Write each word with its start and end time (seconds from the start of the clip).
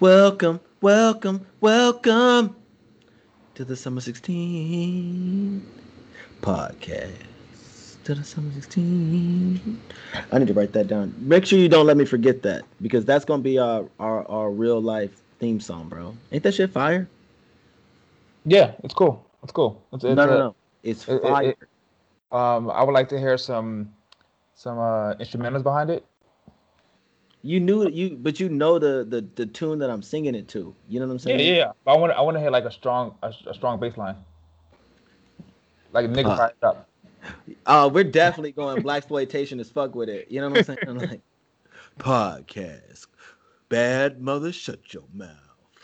Welcome, 0.00 0.60
welcome, 0.80 1.46
welcome 1.60 2.56
to 3.54 3.64
the 3.64 3.76
Summer 3.76 4.00
16 4.00 5.66
podcast. 6.40 7.12
To 8.04 8.14
the 8.14 8.24
Summer 8.24 8.50
16. 8.52 9.80
I 10.32 10.38
need 10.38 10.48
to 10.48 10.54
write 10.54 10.72
that 10.72 10.88
down. 10.88 11.14
Make 11.18 11.44
sure 11.44 11.58
you 11.58 11.68
don't 11.68 11.86
let 11.86 11.96
me 11.98 12.04
forget 12.06 12.42
that 12.42 12.62
because 12.80 13.04
that's 13.04 13.24
going 13.26 13.40
to 13.40 13.44
be 13.44 13.58
our, 13.58 13.84
our, 13.98 14.26
our 14.30 14.50
real 14.50 14.80
life 14.80 15.20
theme 15.38 15.60
song, 15.60 15.88
bro. 15.88 16.16
Ain't 16.32 16.42
that 16.44 16.54
shit 16.54 16.70
fire? 16.70 17.06
Yeah, 18.46 18.72
it's 18.82 18.94
cool. 18.94 19.24
It's 19.42 19.52
cool. 19.52 19.82
It's, 19.92 20.02
it's 20.04 20.16
no, 20.16 20.26
no, 20.26 20.38
no. 20.38 20.54
It's 20.82 21.06
it- 21.08 21.16
it- 21.16 21.22
fire. 21.22 21.50
it- 21.50 21.58
Um, 22.32 22.70
I 22.70 22.84
would 22.84 22.92
like 22.92 23.08
to 23.10 23.18
hear 23.18 23.36
some 23.36 23.92
some 24.54 24.78
uh, 24.78 25.14
instrumentals 25.18 25.62
behind 25.64 25.90
it. 25.90 26.06
You 27.42 27.60
knew 27.60 27.82
it, 27.82 27.94
you, 27.94 28.16
but 28.16 28.38
you 28.38 28.48
know 28.48 28.78
the, 28.78 29.04
the 29.08 29.26
the 29.34 29.46
tune 29.46 29.78
that 29.78 29.90
I'm 29.90 30.02
singing 30.02 30.34
it 30.34 30.48
to. 30.48 30.74
You 30.88 31.00
know 31.00 31.06
what 31.06 31.12
I'm 31.12 31.18
saying? 31.18 31.40
yeah, 31.40 31.52
yeah. 31.52 31.72
But 31.84 31.92
I 31.92 31.96
want 31.96 32.12
I 32.12 32.20
want 32.20 32.36
to 32.36 32.40
hear 32.40 32.50
like 32.50 32.64
a 32.64 32.70
strong 32.70 33.14
a, 33.22 33.32
a 33.46 33.54
strong 33.54 33.80
bass 33.80 33.96
line. 33.96 34.16
Like 35.92 36.06
a 36.06 36.08
nigga 36.08 36.26
Uh, 36.38 36.66
up. 36.66 36.88
Uh, 37.66 37.90
we're 37.92 38.04
definitely 38.04 38.52
going 38.52 38.82
black 38.82 38.98
exploitation 38.98 39.60
as 39.60 39.70
fuck 39.70 39.94
with 39.94 40.08
it. 40.08 40.30
You 40.30 40.40
know 40.40 40.48
what 40.50 40.58
I'm 40.58 40.64
saying? 40.64 40.78
I'm 40.86 40.98
like 41.10 41.20
podcast. 41.98 43.06
Bad 43.68 44.20
mother, 44.20 44.52
shut 44.52 44.92
your 44.92 45.04
mouth. 45.14 45.30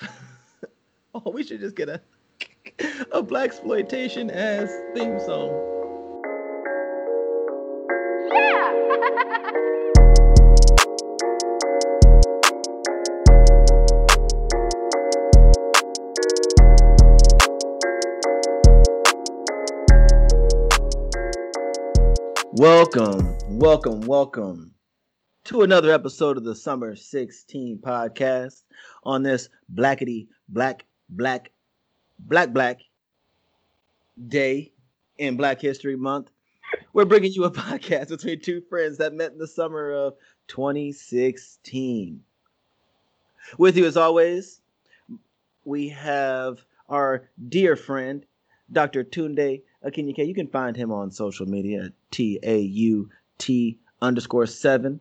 oh, 1.15 1.31
we 1.31 1.45
should 1.45 1.61
just 1.61 1.77
get 1.77 1.89
a 1.89 2.01
a 3.13 3.23
black 3.23 3.47
exploitation 3.47 4.31
ass 4.31 4.71
theme 4.95 5.19
song. 5.21 5.76
Welcome, 22.59 23.37
welcome, 23.51 24.01
welcome 24.01 24.73
to 25.45 25.61
another 25.61 25.93
episode 25.93 26.39
of 26.39 26.45
the 26.45 26.55
Summer 26.55 26.97
16 26.97 27.81
podcast 27.85 28.63
on 29.05 29.23
this 29.23 29.51
blackety 29.75 30.29
black 30.49 30.87
black 31.11 31.53
black 32.19 32.55
black 32.55 32.81
day 34.29 34.73
in 35.19 35.37
Black 35.37 35.61
History 35.61 35.97
Month. 35.97 36.31
We're 36.95 37.05
bringing 37.05 37.33
you 37.33 37.45
a 37.45 37.51
podcast 37.53 38.09
between 38.09 38.41
two 38.41 38.63
friends 38.71 38.97
that 38.97 39.13
met 39.13 39.33
in 39.33 39.39
the 39.39 39.47
summer 39.47 39.93
of 39.93 40.15
2016. 40.49 42.23
With 43.59 43.77
you 43.77 43.85
as 43.85 43.99
always, 43.99 44.63
we 45.67 45.91
have 45.91 46.65
our 46.89 47.29
dear 47.51 47.77
friend, 47.77 48.25
Dr. 48.73 49.05
Tunde 49.05 49.61
Akinyike. 49.85 50.27
You 50.27 50.35
can 50.35 50.49
find 50.49 50.75
him 50.75 50.91
on 50.91 51.11
social 51.11 51.45
media 51.45 51.91
T 52.17 52.39
A 52.43 52.59
U 52.61 53.11
T 53.37 53.79
underscore 54.01 54.47
seven 54.47 55.01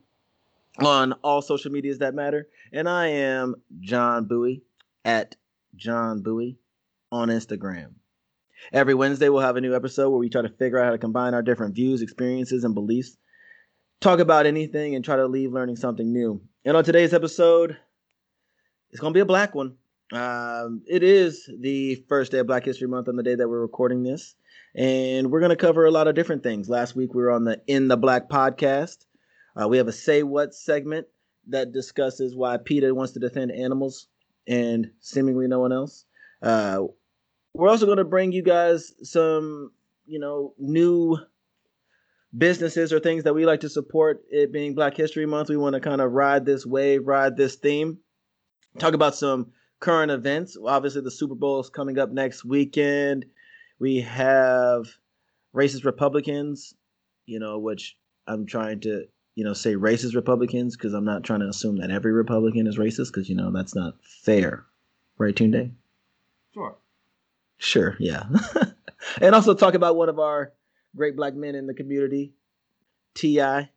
on 0.80 1.14
all 1.24 1.42
social 1.42 1.72
medias 1.72 2.00
that 2.00 2.14
matter. 2.14 2.50
And 2.74 2.90
I 2.90 3.08
am 3.08 3.56
John 3.80 4.26
Bowie 4.26 4.64
at 5.06 5.38
John 5.78 6.24
Bowie 6.24 6.58
on 7.14 7.30
Instagram. 7.30 7.94
Every 8.74 8.96
Wednesday, 8.96 9.30
we'll 9.30 9.40
have 9.40 9.56
a 9.56 9.62
new 9.62 9.74
episode 9.74 10.10
where 10.10 10.20
we 10.20 10.28
try 10.28 10.42
to 10.42 10.50
figure 10.50 10.78
out 10.78 10.86
how 10.88 10.92
to 10.92 10.98
combine 10.98 11.34
our 11.34 11.42
different 11.42 11.74
views, 11.74 12.02
experiences, 12.02 12.66
and 12.66 12.74
beliefs, 12.74 13.16
talk 14.02 14.20
about 14.20 14.46
anything, 14.46 14.94
and 14.96 15.06
try 15.06 15.16
to 15.16 15.26
leave 15.26 15.54
learning 15.54 15.78
something 15.78 16.12
new. 16.12 16.42
And 16.66 16.76
on 16.76 16.84
today's 16.84 17.14
episode, 17.14 17.78
it's 18.92 19.00
going 19.00 19.14
to 19.14 19.18
be 19.18 19.22
a 19.22 19.26
black 19.26 19.56
one. 19.56 19.76
Um, 20.12 20.82
it 20.86 21.02
is 21.02 21.50
the 21.62 22.04
first 22.10 22.34
day 22.34 22.40
of 22.40 22.48
Black 22.48 22.66
History 22.66 22.90
Month 22.90 23.08
on 23.08 23.16
the 23.16 23.24
day 23.24 23.36
that 23.36 23.48
we're 23.48 23.62
recording 23.62 24.04
this. 24.04 24.36
And 24.78 25.32
we're 25.32 25.40
going 25.40 25.52
to 25.52 25.56
cover 25.56 25.86
a 25.86 25.92
lot 25.92 26.08
of 26.08 26.16
different 26.16 26.44
things. 26.44 26.68
Last 26.68 26.96
week, 26.96 27.14
we 27.14 27.24
were 27.24 27.32
on 27.32 27.46
the 27.46 27.62
In 27.68 27.88
the 27.88 27.98
Black 27.98 28.30
podcast. 28.30 29.06
Uh, 29.60 29.68
we 29.70 29.78
have 29.78 29.88
a 29.88 29.94
Say 29.94 30.22
What 30.24 30.54
segment 30.54 31.08
that 31.48 31.72
discusses 31.72 32.36
why 32.36 32.58
PETA 32.58 32.94
wants 32.94 33.14
to 33.14 33.20
defend 33.20 33.52
animals 33.52 34.08
and 34.48 34.92
seemingly 35.00 35.48
no 35.48 35.60
one 35.60 35.72
else. 35.72 36.06
Uh, 36.42 36.82
we're 37.54 37.70
also 37.70 37.86
going 37.86 38.00
to 38.00 38.04
bring 38.04 38.34
you 38.34 38.42
guys 38.44 38.94
some, 39.02 39.72
you 40.06 40.20
know, 40.20 40.54
new 40.58 41.18
businesses 42.38 42.92
or 42.92 43.00
things 43.00 43.24
that 43.24 43.34
we 43.34 43.46
like 43.46 43.62
to 43.62 43.70
support. 43.70 44.24
It 44.30 44.52
being 44.52 44.76
Black 44.76 44.98
History 44.98 45.26
Month, 45.26 45.50
we 45.50 45.58
want 45.58 45.76
to 45.76 45.80
kind 45.80 46.02
of 46.02 46.12
ride 46.12 46.46
this 46.46 46.66
wave, 46.66 47.08
ride 47.08 47.38
this 47.38 47.56
theme, 47.56 48.00
talk 48.78 48.94
about 48.94 49.16
some 49.16 49.54
current 49.80 50.12
events. 50.12 50.58
Obviously, 50.62 51.02
the 51.02 51.12
Super 51.12 51.36
Bowl 51.36 51.62
is 51.62 51.70
coming 51.70 51.98
up 51.98 52.12
next 52.12 52.44
weekend. 52.44 53.26
We 53.80 54.02
have 54.02 54.88
racist 55.56 55.86
Republicans, 55.86 56.74
you 57.26 57.40
know, 57.40 57.60
which 57.60 57.98
I'm 58.28 58.46
trying 58.46 58.82
to, 58.82 59.06
you 59.36 59.44
know, 59.44 59.54
say 59.54 59.76
racist 59.76 60.16
Republicans 60.16 60.76
because 60.76 60.94
I'm 60.94 61.06
not 61.06 61.24
trying 61.24 61.42
to 61.42 61.48
assume 61.50 61.78
that 61.78 61.92
every 61.92 62.12
Republican 62.12 62.68
is 62.68 62.78
racist 62.78 63.08
because, 63.08 63.30
you 63.30 63.36
know, 63.36 63.52
that's 63.52 63.76
not 63.76 63.96
fair. 64.24 64.66
Right, 65.18 65.36
Tunde? 65.36 65.72
Sure. 66.54 66.78
Sure, 67.58 67.96
yeah. 68.00 68.24
and 69.22 69.36
also 69.36 69.54
talk 69.54 69.74
about 69.74 69.96
one 69.96 70.10
of 70.10 70.20
our 70.20 70.54
great 70.96 71.16
black 71.16 71.36
men 71.36 71.56
in 71.56 71.68
the 71.68 71.74
community, 71.74 72.34
T.I. 73.14 73.70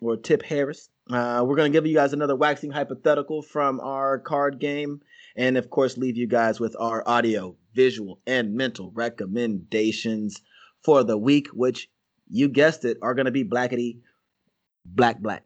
or 0.00 0.16
Tip 0.16 0.42
Harris. 0.42 0.88
Uh, 1.10 1.44
we're 1.46 1.56
going 1.56 1.70
to 1.70 1.76
give 1.76 1.86
you 1.86 1.94
guys 1.94 2.12
another 2.12 2.36
waxing 2.36 2.70
hypothetical 2.70 3.42
from 3.42 3.80
our 3.80 4.18
card 4.18 4.58
game. 4.58 5.02
And 5.36 5.56
of 5.56 5.70
course, 5.70 5.98
leave 5.98 6.16
you 6.16 6.26
guys 6.26 6.60
with 6.60 6.76
our 6.78 7.06
audio, 7.06 7.56
visual, 7.74 8.20
and 8.26 8.54
mental 8.54 8.90
recommendations 8.94 10.40
for 10.82 11.02
the 11.04 11.16
week, 11.18 11.48
which 11.48 11.88
you 12.28 12.48
guessed 12.48 12.84
it, 12.84 12.98
are 13.02 13.14
going 13.14 13.26
to 13.26 13.32
be 13.32 13.44
blackety 13.44 13.98
black, 14.84 15.20
black, 15.20 15.44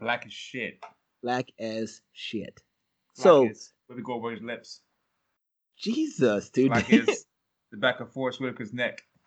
Black 0.00 0.26
as 0.26 0.32
shit. 0.32 0.82
black 1.22 1.46
as 1.58 2.00
shit. 2.12 2.60
Black 3.16 3.24
So, 3.24 3.48
is 3.48 3.72
over 4.08 4.30
his 4.32 4.42
lips. 4.42 4.80
Jesus, 5.78 6.50
dude. 6.50 6.70
Black 6.72 6.90
is 6.92 7.26
the 7.70 7.76
back 7.78 8.00
of 8.00 8.12
Forest 8.12 8.40
Whitaker's 8.40 8.72
neck. 8.72 9.02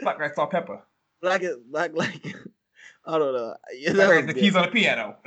Black 0.00 0.18
like 0.18 0.34
salt 0.34 0.50
pepper. 0.50 0.82
black 1.20 1.42
is 1.42 1.56
black 1.70 1.90
like 1.94 2.24
I 3.06 3.18
don't 3.18 3.34
know. 3.34 3.54
Yeah, 3.76 3.92
that 3.92 3.96
Black 3.96 4.08
was 4.08 4.16
like 4.16 4.26
the 4.28 4.32
good. 4.34 4.40
keys 4.40 4.56
on 4.56 4.62
the 4.66 4.70
piano. 4.70 5.16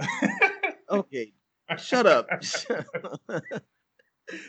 Okay, 0.89 1.31
shut 1.77 2.05
up. 2.05 2.27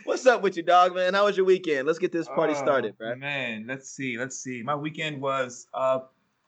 What's 0.04 0.26
up 0.26 0.42
with 0.42 0.56
you, 0.56 0.62
dog, 0.62 0.94
man? 0.94 1.14
How 1.14 1.24
was 1.24 1.36
your 1.36 1.46
weekend? 1.46 1.86
Let's 1.86 1.98
get 1.98 2.12
this 2.12 2.28
party 2.28 2.54
Oh, 2.54 2.62
started, 2.62 2.96
bro. 2.96 3.16
Man, 3.16 3.66
let's 3.66 3.90
see, 3.90 4.16
let's 4.16 4.38
see. 4.38 4.62
My 4.62 4.74
weekend 4.74 5.20
was 5.20 5.66
uh 5.74 6.00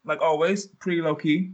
like 0.05 0.21
always, 0.21 0.67
pretty 0.67 1.03
low 1.03 1.15
key. 1.15 1.53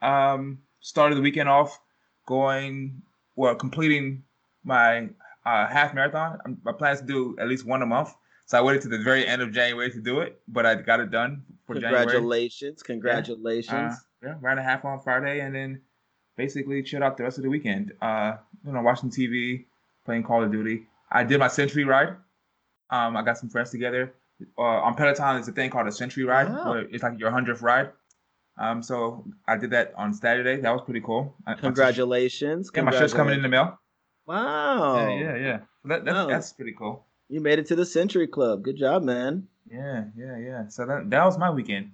Um 0.00 0.58
started 0.80 1.16
the 1.16 1.20
weekend 1.20 1.48
off 1.48 1.78
going 2.26 3.02
well, 3.36 3.54
completing 3.54 4.22
my 4.64 5.10
uh, 5.44 5.66
half 5.66 5.94
marathon. 5.94 6.38
I'm, 6.44 6.58
my 6.64 6.72
plan 6.72 6.94
is 6.94 7.00
to 7.00 7.06
do 7.06 7.36
at 7.38 7.48
least 7.48 7.66
one 7.66 7.82
a 7.82 7.86
month. 7.86 8.14
So 8.46 8.58
I 8.58 8.62
waited 8.62 8.82
to 8.82 8.88
the 8.88 8.98
very 8.98 9.26
end 9.26 9.42
of 9.42 9.52
January 9.52 9.90
to 9.90 10.00
do 10.00 10.20
it, 10.20 10.40
but 10.48 10.64
I 10.64 10.74
got 10.76 11.00
it 11.00 11.10
done 11.10 11.44
for 11.66 11.74
January. 11.74 12.04
Congratulations, 12.04 12.82
congratulations. 12.82 13.72
Uh, 13.72 13.96
yeah, 14.22 14.34
ran 14.40 14.58
a 14.58 14.62
half 14.62 14.84
on 14.84 15.00
Friday 15.00 15.40
and 15.40 15.54
then 15.54 15.82
basically 16.36 16.82
chilled 16.82 17.02
out 17.02 17.16
the 17.16 17.24
rest 17.24 17.36
of 17.38 17.44
the 17.44 17.50
weekend. 17.50 17.92
Uh, 18.00 18.36
you 18.64 18.72
know, 18.72 18.80
watching 18.82 19.10
TV, 19.10 19.66
playing 20.06 20.22
Call 20.22 20.42
of 20.42 20.50
Duty. 20.50 20.86
I 21.10 21.22
did 21.24 21.38
my 21.38 21.48
century 21.48 21.84
ride. 21.84 22.16
Um, 22.90 23.16
I 23.16 23.22
got 23.22 23.36
some 23.38 23.50
friends 23.50 23.70
together. 23.70 24.14
Uh, 24.58 24.62
on 24.62 24.94
Peloton, 24.94 25.34
there's 25.36 25.48
a 25.48 25.52
thing 25.52 25.70
called 25.70 25.86
a 25.88 25.92
century 25.92 26.24
ride, 26.24 26.48
Wow. 26.48 26.70
where 26.70 26.80
it's 26.90 27.02
like 27.02 27.18
your 27.18 27.30
hundredth 27.30 27.62
ride. 27.62 27.90
Um, 28.58 28.82
so 28.82 29.24
I 29.46 29.56
did 29.58 29.70
that 29.70 29.92
on 29.96 30.14
Saturday. 30.14 30.60
That 30.60 30.70
was 30.72 30.82
pretty 30.84 31.00
cool. 31.02 31.34
Congratulations. 31.58 32.70
Yeah, 32.74 32.82
my 32.82 32.90
shirt's 32.92 33.12
coming 33.12 33.34
in 33.34 33.42
the 33.42 33.48
mail. 33.48 33.78
Wow. 34.26 35.08
Yeah, 35.08 35.18
yeah, 35.20 35.36
yeah. 35.36 35.58
That, 35.84 36.04
that's, 36.04 36.18
Oh. 36.18 36.26
that's 36.26 36.52
pretty 36.52 36.72
cool. 36.72 37.04
You 37.28 37.40
made 37.40 37.58
it 37.58 37.66
to 37.66 37.76
the 37.76 37.86
Century 37.86 38.26
Club. 38.26 38.62
Good 38.62 38.76
job, 38.76 39.02
man. 39.02 39.46
Yeah, 39.70 40.04
yeah, 40.16 40.36
yeah. 40.38 40.68
So 40.68 40.86
that 40.86 41.10
that 41.10 41.24
was 41.24 41.38
my 41.38 41.50
weekend. 41.50 41.92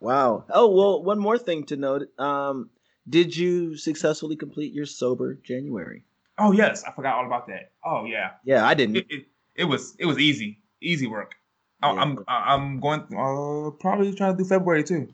Wow. 0.00 0.44
Oh, 0.50 0.68
well, 0.74 1.02
one 1.02 1.18
more 1.18 1.38
thing 1.38 1.64
to 1.66 1.76
note. 1.76 2.08
Um, 2.18 2.70
did 3.08 3.36
you 3.36 3.76
successfully 3.76 4.36
complete 4.36 4.72
your 4.72 4.86
sober 4.86 5.34
January? 5.34 6.04
Oh 6.38 6.52
yes, 6.52 6.84
I 6.84 6.92
forgot 6.92 7.14
all 7.16 7.26
about 7.26 7.46
that. 7.48 7.72
Oh 7.84 8.04
yeah. 8.04 8.32
Yeah, 8.44 8.66
I 8.66 8.74
didn't. 8.74 8.96
it, 8.96 9.06
it, 9.08 9.26
it 9.56 9.64
was 9.64 9.96
it 9.98 10.06
was 10.06 10.18
easy 10.18 10.60
easy 10.82 11.06
work 11.06 11.34
Yeah. 11.82 11.92
i'm 11.92 12.18
i'm 12.28 12.78
going 12.80 13.00
uh 13.16 13.70
probably 13.80 14.12
trying 14.14 14.36
to 14.36 14.42
do 14.42 14.46
february 14.48 14.84
too 14.84 15.08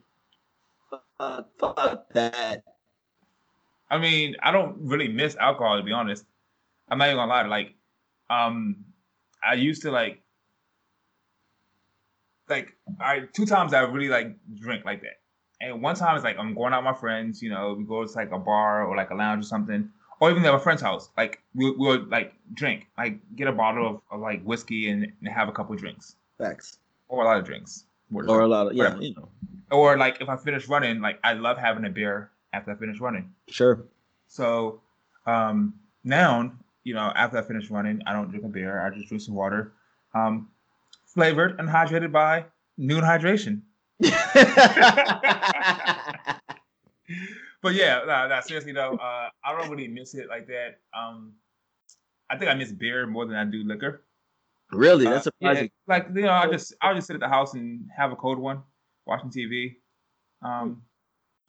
Uh, 1.21 1.43
fuck 1.59 2.11
that. 2.13 2.65
i 3.91 3.97
mean 3.97 4.35
i 4.43 4.51
don't 4.51 4.77
really 4.81 5.07
miss 5.07 5.37
alcohol 5.37 5.77
to 5.79 5.85
be 5.85 5.93
honest 5.93 6.25
i'm 6.91 6.99
not 6.99 7.07
even 7.07 7.17
gonna 7.17 7.31
lie 7.31 7.47
like 7.47 7.75
um 8.29 8.85
i 9.47 9.55
used 9.55 9.83
to 9.83 9.93
like 9.93 10.21
like 12.49 12.75
I 13.01 13.21
two 13.33 13.47
times 13.47 13.73
I 13.73 13.81
really 13.83 14.09
like 14.09 14.37
drink 14.57 14.85
like 14.85 15.01
that, 15.03 15.21
And 15.61 15.81
one 15.81 15.95
time 15.95 16.17
it's 16.17 16.25
like 16.25 16.37
I'm 16.39 16.55
going 16.55 16.73
out 16.75 16.83
with 16.85 16.93
my 16.93 16.99
friends, 17.01 17.41
you 17.41 17.51
know, 17.51 17.75
we 17.79 17.85
go 17.85 18.05
to 18.05 18.13
like 18.13 18.33
a 18.33 18.39
bar 18.39 18.85
or 18.85 18.97
like 18.97 19.11
a 19.11 19.15
lounge 19.15 19.45
or 19.45 19.49
something, 19.49 19.89
or 20.23 20.31
even 20.31 20.45
at 20.45 20.55
a 20.55 20.59
friend's 20.61 20.81
house. 20.81 21.11
Like 21.17 21.43
we'll, 21.53 21.77
we'll 21.77 22.05
like 22.05 22.33
drink, 22.55 22.87
like 22.97 23.19
get 23.35 23.49
a 23.49 23.53
bottle 23.53 23.89
of, 23.89 24.01
of 24.09 24.21
like 24.21 24.41
whiskey 24.45 24.89
and, 24.89 25.13
and 25.19 25.29
have 25.29 25.49
a 25.49 25.53
couple 25.53 25.75
drinks. 25.75 26.15
Facts. 26.39 26.79
Or 27.09 27.25
a 27.25 27.27
lot 27.27 27.39
of 27.39 27.45
drinks. 27.45 27.87
Or 28.15 28.43
a 28.43 28.47
lot 28.47 28.69
of 28.69 28.75
yeah, 28.75 28.97
you 29.01 29.17
know. 29.17 29.29
Or 29.73 29.99
like 29.99 30.21
if 30.21 30.29
I 30.29 30.37
finish 30.37 30.69
running, 30.69 31.01
like 31.01 31.19
I 31.25 31.33
love 31.33 31.59
having 31.59 31.85
a 31.87 31.91
beer 31.91 32.31
after 32.53 32.71
I 32.71 32.77
finish 32.77 33.01
running. 33.01 33.35
Sure. 33.49 33.83
So 34.29 34.81
um 35.27 35.75
now, 36.05 36.53
you 36.85 36.95
know, 36.95 37.13
after 37.17 37.39
I 37.39 37.43
finish 37.43 37.69
running, 37.69 38.01
I 38.07 38.13
don't 38.13 38.31
drink 38.31 38.45
a 38.45 38.49
beer. 38.49 38.81
I 38.81 38.91
just 38.91 39.09
drink 39.09 39.23
some 39.23 39.35
water. 39.35 39.73
Um 40.15 40.51
flavored 41.05 41.59
and 41.59 41.69
hydrated 41.69 42.13
by 42.13 42.45
noon 42.79 43.03
Hydration. 43.03 43.63
but 47.63 47.75
yeah, 47.75 48.01
nah, 48.07 48.27
nah, 48.27 48.41
seriously 48.41 48.73
though, 48.73 48.95
uh, 48.95 49.29
I 49.45 49.57
don't 49.57 49.71
really 49.71 49.89
miss 49.89 50.15
it 50.15 50.29
like 50.29 50.47
that. 50.49 50.81
Um, 50.97 51.33
I 52.29 52.37
think 52.37 52.51
I 52.51 52.55
miss 52.55 52.73
beer 52.73 53.07
more 53.07 53.27
than 53.27 53.37
I 53.37 53.45
do 53.45 53.63
liquor. 53.65 54.05
Really, 54.73 55.05
that's 55.05 55.27
uh, 55.27 55.31
surprising. 55.31 55.71
Yeah, 55.89 55.95
like 55.95 56.07
you 56.15 56.23
know, 56.23 56.33
I 56.33 56.51
just 56.51 56.75
I'll 56.81 56.95
just 56.95 57.07
sit 57.07 57.15
at 57.15 57.21
the 57.21 57.29
house 57.29 57.55
and 57.55 57.89
have 57.97 58.11
a 58.11 58.17
cold 58.17 58.39
one, 58.39 58.63
watching 59.07 59.31
TV. 59.31 59.77
Um, 60.43 60.83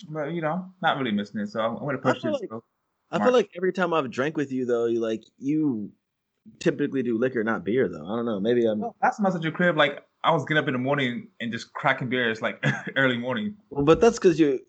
but 0.09 0.33
you 0.33 0.41
know, 0.41 0.71
not 0.81 0.97
really 0.97 1.11
missing 1.11 1.41
it. 1.41 1.47
So 1.47 1.61
I'm 1.61 1.77
gonna 1.77 1.97
push 1.97 2.21
this. 2.21 2.39
Like, 2.51 2.61
I 3.11 3.23
feel 3.23 3.33
like 3.33 3.49
every 3.55 3.73
time 3.73 3.93
I've 3.93 4.09
drank 4.11 4.37
with 4.37 4.51
you 4.51 4.65
though, 4.65 4.85
you 4.85 4.99
like 4.99 5.23
you 5.37 5.91
typically 6.59 7.03
do 7.03 7.17
liquor, 7.17 7.43
not 7.43 7.63
beer 7.63 7.87
though. 7.87 8.05
I 8.05 8.15
don't 8.15 8.25
know. 8.25 8.39
Maybe 8.39 8.65
I'm. 8.65 8.79
Well, 8.81 8.95
last 9.01 9.17
time 9.17 9.25
I 9.25 9.29
was 9.29 9.35
at 9.35 9.43
your 9.43 9.51
crib, 9.51 9.77
like 9.77 10.03
I 10.23 10.31
was 10.31 10.43
getting 10.45 10.61
up 10.61 10.67
in 10.67 10.73
the 10.73 10.79
morning 10.79 11.29
and 11.39 11.51
just 11.51 11.73
cracking 11.73 12.09
beers 12.09 12.41
like 12.41 12.63
early 12.95 13.17
morning. 13.17 13.55
Well, 13.69 13.85
but 13.85 14.01
that's 14.01 14.17
because 14.17 14.39
you. 14.39 14.59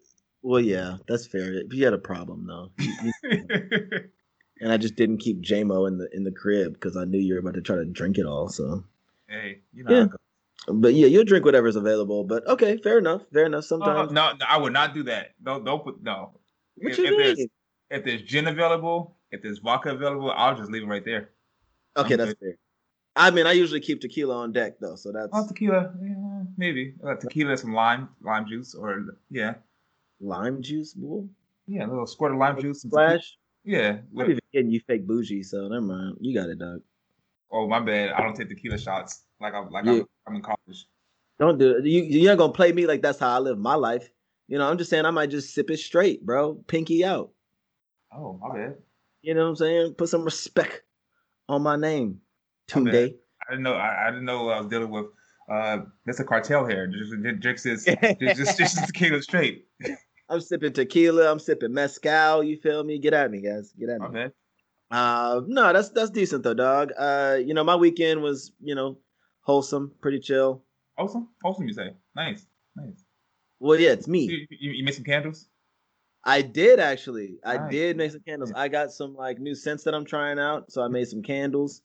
Well, 0.45 0.61
yeah, 0.61 0.99
that's 1.09 1.27
fair. 1.27 1.63
You 1.71 1.85
had 1.85 1.95
a 1.95 1.99
problem 1.99 2.47
though, 2.47 2.71
and 4.61 4.71
I 4.71 4.77
just 4.77 4.95
didn't 4.95 5.19
keep 5.19 5.41
JMO 5.41 5.89
in 5.89 5.97
the 5.97 6.07
in 6.13 6.23
the 6.23 6.33
crib 6.33 6.75
because 6.75 6.99
I 6.99 7.05
knew 7.05 7.19
you 7.19 7.33
were 7.33 7.41
about 7.41 7.55
to 7.55 7.63
try 7.63 7.77
to 7.77 7.87
drink 7.87 8.19
it 8.19 8.27
all. 8.27 8.51
So. 8.51 8.85
Hey, 9.27 9.61
you 9.73 9.85
know. 9.85 9.97
Yeah. 9.97 10.07
But 10.69 10.93
yeah, 10.93 11.07
you'll 11.07 11.25
drink 11.25 11.47
whatever's 11.47 11.77
available. 11.77 12.25
But 12.25 12.47
okay, 12.47 12.77
fair 12.77 12.99
enough. 12.99 13.23
Fair 13.33 13.47
enough. 13.47 13.65
Sometimes. 13.65 14.13
no, 14.13 14.33
no, 14.35 14.47
I 14.47 14.59
would 14.59 14.75
not 14.75 14.93
do 14.93 15.03
that. 15.05 15.31
Don't 15.43 15.65
don't 15.65 15.83
put 15.83 16.03
no. 16.03 16.33
What 16.77 16.93
if, 16.93 16.99
you 16.99 17.05
if 17.05 17.11
mean? 17.11 17.21
There's, 17.21 17.47
if 17.91 18.05
there's 18.05 18.23
gin 18.23 18.47
available, 18.47 19.17
if 19.31 19.43
there's 19.43 19.61
vodka 19.61 19.93
available, 19.93 20.31
I'll 20.31 20.57
just 20.57 20.71
leave 20.71 20.83
it 20.83 20.89
right 20.89 21.05
there. 21.07 21.31
Okay, 21.97 22.15
I'm 22.15 22.19
that's 22.19 22.35
good. 22.35 22.39
fair. 22.41 22.59
I 23.17 23.31
mean, 23.31 23.47
I 23.47 23.53
usually 23.53 23.81
keep 23.81 24.03
tequila 24.03 24.37
on 24.37 24.53
deck 24.53 24.79
though, 24.79 24.97
so 24.97 25.11
that's. 25.11 25.31
Oh, 25.33 25.47
tequila, 25.47 25.95
yeah, 26.03 26.43
maybe 26.59 26.97
uh, 27.03 27.15
tequila, 27.15 27.57
some 27.57 27.73
lime, 27.73 28.11
lime 28.21 28.47
juice, 28.47 28.75
or 28.75 29.07
yeah, 29.31 29.55
lime 30.25 30.63
juice, 30.63 30.95
bull. 30.95 31.29
Yeah, 31.67 31.87
a 31.87 31.89
little 31.89 32.07
squirt 32.07 32.33
of 32.33 32.39
lime 32.39 32.61
juice. 32.61 32.83
Splash. 32.83 33.37
Yeah. 33.65 33.99
I'm 34.19 34.31
even 34.31 34.41
getting 34.53 34.71
you 34.71 34.81
fake 34.87 35.07
bougie, 35.07 35.43
so 35.43 35.69
never 35.69 35.81
mind. 35.81 36.17
You 36.21 36.35
got 36.39 36.49
it, 36.49 36.59
dog. 36.59 36.81
Oh 37.51 37.69
my 37.69 37.81
bad. 37.81 38.11
I 38.11 38.21
don't 38.21 38.35
take 38.35 38.49
tequila 38.49 38.79
shots 38.79 39.23
like 39.41 39.55
I'm 39.55 39.71
like 39.71 39.85
yeah. 39.85 39.93
I'm, 39.93 40.07
I'm, 40.27 40.37
in 40.37 40.43
college. 40.43 40.87
Don't 41.39 41.59
do 41.59 41.77
it. 41.79 41.85
You 41.85 42.03
you're 42.03 42.33
not 42.33 42.39
gonna 42.39 42.53
play 42.53 42.73
me 42.73 42.87
like 42.87 43.01
that's 43.01 43.19
how 43.19 43.31
I 43.31 43.39
live 43.39 43.59
my 43.59 43.75
life. 43.75 44.11
You 44.49 44.59
know, 44.59 44.69
I'm 44.69 44.77
just 44.77 44.91
saying 44.91 45.07
I 45.07 45.11
might 45.11 45.31
just 45.31 45.55
sip 45.55 45.71
it 45.71 45.79
straight, 45.79 46.25
bro. 46.25 46.55
Pinky 46.67 47.05
out. 47.05 47.31
Oh 48.13 48.39
my 48.43 48.55
bad. 48.55 48.77
You 49.23 49.35
know 49.35 49.45
what 49.45 49.51
I'm 49.51 49.57
saying? 49.57 49.95
Put 49.95 50.09
some 50.09 50.25
respect 50.25 50.83
on 51.49 51.63
my 51.63 51.77
name. 51.77 52.21
Tunde. 52.69 53.15
I 53.49 53.53
didn't 53.53 53.63
know. 53.63 53.75
I, 53.75 54.09
I, 54.09 54.11
didn't 54.11 54.25
know 54.25 54.49
I 54.49 54.59
was 54.59 54.69
dealing 54.69 54.91
with. 54.91 55.07
Uh, 55.51 55.79
that's 56.07 56.21
a 56.21 56.25
cartel 56.25 56.67
here. 56.67 56.87
Just, 56.87 57.13
just, 57.41 57.67
is 57.67 57.85
just, 57.85 58.37
just, 58.37 58.59
just 58.59 58.87
tequila 58.87 59.23
straight. 59.23 59.67
I'm 60.29 60.41
sipping 60.41 60.73
tequila. 60.73 61.31
I'm 61.31 61.39
sipping 61.39 61.73
mezcal. 61.73 62.43
You 62.43 62.57
feel 62.57 62.83
me? 62.83 62.99
Get 62.99 63.15
at 63.15 63.31
me, 63.31 63.41
guys. 63.41 63.73
Get 63.79 63.91
at 63.91 64.01
me. 64.01 64.07
Okay. 64.07 64.31
Uh, 64.91 65.41
no, 65.47 65.73
that's 65.73 65.91
that's 65.91 66.11
decent 66.11 66.45
though, 66.45 66.55
dog. 66.55 66.93
Uh, 66.97 67.39
you 67.45 67.55
know, 67.55 67.65
my 67.65 67.77
weekend 67.77 68.23
was 68.23 68.53
you 68.63 68.75
know 68.75 68.99
wholesome, 69.41 69.93
pretty 70.01 70.21
chill. 70.21 70.63
Wholesome, 70.97 71.29
wholesome. 71.43 71.67
You 71.67 71.75
say 71.75 71.91
nice, 72.15 72.47
nice. 72.77 73.05
Well, 73.61 73.79
yeah, 73.79 73.91
it's 73.91 74.07
me. 74.07 74.25
You, 74.25 74.47
you, 74.51 74.71
you 74.73 74.85
made 74.85 74.95
some 74.95 75.05
candles. 75.05 75.49
I 76.25 76.43
did 76.43 76.81
actually. 76.81 77.39
Nice. 77.45 77.59
I 77.59 77.69
did 77.69 77.97
make 77.97 78.13
some 78.13 78.21
candles. 78.27 78.53
I 78.55 78.69
got 78.69 78.93
some 78.93 79.15
like 79.15 79.39
new 79.39 79.55
scents 79.55 79.85
that 79.85 79.95
I'm 79.95 80.05
trying 80.05 80.39
out, 80.39 80.71
so 80.71 80.83
I 80.83 80.89
made 80.89 81.09
some 81.09 81.23
candles. 81.23 81.83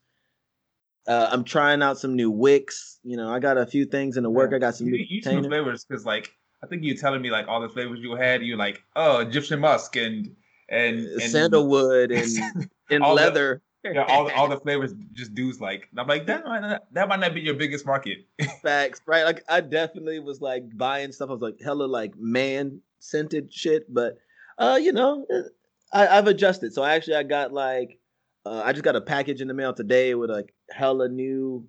Uh, 1.06 1.28
I'm 1.30 1.44
trying 1.44 1.82
out 1.82 1.98
some 1.98 2.14
new 2.14 2.30
wicks. 2.30 2.98
You 3.02 3.16
know, 3.16 3.28
I 3.28 3.38
got 3.38 3.58
a 3.58 3.66
few 3.66 3.86
things 3.86 4.16
in 4.16 4.22
the 4.22 4.30
work. 4.30 4.52
I 4.54 4.58
got 4.58 4.76
some 4.76 4.86
you, 4.86 4.92
new 4.92 5.06
you 5.08 5.22
flavors 5.22 5.84
because, 5.84 6.04
like, 6.04 6.30
I 6.62 6.66
think 6.66 6.82
you're 6.84 6.96
telling 6.96 7.22
me 7.22 7.30
like 7.30 7.48
all 7.48 7.60
the 7.60 7.68
flavors 7.68 8.00
you 8.00 8.14
had. 8.14 8.42
You 8.42 8.56
like, 8.56 8.82
oh, 8.96 9.18
Egyptian 9.18 9.60
musk 9.60 9.96
and 9.96 10.34
and, 10.68 11.06
uh, 11.06 11.22
and 11.22 11.30
sandalwood 11.30 12.10
and 12.12 12.70
and 12.90 13.04
leather. 13.04 13.62
The, 13.82 13.94
yeah, 13.94 14.04
all 14.04 14.26
the, 14.26 14.34
all 14.34 14.48
the 14.48 14.58
flavors 14.58 14.94
just 15.12 15.34
dudes 15.34 15.60
like. 15.60 15.88
I'm 15.96 16.06
like 16.06 16.26
that 16.26 16.44
might 16.44 16.60
not, 16.60 16.92
that 16.92 17.08
might 17.08 17.20
not 17.20 17.34
be 17.34 17.40
your 17.40 17.54
biggest 17.54 17.86
market. 17.86 18.26
Facts, 18.62 19.00
right? 19.06 19.24
Like 19.24 19.42
I 19.48 19.60
definitely 19.60 20.18
was 20.20 20.40
like 20.40 20.76
buying 20.76 21.12
stuff. 21.12 21.30
I 21.30 21.32
was 21.32 21.42
like 21.42 21.60
hella 21.60 21.84
like 21.84 22.16
man 22.16 22.80
scented 22.98 23.52
shit, 23.52 23.92
but 23.92 24.18
uh, 24.58 24.78
you 24.80 24.92
know, 24.92 25.24
uh, 25.32 25.48
I, 25.92 26.18
I've 26.18 26.26
adjusted. 26.26 26.74
So 26.74 26.84
actually, 26.84 27.16
I 27.16 27.22
got 27.22 27.52
like 27.52 27.98
uh, 28.44 28.62
I 28.64 28.72
just 28.72 28.84
got 28.84 28.96
a 28.96 29.00
package 29.00 29.40
in 29.40 29.48
the 29.48 29.54
mail 29.54 29.72
today 29.72 30.14
with 30.14 30.30
like 30.30 30.52
hella 30.70 31.08
new 31.08 31.66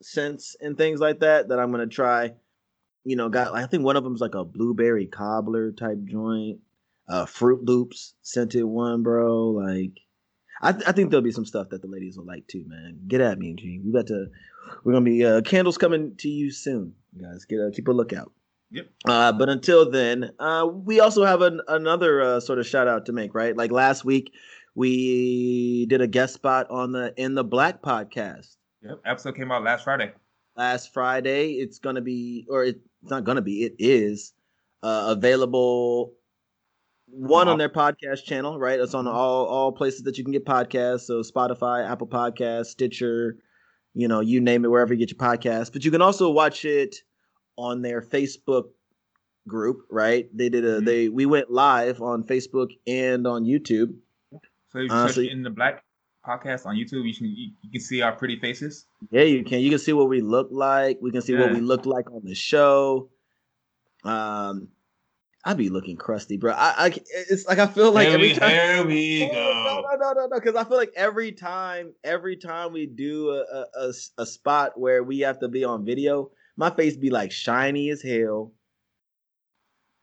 scents 0.00 0.56
and 0.60 0.76
things 0.76 1.00
like 1.00 1.20
that 1.20 1.48
that 1.48 1.58
I'm 1.58 1.72
gonna 1.72 1.86
try. 1.88 2.34
You 3.04 3.16
know, 3.16 3.28
got 3.28 3.54
I 3.54 3.66
think 3.66 3.84
one 3.84 3.96
of 3.96 4.04
them's 4.04 4.20
like 4.20 4.34
a 4.34 4.44
blueberry 4.44 5.06
cobbler 5.06 5.72
type 5.72 5.98
joint, 6.04 6.58
uh, 7.08 7.26
Fruit 7.26 7.64
Loops 7.64 8.14
scented 8.22 8.64
one, 8.64 9.02
bro. 9.02 9.48
Like, 9.50 9.92
I, 10.60 10.72
th- 10.72 10.84
I 10.86 10.92
think 10.92 11.10
there'll 11.10 11.24
be 11.24 11.30
some 11.32 11.46
stuff 11.46 11.70
that 11.70 11.80
the 11.80 11.88
ladies 11.88 12.18
will 12.18 12.26
like 12.26 12.46
too, 12.48 12.64
man. 12.66 13.00
Get 13.06 13.20
at 13.20 13.38
me, 13.38 13.54
G. 13.54 13.80
We 13.84 13.92
got 13.92 14.08
to, 14.08 14.26
we're 14.84 14.92
gonna 14.92 15.04
be 15.04 15.24
uh, 15.24 15.40
candles 15.42 15.78
coming 15.78 16.16
to 16.18 16.28
you 16.28 16.50
soon, 16.50 16.94
guys. 17.20 17.44
Get 17.44 17.60
uh, 17.60 17.70
keep 17.72 17.88
a 17.88 17.92
lookout. 17.92 18.32
Yep. 18.70 18.86
Uh, 19.06 19.32
but 19.32 19.48
until 19.48 19.90
then, 19.90 20.30
uh, 20.38 20.68
we 20.70 21.00
also 21.00 21.24
have 21.24 21.40
an, 21.40 21.62
another 21.68 22.20
uh, 22.20 22.40
sort 22.40 22.58
of 22.58 22.66
shout 22.66 22.86
out 22.86 23.06
to 23.06 23.12
make, 23.12 23.34
right? 23.34 23.56
Like 23.56 23.70
last 23.70 24.04
week, 24.04 24.32
we 24.74 25.86
did 25.86 26.02
a 26.02 26.06
guest 26.06 26.34
spot 26.34 26.68
on 26.70 26.92
the 26.92 27.14
In 27.16 27.34
the 27.34 27.44
Black 27.44 27.80
podcast. 27.80 28.56
Yep, 28.82 29.00
episode 29.06 29.36
came 29.36 29.50
out 29.50 29.64
last 29.64 29.84
Friday. 29.84 30.12
Last 30.58 30.92
Friday, 30.92 31.52
it's 31.52 31.78
gonna 31.78 32.00
be, 32.00 32.44
or 32.50 32.64
it's 32.64 32.80
not 33.02 33.22
gonna 33.22 33.42
be, 33.42 33.62
it 33.62 33.76
is 33.78 34.32
uh, 34.82 35.14
available. 35.16 36.14
One 37.06 37.48
on 37.48 37.58
their 37.58 37.68
podcast 37.68 38.24
channel, 38.24 38.58
right? 38.58 38.78
It's 38.78 38.92
on 38.92 39.04
mm-hmm. 39.04 39.16
all 39.16 39.46
all 39.46 39.72
places 39.72 40.02
that 40.02 40.18
you 40.18 40.24
can 40.24 40.32
get 40.32 40.44
podcasts. 40.44 41.02
So 41.02 41.22
Spotify, 41.22 41.88
Apple 41.88 42.08
Podcasts, 42.08 42.66
Stitcher, 42.66 43.38
you 43.94 44.08
know, 44.08 44.20
you 44.20 44.40
name 44.40 44.64
it, 44.64 44.68
wherever 44.68 44.92
you 44.92 44.98
get 44.98 45.10
your 45.10 45.18
podcast. 45.18 45.72
But 45.72 45.84
you 45.84 45.92
can 45.92 46.02
also 46.02 46.28
watch 46.30 46.64
it 46.64 46.96
on 47.56 47.80
their 47.80 48.02
Facebook 48.02 48.64
group, 49.46 49.86
right? 49.90 50.28
They 50.36 50.48
did 50.48 50.64
a 50.64 50.76
mm-hmm. 50.76 50.84
they 50.84 51.08
we 51.08 51.24
went 51.24 51.50
live 51.50 52.02
on 52.02 52.24
Facebook 52.24 52.70
and 52.86 53.26
on 53.26 53.44
YouTube. 53.44 53.94
So 54.72 54.80
you 54.80 54.88
uh, 54.90 55.08
so 55.08 55.20
in 55.20 55.42
the 55.42 55.50
black 55.50 55.84
podcast 56.28 56.66
on 56.66 56.76
YouTube, 56.76 57.06
you 57.06 57.14
can 57.14 57.26
you, 57.26 57.50
you, 57.62 57.70
can 57.70 57.80
see 57.80 58.02
our 58.02 58.12
pretty 58.12 58.38
faces. 58.38 58.84
Yeah, 59.10 59.22
you 59.22 59.44
can. 59.44 59.60
You 59.60 59.70
can 59.70 59.78
see 59.78 59.92
what 59.92 60.08
we 60.08 60.20
look 60.20 60.48
like. 60.50 60.98
We 61.00 61.10
can 61.10 61.22
see 61.22 61.32
yeah. 61.32 61.40
what 61.40 61.52
we 61.52 61.60
look 61.60 61.86
like 61.86 62.10
on 62.10 62.22
the 62.24 62.34
show. 62.34 63.08
Um, 64.04 64.68
I 65.44 65.54
be 65.54 65.70
looking 65.70 65.96
crusty, 65.96 66.36
bro. 66.36 66.52
I, 66.52 66.74
I 66.76 67.00
it's 67.30 67.46
like 67.46 67.58
I 67.58 67.66
feel 67.66 67.92
like 67.92 68.08
here 68.08 68.14
every 68.14 68.28
we, 68.28 68.34
time. 68.34 68.50
Here 68.50 68.86
we 68.86 69.26
go. 69.26 69.32
No, 69.32 69.80
no, 69.80 69.96
no, 69.96 70.12
no, 70.12 70.26
no. 70.26 70.40
Because 70.40 70.56
I 70.56 70.64
feel 70.64 70.76
like 70.76 70.92
every 70.94 71.32
time, 71.32 71.94
every 72.04 72.36
time 72.36 72.72
we 72.72 72.86
do 72.86 73.30
a, 73.30 73.66
a, 73.74 73.92
a 74.18 74.26
spot 74.26 74.78
where 74.78 75.02
we 75.02 75.20
have 75.20 75.38
to 75.40 75.48
be 75.48 75.64
on 75.64 75.84
video, 75.84 76.30
my 76.56 76.70
face 76.70 76.96
be 76.96 77.10
like 77.10 77.32
shiny 77.32 77.90
as 77.90 78.02
hell. 78.02 78.52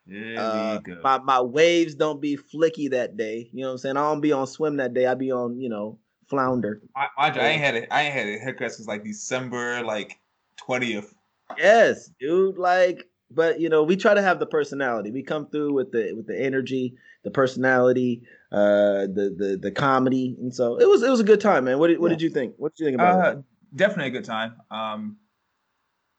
Uh, 0.08 0.78
my 1.02 1.18
my 1.18 1.40
waves 1.40 1.96
don't 1.96 2.20
be 2.20 2.36
flicky 2.36 2.90
that 2.90 3.16
day. 3.16 3.50
You 3.52 3.62
know 3.62 3.68
what 3.68 3.72
I'm 3.72 3.78
saying? 3.78 3.96
I 3.96 4.02
don't 4.02 4.20
be 4.20 4.32
on 4.32 4.46
swim 4.46 4.76
that 4.76 4.94
day. 4.94 5.06
I 5.06 5.14
be 5.14 5.32
on, 5.32 5.60
you 5.60 5.68
know, 5.68 5.98
flounder. 6.28 6.82
I, 6.94 7.06
I, 7.18 7.30
I 7.30 7.46
ain't 7.48 7.60
had 7.62 7.74
it. 7.74 7.88
I 7.90 8.02
ain't 8.02 8.14
had 8.14 8.28
a 8.28 8.38
haircut 8.38 8.72
since 8.72 8.88
like 8.88 9.04
December 9.04 9.82
like 9.82 10.18
twentieth. 10.56 11.14
Yes, 11.56 12.10
dude. 12.18 12.58
Like, 12.58 13.08
but 13.30 13.60
you 13.60 13.68
know, 13.68 13.82
we 13.82 13.96
try 13.96 14.14
to 14.14 14.22
have 14.22 14.38
the 14.38 14.46
personality. 14.46 15.10
We 15.10 15.22
come 15.22 15.46
through 15.46 15.72
with 15.72 15.92
the 15.92 16.12
with 16.12 16.26
the 16.26 16.38
energy, 16.38 16.94
the 17.22 17.30
personality, 17.30 18.22
uh, 18.52 19.06
the 19.06 19.34
the 19.36 19.58
the 19.60 19.70
comedy, 19.70 20.36
and 20.40 20.54
so 20.54 20.76
it 20.80 20.88
was 20.88 21.02
it 21.02 21.10
was 21.10 21.20
a 21.20 21.24
good 21.24 21.40
time, 21.40 21.64
man. 21.64 21.78
What 21.78 21.88
did, 21.88 22.00
what 22.00 22.10
yeah. 22.10 22.16
did 22.16 22.22
you 22.22 22.30
think? 22.30 22.54
What 22.56 22.74
did 22.74 22.84
you 22.84 22.86
think 22.86 22.96
about 22.96 23.24
uh, 23.24 23.38
it? 23.38 23.44
Definitely 23.76 24.08
a 24.08 24.10
good 24.10 24.24
time. 24.24 24.56
Um, 24.70 25.16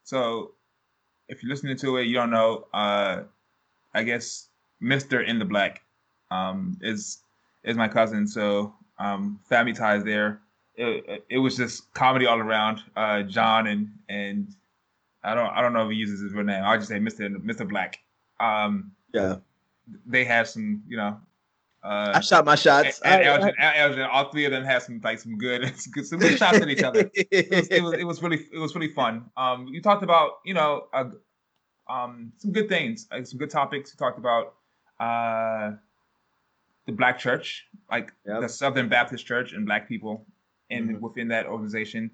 so 0.04 0.54
if 1.28 1.44
you're 1.44 1.50
listening 1.50 1.78
to 1.78 1.98
it, 1.98 2.04
you 2.04 2.14
don't 2.14 2.32
know. 2.32 2.68
Uh, 2.74 3.24
I 3.94 4.04
guess 4.04 4.48
Mister 4.80 5.22
in 5.22 5.40
the 5.40 5.46
Black 5.46 5.82
um, 6.32 6.78
is 6.82 7.20
is 7.64 7.76
my 7.76 7.88
cousin. 7.88 8.28
So 8.28 8.74
um, 9.00 9.40
family 9.48 9.74
ties 9.74 10.04
there. 10.04 10.42
It, 10.76 11.26
it 11.30 11.38
was 11.40 11.58
just 11.58 11.92
comedy 11.94 12.26
all 12.28 12.40
around. 12.40 12.82
Uh, 12.96 13.24
John 13.24 13.68
and 13.68 13.90
and 14.10 14.48
I 15.24 15.34
don't 15.34 15.48
I 15.50 15.62
don't 15.62 15.74
know 15.74 15.86
if 15.86 15.92
he 15.92 15.98
uses 15.98 16.22
his 16.22 16.34
real 16.34 16.46
name. 16.46 16.64
I'll 16.64 16.78
just 16.78 16.90
say 16.90 17.00
Mister 17.00 17.30
Mister 17.30 17.66
Black. 17.66 18.00
Um, 18.40 18.92
Yeah. 19.14 19.38
They 20.06 20.26
had 20.26 20.48
some, 20.48 20.84
you 20.88 20.98
know. 20.98 21.18
Uh, 21.84 22.12
I 22.16 22.20
shot 22.20 22.44
my 22.44 22.56
shots. 22.56 23.00
And, 23.06 23.24
I- 23.24 23.26
Elgin, 23.26 23.54
Elgin, 23.58 24.02
all 24.02 24.30
three 24.30 24.46
of 24.46 24.52
them 24.52 24.66
had 24.66 24.82
some 24.82 25.00
like 25.04 25.20
some 25.20 25.38
good, 25.38 25.74
some 26.06 26.20
good, 26.20 26.38
shots 26.38 26.58
at 26.58 26.68
each 26.70 26.84
other. 26.84 27.10
It 27.14 27.50
was, 27.50 27.68
it 27.70 27.82
was 27.82 27.94
it 27.94 28.04
was 28.04 28.22
really 28.22 28.46
it 28.52 28.60
was 28.60 28.76
really 28.76 28.94
fun. 28.94 29.30
Um, 29.38 29.68
you 29.68 29.82
talked 29.82 30.04
about 30.04 30.40
you 30.44 30.54
know 30.54 30.88
uh, 30.94 31.06
um 31.90 32.34
some 32.38 32.52
good 32.52 32.68
things, 32.68 33.08
like 33.12 33.26
some 33.26 33.40
good 33.40 33.50
topics. 33.50 33.94
You 33.94 33.98
talked 33.98 34.20
about 34.20 34.56
uh 35.00 35.78
the 36.88 36.94
Black 36.94 37.20
Church, 37.20 37.68
like 37.92 38.12
Yep. 38.26 38.42
the 38.42 38.50
Southern 38.50 38.90
Baptist 38.90 39.26
Church 39.26 39.54
and 39.54 39.66
Black 39.66 39.88
people, 39.88 40.26
and 40.72 40.90
Mhm. 40.90 41.00
within 41.02 41.28
that 41.28 41.46
organization. 41.46 42.10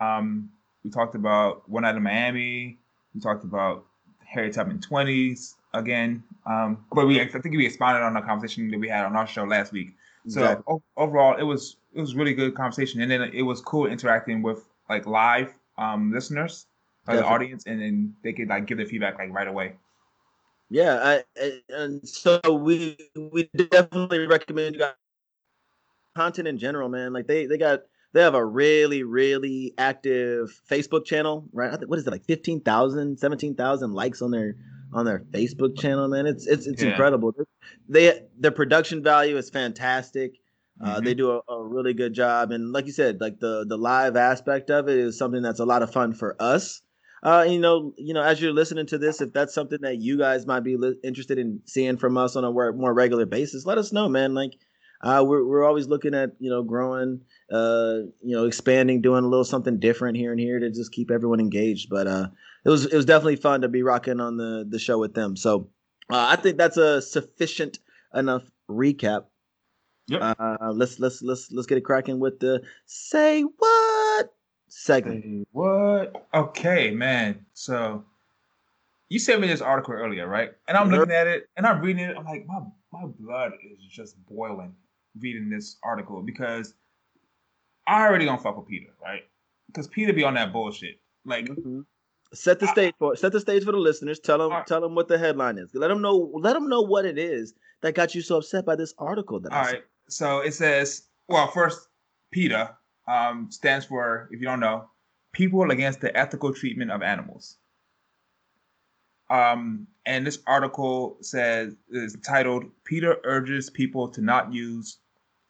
Um, 0.00 0.50
we 0.84 0.90
talked 0.90 1.14
about 1.14 1.68
One 1.68 1.84
Out 1.84 1.96
of 1.96 2.02
Miami. 2.02 2.78
We 3.14 3.20
talked 3.20 3.44
about 3.44 3.84
Harry 4.24 4.50
Tubman 4.50 4.80
twenties 4.80 5.56
again. 5.74 6.22
Um, 6.46 6.84
but 6.92 7.06
we 7.06 7.20
I 7.20 7.26
think 7.28 7.54
we 7.56 7.66
expanded 7.66 8.02
on 8.02 8.14
the 8.14 8.20
conversation 8.22 8.70
that 8.70 8.78
we 8.78 8.88
had 8.88 9.04
on 9.04 9.14
our 9.16 9.26
show 9.26 9.44
last 9.44 9.72
week. 9.72 9.94
So 10.28 10.40
Exactly. 10.40 10.64
o- 10.74 10.82
overall, 10.96 11.36
it 11.36 11.42
was 11.42 11.76
it 11.94 12.00
was 12.00 12.14
really 12.14 12.32
good 12.32 12.54
conversation, 12.54 13.02
and 13.02 13.10
then 13.10 13.22
it 13.22 13.42
was 13.42 13.60
cool 13.60 13.86
interacting 13.86 14.40
with 14.42 14.64
like 14.88 15.06
live 15.06 15.52
um, 15.78 16.12
listeners, 16.12 16.66
uh, 17.08 17.16
the 17.16 17.24
audience, 17.24 17.66
and 17.66 17.80
then 17.80 18.14
they 18.22 18.32
could 18.32 18.48
like 18.48 18.66
give 18.66 18.78
their 18.78 18.86
feedback 18.86 19.18
like 19.18 19.32
right 19.32 19.48
away. 19.48 19.74
Yeah, 20.72 21.20
I, 21.38 21.52
and 21.68 22.06
so 22.08 22.40
we 22.50 22.96
we 23.14 23.50
definitely 23.70 24.26
recommend 24.26 24.74
you 24.74 24.80
guys 24.80 24.94
content 26.16 26.48
in 26.48 26.56
general, 26.58 26.88
man. 26.88 27.12
Like 27.12 27.26
they 27.26 27.44
they 27.46 27.58
got 27.58 27.80
they 28.14 28.22
have 28.22 28.34
a 28.34 28.44
really 28.44 29.02
really 29.02 29.74
active 29.76 30.58
Facebook 30.70 31.04
channel, 31.04 31.44
right? 31.52 31.70
I 31.72 31.76
think 31.76 31.90
what 31.90 31.98
is 31.98 32.06
it 32.06 32.10
like 32.10 32.24
15,000, 32.24 33.18
17,000 33.18 33.92
likes 33.92 34.22
on 34.22 34.30
their 34.30 34.54
on 34.94 35.04
their 35.04 35.20
Facebook 35.20 35.78
channel, 35.78 36.08
man. 36.08 36.26
It's 36.26 36.46
it's 36.46 36.66
it's 36.66 36.82
Yeah. 36.82 36.88
incredible. 36.88 37.34
They 37.88 38.22
their 38.38 38.50
production 38.50 39.02
value 39.02 39.36
is 39.36 39.50
fantastic. 39.50 40.38
Uh, 40.80 41.00
Mhm. 41.00 41.04
they 41.04 41.14
do 41.14 41.32
a, 41.32 41.42
a 41.52 41.62
really 41.62 41.92
good 41.92 42.14
job, 42.14 42.50
and 42.50 42.72
like 42.72 42.86
you 42.86 42.92
said, 42.92 43.20
like 43.20 43.40
the 43.40 43.66
the 43.68 43.76
live 43.76 44.16
aspect 44.16 44.70
of 44.70 44.88
it 44.88 44.96
is 44.98 45.18
something 45.18 45.42
that's 45.42 45.60
a 45.60 45.66
lot 45.66 45.82
of 45.82 45.92
fun 45.92 46.14
for 46.14 46.34
us. 46.40 46.80
Uh, 47.22 47.46
you 47.48 47.60
know, 47.60 47.94
you 47.96 48.12
know, 48.12 48.22
as 48.22 48.40
you're 48.40 48.52
listening 48.52 48.86
to 48.86 48.98
this, 48.98 49.20
if 49.20 49.32
that's 49.32 49.54
something 49.54 49.78
that 49.82 50.00
you 50.00 50.18
guys 50.18 50.44
might 50.44 50.64
be 50.64 50.76
li- 50.76 50.98
interested 51.04 51.38
in 51.38 51.60
seeing 51.66 51.96
from 51.96 52.16
us 52.16 52.34
on 52.34 52.44
a 52.44 52.50
more 52.50 52.92
regular 52.92 53.26
basis, 53.26 53.64
let 53.64 53.78
us 53.78 53.92
know, 53.92 54.08
man. 54.08 54.34
Like, 54.34 54.54
uh, 55.02 55.24
we're 55.26 55.44
we're 55.46 55.64
always 55.64 55.86
looking 55.86 56.14
at 56.14 56.32
you 56.40 56.50
know 56.50 56.62
growing, 56.62 57.20
uh, 57.52 57.98
you 58.22 58.36
know, 58.36 58.46
expanding, 58.46 59.02
doing 59.02 59.24
a 59.24 59.28
little 59.28 59.44
something 59.44 59.78
different 59.78 60.16
here 60.16 60.32
and 60.32 60.40
here 60.40 60.58
to 60.58 60.70
just 60.70 60.92
keep 60.92 61.10
everyone 61.12 61.38
engaged. 61.38 61.88
But 61.90 62.08
uh, 62.08 62.28
it 62.64 62.70
was 62.70 62.86
it 62.86 62.96
was 62.96 63.04
definitely 63.04 63.36
fun 63.36 63.60
to 63.60 63.68
be 63.68 63.82
rocking 63.82 64.20
on 64.20 64.36
the 64.36 64.66
the 64.68 64.80
show 64.80 64.98
with 64.98 65.14
them. 65.14 65.36
So 65.36 65.68
uh, 66.10 66.26
I 66.30 66.36
think 66.36 66.56
that's 66.56 66.76
a 66.76 67.00
sufficient 67.00 67.78
enough 68.14 68.42
recap. 68.68 69.26
Yep. 70.08 70.20
Uh, 70.38 70.72
let's 70.74 70.98
let's 70.98 71.22
let's 71.22 71.52
let's 71.52 71.66
get 71.66 71.78
it 71.78 71.84
cracking 71.84 72.18
with 72.18 72.40
the 72.40 72.62
say 72.86 73.42
what 73.42 73.81
segment. 74.72 75.46
What? 75.52 76.26
Okay, 76.34 76.90
man. 76.90 77.44
So 77.52 78.04
you 79.08 79.18
sent 79.18 79.40
me 79.40 79.48
this 79.48 79.60
article 79.60 79.94
earlier, 79.94 80.26
right? 80.26 80.52
And 80.68 80.76
I'm 80.76 80.88
looking 80.88 81.14
at 81.14 81.26
it 81.26 81.48
and 81.56 81.66
I'm 81.66 81.80
reading 81.80 82.04
it. 82.04 82.16
I'm 82.16 82.24
like, 82.24 82.46
my 82.46 82.60
my 82.92 83.06
blood 83.06 83.52
is 83.62 83.84
just 83.84 84.16
boiling 84.26 84.74
reading 85.18 85.50
this 85.50 85.76
article 85.84 86.22
because 86.22 86.74
I 87.86 88.06
already 88.06 88.24
don't 88.24 88.42
fuck 88.42 88.56
with 88.56 88.66
PETA, 88.66 88.86
right? 89.02 89.22
Because 89.66 89.88
PETA 89.88 90.12
be 90.14 90.24
on 90.24 90.34
that 90.34 90.52
bullshit. 90.52 91.00
Like, 91.24 91.46
Mhm. 91.46 91.84
Set 92.34 92.60
the 92.60 92.66
stage 92.68 92.94
for 92.98 93.14
set 93.14 93.32
the 93.32 93.40
stage 93.40 93.62
for 93.64 93.72
the 93.72 93.78
listeners. 93.78 94.18
Tell 94.18 94.38
them 94.38 94.52
Alright. 94.52 94.66
tell 94.66 94.80
them 94.80 94.94
what 94.94 95.06
the 95.06 95.18
headline 95.18 95.58
is. 95.58 95.74
Let 95.74 95.88
them 95.88 96.00
know 96.00 96.30
let 96.34 96.54
them 96.54 96.66
know 96.66 96.80
what 96.80 97.04
it 97.04 97.18
is 97.18 97.52
that 97.82 97.94
got 97.94 98.14
you 98.14 98.22
so 98.22 98.38
upset 98.38 98.64
by 98.64 98.74
this 98.74 98.94
article 98.96 99.38
that 99.40 99.52
all 99.52 99.58
I 99.58 99.72
right. 99.72 99.82
So 100.08 100.40
it 100.40 100.54
says, 100.54 101.08
well, 101.28 101.46
first, 101.48 101.88
PETA 102.30 102.74
um, 103.06 103.50
stands 103.50 103.86
for, 103.86 104.28
if 104.30 104.40
you 104.40 104.46
don't 104.46 104.60
know, 104.60 104.88
People 105.32 105.70
Against 105.70 106.00
the 106.00 106.14
Ethical 106.16 106.52
Treatment 106.52 106.90
of 106.90 107.02
Animals. 107.02 107.56
Um, 109.30 109.86
and 110.04 110.26
this 110.26 110.40
article 110.46 111.16
says 111.22 111.74
is 111.90 112.16
titled 112.22 112.64
"PETA 112.84 113.20
urges 113.24 113.70
people 113.70 114.08
to 114.08 114.20
not 114.20 114.52
use 114.52 114.98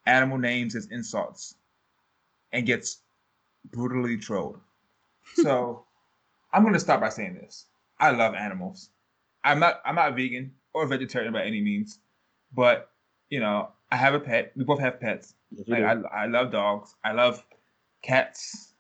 animal 0.07 0.39
names 0.39 0.77
as 0.77 0.87
insults," 0.87 1.57
and 2.53 2.65
gets 2.65 2.99
brutally 3.73 4.19
trolled. 4.19 4.61
So, 5.35 5.85
I'm 6.53 6.63
going 6.63 6.75
to 6.75 6.81
start 6.81 7.01
by 7.01 7.09
saying 7.09 7.35
this: 7.35 7.67
I 7.99 8.13
love 8.13 8.35
animals. 8.35 8.91
I'm 9.43 9.59
not 9.59 9.81
I'm 9.85 9.97
not 9.97 10.15
vegan 10.15 10.53
or 10.73 10.87
vegetarian 10.87 11.33
by 11.33 11.45
any 11.45 11.61
means, 11.61 11.99
but 12.55 12.91
you 13.31 13.41
know 13.41 13.71
I 13.93 13.97
have 13.97 14.15
a 14.15 14.21
pet. 14.21 14.53
We 14.57 14.65
both 14.65 14.81
have 14.81 14.99
pets. 15.01 15.35
Yes, 15.51 15.69
Like 15.69 15.81
do. 15.81 16.07
I, 16.07 16.23
I 16.23 16.27
love 16.27 16.51
dogs. 16.51 16.95
I 17.05 17.13
love 17.13 17.45
cats. 18.03 18.73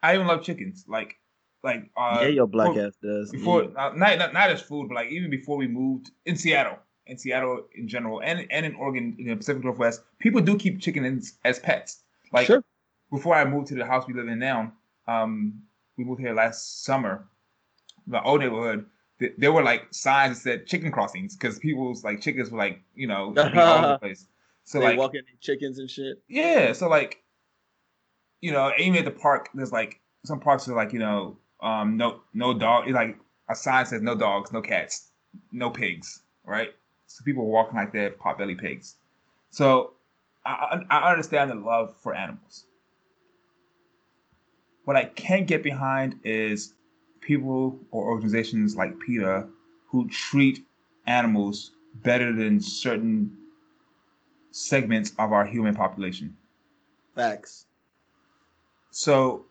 I 0.00 0.14
even 0.14 0.28
love 0.28 0.44
chickens. 0.44 0.84
Like, 0.86 1.16
like 1.64 1.90
uh, 1.96 2.20
yeah, 2.22 2.28
your 2.28 2.46
black 2.46 2.68
before, 2.68 2.86
ass 2.86 2.92
does. 3.02 3.32
before 3.32 3.62
Mm. 3.64 3.76
uh, 3.76 3.92
not, 3.96 4.18
not 4.18 4.32
not 4.32 4.50
as 4.50 4.62
food, 4.62 4.88
but 4.88 4.94
like 4.94 5.10
even 5.10 5.28
before 5.28 5.56
we 5.56 5.66
moved 5.66 6.12
in 6.24 6.36
Seattle, 6.36 6.78
in 7.06 7.18
Seattle 7.18 7.66
in 7.74 7.88
general, 7.88 8.20
and 8.22 8.46
and 8.48 8.64
in 8.64 8.76
Oregon, 8.76 9.16
in 9.18 9.26
the 9.26 9.34
Pacific 9.34 9.64
Northwest, 9.64 10.02
people 10.20 10.40
do 10.40 10.56
keep 10.56 10.80
chickens 10.80 11.36
as 11.44 11.58
pets. 11.58 12.04
Like 12.32 12.46
sure. 12.46 12.62
before 13.10 13.34
I 13.34 13.44
moved 13.44 13.66
to 13.68 13.74
the 13.74 13.84
house 13.84 14.06
we 14.06 14.14
live 14.14 14.28
in 14.28 14.38
now, 14.38 14.72
um, 15.08 15.62
we 15.96 16.04
moved 16.04 16.20
here 16.20 16.32
last 16.32 16.84
summer. 16.84 17.26
The 18.06 18.22
old 18.22 18.40
neighborhood, 18.40 18.86
th- 19.18 19.32
there 19.36 19.52
were 19.52 19.64
like 19.64 19.88
signs 19.90 20.44
that 20.44 20.60
said 20.60 20.66
chicken 20.68 20.92
crossings 20.92 21.34
because 21.34 21.58
people's 21.58 22.04
like 22.04 22.20
chickens 22.20 22.52
were 22.52 22.58
like 22.58 22.80
you 22.94 23.08
know 23.08 23.34
all 23.36 23.78
over 23.78 23.86
the 23.88 23.98
place. 24.00 24.26
So 24.64 24.78
they 24.80 24.86
like 24.86 24.98
walking 24.98 25.22
chickens 25.40 25.78
and 25.78 25.90
shit. 25.90 26.22
yeah, 26.28 26.72
so 26.72 26.88
like, 26.88 27.22
you 28.40 28.50
know, 28.52 28.72
even 28.78 28.98
at 28.98 29.04
the 29.04 29.10
park, 29.10 29.50
there's 29.54 29.72
like 29.72 30.00
some 30.24 30.40
parks 30.40 30.68
are 30.68 30.74
like, 30.74 30.92
you 30.92 30.98
know, 30.98 31.36
um, 31.60 31.96
no, 31.96 32.20
no 32.32 32.54
dog. 32.54 32.84
It's 32.86 32.94
like 32.94 33.18
a 33.48 33.54
sign 33.54 33.86
says 33.86 34.02
no 34.02 34.14
dogs, 34.14 34.52
no 34.52 34.62
cats, 34.62 35.10
no 35.52 35.70
pigs, 35.70 36.22
right? 36.44 36.74
So 37.06 37.22
people 37.24 37.44
are 37.44 37.48
walking 37.48 37.76
like 37.76 37.92
they're 37.92 38.10
potbelly 38.10 38.58
pigs. 38.58 38.96
So 39.50 39.92
I, 40.44 40.82
I 40.90 40.98
I 40.98 41.10
understand 41.10 41.50
the 41.50 41.54
love 41.56 41.94
for 42.02 42.14
animals. 42.14 42.66
What 44.84 44.96
I 44.96 45.04
can't 45.04 45.46
get 45.46 45.62
behind 45.62 46.20
is 46.24 46.74
people 47.20 47.78
or 47.90 48.04
organizations 48.04 48.76
like 48.76 48.98
PETA 49.00 49.46
who 49.88 50.08
treat 50.08 50.64
animals 51.06 51.72
better 52.02 52.32
than 52.32 52.60
certain 52.60 53.36
segments 54.54 55.12
of 55.18 55.32
our 55.32 55.44
human 55.44 55.74
population. 55.74 56.36
Facts. 57.16 57.66
So 58.92 59.46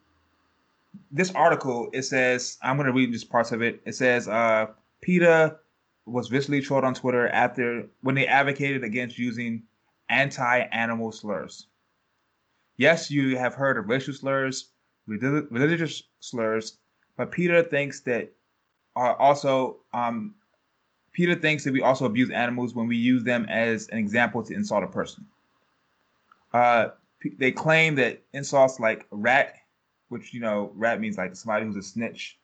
this 1.12 1.32
article 1.36 1.90
it 1.92 2.04
says 2.04 2.58
I'm 2.62 2.78
going 2.78 2.88
to 2.88 2.94
read 2.94 3.12
just 3.12 3.30
parts 3.30 3.52
of 3.52 3.62
it. 3.62 3.82
It 3.86 3.96
says 3.96 4.30
uh, 4.30 4.68
PETA 5.02 5.58
was 6.06 6.30
viciously 6.30 6.62
trolled 6.62 6.86
on 6.86 6.94
Twitter 6.94 7.28
after 7.28 7.86
when 8.02 8.16
they 8.16 8.28
advocated 8.28 8.86
against 8.86 9.20
using 9.20 9.64
anti-animal 10.08 11.12
slurs. 11.12 11.68
Yes, 12.78 13.12
you 13.12 13.38
have 13.38 13.54
heard 13.54 13.78
of 13.78 13.90
racial 13.90 14.14
slurs, 14.14 14.70
religious 15.06 16.04
slurs, 16.22 16.78
but 17.18 17.32
PETA 17.32 17.64
thinks 17.64 18.00
that 18.02 18.32
are 18.96 19.16
also 19.18 19.80
um, 19.94 20.36
PETA 21.14 21.36
thinks 21.38 21.64
that 21.64 21.74
we 21.74 21.82
also 21.82 22.06
abuse 22.06 22.30
animals 22.32 22.74
when 22.74 22.88
we 22.88 22.98
use 22.98 23.24
them 23.24 23.46
as 23.50 23.88
an 23.90 23.98
example 23.98 24.44
to 24.44 24.54
insult 24.54 24.84
a 24.84 24.88
person. 24.88 25.26
Uh, 26.54 26.90
they 27.38 27.52
claim 27.52 27.96
that 27.96 28.22
insults 28.34 28.80
like 28.80 29.06
rat, 29.12 29.56
which 30.10 30.34
you 30.34 30.40
know, 30.40 30.72
rat 30.76 31.00
means 31.00 31.18
like 31.18 31.36
somebody 31.36 31.66
who's 31.66 31.76
a 31.78 31.82
snitch, 31.84 32.38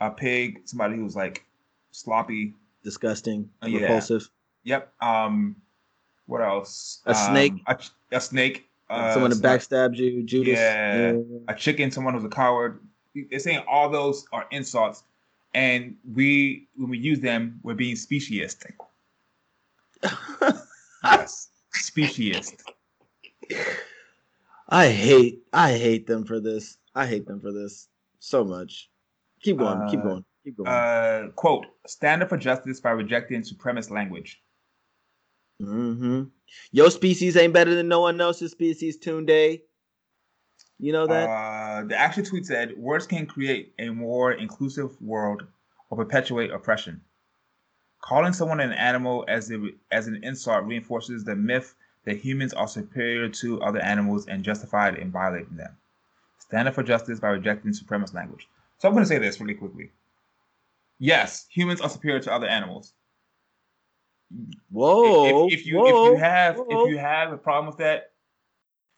a 0.00 0.10
pig, 0.10 0.62
somebody 0.64 0.96
who's 0.96 1.16
like 1.16 1.44
sloppy. 1.92 2.54
Disgusting. 2.84 3.48
Uh, 3.62 3.66
yeah. 3.68 3.80
repulsive. 3.80 4.28
Yep. 4.64 4.92
Um, 5.00 5.56
what 6.26 6.40
else? 6.42 7.00
A 7.06 7.14
snake. 7.14 7.52
Um, 7.66 7.76
a, 8.12 8.16
a 8.16 8.20
snake. 8.20 8.68
Uh, 8.88 9.12
Someone 9.12 9.32
somebody- 9.32 9.58
backstabbed 9.58 9.96
you, 9.96 10.22
Judas. 10.22 10.58
Yeah. 10.58 11.14
a 11.48 11.54
chicken, 11.54 11.90
someone 11.90 12.14
who's 12.14 12.24
a 12.24 12.28
coward. 12.28 12.78
They're 13.30 13.40
saying 13.40 13.62
all 13.68 13.88
those 13.88 14.26
are 14.32 14.46
insults, 14.50 15.02
and 15.56 15.96
we 16.14 16.68
when 16.76 16.90
we 16.90 16.98
use 16.98 17.18
them, 17.18 17.58
we're 17.64 17.74
being 17.74 17.96
speciesist. 17.96 18.66
Yes, 21.04 21.50
speciesist. 21.72 22.62
I 24.68 24.88
hate 24.88 25.44
I 25.52 25.72
hate 25.72 26.06
them 26.06 26.24
for 26.24 26.40
this. 26.40 26.78
I 26.94 27.06
hate 27.06 27.26
them 27.26 27.40
for 27.40 27.52
this 27.52 27.88
so 28.18 28.44
much. 28.44 28.90
Keep 29.40 29.58
going. 29.58 29.88
keep 29.88 30.00
Uh, 30.00 30.02
going. 30.02 30.24
Keep 30.44 30.56
going. 30.56 30.68
Uh, 30.68 31.28
quote: 31.36 31.66
Stand 31.86 32.22
up 32.22 32.28
for 32.28 32.36
justice 32.36 32.80
by 32.80 32.90
rejecting 32.90 33.42
supremacist 33.42 33.90
language. 33.90 34.42
mm-hmm. 35.62 36.24
Your 36.72 36.90
species 36.90 37.36
ain't 37.36 37.54
better 37.54 37.74
than 37.74 37.88
no 37.88 38.00
one 38.00 38.20
else's 38.20 38.50
species. 38.50 38.98
Tunde. 38.98 39.62
You 40.78 40.92
know 40.92 41.06
that. 41.06 41.28
Uh, 41.28 41.84
the 41.84 41.96
actual 41.96 42.24
tweet 42.24 42.46
said, 42.46 42.76
"Words 42.76 43.06
can 43.06 43.26
create 43.26 43.74
a 43.78 43.90
more 43.90 44.32
inclusive 44.32 45.00
world 45.00 45.46
or 45.90 45.96
perpetuate 45.96 46.50
oppression. 46.50 47.00
Calling 48.00 48.32
someone 48.32 48.60
an 48.60 48.72
animal 48.72 49.24
as 49.26 49.50
a, 49.50 49.70
as 49.90 50.06
an 50.06 50.22
insult 50.22 50.64
reinforces 50.64 51.24
the 51.24 51.34
myth 51.34 51.74
that 52.04 52.18
humans 52.18 52.52
are 52.52 52.68
superior 52.68 53.28
to 53.28 53.60
other 53.62 53.80
animals 53.80 54.26
and 54.26 54.44
justified 54.44 54.96
in 54.96 55.10
violating 55.10 55.56
them. 55.56 55.76
Stand 56.38 56.68
up 56.68 56.74
for 56.74 56.82
justice 56.82 57.18
by 57.18 57.28
rejecting 57.28 57.72
supremacist 57.72 58.14
language. 58.14 58.46
So 58.78 58.86
I'm 58.86 58.94
going 58.94 59.04
to 59.04 59.08
say 59.08 59.18
this 59.18 59.40
really 59.40 59.54
quickly. 59.54 59.90
Yes, 60.98 61.46
humans 61.50 61.80
are 61.80 61.88
superior 61.88 62.20
to 62.20 62.32
other 62.32 62.46
animals. 62.46 62.92
Whoa! 64.70 65.46
If, 65.46 65.60
if 65.60 65.66
you 65.66 65.78
whoa, 65.78 66.06
if 66.06 66.12
you 66.12 66.16
have 66.24 66.56
whoa. 66.56 66.84
if 66.84 66.90
you 66.90 66.98
have 66.98 67.32
a 67.32 67.36
problem 67.36 67.66
with 67.66 67.78
that, 67.78 68.12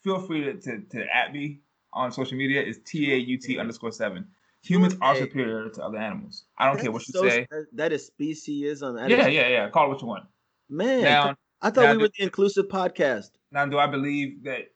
feel 0.03 0.21
free 0.21 0.45
to 0.45 0.55
to, 0.55 0.81
to 0.81 1.17
at 1.17 1.33
me 1.33 1.61
on 1.93 2.13
social 2.13 2.37
media. 2.37 2.63
is 2.63 2.79
T 2.85 3.13
A 3.13 3.17
U 3.17 3.39
T 3.39 3.59
underscore 3.59 3.93
seven. 3.93 4.27
Humans 4.63 4.97
are 5.01 5.15
superior 5.17 5.69
to 5.71 5.85
other 5.85 5.99
animals. 5.99 6.45
I 6.59 6.67
don't 6.67 6.81
care 6.81 6.91
what 6.91 7.07
you 7.07 7.13
so- 7.13 7.29
say. 7.29 7.47
that- 7.51 7.67
that 7.73 7.93
is 7.93 8.11
speciesism. 8.11 8.97
That 8.97 9.11
Yeah, 9.11 9.27
is- 9.29 9.35
yeah, 9.35 9.49
yeah. 9.49 9.71
Call 9.71 9.87
it 9.87 9.89
what 9.91 10.01
you 10.03 10.09
want. 10.09 10.27
Man, 10.69 11.03
Now, 11.03 11.37
I 11.63 11.71
thought 11.71 11.85
now 11.85 11.93
we 11.93 11.99
were 11.99 12.09
the 12.09 12.25
inclusive 12.25 12.67
podcast. 12.69 13.31
Now, 13.53 13.65
do 13.67 13.79
I 13.79 13.87
believe 13.87 14.45
that 14.45 14.73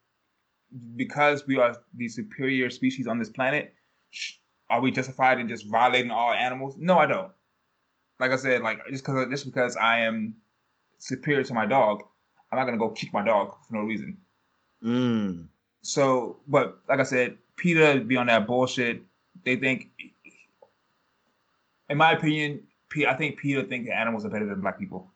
because 0.97 1.47
we 1.47 1.59
are 1.59 1.77
the 1.95 2.09
superior 2.09 2.71
species 2.71 3.07
on 3.07 3.19
this 3.19 3.29
planet, 3.29 3.75
are 4.71 4.81
we 4.81 4.91
justified 4.91 5.39
in 5.39 5.49
just 5.49 5.67
violating 5.67 6.11
all 6.11 6.33
animals? 6.33 6.77
No, 6.79 6.99
I 6.99 7.07
don't. 7.07 7.31
Like 8.19 8.31
I 8.31 8.37
said, 8.37 8.63
like 8.63 8.79
just 8.89 9.05
because 9.05 9.29
just 9.29 9.45
because 9.45 9.77
I 9.77 10.01
am 10.01 10.37
superior 10.99 11.43
to 11.45 11.55
my 11.55 11.67
dog, 11.67 12.03
I'm 12.51 12.59
not 12.59 12.65
gonna 12.65 12.79
go 12.79 12.91
kick 12.91 13.13
my 13.13 13.25
dog 13.25 13.55
for 13.67 13.75
no 13.75 13.81
reason. 13.83 14.17
Mm. 14.83 15.49
So, 15.83 16.39
but 16.47 16.79
like 16.89 17.01
I 17.01 17.05
said, 17.05 17.37
PETA 17.57 18.05
be 18.07 18.17
on 18.17 18.27
that 18.27 18.47
bullshit. 18.47 19.03
They 19.45 19.57
think, 19.57 19.91
in 21.89 21.99
my 21.99 22.13
opinion, 22.13 22.63
I 23.09 23.15
think 23.15 23.39
PETA 23.39 23.65
think 23.65 23.87
that 23.87 23.97
animals 23.99 24.25
are 24.25 24.29
better 24.31 24.47
than 24.47 24.61
black 24.61 24.79
people. 24.79 25.11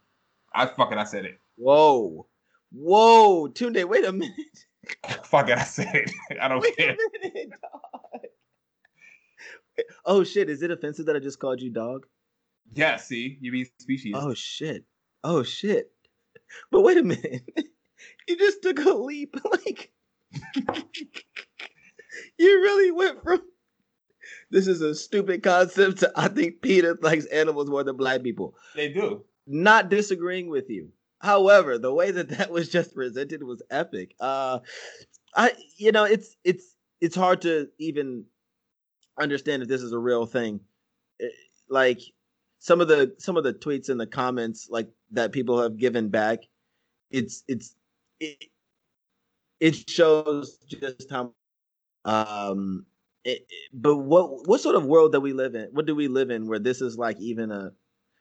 I 0.52 0.66
fucking 0.66 0.99
I 0.99 1.04
said 1.04 1.25
it. 1.25 1.38
Whoa, 1.56 2.26
whoa, 2.73 3.49
Tunde, 3.49 3.85
wait 3.85 4.04
a 4.04 4.12
minute. 4.12 4.35
Fuck 5.25 5.49
it, 5.49 5.58
I 5.58 5.64
said 5.64 5.94
it. 5.94 6.11
I 6.40 6.49
don't 6.49 6.61
Wait 6.61 6.76
care. 6.76 6.92
a 6.94 7.18
minute, 7.23 7.50
dog. 7.50 8.23
Oh 10.06 10.25
shit! 10.25 10.49
Is 10.49 10.62
it 10.62 10.70
offensive 10.70 11.06
that 11.06 11.16
I 11.16 11.18
just 11.18 11.38
called 11.38 11.61
you 11.61 11.70
dog? 11.70 12.06
Yeah, 12.75 12.96
see, 12.96 13.37
you 13.40 13.52
mean 13.52 13.66
species. 13.78 14.14
Oh 14.16 14.32
shit! 14.32 14.85
Oh 15.23 15.42
shit! 15.42 15.90
But 16.70 16.80
wait 16.82 16.99
a 16.99 17.02
minute. 17.02 17.42
You 18.28 18.37
just 18.37 18.61
took 18.62 18.78
a 18.85 18.92
leap. 18.92 19.37
Like 19.50 19.90
you 22.38 22.61
really 22.62 22.90
went 22.93 23.23
from 23.23 23.43
this 24.50 24.66
is 24.66 24.81
a 24.81 24.95
stupid 24.95 25.43
concept 25.43 25.99
to 25.99 26.12
I 26.16 26.28
think 26.28 26.62
PETA 26.62 26.99
likes 27.02 27.26
animals 27.26 27.69
more 27.69 27.85
than 27.85 27.97
black 27.97 28.23
people. 28.23 28.55
They 28.75 28.93
do. 28.93 29.25
Not 29.47 29.88
disagreeing 29.90 30.49
with 30.49 30.71
you. 30.71 30.90
However, 31.21 31.78
the 31.78 31.93
way 31.93 32.11
that 32.11 32.28
that 32.31 32.50
was 32.50 32.69
just 32.69 32.95
presented 32.95 33.43
was 33.43 33.62
epic. 33.71 34.14
Uh, 34.21 34.61
I 35.35 35.52
you 35.76 35.93
know 35.93 36.05
it's 36.05 36.37
it's 36.45 36.75
it's 37.00 37.16
hard 37.16 37.43
to 37.43 37.69
even 37.78 38.25
understand 39.19 39.62
if 39.62 39.69
this 39.69 39.83
is 39.83 39.93
a 39.93 39.99
real 39.99 40.26
thing. 40.26 40.61
Eh, 41.21 41.28
Like 41.69 42.00
some 42.59 42.81
of 42.81 42.88
the 42.88 43.14
some 43.19 43.37
of 43.37 43.45
the 43.45 43.55
tweets 43.55 43.88
and 43.88 44.00
the 44.00 44.07
comments 44.07 44.69
like 44.71 44.88
that 45.12 45.33
people 45.33 45.61
have 45.61 45.76
given 45.76 46.09
back, 46.09 46.40
it's 47.11 47.43
it's 47.49 47.75
it, 48.21 48.45
it 49.60 49.88
shows 49.88 50.58
just 50.68 51.10
how 51.10 51.32
um 52.04 52.86
it, 53.25 53.46
it- 53.50 53.70
but 53.75 53.96
what 53.98 54.48
what 54.48 54.60
sort 54.60 54.76
of 54.76 54.86
world 54.86 55.12
that 55.12 55.20
we 55.20 55.32
live 55.32 55.54
in? 55.54 55.68
What 55.72 55.86
do 55.86 55.94
we 55.94 56.08
live 56.08 56.30
in 56.30 56.48
where 56.48 56.58
this 56.60 56.80
is 56.82 56.98
like 56.98 57.18
even 57.20 57.50
a 57.50 57.72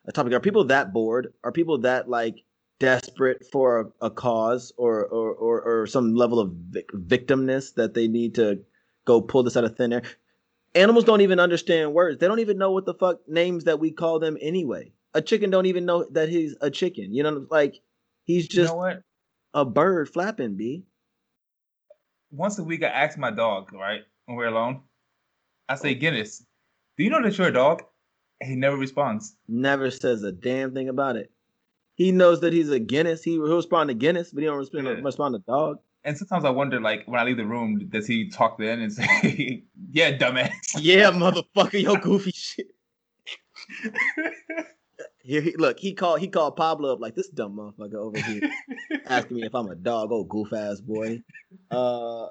a 0.08 0.12
topic? 0.12 0.34
Are 0.34 0.40
people 0.40 0.66
that 0.66 0.94
bored? 0.94 1.34
Are 1.44 1.52
people 1.52 1.80
that 1.80 2.10
like 2.10 2.44
desperate 2.80 3.46
for 3.52 3.94
a, 4.02 4.08
a 4.08 4.12
cause 4.12 4.74
or, 4.78 5.06
or 5.08 5.34
or 5.34 5.62
or 5.62 5.88
some 5.88 6.16
level 6.16 6.40
of 6.40 6.52
vic- 6.72 6.92
victimness 6.94 7.74
that 7.76 7.94
they 7.94 8.08
need 8.08 8.36
to 8.36 8.62
go 9.06 9.22
pull 9.22 9.44
this 9.44 9.58
out 9.58 9.64
of 9.66 9.76
thin 9.78 9.94
air? 9.94 10.04
Animals 10.76 11.06
don't 11.06 11.22
even 11.22 11.40
understand 11.40 11.94
words. 11.94 12.20
They 12.20 12.28
don't 12.28 12.40
even 12.40 12.58
know 12.58 12.72
what 12.72 12.86
the 12.86 12.94
fuck 12.94 13.28
names 13.28 13.64
that 13.66 13.80
we 13.80 13.92
call 13.92 14.20
them 14.20 14.38
anyway. 14.42 14.92
A 15.14 15.22
chicken 15.22 15.50
don't 15.50 15.68
even 15.68 15.86
know 15.86 16.06
that 16.12 16.30
he's 16.30 16.56
a 16.62 16.70
chicken. 16.70 17.14
You 17.14 17.24
know, 17.24 17.48
like 17.50 17.82
he's 18.26 18.44
You 18.46 18.50
just 18.50 18.74
know 18.74 18.78
what? 18.78 19.02
a 19.54 19.66
bird 19.66 20.10
flapping. 20.10 20.56
B. 20.58 20.84
Once 22.36 22.60
a 22.60 22.64
week, 22.64 22.84
I 22.84 22.88
ask 22.88 23.18
my 23.18 23.32
dog, 23.32 23.72
right, 23.74 24.02
when 24.26 24.36
we're 24.38 24.48
alone, 24.48 24.82
I 25.70 25.76
say, 25.76 25.96
Guinness, 25.96 26.46
do 26.98 27.04
you 27.04 27.10
know 27.10 27.22
that 27.24 27.38
you're 27.38 27.48
a 27.48 27.54
dog? 27.54 27.84
And 28.42 28.50
he 28.50 28.56
never 28.58 28.76
responds. 28.76 29.36
Never 29.48 29.90
says 29.90 30.24
a 30.24 30.32
damn 30.32 30.74
thing 30.74 30.90
about 30.90 31.16
it. 31.16 31.32
He 31.96 32.12
knows 32.12 32.42
that 32.42 32.52
he's 32.52 32.70
a 32.70 32.80
Guinness. 32.80 33.24
He 33.24 33.32
he'll 33.32 33.56
respond 33.56 33.88
to 33.88 33.94
Guinness, 33.94 34.32
but 34.32 34.42
he 34.42 34.48
don't 34.48 34.58
respond, 34.58 34.86
Yeah. 34.86 34.96
respond 35.02 35.36
to 35.36 35.40
dog. 35.48 35.80
And 36.04 36.18
sometimes 36.18 36.44
I 36.46 36.50
wonder, 36.50 36.80
like, 36.82 37.08
when 37.08 37.20
I 37.20 37.24
leave 37.24 37.38
the 37.38 37.46
room, 37.46 37.88
does 37.90 38.06
he 38.06 38.30
talk 38.30 38.58
then 38.60 38.82
and 38.82 38.92
say, 38.94 39.64
yeah, 39.92 40.18
dumbass? 40.18 40.52
Yeah, 40.78 41.12
motherfucker, 41.12 41.82
yo 41.82 41.96
goofy 41.96 42.32
shit. 42.32 42.68
Here, 45.26 45.42
he, 45.42 45.56
look, 45.58 45.80
he 45.80 45.94
called 45.94 46.20
he 46.20 46.28
called 46.28 46.56
Pablo 46.56 46.94
up 46.94 47.00
like 47.00 47.16
this 47.16 47.30
dumb 47.30 47.58
motherfucker 47.58 47.96
over 47.96 48.20
here 48.20 48.42
asking 49.08 49.38
me 49.38 49.44
if 49.44 49.56
I'm 49.56 49.68
a 49.68 49.76
dog. 49.76 50.10
Oh, 50.12 50.24
goof 50.24 50.54
ass 50.54 50.82
boy. 50.82 51.22
Uh, 51.72 52.28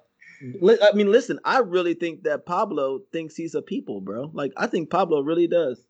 li- 0.60 0.78
I 0.80 0.94
mean, 0.94 1.10
listen, 1.10 1.40
I 1.44 1.58
really 1.58 1.94
think 1.94 2.22
that 2.22 2.46
Pablo 2.46 3.00
thinks 3.12 3.34
he's 3.34 3.56
a 3.56 3.62
people, 3.62 4.00
bro. 4.00 4.30
Like, 4.32 4.52
I 4.56 4.68
think 4.68 4.90
Pablo 4.90 5.22
really 5.22 5.48
does 5.48 5.84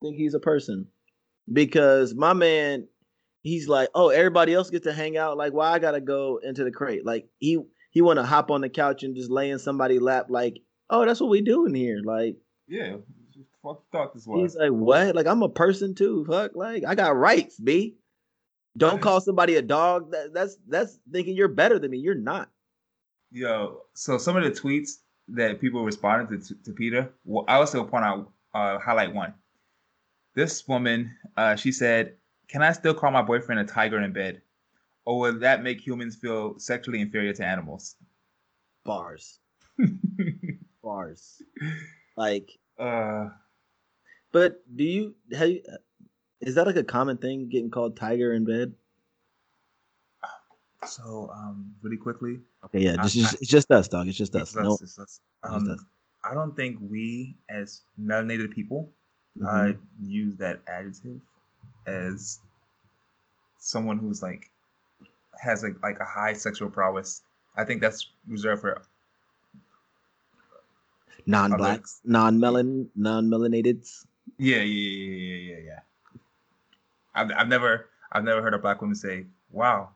think 0.00 0.16
he's 0.16 0.34
a 0.34 0.40
person 0.40 0.86
because 1.52 2.14
my 2.14 2.32
man, 2.34 2.86
he's 3.42 3.66
like, 3.68 3.88
oh, 3.94 4.10
everybody 4.10 4.54
else 4.54 4.70
gets 4.70 4.84
to 4.84 4.92
hang 4.92 5.16
out. 5.16 5.36
Like, 5.36 5.52
why 5.52 5.72
I 5.72 5.80
gotta 5.80 6.00
go 6.00 6.38
into 6.42 6.62
the 6.62 6.70
crate? 6.70 7.04
Like, 7.04 7.26
he 7.38 7.58
he 7.90 8.00
want 8.00 8.18
to 8.18 8.24
hop 8.24 8.52
on 8.52 8.60
the 8.60 8.68
couch 8.68 9.02
and 9.02 9.16
just 9.16 9.30
lay 9.30 9.50
in 9.50 9.58
somebody's 9.58 10.00
lap. 10.00 10.26
Like, 10.28 10.54
oh, 10.88 11.04
that's 11.04 11.20
what 11.20 11.30
we 11.30 11.40
do 11.40 11.66
in 11.66 11.74
here. 11.74 12.00
Like. 12.04 12.36
yeah, 12.68 12.96
what 13.64 13.80
the 13.90 13.98
fuck 13.98 14.14
this 14.14 14.26
was? 14.26 14.52
He's 14.52 14.56
like, 14.56 14.70
what? 14.70 15.14
Like, 15.14 15.26
I'm 15.26 15.42
a 15.42 15.48
person 15.48 15.94
too. 15.94 16.24
Fuck, 16.28 16.52
like, 16.54 16.84
I 16.86 16.94
got 16.94 17.16
rights, 17.16 17.58
B. 17.58 17.96
Don't 18.76 19.00
call 19.00 19.20
somebody 19.20 19.54
a 19.54 19.62
dog. 19.62 20.10
That, 20.10 20.34
that's 20.34 20.56
that's 20.66 20.98
thinking 21.10 21.36
you're 21.36 21.48
better 21.48 21.78
than 21.78 21.92
me. 21.92 21.98
You're 21.98 22.14
not. 22.14 22.50
Yo, 23.30 23.82
so 23.94 24.18
some 24.18 24.36
of 24.36 24.44
the 24.44 24.50
tweets 24.50 24.98
that 25.28 25.60
people 25.60 25.84
responded 25.84 26.44
to, 26.44 26.54
to 26.56 26.72
PETA, 26.72 27.08
well, 27.24 27.44
I 27.48 27.54
also 27.54 27.84
point 27.84 28.04
out, 28.04 28.32
uh, 28.52 28.78
highlight 28.78 29.14
one. 29.14 29.32
This 30.34 30.66
woman, 30.66 31.14
uh, 31.36 31.54
she 31.54 31.70
said, 31.70 32.16
"Can 32.48 32.62
I 32.62 32.72
still 32.72 32.94
call 32.94 33.12
my 33.12 33.22
boyfriend 33.22 33.60
a 33.60 33.64
tiger 33.64 34.00
in 34.00 34.12
bed, 34.12 34.42
or 35.04 35.20
will 35.20 35.38
that 35.38 35.62
make 35.62 35.80
humans 35.80 36.16
feel 36.16 36.58
sexually 36.58 37.00
inferior 37.00 37.32
to 37.32 37.46
animals?" 37.46 37.94
Bars, 38.84 39.38
bars. 40.82 41.40
Like, 42.16 42.50
uh, 42.78 43.28
but 44.34 44.60
do 44.76 44.82
you 44.82 45.14
have? 45.32 45.48
You, 45.48 45.62
is 46.40 46.56
that 46.56 46.66
like 46.66 46.76
a 46.76 46.82
common 46.84 47.16
thing? 47.16 47.48
Getting 47.48 47.70
called 47.70 47.96
tiger 47.96 48.34
in 48.34 48.44
bed? 48.44 48.74
so 50.86 51.30
um, 51.32 51.72
really 51.80 51.96
quickly, 51.96 52.40
Okay, 52.66 52.80
yeah. 52.80 52.96
I- 52.98 53.04
Just, 53.04 53.14
just 53.16 53.34
it's 53.40 53.50
just 53.50 53.70
us, 53.70 53.88
dog. 53.88 54.06
It's 54.06 54.18
just 54.18 54.34
us. 54.36 54.42
it's 54.42 54.54
No. 54.56 54.74
us, 54.74 54.82
it's 54.82 54.98
us. 54.98 55.20
Just 55.42 55.54
Um, 55.54 55.70
us. 55.70 55.80
I 56.24 56.34
don't 56.34 56.54
think 56.54 56.76
we, 56.90 57.36
as 57.48 57.80
melanated 57.98 58.50
people, 58.50 58.90
Mhm. 59.38 59.46
uh, 59.46 59.78
use 60.02 60.36
that 60.36 60.60
adjective 60.66 61.20
as 61.86 62.40
someone 63.58 63.96
who's 63.98 64.20
like 64.22 64.50
has 65.40 65.64
a, 65.64 65.70
like 65.82 66.00
a 66.00 66.04
high 66.04 66.34
sexual 66.34 66.68
prowess. 66.68 67.22
I 67.56 67.64
think 67.64 67.80
that's 67.80 68.06
reserved 68.28 68.60
for 68.60 68.82
non-blacks, 71.26 72.00
non-melan, 72.04 72.88
non-melanateds. 72.94 74.04
Yeah, 74.38 74.56
yeah, 74.56 74.62
yeah, 74.62 75.16
yeah, 75.16 75.52
yeah, 75.54 75.58
yeah. 75.66 75.78
I've 77.14 77.30
I've 77.36 77.48
never 77.48 77.86
I've 78.12 78.24
never 78.24 78.42
heard 78.42 78.54
a 78.54 78.58
black 78.58 78.80
woman 78.80 78.94
say, 78.96 79.26
"Wow, 79.50 79.90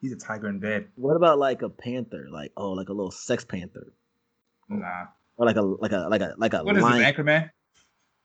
he's 0.00 0.12
a 0.12 0.16
tiger 0.16 0.48
in 0.48 0.58
bed." 0.58 0.88
What 0.96 1.16
about 1.16 1.38
like 1.38 1.62
a 1.62 1.68
panther? 1.68 2.28
Like, 2.30 2.52
oh, 2.56 2.72
like 2.72 2.88
a 2.88 2.92
little 2.92 3.10
sex 3.10 3.44
panther, 3.44 3.92
Nah. 4.68 5.06
or 5.36 5.46
like 5.46 5.56
a 5.56 5.62
like 5.62 5.92
a 5.92 6.08
like 6.08 6.20
a 6.20 6.34
like 6.38 6.52
a 6.54 6.62
What 6.64 6.76
is 6.76 6.82
this, 6.82 6.90
lion. 6.90 7.14
Anchorman? 7.14 7.50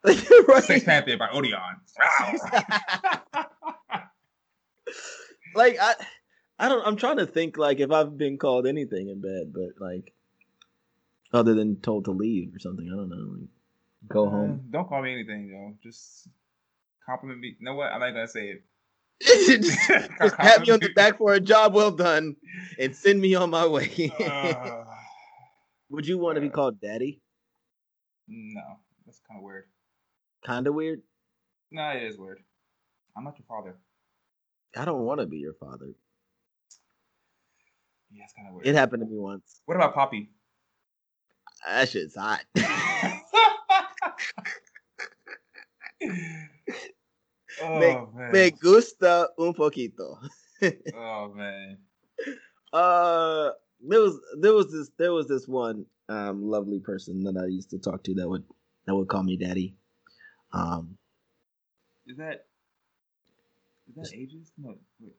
Right. 0.48 0.64
Sex 0.64 0.84
Panther 0.86 1.18
by 1.18 1.28
Odeon. 1.30 1.60
Wow. 2.00 2.34
Like 5.56 5.78
I, 5.82 5.96
I 6.60 6.70
don't. 6.70 6.86
I'm 6.86 6.96
trying 6.98 7.18
to 7.18 7.26
think 7.26 7.58
like 7.58 7.80
if 7.80 7.92
I've 7.92 8.18
been 8.18 8.38
called 8.38 8.68
anything 8.68 9.10
in 9.10 9.22
bed, 9.22 9.52
but 9.54 9.70
like 9.80 10.14
other 11.34 11.54
than 11.56 11.78
told 11.78 12.06
to 12.06 12.12
leave 12.12 12.56
or 12.56 12.60
something. 12.60 12.88
I 12.92 12.96
don't 12.96 13.10
know. 13.10 13.38
Like, 13.40 13.50
go 14.08 14.30
home. 14.30 14.62
Uh, 14.64 14.72
Don't 14.72 14.88
call 14.88 15.02
me 15.02 15.14
anything, 15.14 15.50
yo. 15.50 15.74
Just 15.84 16.28
compliment 17.06 17.40
me. 17.40 17.56
You 17.60 17.66
know 17.66 17.76
what? 17.76 17.92
I'm 17.92 18.00
not 18.00 18.12
gonna 18.12 18.28
say 18.28 18.50
it. 18.50 18.64
just, 19.62 19.90
just 20.22 20.38
pat 20.38 20.62
me 20.62 20.72
on 20.72 20.80
the 20.80 20.90
back 20.94 21.18
for 21.18 21.34
a 21.34 21.40
job 21.40 21.74
well 21.74 21.92
done, 21.92 22.36
and 22.80 22.96
send 22.96 23.20
me 23.20 23.36
on 23.36 23.50
my 23.50 23.66
way. 23.66 24.12
Uh, 24.20 24.84
Would 25.90 26.06
you 26.06 26.18
want 26.18 26.36
to 26.36 26.42
be 26.42 26.50
called 26.50 26.82
daddy? 26.82 27.22
no, 28.28 28.62
that's 29.06 29.22
kind 29.28 29.40
of 29.40 29.44
weird. 29.44 29.64
Kind 30.46 30.68
of 30.68 30.74
weird. 30.74 31.02
No, 31.72 31.90
it 31.92 32.04
is 32.04 32.18
weird. 32.18 32.40
I'm 33.16 33.24
not 33.24 33.38
your 33.40 33.46
father. 33.48 33.78
I 34.76 34.86
don't 34.86 35.02
want 35.02 35.22
to 35.22 35.26
be 35.26 35.38
your 35.38 35.54
father. 35.54 35.96
Yeah, 38.12 38.24
it's 38.24 38.34
kind 38.34 38.50
of 38.50 38.56
weird. 38.56 38.68
It 38.68 38.76
happened 38.76 39.02
to 39.02 39.08
me 39.08 39.18
once. 39.18 39.62
What 39.66 39.76
about 39.76 39.94
Poppy? 39.94 40.30
That 41.66 41.90
shit's 41.90 42.16
hot. 42.16 42.44
Oh, 46.04 47.80
me, 47.80 47.96
man. 48.16 48.32
me 48.32 48.52
gusta 48.52 49.30
un 49.38 49.54
poquito. 49.54 50.20
oh 50.96 51.34
man. 51.36 51.78
Uh, 52.74 53.52
there 53.82 54.02
was 54.02 54.20
there 54.40 54.54
was 54.54 54.72
this 54.72 54.90
there 54.98 55.14
was 55.14 55.28
this 55.28 55.48
one 55.48 55.86
um 56.10 56.50
lovely 56.50 56.80
person 56.80 57.24
that 57.24 57.38
I 57.38 57.48
used 57.48 57.70
to 57.72 57.80
talk 57.80 58.04
to 58.04 58.14
that 58.16 58.28
would 58.28 58.44
that 58.86 58.96
would 58.96 59.08
call 59.08 59.24
me 59.24 59.38
daddy. 59.38 59.76
Um, 60.54 60.98
Is 62.08 62.18
that 62.18 62.46
is 63.90 63.96
that 63.96 64.14
ages? 64.14 64.52
No. 64.58 64.76
Wait. 65.00 65.14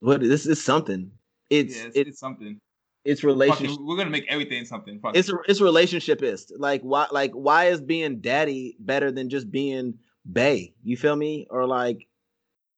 what 0.00 0.20
this 0.20 0.46
is 0.46 0.62
something. 0.62 1.10
It's 1.48 1.76
yeah, 1.76 1.84
it's, 1.86 1.96
it's 1.96 2.08
it's 2.10 2.20
something. 2.20 2.60
It's 3.04 3.24
relationship. 3.24 3.78
we're 3.80 3.96
gonna 3.96 4.10
make 4.10 4.26
everything 4.28 4.64
something. 4.64 5.00
Fuck 5.00 5.16
It's 5.16 5.28
it. 5.28 5.34
it's 5.48 5.60
relationshipist. 5.60 6.52
Like 6.58 6.82
why 6.82 7.06
like 7.10 7.32
why 7.32 7.66
is 7.66 7.80
being 7.80 8.20
daddy 8.20 8.76
better 8.78 9.10
than 9.10 9.28
just 9.30 9.50
being 9.50 9.94
bay? 10.30 10.74
You 10.82 10.96
feel 10.96 11.16
me? 11.16 11.46
Or 11.50 11.66
like 11.66 12.06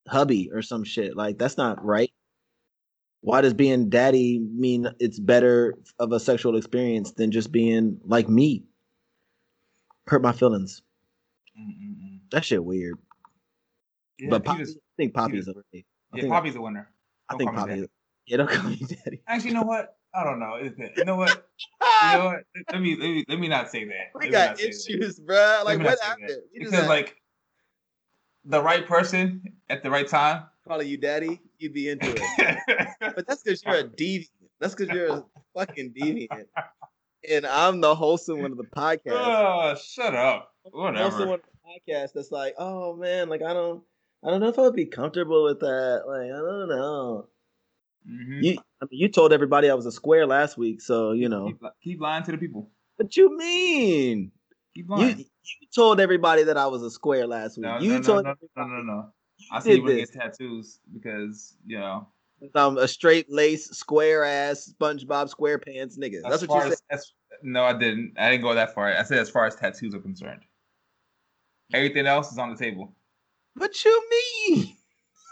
hubby 0.08 0.50
or 0.52 0.62
some 0.62 0.84
shit. 0.84 1.16
Like 1.16 1.38
that's 1.38 1.56
not 1.56 1.84
right. 1.84 2.12
Why 3.20 3.40
does 3.40 3.54
being 3.54 3.88
daddy 3.88 4.38
mean 4.40 4.88
it's 4.98 5.18
better 5.20 5.74
of 5.98 6.10
a 6.12 6.18
sexual 6.20 6.56
experience 6.56 7.12
than 7.12 7.30
just 7.30 7.52
being 7.52 8.00
like 8.04 8.28
me? 8.28 8.64
Hurt 10.08 10.22
my 10.22 10.32
feelings. 10.32 10.82
Mm-mm-mm. 11.58 12.18
That 12.32 12.44
shit 12.44 12.64
weird. 12.64 12.98
Yeah, 14.18 14.30
but 14.30 14.44
Poppy, 14.44 14.58
just- 14.64 14.76
I 14.76 14.80
think 14.96 15.14
Poppy's 15.14 15.46
just- 15.46 15.56
okay. 15.72 15.84
Yeah, 16.14 16.28
Poppy's 16.28 16.54
the 16.54 16.60
winner. 16.62 16.90
I 17.28 17.36
think 17.36 17.54
Poppy. 17.54 17.86
Yeah, 18.26 18.36
don't 18.38 18.50
call 18.50 18.70
me 18.70 18.76
daddy. 19.04 19.20
Actually, 19.26 19.50
you 19.50 19.54
know 19.54 19.62
what? 19.62 19.96
I 20.14 20.24
don't 20.24 20.38
know. 20.38 20.56
You 20.56 21.04
know 21.04 21.16
what? 21.16 21.46
You 22.02 22.18
know 22.18 22.24
what? 22.26 22.44
Let 22.72 22.80
me 22.82 22.96
let 22.96 23.08
me 23.08 23.24
let 23.28 23.38
me 23.38 23.48
not 23.48 23.70
say 23.70 23.84
that. 23.84 24.10
we 24.14 24.26
Let 24.30 24.32
got 24.32 24.56
that. 24.58 24.68
issues. 24.68 25.20
Let 25.26 25.64
Like 25.64 25.78
what 25.78 25.84
not 25.84 25.98
say 25.98 26.06
that. 26.06 26.20
happened? 26.20 26.42
Because 26.54 26.86
like 26.88 27.16
the 28.44 28.60
right 28.62 28.86
person 28.86 29.42
at 29.70 29.82
the 29.82 29.90
right 29.90 30.06
time. 30.08 30.44
calling 30.66 30.88
you 30.88 30.96
daddy, 30.98 31.40
you'd 31.58 31.72
be 31.72 31.88
into 31.88 32.12
it. 32.14 32.88
But 33.14 33.26
that's 33.26 33.42
because 33.42 33.62
you're 33.64 33.76
a 33.76 33.84
deviant. 33.84 34.28
That's 34.60 34.74
because 34.74 34.94
you're 34.94 35.08
a 35.08 35.24
fucking 35.54 35.92
deviant. 35.92 36.46
And 37.28 37.46
I'm 37.46 37.80
the 37.80 37.94
wholesome 37.94 38.40
one 38.42 38.50
of 38.52 38.58
the 38.58 38.64
podcast. 38.64 39.00
oh, 39.10 39.74
shut 39.76 40.14
up. 40.14 40.52
wholesome 40.64 40.80
Whatever. 40.94 41.26
one 41.26 41.34
of 41.34 41.40
the 41.42 41.92
podcast 41.94 42.12
that's 42.14 42.30
like, 42.32 42.54
oh 42.58 42.96
man, 42.96 43.28
like 43.28 43.42
I 43.42 43.52
don't, 43.52 43.82
I 44.24 44.30
don't 44.30 44.40
know 44.40 44.48
if 44.48 44.58
I 44.58 44.62
would 44.62 44.74
be 44.74 44.86
comfortable 44.86 45.44
with 45.44 45.60
that. 45.60 46.02
Like 46.06 46.26
I 46.26 46.38
don't 46.38 46.68
know. 46.68 47.28
Mhm. 48.08 48.42
You, 48.42 48.58
I 48.80 48.86
mean, 48.90 49.00
you 49.00 49.08
told 49.08 49.32
everybody 49.32 49.70
I 49.70 49.74
was 49.74 49.86
a 49.86 49.92
square 49.92 50.26
last 50.26 50.58
week, 50.58 50.80
so 50.80 51.12
you 51.12 51.28
know. 51.28 51.46
Keep, 51.46 51.62
keep 51.82 52.00
lying 52.00 52.24
to 52.24 52.32
the 52.32 52.38
people. 52.38 52.70
What 52.96 53.16
you 53.16 53.36
mean? 53.36 54.32
Keep 54.74 54.86
You, 54.88 54.96
lying. 54.96 55.18
you 55.18 55.68
told 55.74 56.00
everybody 56.00 56.42
that 56.44 56.56
I 56.56 56.66
was 56.66 56.82
a 56.82 56.90
square 56.90 57.26
last 57.26 57.58
week. 57.58 57.66
no, 57.66 57.78
you 57.78 57.90
no, 57.90 57.96
no, 57.98 58.02
told 58.02 58.24
no, 58.24 58.34
no, 58.56 58.66
no, 58.66 58.82
no. 58.82 59.12
I 59.50 59.56
you 59.56 59.60
see 59.62 59.68
you 59.70 59.74
did 59.76 59.82
want 59.82 59.90
to 59.90 60.00
this. 60.00 60.10
get 60.10 60.20
tattoos 60.22 60.80
because 60.92 61.56
you 61.66 61.78
know 61.78 62.06
I'm 62.54 62.76
a 62.78 62.88
straight 62.88 63.30
lace, 63.30 63.66
square 63.70 64.24
ass, 64.24 64.72
SpongeBob 64.80 65.32
SquarePants 65.32 65.98
nigga. 65.98 66.22
That's 66.22 66.42
as 66.42 66.48
what 66.48 66.64
you 66.64 66.70
said. 66.70 66.78
as 66.90 67.12
no, 67.42 67.64
I 67.64 67.72
didn't. 67.72 68.14
I 68.18 68.30
didn't 68.30 68.42
go 68.42 68.54
that 68.54 68.74
far. 68.74 68.88
I 68.92 69.02
said 69.02 69.18
as 69.18 69.30
far 69.30 69.46
as 69.46 69.54
tattoos 69.56 69.94
are 69.94 70.00
concerned. 70.00 70.42
Everything 71.72 72.06
else 72.06 72.30
is 72.32 72.38
on 72.38 72.50
the 72.50 72.56
table. 72.56 72.94
What 73.54 73.84
you 73.84 74.08
mean? 74.10 74.76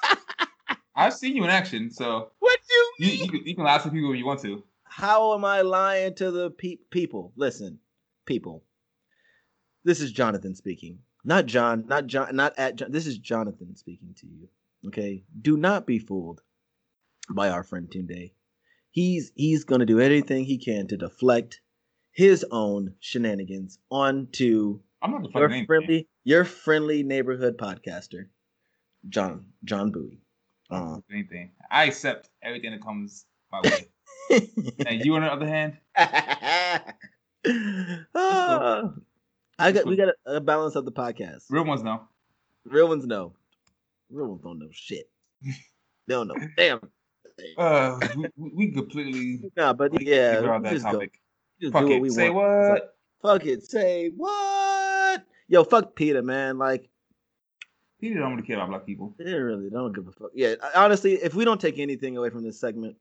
I've 1.01 1.15
seen 1.15 1.37
you 1.37 1.45
in 1.45 1.51
action, 1.51 1.91
so 1.91 2.31
What 2.39 2.59
you 2.69 2.93
you 2.99 3.07
mean? 3.07 3.25
you, 3.25 3.31
can- 3.31 3.47
you 3.47 3.55
can 3.55 3.65
lie 3.65 3.79
to 3.79 3.91
people 3.91 4.13
if 4.13 4.19
you 4.19 4.27
want 4.27 4.41
to. 4.43 4.63
How 4.85 5.35
am 5.35 5.45
I 5.45 5.63
lying 5.63 6.15
to 6.17 6.31
the 6.31 6.51
pe- 6.51 6.77
people? 6.91 7.33
Listen, 7.37 7.79
people. 8.27 8.65
This 9.85 10.01
is 10.01 10.13
Jonathan 10.13 10.55
speaking. 10.55 10.99
Not 11.25 11.47
John, 11.47 11.85
not 11.87 12.07
John, 12.07 12.35
not 12.37 12.55
at 12.59 12.77
John. 12.77 12.91
This 12.93 13.07
is 13.07 13.19
Jonathan 13.19 13.77
speaking 13.77 14.15
to 14.19 14.27
you. 14.27 14.49
Okay? 14.89 15.25
Do 15.41 15.57
not 15.57 15.87
be 15.87 15.99
fooled 15.99 16.43
by 17.31 17.49
our 17.51 17.63
friend 17.63 17.89
Tunde. 17.91 18.33
He's 18.91 19.31
he's 19.35 19.65
going 19.65 19.79
to 19.81 19.87
do 19.87 20.01
anything 20.01 20.45
he 20.45 20.59
can 20.59 20.87
to 20.89 20.97
deflect 20.97 21.61
his 22.11 22.45
own 22.51 22.95
shenanigans 23.01 23.79
onto 23.91 24.81
I'm 25.01 25.13
not 25.13 25.23
the 25.23 25.29
your 25.29 25.43
fucking 25.49 25.51
name. 25.59 25.67
friendly 25.67 26.09
your 26.25 26.45
friendly 26.45 27.03
neighborhood 27.05 27.57
podcaster, 27.59 28.25
John 29.09 29.47
John 29.65 29.93
Bowie. 29.93 30.23
Uh, 30.71 30.99
anything. 31.11 31.51
I 31.71 31.85
accept 31.85 32.31
everything 32.43 32.71
that 32.73 32.83
comes 32.83 33.27
my 33.51 33.61
way. 33.63 33.89
and 34.87 35.05
you, 35.05 35.15
on 35.17 35.23
the 35.23 35.33
other 35.33 35.47
hand, 35.47 35.77
Ah, 38.15 38.93
I 39.59 39.73
got 39.73 39.87
we 39.87 39.97
got 39.97 40.09
a, 40.27 40.37
a 40.37 40.41
balance 40.41 40.75
of 40.77 40.85
the 40.85 40.93
podcast. 40.93 41.45
real 41.51 41.65
ones 41.65 41.83
know. 41.83 42.03
Real 42.65 42.89
ones 42.89 43.07
know. 43.07 43.35
Real 44.11 44.29
ones 44.29 44.43
don't 44.43 44.59
know 44.59 44.69
shit. 44.73 45.09
They 46.07 46.15
don't 46.17 46.27
know. 46.27 46.35
Damn. 46.57 46.81
Uh, 47.57 48.01
we, 48.37 48.51
we 48.57 48.73
completely 48.73 49.49
Nah, 49.57 49.73
but 49.73 49.93
yeah, 50.03 50.35
figure 50.37 50.53
out 50.55 50.63
that 50.65 50.73
just 50.73 50.85
go. 50.85 50.93
topic. 50.93 51.21
Just 51.61 51.73
Fuck 51.73 51.83
do 51.83 51.89
what 51.89 51.95
it. 51.97 52.01
we 52.03 52.11
Say 52.11 52.31
want. 52.31 52.71
what? 52.73 52.97
Fuck 53.23 53.47
it. 53.47 53.63
Say 53.63 54.11
what? 54.17 55.25
Yo, 55.47 55.63
fuck 55.63 55.95
PETA, 55.95 56.23
man. 56.23 56.59
Like, 56.59 56.89
People 58.01 58.21
don't 58.23 58.33
really 58.33 58.47
care 58.47 58.57
about 58.57 58.71
black 58.71 58.87
people. 58.87 59.15
they 59.19 59.35
really 59.35 59.69
don't 59.71 59.95
give 59.95 60.09
a 60.09 60.13
fuck. 60.13 60.31
Yeah, 60.35 60.55
honestly, 60.75 61.15
if 61.15 61.35
we 61.35 61.45
don't 61.45 61.61
take 61.61 61.79
anything 61.79 62.17
away 62.17 62.31
from 62.31 62.43
this 62.43 62.59
segment, 62.59 62.97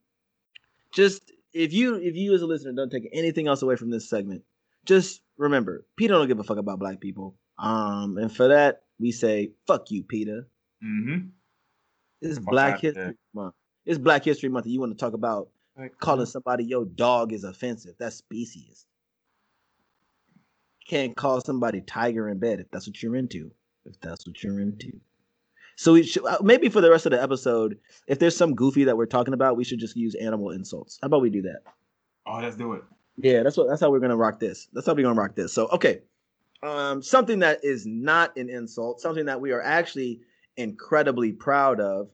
just 0.91 1.31
if 1.53 1.73
you 1.73 1.95
if 1.95 2.15
you 2.15 2.33
as 2.33 2.41
a 2.41 2.45
listener 2.45 2.73
don't 2.73 2.91
take 2.91 3.09
anything 3.13 3.47
else 3.47 3.61
away 3.61 3.75
from 3.75 3.89
this 3.91 4.09
segment, 4.09 4.43
just 4.85 5.21
remember, 5.37 5.85
PETA 5.95 6.13
don't 6.13 6.27
give 6.27 6.39
a 6.39 6.43
fuck 6.43 6.57
about 6.57 6.79
black 6.79 6.99
people. 6.99 7.35
Um, 7.57 8.17
and 8.17 8.33
for 8.33 8.49
that, 8.49 8.83
we 8.99 9.11
say 9.11 9.51
fuck 9.67 9.91
you, 9.91 10.03
PETA. 10.03 10.45
Mm-hmm. 10.83 11.27
It's 12.21 12.37
Fuck 12.37 12.47
Black 12.47 12.75
outta 12.75 12.91
there. 12.91 13.03
History 13.05 13.17
Month. 13.33 13.55
It's 13.85 13.97
Black 13.97 14.25
History 14.25 14.49
Month, 14.49 14.65
and 14.65 14.73
you 14.73 14.79
want 14.81 14.91
to 14.91 14.97
talk 14.97 15.13
about 15.13 15.49
calling 15.99 16.25
somebody 16.25 16.65
your 16.65 16.85
dog 16.85 17.31
is 17.31 17.45
offensive. 17.45 17.95
That's 17.97 18.17
specious. 18.17 18.85
Can't 20.87 21.15
call 21.15 21.39
somebody 21.41 21.81
tiger 21.81 22.27
in 22.29 22.39
bed 22.39 22.59
if 22.59 22.69
that's 22.71 22.87
what 22.87 23.01
you're 23.01 23.15
into. 23.15 23.51
If 23.85 23.99
that's 24.01 24.27
what 24.27 24.43
you're 24.43 24.59
into. 24.59 24.99
So 25.75 25.93
we 25.93 26.03
should 26.03 26.25
uh, 26.25 26.39
maybe 26.41 26.67
for 26.69 26.81
the 26.81 26.91
rest 26.91 27.05
of 27.05 27.11
the 27.11 27.21
episode, 27.21 27.77
if 28.07 28.19
there's 28.19 28.35
some 28.35 28.53
goofy 28.53 28.83
that 28.83 28.97
we're 28.97 29.05
talking 29.05 29.33
about, 29.33 29.55
we 29.55 29.63
should 29.63 29.79
just 29.79 29.95
use 29.95 30.13
animal 30.15 30.51
insults. 30.51 30.99
How 31.01 31.05
about 31.05 31.21
we 31.21 31.29
do 31.29 31.41
that? 31.43 31.61
Oh, 32.27 32.39
let's 32.41 32.57
do 32.57 32.73
it. 32.73 32.83
Yeah, 33.17 33.43
that's 33.43 33.55
what 33.55 33.67
that's 33.69 33.81
how 33.81 33.89
we're 33.89 33.99
gonna 33.99 34.17
rock 34.17 34.39
this. 34.39 34.67
That's 34.73 34.85
how 34.85 34.93
we're 34.93 35.03
gonna 35.03 35.19
rock 35.19 35.35
this. 35.35 35.53
So 35.53 35.67
okay. 35.69 36.01
Um, 36.61 37.01
something 37.01 37.39
that 37.39 37.63
is 37.63 37.85
not 37.85 38.35
an 38.35 38.49
insult, 38.49 38.99
something 38.99 39.27
that 39.27 39.39
we 39.39 39.53
are 39.53 39.61
actually 39.61 40.19
incredibly 40.57 41.31
proud 41.31 41.79
of. 41.79 42.09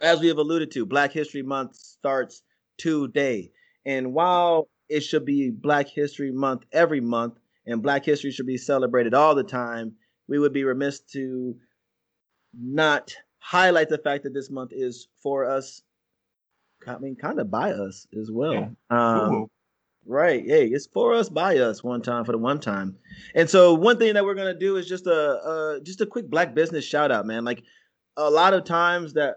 As 0.00 0.20
we 0.20 0.28
have 0.28 0.36
alluded 0.36 0.70
to, 0.72 0.84
Black 0.84 1.12
History 1.12 1.42
Month 1.42 1.76
starts 1.76 2.42
today. 2.76 3.50
And 3.86 4.12
while 4.12 4.68
it 4.90 5.00
should 5.00 5.24
be 5.24 5.50
Black 5.50 5.88
History 5.88 6.30
Month 6.30 6.64
every 6.72 7.00
month, 7.00 7.38
and 7.66 7.82
Black 7.82 8.04
History 8.04 8.30
should 8.30 8.46
be 8.46 8.58
celebrated 8.58 9.14
all 9.14 9.34
the 9.34 9.42
time, 9.42 9.94
we 10.28 10.38
would 10.38 10.52
be 10.52 10.64
remiss 10.64 11.00
to 11.00 11.56
not 12.58 13.14
highlight 13.38 13.88
the 13.88 13.98
fact 13.98 14.24
that 14.24 14.34
this 14.34 14.50
month 14.50 14.70
is 14.72 15.08
for 15.22 15.44
us. 15.44 15.82
I 16.86 16.98
mean, 16.98 17.16
kind 17.16 17.40
of 17.40 17.50
by 17.50 17.72
us 17.72 18.06
as 18.18 18.30
well. 18.30 18.74
Um, 18.90 19.34
Ooh. 19.34 19.50
Right. 20.06 20.44
Hey, 20.46 20.66
it's 20.66 20.86
for 20.86 21.14
us 21.14 21.30
by 21.30 21.58
us 21.58 21.82
one 21.82 22.02
time 22.02 22.24
for 22.26 22.32
the 22.32 22.38
one 22.38 22.60
time. 22.60 22.96
And 23.34 23.48
so 23.48 23.72
one 23.72 23.98
thing 23.98 24.14
that 24.14 24.24
we're 24.24 24.34
gonna 24.34 24.58
do 24.58 24.76
is 24.76 24.86
just 24.86 25.06
a 25.06 25.14
uh 25.14 25.80
just 25.80 26.02
a 26.02 26.06
quick 26.06 26.28
black 26.28 26.54
business 26.54 26.84
shout 26.84 27.10
out, 27.10 27.26
man. 27.26 27.44
Like 27.44 27.62
a 28.16 28.28
lot 28.28 28.52
of 28.52 28.64
times 28.64 29.14
that 29.14 29.36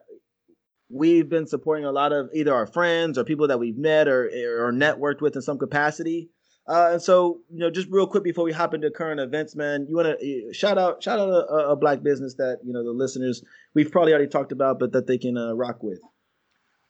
we've 0.90 1.30
been 1.30 1.48
supporting 1.48 1.86
a 1.86 1.92
lot 1.92 2.12
of 2.12 2.30
either 2.34 2.54
our 2.54 2.68
friends 2.68 3.18
or 3.18 3.24
people 3.24 3.48
that 3.48 3.60
we've 3.60 3.78
met 3.78 4.10
or 4.10 4.26
or 4.26 4.74
networked 4.74 5.22
with 5.22 5.36
in 5.38 5.42
some 5.42 5.58
capacity. 5.58 6.30
Uh, 6.68 6.90
and 6.94 7.02
so, 7.02 7.40
you 7.50 7.60
know, 7.60 7.72
just 7.72 7.88
real 7.90 8.06
quick 8.06 8.24
before 8.24 8.44
we 8.44 8.52
hop 8.52 8.74
into 8.74 8.92
current 8.92 9.22
events, 9.22 9.56
man, 9.56 9.86
you 9.88 9.96
want 9.96 10.20
to 10.20 10.54
shout 10.54 10.78
out 10.78 11.02
shout 11.02 11.18
out 11.18 11.30
a, 11.30 11.70
a 11.70 11.76
black 11.76 12.04
business 12.04 12.36
that 12.36 12.60
you 12.66 12.74
know 12.74 12.84
the 12.84 12.92
listeners 12.92 13.42
we've 13.74 13.92
probably 13.92 14.12
already 14.12 14.28
talked 14.28 14.52
about, 14.52 14.78
but 14.78 14.92
that 14.92 15.08
they 15.08 15.18
can 15.18 15.38
uh, 15.38 15.54
rock 15.54 15.82
with. 15.82 16.00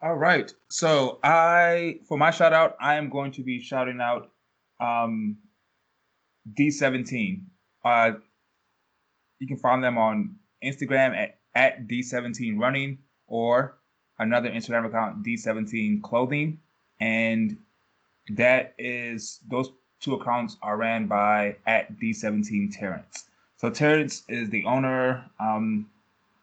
All 0.01 0.15
right. 0.15 0.53
So 0.69 1.19
I, 1.23 1.99
for 2.07 2.17
my 2.17 2.31
shout 2.31 2.53
out, 2.53 2.75
I 2.79 2.95
am 2.95 3.09
going 3.09 3.31
to 3.33 3.43
be 3.43 3.59
shouting 3.59 3.99
out 3.99 4.31
um, 4.79 5.37
D17. 6.53 7.41
Uh, 7.83 8.11
you 9.39 9.47
can 9.47 9.57
find 9.57 9.83
them 9.83 9.97
on 9.97 10.35
Instagram 10.63 11.15
at, 11.15 11.39
at 11.55 11.87
D17 11.87 12.59
Running 12.59 12.99
or 13.25 13.79
another 14.19 14.49
Instagram 14.49 14.85
account, 14.85 15.25
D17 15.25 16.01
Clothing. 16.03 16.59
And 16.99 17.57
that 18.31 18.73
is, 18.77 19.39
those 19.49 19.71
two 19.99 20.15
accounts 20.15 20.57
are 20.61 20.77
ran 20.77 21.07
by 21.07 21.55
at 21.65 21.97
D17 21.99 22.77
Terrence. 22.77 23.25
So 23.57 23.69
Terrence 23.69 24.23
is 24.27 24.49
the 24.49 24.63
owner. 24.65 25.25
Um, 25.39 25.89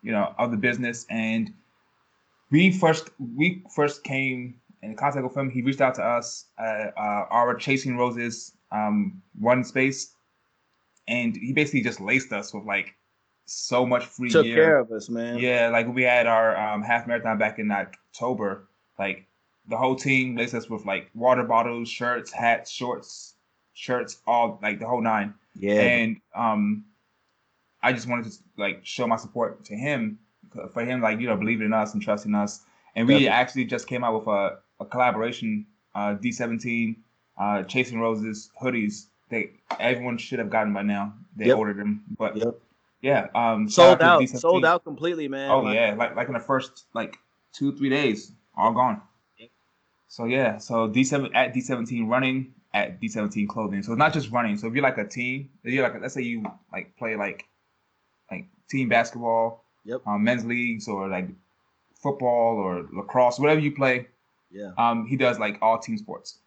you 0.04 0.12
know, 0.12 0.32
of 0.38 0.52
the 0.52 0.56
business. 0.56 1.06
And 1.10 1.52
we 2.50 2.70
first 2.70 3.08
we 3.36 3.62
first 3.74 4.04
came 4.04 4.60
in 4.82 4.94
contact 4.94 5.24
with 5.24 5.36
him. 5.36 5.50
He 5.50 5.62
reached 5.62 5.80
out 5.80 5.96
to 5.96 6.04
us 6.04 6.44
at 6.58 6.92
uh, 6.96 7.26
our 7.30 7.54
Chasing 7.56 7.96
Roses 7.96 8.52
um, 8.70 9.22
one 9.40 9.64
space, 9.64 10.14
and 11.08 11.34
he 11.34 11.52
basically 11.52 11.82
just 11.82 12.00
laced 12.00 12.32
us 12.32 12.54
with 12.54 12.64
like 12.64 12.94
so 13.46 13.84
much 13.84 14.04
free 14.04 14.30
Took 14.30 14.44
gear. 14.44 14.56
care 14.56 14.78
of 14.78 14.92
us, 14.92 15.08
man. 15.08 15.38
Yeah, 15.38 15.70
like 15.70 15.92
we 15.92 16.02
had 16.02 16.26
our 16.26 16.56
um, 16.56 16.82
half 16.82 17.06
marathon 17.06 17.38
back 17.38 17.58
in 17.58 17.70
October. 17.70 18.68
Like 18.98 19.26
the 19.68 19.77
whole 19.77 19.96
team 19.96 20.37
laced 20.37 20.55
us 20.55 20.68
with 20.68 20.85
like 20.85 21.11
water 21.14 21.42
bottles, 21.42 21.88
shirts, 21.88 22.31
hats, 22.31 22.70
shorts, 22.70 23.35
shirts, 23.72 24.18
all 24.27 24.59
like 24.62 24.79
the 24.79 24.87
whole 24.87 25.00
nine. 25.00 25.35
Yeah. 25.59 25.81
And 25.81 26.20
um, 26.35 26.85
I 27.83 27.92
just 27.92 28.09
wanted 28.09 28.31
to 28.31 28.38
like 28.57 28.81
show 28.85 29.07
my 29.07 29.16
support 29.16 29.64
to 29.66 29.74
him 29.77 30.18
for 30.72 30.85
him, 30.85 31.00
like 31.00 31.20
you 31.20 31.27
know, 31.29 31.37
believing 31.37 31.66
in 31.66 31.72
us 31.72 31.94
and 31.94 32.03
trusting 32.03 32.35
us. 32.35 32.62
And 32.96 33.07
we 33.07 33.14
Definitely. 33.14 33.29
actually 33.29 33.64
just 33.64 33.88
came 33.88 34.05
out 34.05 34.18
with 34.18 34.29
a, 34.29 34.59
a 34.81 34.85
collaboration, 34.85 35.66
uh, 35.94 36.14
D17, 36.14 36.96
uh, 37.38 37.62
Chasing 37.64 38.00
Roses 38.00 38.50
hoodies. 38.61 39.07
They 39.31 39.50
everyone 39.81 40.18
should 40.18 40.38
have 40.38 40.50
gotten 40.50 40.72
by 40.72 40.83
now. 40.83 41.14
They 41.37 41.46
Yep. 41.46 41.59
ordered 41.59 41.79
them, 41.79 42.05
but 42.18 42.37
Yep. 42.37 42.61
yeah, 43.03 43.29
um, 43.35 43.68
sold 43.68 44.00
out. 44.03 44.29
Sold 44.29 44.64
out 44.64 44.85
completely, 44.85 45.27
man. 45.29 45.50
Oh 45.50 45.61
Like, 45.61 45.74
yeah, 45.74 45.94
like 45.94 46.14
like 46.14 46.29
in 46.29 46.35
the 46.35 46.40
first 46.40 46.85
like 46.94 47.18
two 47.53 47.74
three 47.77 47.88
days, 47.88 48.33
all 48.57 48.72
gone. 48.72 49.00
So 50.14 50.27
yeah, 50.27 50.59
so 50.59 50.87
D 50.87 51.03
seven 51.03 51.35
at 51.35 51.53
D 51.53 51.61
seventeen 51.61 52.07
running 52.07 52.55
at 52.72 53.00
D 53.00 53.09
seventeen 53.09 53.48
clothing. 53.48 53.83
So 53.83 53.90
it's 53.90 53.98
not 53.98 54.12
just 54.12 54.31
running. 54.31 54.57
So 54.57 54.68
if 54.68 54.74
you're 54.74 54.83
like 54.85 54.96
a 54.96 55.09
team, 55.09 55.50
if 55.64 55.72
you're 55.72 55.83
like 55.83 56.00
let's 56.00 56.14
say 56.14 56.22
you 56.22 56.44
like 56.72 56.96
play 56.96 57.16
like 57.16 57.48
like 58.31 58.46
team 58.70 58.88
basketball, 58.88 59.64
Yep. 59.85 60.03
um, 60.07 60.22
men's 60.22 60.44
leagues 60.44 60.87
or 60.87 61.09
like 61.09 61.27
football 62.00 62.59
or 62.59 62.87
lacrosse, 62.92 63.40
whatever 63.40 63.59
you 63.61 63.74
play. 63.74 64.07
Yeah. 64.53 64.70
Um, 64.79 65.05
he 65.05 65.16
does 65.16 65.40
like 65.40 65.59
all 65.61 65.81
team 65.81 65.98
sports. 65.98 66.38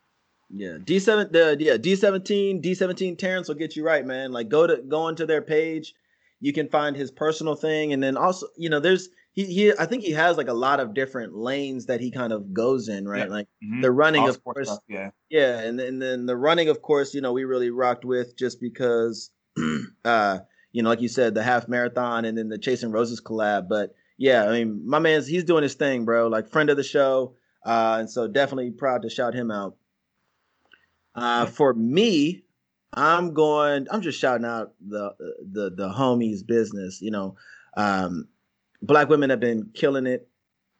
Yeah, 0.49 0.77
D 0.81 0.97
seven, 0.99 1.27
the 1.33 1.57
yeah 1.59 1.75
D 1.75 1.97
seventeen, 1.97 2.61
D 2.61 2.73
seventeen 2.73 3.17
Terrence 3.17 3.49
will 3.49 3.55
get 3.55 3.75
you 3.75 3.83
right, 3.83 4.05
man. 4.05 4.31
Like 4.31 4.47
go 4.47 4.65
to 4.65 4.77
go 4.77 5.01
onto 5.01 5.25
their 5.25 5.41
page, 5.41 5.93
you 6.39 6.53
can 6.53 6.69
find 6.69 6.95
his 6.95 7.11
personal 7.11 7.55
thing, 7.55 7.91
and 7.91 8.01
then 8.01 8.15
also 8.15 8.47
you 8.55 8.69
know 8.69 8.79
there's 8.79 9.09
he 9.37 9.45
he 9.45 9.71
I 9.77 9.85
think 9.85 10.03
he 10.03 10.11
has 10.13 10.35
like 10.35 10.47
a 10.47 10.53
lot 10.53 10.79
of 10.79 10.95
different 10.95 11.35
lanes 11.35 11.85
that 11.85 11.99
he 12.01 12.09
kind 12.09 12.33
of 12.33 12.53
goes 12.53 12.89
in, 12.89 13.07
right? 13.07 13.27
Yeah. 13.27 13.33
Like 13.33 13.47
Mhm. 13.63 13.83
the 13.83 13.91
running, 13.91 14.23
All 14.23 14.29
of 14.29 14.43
course, 14.43 14.67
stuff, 14.67 14.79
yeah. 14.87 15.11
yeah, 15.29 15.59
and 15.59 15.77
then- 15.79 15.87
and 15.87 16.01
then 16.01 16.25
the 16.25 16.35
running, 16.35 16.69
of 16.69 16.81
course, 16.81 17.13
you 17.13 17.21
know 17.21 17.33
we 17.33 17.43
really 17.43 17.69
rocked 17.69 18.03
with 18.03 18.35
just 18.35 18.59
because, 18.59 19.29
uh, 20.05 20.39
you 20.71 20.81
know, 20.81 20.89
like 20.89 21.01
you 21.01 21.07
said, 21.07 21.35
the 21.35 21.43
half 21.43 21.67
marathon 21.67 22.25
and 22.25 22.35
then 22.35 22.49
the 22.49 22.57
Chasing 22.57 22.91
Roses 22.91 23.21
collab. 23.21 23.69
But 23.69 23.93
yeah, 24.17 24.45
I 24.49 24.51
mean, 24.53 24.81
my 24.89 24.97
man's 24.97 25.27
he's 25.27 25.43
doing 25.43 25.61
his 25.63 25.75
thing, 25.75 26.03
bro. 26.03 26.27
Like 26.29 26.49
friend 26.49 26.71
of 26.71 26.77
the 26.77 26.83
show, 26.83 27.35
uh, 27.63 27.97
and 27.99 28.09
so 28.09 28.27
definitely 28.27 28.71
proud 28.71 29.03
to 29.03 29.09
shout 29.09 29.35
him 29.35 29.51
out. 29.51 29.75
Uh, 31.13 31.45
for 31.45 31.73
me, 31.75 32.43
I'm 32.93 33.33
going. 33.35 33.85
I'm 33.91 34.01
just 34.01 34.19
shouting 34.19 34.45
out 34.45 34.73
the 34.81 35.13
the 35.51 35.69
the 35.69 35.89
homies 35.89 36.45
business. 36.45 37.01
You 37.03 37.11
know, 37.11 37.35
um, 37.75 38.27
black 38.81 39.09
women 39.09 39.29
have 39.29 39.39
been 39.39 39.71
killing 39.73 40.05
it. 40.05 40.27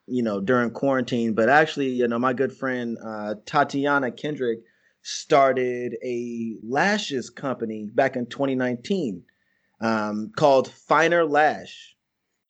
You 0.09 0.23
know, 0.23 0.39
during 0.39 0.71
quarantine, 0.71 1.33
but 1.33 1.49
actually, 1.49 1.89
you 1.89 2.07
know, 2.07 2.17
my 2.17 2.31
good 2.31 2.53
friend 2.53 2.97
uh, 3.05 3.35
Tatiana 3.45 4.09
Kendrick 4.09 4.59
started 5.01 5.97
a 6.03 6.55
lashes 6.63 7.29
company 7.29 7.89
back 7.93 8.15
in 8.15 8.25
2019 8.25 9.23
um, 9.81 10.31
called 10.35 10.69
Finer 10.69 11.25
Lash. 11.25 11.95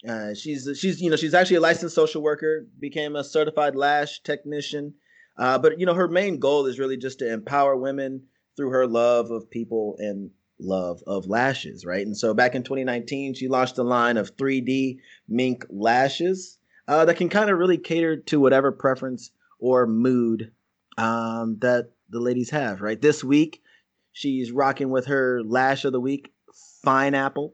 Uh, 0.07 0.33
she's 0.33 0.69
she's 0.79 1.01
you 1.01 1.09
know 1.09 1.15
she's 1.15 1.33
actually 1.33 1.57
a 1.57 1.61
licensed 1.61 1.95
social 1.95 2.21
worker, 2.21 2.67
became 2.79 3.15
a 3.15 3.23
certified 3.23 3.75
lash 3.75 4.21
technician. 4.21 4.93
Uh, 5.37 5.57
but 5.57 5.79
you 5.79 5.85
know 5.85 5.93
her 5.93 6.07
main 6.07 6.39
goal 6.39 6.65
is 6.65 6.79
really 6.79 6.97
just 6.97 7.19
to 7.19 7.31
empower 7.31 7.75
women 7.75 8.23
through 8.55 8.69
her 8.69 8.87
love 8.87 9.31
of 9.31 9.49
people 9.49 9.95
and 9.99 10.31
love 10.59 11.01
of 11.05 11.27
lashes, 11.27 11.85
right? 11.85 12.05
And 12.05 12.17
so 12.17 12.33
back 12.33 12.55
in 12.55 12.63
2019, 12.63 13.33
she 13.33 13.47
launched 13.47 13.77
a 13.77 13.83
line 13.83 14.17
of 14.17 14.35
3D 14.35 14.97
mink 15.27 15.65
lashes 15.69 16.57
uh, 16.87 17.05
that 17.05 17.17
can 17.17 17.29
kind 17.29 17.49
of 17.49 17.57
really 17.57 17.77
cater 17.77 18.17
to 18.17 18.39
whatever 18.39 18.71
preference 18.71 19.31
or 19.59 19.87
mood 19.87 20.51
um, 20.97 21.57
that 21.59 21.91
the 22.09 22.19
ladies 22.19 22.49
have, 22.49 22.81
right? 22.81 23.01
This 23.01 23.23
week, 23.23 23.61
she's 24.11 24.51
rocking 24.51 24.89
with 24.89 25.07
her 25.07 25.41
lash 25.43 25.85
of 25.85 25.91
the 25.91 26.01
week, 26.01 26.31
Fine 26.83 27.15
Apple. 27.15 27.53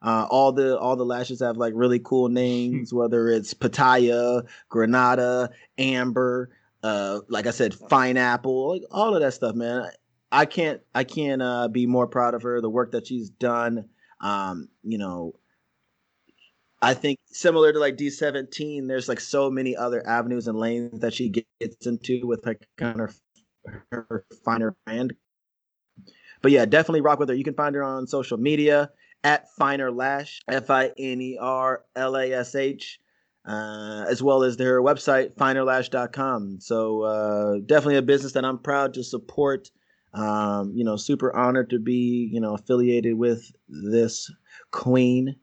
Uh, 0.00 0.26
all 0.28 0.50
the 0.50 0.76
all 0.76 0.96
the 0.96 1.04
lashes 1.04 1.38
have 1.38 1.56
like 1.56 1.74
really 1.76 2.00
cool 2.00 2.28
names, 2.28 2.92
whether 2.94 3.28
it's 3.28 3.54
Pitaya, 3.54 4.44
Granada, 4.68 5.50
Amber, 5.78 6.50
uh, 6.82 7.20
like 7.28 7.46
I 7.46 7.50
said, 7.50 7.72
Fine 7.74 8.16
Apple, 8.16 8.70
like 8.70 8.82
all 8.90 9.14
of 9.14 9.22
that 9.22 9.34
stuff, 9.34 9.54
man. 9.54 9.88
I 10.32 10.46
can't 10.46 10.80
I 10.94 11.04
can't 11.04 11.42
uh, 11.42 11.68
be 11.68 11.86
more 11.86 12.06
proud 12.06 12.34
of 12.34 12.42
her. 12.42 12.60
The 12.60 12.70
work 12.70 12.92
that 12.92 13.06
she's 13.06 13.28
done, 13.28 13.90
um, 14.20 14.68
you 14.82 14.96
know, 14.96 15.34
I 16.80 16.94
think 16.94 17.20
similar 17.26 17.72
to 17.72 17.78
like 17.78 17.96
D17, 17.96 18.88
there's 18.88 19.08
like 19.08 19.20
so 19.20 19.50
many 19.50 19.76
other 19.76 20.04
avenues 20.04 20.48
and 20.48 20.58
lanes 20.58 21.00
that 21.00 21.12
she 21.12 21.28
gets 21.60 21.86
into 21.86 22.26
with 22.26 22.44
like 22.46 22.66
kind 22.78 23.00
of 23.00 23.14
her 23.92 24.24
finer 24.44 24.74
brand. 24.86 25.14
But 26.40 26.50
yeah, 26.50 26.64
definitely 26.64 27.02
rock 27.02 27.18
with 27.18 27.28
her. 27.28 27.34
You 27.34 27.44
can 27.44 27.54
find 27.54 27.74
her 27.74 27.84
on 27.84 28.06
social 28.06 28.38
media 28.38 28.90
at 29.22 29.46
Finer 29.58 29.92
Lash, 29.92 30.40
F 30.48 30.70
I 30.70 30.86
N 30.98 31.20
E 31.20 31.38
R 31.40 31.84
L 31.94 32.16
A 32.16 32.32
S 32.32 32.54
H, 32.54 32.98
uh, 33.46 34.06
as 34.08 34.22
well 34.22 34.42
as 34.42 34.56
their 34.56 34.82
website, 34.82 35.36
finerlash.com. 35.36 36.58
So 36.60 37.02
uh, 37.02 37.58
definitely 37.64 37.98
a 37.98 38.02
business 38.02 38.32
that 38.32 38.44
I'm 38.44 38.58
proud 38.58 38.94
to 38.94 39.04
support. 39.04 39.70
Um, 40.14 40.72
you 40.74 40.84
know, 40.84 40.96
super 40.96 41.34
honored 41.34 41.70
to 41.70 41.78
be, 41.78 42.28
you 42.32 42.40
know, 42.40 42.54
affiliated 42.54 43.16
with 43.16 43.50
this 43.68 44.30
queen. 44.70 45.36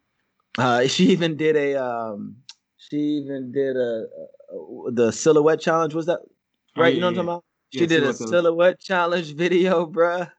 Uh, 0.58 0.88
she 0.88 1.06
even 1.10 1.36
did 1.38 1.56
a, 1.56 1.76
um, 1.84 2.36
she 2.78 2.98
even 2.98 3.52
did 3.52 3.76
a, 3.76 4.06
a 4.54 4.92
the 4.92 5.12
silhouette 5.12 5.60
challenge. 5.60 5.94
Was 5.94 6.06
that 6.06 6.20
Oh, 6.78 6.82
right? 6.82 6.90
yeah, 6.90 6.96
you 6.96 7.02
know 7.02 7.08
what 7.08 7.10
I'm 7.10 7.16
talking 7.16 7.30
about? 7.30 7.44
She 7.72 7.80
Yeah, 7.82 7.86
did 7.88 8.04
a 8.04 8.14
silhouette 8.14 8.80
challenge 8.80 9.36
video, 9.36 9.86
bruh. 9.86 10.32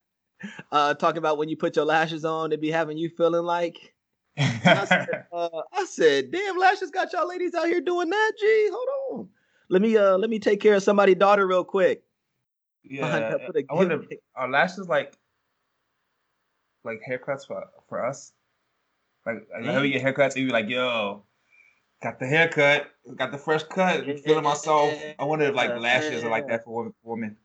Uh, 0.72 0.94
talking 0.94 1.18
about 1.18 1.38
when 1.38 1.48
you 1.48 1.56
put 1.56 1.76
your 1.76 1.84
lashes 1.84 2.24
on, 2.24 2.52
it 2.52 2.60
be 2.60 2.70
having 2.70 2.96
you 2.98 3.10
feeling 3.16 3.44
like. 3.44 3.94
I 4.38 4.84
said, 4.84 5.08
uh, 5.32 5.48
I 5.72 5.84
said, 5.84 6.30
damn, 6.30 6.56
lashes 6.56 6.90
got 6.90 7.12
y'all 7.12 7.28
ladies 7.28 7.54
out 7.54 7.66
here 7.66 7.80
doing 7.80 8.08
that. 8.10 8.32
Gee, 8.38 8.68
hold 8.72 8.88
on. 9.20 9.28
Let 9.68 9.82
me 9.82 9.96
uh 9.96 10.16
let 10.18 10.30
me 10.30 10.38
take 10.38 10.60
care 10.60 10.74
of 10.74 10.82
somebody's 10.82 11.16
daughter 11.16 11.46
real 11.46 11.64
quick. 11.64 12.02
Yeah, 12.82 13.36
I 13.68 13.74
wonder, 13.74 14.02
are 14.34 14.50
lashes 14.50 14.88
like 14.88 15.14
like 16.84 17.00
haircuts 17.08 17.46
for 17.46 17.64
for 17.88 18.04
us? 18.04 18.32
Like, 19.26 19.46
like 19.52 19.92
get 19.92 20.02
haircuts, 20.02 20.34
and 20.34 20.36
you 20.36 20.46
be 20.46 20.52
like, 20.52 20.68
yo, 20.68 21.24
got 22.02 22.18
the 22.18 22.26
haircut, 22.26 22.86
got 23.16 23.32
the 23.32 23.38
fresh 23.38 23.62
cut, 23.64 24.04
feeling 24.24 24.44
myself. 24.44 24.94
I 25.18 25.24
wonder 25.24 25.46
if 25.46 25.54
like 25.54 25.78
lashes 25.78 26.24
are 26.24 26.30
like 26.30 26.48
that 26.48 26.64
for 26.64 26.92
women. 27.02 27.36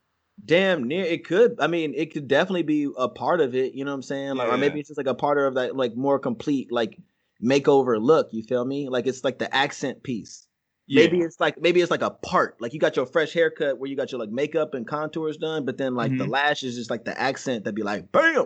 Damn 0.44 0.84
near 0.84 1.06
it 1.06 1.26
could. 1.26 1.56
I 1.60 1.68
mean, 1.68 1.94
it 1.96 2.14
could 2.14 2.28
definitely 2.28 2.64
be 2.64 2.90
a 2.98 3.08
part 3.08 3.40
of 3.40 3.56
it. 3.56 3.74
You 3.74 3.86
know 3.86 3.92
what 3.92 3.96
I'm 3.96 4.02
saying? 4.04 4.36
Like, 4.36 4.50
or 4.50 4.58
maybe 4.58 4.80
it's 4.80 4.90
just 4.90 4.98
like 4.98 5.08
a 5.08 5.16
part 5.16 5.38
of 5.38 5.56
that, 5.56 5.76
like 5.76 5.96
more 5.96 6.20
complete, 6.20 6.72
like 6.72 6.98
makeover 7.42 8.02
look. 8.02 8.30
You 8.32 8.44
feel 8.44 8.66
me? 8.66 8.90
Like 8.90 9.08
it's 9.08 9.24
like 9.24 9.40
the 9.40 9.54
accent 9.56 10.04
piece. 10.04 10.45
Maybe 10.88 11.20
it's 11.22 11.40
like 11.40 11.60
maybe 11.60 11.82
it's 11.82 11.90
like 11.92 12.04
a 12.04 12.12
part. 12.12 12.62
Like 12.62 12.74
you 12.74 12.80
got 12.80 12.96
your 12.96 13.06
fresh 13.08 13.34
haircut 13.34 13.80
where 13.80 13.90
you 13.90 13.96
got 13.96 14.12
your 14.12 14.20
like 14.20 14.30
makeup 14.30 14.74
and 14.76 14.88
contours 14.88 15.38
done, 15.38 15.66
but 15.66 15.78
then 15.78 15.96
like 15.96 16.16
the 16.18 16.26
Mhm. 16.26 16.30
lash 16.30 16.64
is 16.64 16.76
just 16.76 16.90
like 16.92 17.06
the 17.06 17.20
accent 17.20 17.64
that'd 17.64 17.76
be 17.76 17.82
like 17.84 18.12
bam. 18.12 18.46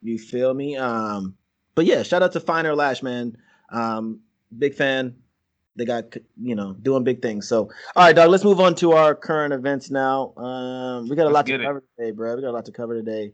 You 0.00 0.18
feel 0.18 0.52
me? 0.54 0.76
Um, 0.76 1.36
but 1.74 1.86
yeah, 1.86 2.02
shout 2.02 2.22
out 2.22 2.32
to 2.32 2.40
Finer 2.40 2.74
Lash, 2.74 3.02
man. 3.02 3.36
Um, 3.70 4.20
big 4.56 4.74
fan. 4.74 5.16
They 5.74 5.84
got 5.86 6.14
you 6.40 6.54
know 6.54 6.74
doing 6.74 7.02
big 7.02 7.22
things. 7.22 7.48
So 7.48 7.70
all 7.96 8.04
right, 8.04 8.14
dog. 8.14 8.30
Let's 8.30 8.44
move 8.44 8.60
on 8.60 8.74
to 8.76 8.92
our 8.92 9.14
current 9.14 9.54
events 9.54 9.90
now. 9.90 10.34
Um, 10.36 11.08
we 11.08 11.16
got 11.16 11.22
a 11.22 11.30
Let's 11.30 11.34
lot 11.34 11.46
to 11.46 11.54
it. 11.54 11.62
cover 11.64 11.82
today, 11.96 12.10
bro. 12.10 12.36
We 12.36 12.42
got 12.42 12.50
a 12.50 12.52
lot 12.52 12.66
to 12.66 12.72
cover 12.72 12.94
today. 12.94 13.32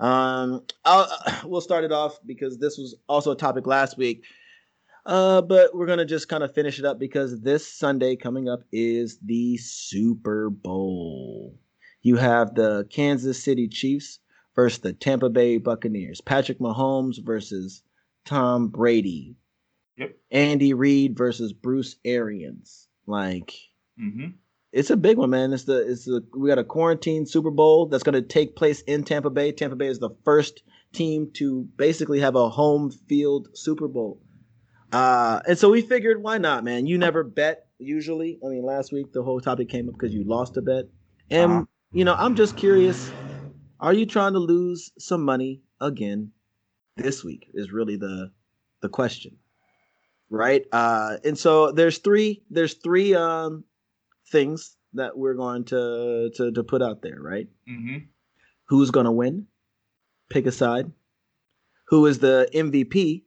Um, 0.00 0.62
I'll, 0.84 1.08
we'll 1.44 1.60
start 1.60 1.84
it 1.84 1.92
off 1.92 2.18
because 2.26 2.58
this 2.58 2.78
was 2.78 2.96
also 3.08 3.32
a 3.32 3.36
topic 3.36 3.66
last 3.66 3.96
week. 3.98 4.24
Uh, 5.06 5.42
but 5.42 5.74
we're 5.74 5.86
gonna 5.86 6.04
just 6.04 6.28
kind 6.28 6.42
of 6.42 6.54
finish 6.54 6.78
it 6.78 6.84
up 6.84 6.98
because 6.98 7.40
this 7.40 7.66
Sunday 7.70 8.16
coming 8.16 8.48
up 8.48 8.60
is 8.72 9.18
the 9.22 9.56
Super 9.58 10.48
Bowl. 10.50 11.58
You 12.02 12.16
have 12.16 12.54
the 12.54 12.86
Kansas 12.90 13.42
City 13.42 13.68
Chiefs 13.68 14.18
versus 14.54 14.78
the 14.80 14.92
Tampa 14.92 15.28
Bay 15.28 15.58
Buccaneers. 15.58 16.20
Patrick 16.20 16.58
Mahomes 16.58 17.22
versus 17.22 17.82
Tom 18.24 18.68
Brady. 18.68 19.36
Yep. 19.96 20.16
Andy 20.30 20.74
Reid 20.74 21.16
versus 21.16 21.52
Bruce 21.52 21.96
Arians. 22.04 22.88
Like 23.06 23.52
Mm-hmm. 24.00 24.28
it's 24.72 24.90
a 24.90 24.96
big 24.96 25.18
one, 25.18 25.30
man. 25.30 25.52
It's 25.52 25.64
the 25.64 25.88
it's 25.88 26.04
the 26.06 26.26
we 26.36 26.48
got 26.48 26.58
a 26.58 26.64
quarantine 26.64 27.26
Super 27.26 27.50
Bowl 27.50 27.86
that's 27.86 28.02
going 28.02 28.14
to 28.14 28.22
take 28.22 28.56
place 28.56 28.80
in 28.82 29.04
Tampa 29.04 29.30
Bay. 29.30 29.52
Tampa 29.52 29.76
Bay 29.76 29.86
is 29.86 30.00
the 30.00 30.10
first 30.24 30.62
team 30.92 31.30
to 31.34 31.68
basically 31.76 32.18
have 32.20 32.34
a 32.34 32.48
home 32.48 32.90
field 32.90 33.48
Super 33.54 33.86
Bowl. 33.86 34.20
Uh, 34.94 35.40
and 35.48 35.58
so 35.58 35.70
we 35.70 35.82
figured, 35.82 36.22
why 36.22 36.38
not, 36.38 36.62
man? 36.62 36.86
You 36.86 36.98
never 36.98 37.24
bet 37.24 37.66
usually. 37.78 38.38
I 38.44 38.48
mean, 38.48 38.62
last 38.62 38.92
week 38.92 39.12
the 39.12 39.24
whole 39.24 39.40
topic 39.40 39.68
came 39.68 39.88
up 39.88 39.94
because 39.94 40.14
you 40.14 40.22
lost 40.22 40.56
a 40.56 40.62
bet, 40.62 40.84
and 41.30 41.50
Uh-huh. 41.52 41.64
you 41.90 42.04
know, 42.04 42.14
I'm 42.16 42.36
just 42.36 42.56
curious: 42.56 43.10
Are 43.80 43.92
you 43.92 44.06
trying 44.06 44.34
to 44.34 44.38
lose 44.38 44.92
some 44.98 45.24
money 45.24 45.62
again 45.80 46.30
this 46.96 47.24
week? 47.24 47.50
Is 47.54 47.72
really 47.72 47.96
the 47.96 48.30
the 48.82 48.88
question, 48.88 49.36
right? 50.30 50.64
Uh, 50.70 51.16
and 51.24 51.36
so 51.36 51.72
there's 51.72 51.98
three 51.98 52.44
there's 52.48 52.74
three 52.74 53.16
um 53.16 53.64
things 54.30 54.76
that 54.92 55.18
we're 55.18 55.34
going 55.34 55.64
to 55.64 56.30
to 56.36 56.52
to 56.52 56.62
put 56.62 56.82
out 56.82 57.02
there, 57.02 57.18
right? 57.20 57.48
Mm-hmm. 57.68 57.98
Who's 58.66 58.92
gonna 58.92 59.10
win? 59.12 59.48
Pick 60.30 60.46
a 60.46 60.52
side. 60.52 60.92
Who 61.88 62.06
is 62.06 62.20
the 62.20 62.48
MVP? 62.54 63.23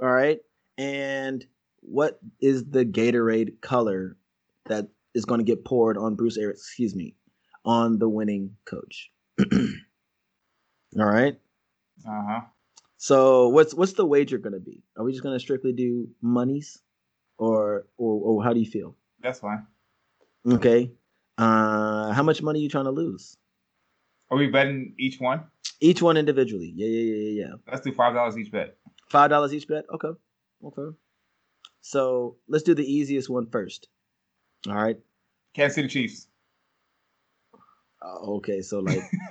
All 0.00 0.10
right. 0.10 0.40
And 0.78 1.44
what 1.80 2.18
is 2.40 2.64
the 2.64 2.84
Gatorade 2.84 3.60
color 3.60 4.16
that 4.66 4.88
is 5.14 5.24
going 5.24 5.38
to 5.38 5.44
get 5.44 5.64
poured 5.64 5.96
on 5.96 6.14
Bruce 6.14 6.36
Arians, 6.36 6.60
excuse 6.60 6.94
me, 6.94 7.14
on 7.64 7.98
the 7.98 8.08
winning 8.08 8.56
coach? 8.64 9.10
All 9.52 11.06
right. 11.06 11.38
Uh-huh. 12.06 12.40
So 12.98 13.48
what's 13.48 13.74
what's 13.74 13.92
the 13.94 14.06
wager 14.06 14.38
going 14.38 14.54
to 14.54 14.60
be? 14.60 14.82
Are 14.96 15.04
we 15.04 15.12
just 15.12 15.22
going 15.22 15.34
to 15.34 15.40
strictly 15.40 15.72
do 15.72 16.08
monies 16.22 16.80
or, 17.38 17.86
or 17.98 18.20
or 18.38 18.44
how 18.44 18.52
do 18.52 18.60
you 18.60 18.70
feel? 18.70 18.96
That's 19.20 19.40
fine. 19.40 19.66
Okay. 20.46 20.92
Uh 21.38 22.12
how 22.12 22.22
much 22.22 22.40
money 22.42 22.60
are 22.60 22.62
you 22.62 22.68
trying 22.68 22.84
to 22.86 22.90
lose? 22.90 23.36
Are 24.30 24.38
we 24.38 24.46
betting 24.48 24.94
each 24.98 25.20
one? 25.20 25.44
Each 25.80 26.00
one 26.00 26.16
individually. 26.16 26.72
Yeah, 26.74 26.86
yeah, 26.86 27.02
yeah, 27.02 27.14
yeah, 27.14 27.46
yeah. 27.46 27.54
Let's 27.70 27.84
do 27.84 27.92
five 27.92 28.14
dollars 28.14 28.38
each 28.38 28.50
bet. 28.50 28.76
Five 29.08 29.30
dollars 29.30 29.54
each 29.54 29.68
bet. 29.68 29.84
Okay. 29.92 30.10
Okay. 30.64 30.96
So 31.80 32.36
let's 32.48 32.64
do 32.64 32.74
the 32.74 32.84
easiest 32.84 33.30
one 33.30 33.46
first. 33.46 33.88
All 34.68 34.74
right. 34.74 34.98
Kansas 35.54 35.76
City 35.76 35.88
Chiefs. 35.88 36.28
Uh, 38.02 38.18
okay. 38.36 38.60
So 38.62 38.80
like 38.80 39.02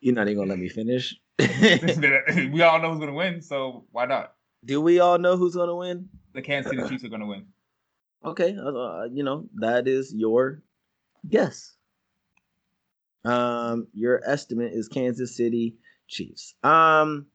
you're 0.00 0.14
not 0.14 0.28
even 0.28 0.38
gonna 0.38 0.50
let 0.50 0.58
me 0.58 0.68
finish. 0.68 1.14
we 1.38 2.62
all 2.62 2.80
know 2.80 2.90
who's 2.90 3.00
gonna 3.00 3.12
win, 3.12 3.42
so 3.42 3.84
why 3.92 4.06
not? 4.06 4.34
do 4.64 4.80
we 4.80 5.00
all 5.00 5.18
know 5.18 5.36
who's 5.36 5.54
gonna 5.54 5.74
win? 5.74 6.08
The 6.34 6.42
Kansas 6.42 6.70
City 6.70 6.88
Chiefs 6.88 7.04
are 7.04 7.08
gonna 7.08 7.26
win. 7.26 7.46
Okay. 8.24 8.56
Uh, 8.56 8.70
uh, 8.70 9.04
you 9.12 9.22
know 9.22 9.48
that 9.56 9.88
is 9.88 10.12
your 10.14 10.62
guess. 11.28 11.74
Um, 13.24 13.88
your 13.92 14.20
estimate 14.24 14.72
is 14.72 14.88
Kansas 14.88 15.36
City 15.36 15.76
Chiefs. 16.06 16.54
Um, 16.62 17.26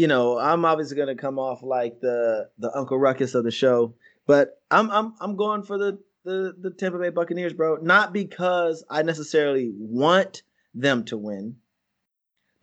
you 0.00 0.06
know, 0.08 0.38
I'm 0.38 0.64
obviously 0.64 0.96
gonna 0.96 1.14
come 1.14 1.38
off 1.38 1.62
like 1.62 2.00
the 2.00 2.48
the 2.58 2.74
Uncle 2.74 2.98
Ruckus 2.98 3.34
of 3.34 3.44
the 3.44 3.50
show, 3.50 3.94
but 4.26 4.58
I'm 4.70 4.90
I'm 4.90 5.14
I'm 5.20 5.36
going 5.36 5.62
for 5.62 5.76
the 5.76 5.98
the 6.24 6.54
the 6.58 6.70
Tampa 6.70 6.98
Bay 6.98 7.10
Buccaneers, 7.10 7.52
bro. 7.52 7.76
Not 7.82 8.12
because 8.14 8.82
I 8.88 9.02
necessarily 9.02 9.70
want 9.76 10.42
them 10.74 11.04
to 11.06 11.18
win, 11.18 11.56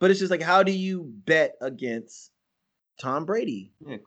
but 0.00 0.10
it's 0.10 0.18
just 0.18 0.32
like 0.32 0.42
how 0.42 0.64
do 0.64 0.72
you 0.72 1.04
bet 1.26 1.54
against 1.60 2.32
Tom 3.00 3.24
Brady? 3.24 3.72
Yeah, 3.86 3.98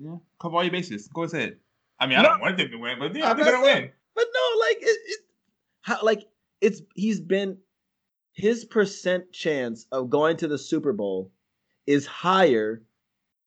yeah. 0.00 0.16
Cover 0.40 0.56
all 0.56 0.64
your 0.64 0.72
bases. 0.72 1.06
Go 1.14 1.22
ahead. 1.22 1.58
I 2.00 2.06
mean, 2.08 2.18
I 2.18 2.22
No. 2.22 2.30
don't 2.30 2.40
want 2.40 2.56
them 2.56 2.70
to 2.72 2.76
win, 2.78 2.98
but 2.98 3.14
yeah, 3.14 3.32
they're 3.34 3.44
gonna 3.44 3.64
saying- 3.64 3.82
win. 3.82 3.92
But 4.16 4.26
no, 4.34 4.58
like 4.60 4.78
it, 4.82 4.98
it 5.06 5.20
how 5.82 5.98
like 6.02 6.22
it's 6.60 6.82
he's 6.96 7.20
been 7.20 7.58
his 8.32 8.64
percent 8.64 9.30
chance 9.32 9.86
of 9.92 10.10
going 10.10 10.36
to 10.38 10.48
the 10.48 10.58
Super 10.58 10.92
Bowl 10.92 11.30
is 11.86 12.06
higher 12.06 12.82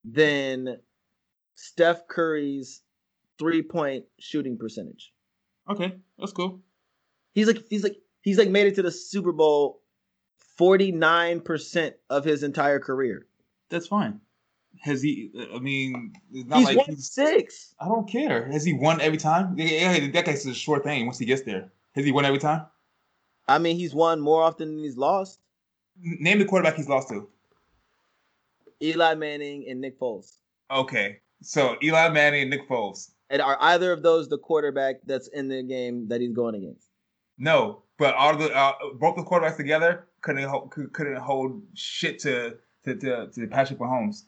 than 0.04 0.78
Steph 1.56 2.08
Curry's 2.08 2.82
three 3.40 3.62
point 3.62 4.06
shooting 4.20 4.58
percentage. 4.58 5.14
Okay, 5.70 5.96
that's 6.20 6.32
cool. 6.32 6.62
He's 7.34 7.48
like 7.48 7.64
he's 7.70 7.84
like 7.84 7.98
he's 8.22 8.38
like 8.38 8.50
made 8.50 8.68
it 8.68 8.76
to 8.76 8.82
the 8.82 8.92
Super 8.92 9.32
Bowl 9.32 9.82
49% 10.60 11.94
of 12.10 12.24
his 12.24 12.44
entire 12.44 12.80
career. 12.80 13.26
That's 13.70 13.88
fine. 13.88 14.22
Has 14.82 15.02
he? 15.02 15.32
I 15.54 15.60
mean, 15.60 16.14
not 16.32 16.60
He's 16.60 16.68
like 16.68 16.78
won 16.78 16.86
he's. 16.90 17.12
six. 17.12 17.74
I 17.80 17.88
don't 17.88 18.08
care. 18.10 18.46
Has 18.52 18.64
he 18.64 18.74
won 18.74 19.02
every 19.02 19.18
time? 19.18 19.58
Yeah, 19.58 19.94
yeah, 19.96 20.12
that 20.12 20.26
guy's 20.26 20.46
a 20.46 20.54
short 20.54 20.84
thing. 20.84 21.06
Once 21.06 21.18
he 21.18 21.26
gets 21.26 21.44
there, 21.44 21.72
has 21.94 22.06
he 22.06 22.12
won 22.12 22.26
every 22.26 22.40
time? 22.40 22.66
I 23.48 23.58
mean, 23.58 23.78
he's 23.78 23.94
won 23.96 24.20
more 24.20 24.44
often 24.44 24.76
than 24.76 24.84
he's 24.84 24.98
lost. 24.98 25.40
Name 26.02 26.40
the 26.40 26.46
quarterback 26.46 26.76
he's 26.76 26.90
lost 26.90 27.10
to. 27.10 27.28
Eli 28.82 29.16
Manning 29.16 29.66
and 29.70 29.82
Nick 29.82 30.00
Foles. 30.00 30.38
Okay, 30.72 31.20
so 31.42 31.78
Eli 31.84 32.10
Manning 32.10 32.42
and 32.44 32.50
Nick 32.50 32.68
Foles. 32.68 33.12
And 33.30 33.42
are 33.42 33.58
either 33.60 33.92
of 33.92 34.04
those 34.04 34.30
the 34.30 34.38
quarterback 34.38 34.98
that's 35.06 35.28
in 35.30 35.48
the 35.48 35.64
game 35.64 36.08
that 36.10 36.22
he's 36.22 36.34
going 36.34 36.56
against? 36.56 36.88
No, 37.38 37.84
but 37.98 38.14
all 38.16 38.36
the 38.38 38.54
uh, 38.56 38.74
both 38.96 39.16
the 39.16 39.24
quarterbacks 39.24 39.58
together 39.58 40.08
couldn't 40.22 40.48
hold, 40.48 40.72
couldn't 40.94 41.18
hold 41.18 41.62
shit 41.74 42.20
to 42.20 42.58
to, 42.84 42.96
to 42.96 43.28
to 43.28 43.48
Patrick 43.48 43.80
Mahomes. 43.80 44.24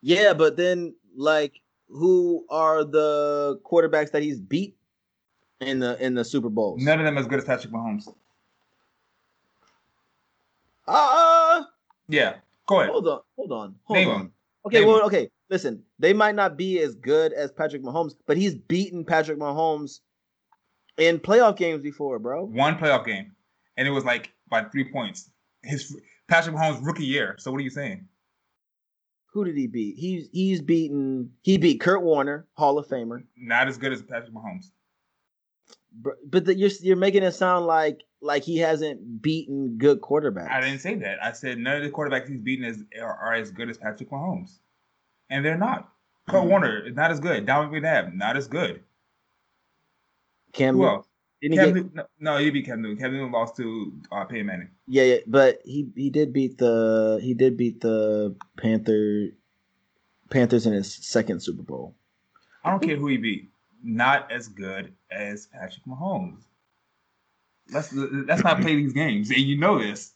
Yeah, 0.00 0.32
but 0.32 0.56
then 0.56 0.94
like 1.16 1.60
who 1.88 2.44
are 2.50 2.84
the 2.84 3.60
quarterbacks 3.64 4.10
that 4.12 4.22
he's 4.22 4.40
beat 4.40 4.76
in 5.60 5.80
the 5.80 6.02
in 6.04 6.14
the 6.14 6.24
Super 6.24 6.48
Bowls? 6.48 6.82
None 6.82 6.98
of 6.98 7.04
them 7.04 7.18
as 7.18 7.26
good 7.26 7.38
as 7.38 7.44
Patrick 7.44 7.72
Mahomes. 7.72 8.08
Uh, 10.86 11.64
Yeah, 12.08 12.36
go 12.66 12.80
ahead. 12.80 12.90
hold 12.90 13.08
on, 13.08 13.20
hold 13.36 13.52
on, 13.52 13.74
hold 13.84 13.96
Name 13.98 14.08
on. 14.08 14.18
them. 14.18 14.32
Okay, 14.66 14.78
Name 14.80 14.88
well, 14.88 14.96
them. 14.98 15.06
okay. 15.06 15.30
Listen, 15.48 15.82
they 15.98 16.12
might 16.12 16.34
not 16.34 16.56
be 16.56 16.80
as 16.80 16.94
good 16.96 17.32
as 17.32 17.52
Patrick 17.52 17.82
Mahomes, 17.82 18.14
but 18.26 18.36
he's 18.36 18.54
beaten 18.56 19.04
Patrick 19.04 19.38
Mahomes 19.38 20.00
in 20.98 21.18
playoff 21.20 21.56
games 21.56 21.82
before, 21.82 22.18
bro. 22.18 22.44
One 22.44 22.76
playoff 22.76 23.04
game, 23.06 23.32
and 23.76 23.86
it 23.86 23.92
was 23.92 24.04
like 24.04 24.32
by 24.50 24.64
three 24.64 24.90
points. 24.90 25.30
His 25.62 25.96
Patrick 26.28 26.56
Mahomes 26.56 26.84
rookie 26.84 27.04
year. 27.04 27.36
So 27.38 27.50
what 27.52 27.58
are 27.58 27.62
you 27.64 27.70
saying? 27.70 28.08
Who 29.32 29.44
did 29.44 29.56
he 29.56 29.66
beat? 29.66 29.96
He's 29.98 30.28
he's 30.32 30.62
beaten. 30.62 31.30
He 31.42 31.58
beat 31.58 31.80
Kurt 31.80 32.02
Warner, 32.02 32.46
Hall 32.54 32.78
of 32.78 32.88
Famer. 32.88 33.22
Not 33.36 33.68
as 33.68 33.76
good 33.78 33.92
as 33.92 34.02
Patrick 34.02 34.32
Mahomes. 34.32 34.70
Br- 35.92 36.10
But 36.26 36.46
the, 36.46 36.54
you're 36.56 36.70
you're 36.80 36.96
making 36.96 37.22
it 37.22 37.32
sound 37.32 37.66
like 37.66 38.02
like 38.20 38.42
he 38.44 38.58
hasn't 38.58 39.20
beaten 39.22 39.76
good 39.78 40.00
quarterbacks. 40.00 40.50
I 40.50 40.60
didn't 40.60 40.80
say 40.80 40.94
that. 40.96 41.22
I 41.22 41.32
said 41.32 41.58
none 41.58 41.76
of 41.76 41.82
the 41.82 41.90
quarterbacks 41.90 42.28
he's 42.28 42.40
beaten 42.40 42.64
is 42.64 42.82
are, 43.00 43.14
are 43.16 43.34
as 43.34 43.50
good 43.50 43.68
as 43.68 43.78
Patrick 43.78 44.10
Mahomes, 44.10 44.58
and 45.30 45.44
they're 45.44 45.58
not. 45.58 45.92
Kurt 46.28 46.42
Hmm. 46.42 46.48
Warner 46.48 46.86
is 46.86 46.94
not 46.96 47.10
as 47.10 47.20
good. 47.20 47.46
Dominic 47.46 47.82
McNabb 47.82 48.14
not 48.14 48.36
as 48.36 48.48
good. 48.48 48.82
Cam 50.52 50.74
Who 50.76 50.86
else? 50.86 51.06
didn't 51.42 51.52
he 51.52 51.56
get- 51.64 51.74
Newton, 51.74 51.90
no, 51.94 52.04
no, 52.18 52.36
he 52.38 52.50
beat 52.50 52.64
Cam 52.66 52.82
Newton. 52.82 52.96
Cam 52.98 53.12
Newton 53.12 53.30
lost 53.32 53.56
to 53.56 53.92
uh, 54.10 54.24
Peyton 54.24 54.46
Manning. 54.46 54.70
Yeah, 54.88 55.02
yeah, 55.04 55.16
but 55.26 55.60
he 55.64 55.88
he 55.94 56.10
did 56.10 56.32
beat 56.32 56.58
the 56.58 57.18
he 57.22 57.34
did 57.34 57.56
beat 57.56 57.80
the 57.80 58.34
Panther 58.56 59.28
Panthers 60.30 60.66
in 60.66 60.72
his 60.72 60.92
second 60.94 61.40
Super 61.42 61.62
Bowl. 61.62 61.94
I 62.64 62.70
don't 62.70 62.82
care 62.82 62.96
who 62.96 63.06
he 63.08 63.16
beat. 63.18 63.50
Not 63.84 64.32
as 64.32 64.48
good 64.48 64.92
as 65.10 65.46
Patrick 65.46 65.84
Mahomes. 65.86 66.42
Let's 67.72 67.92
let's 67.92 68.42
not 68.44 68.60
play 68.60 68.76
these 68.76 68.92
games, 68.92 69.30
and 69.30 69.40
you 69.40 69.58
know 69.58 69.78
this. 69.78 70.12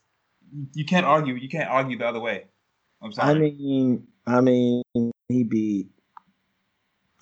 You 0.75 0.85
can't 0.85 1.07
argue. 1.07 1.35
You 1.35 1.49
can't 1.49 1.69
argue 1.69 1.99
the 1.99 2.07
other 2.07 2.21
way. 2.21 2.45
I'm 3.03 3.13
sorry. 3.13 3.31
I 3.31 3.39
mean, 3.39 4.07
I 4.27 4.41
mean, 4.41 4.83
he 5.29 5.43
beat 5.45 5.89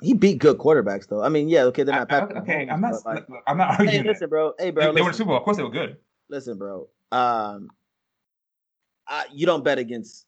he 0.02 0.14
beat 0.14 0.38
good 0.38 0.58
quarterbacks 0.58 1.08
though. 1.08 1.22
I 1.22 1.28
mean, 1.28 1.48
yeah, 1.48 1.62
okay, 1.64 1.82
they're 1.82 1.94
not 1.94 2.12
I- 2.12 2.20
Patrick 2.20 2.38
okay, 2.42 2.68
I'm 2.70 2.80
not. 2.80 3.04
like, 3.06 3.26
I'm 3.46 3.56
not 3.56 3.76
hey, 3.76 3.84
arguing. 3.84 4.02
that. 4.04 4.08
listen, 4.12 4.28
bro. 4.28 4.52
Hey, 4.58 4.66
They, 4.66 4.70
bro. 4.70 4.92
they 4.92 5.00
won 5.00 5.10
the 5.12 5.16
Super 5.16 5.28
Bowl. 5.28 5.38
Of 5.38 5.44
course, 5.44 5.56
they 5.56 5.62
were 5.62 5.70
good. 5.70 5.96
listen, 6.28 6.58
bro. 6.58 6.88
Um, 7.10 7.70
I, 9.06 9.24
you 9.32 9.46
don't 9.46 9.64
bet 9.64 9.78
against 9.78 10.26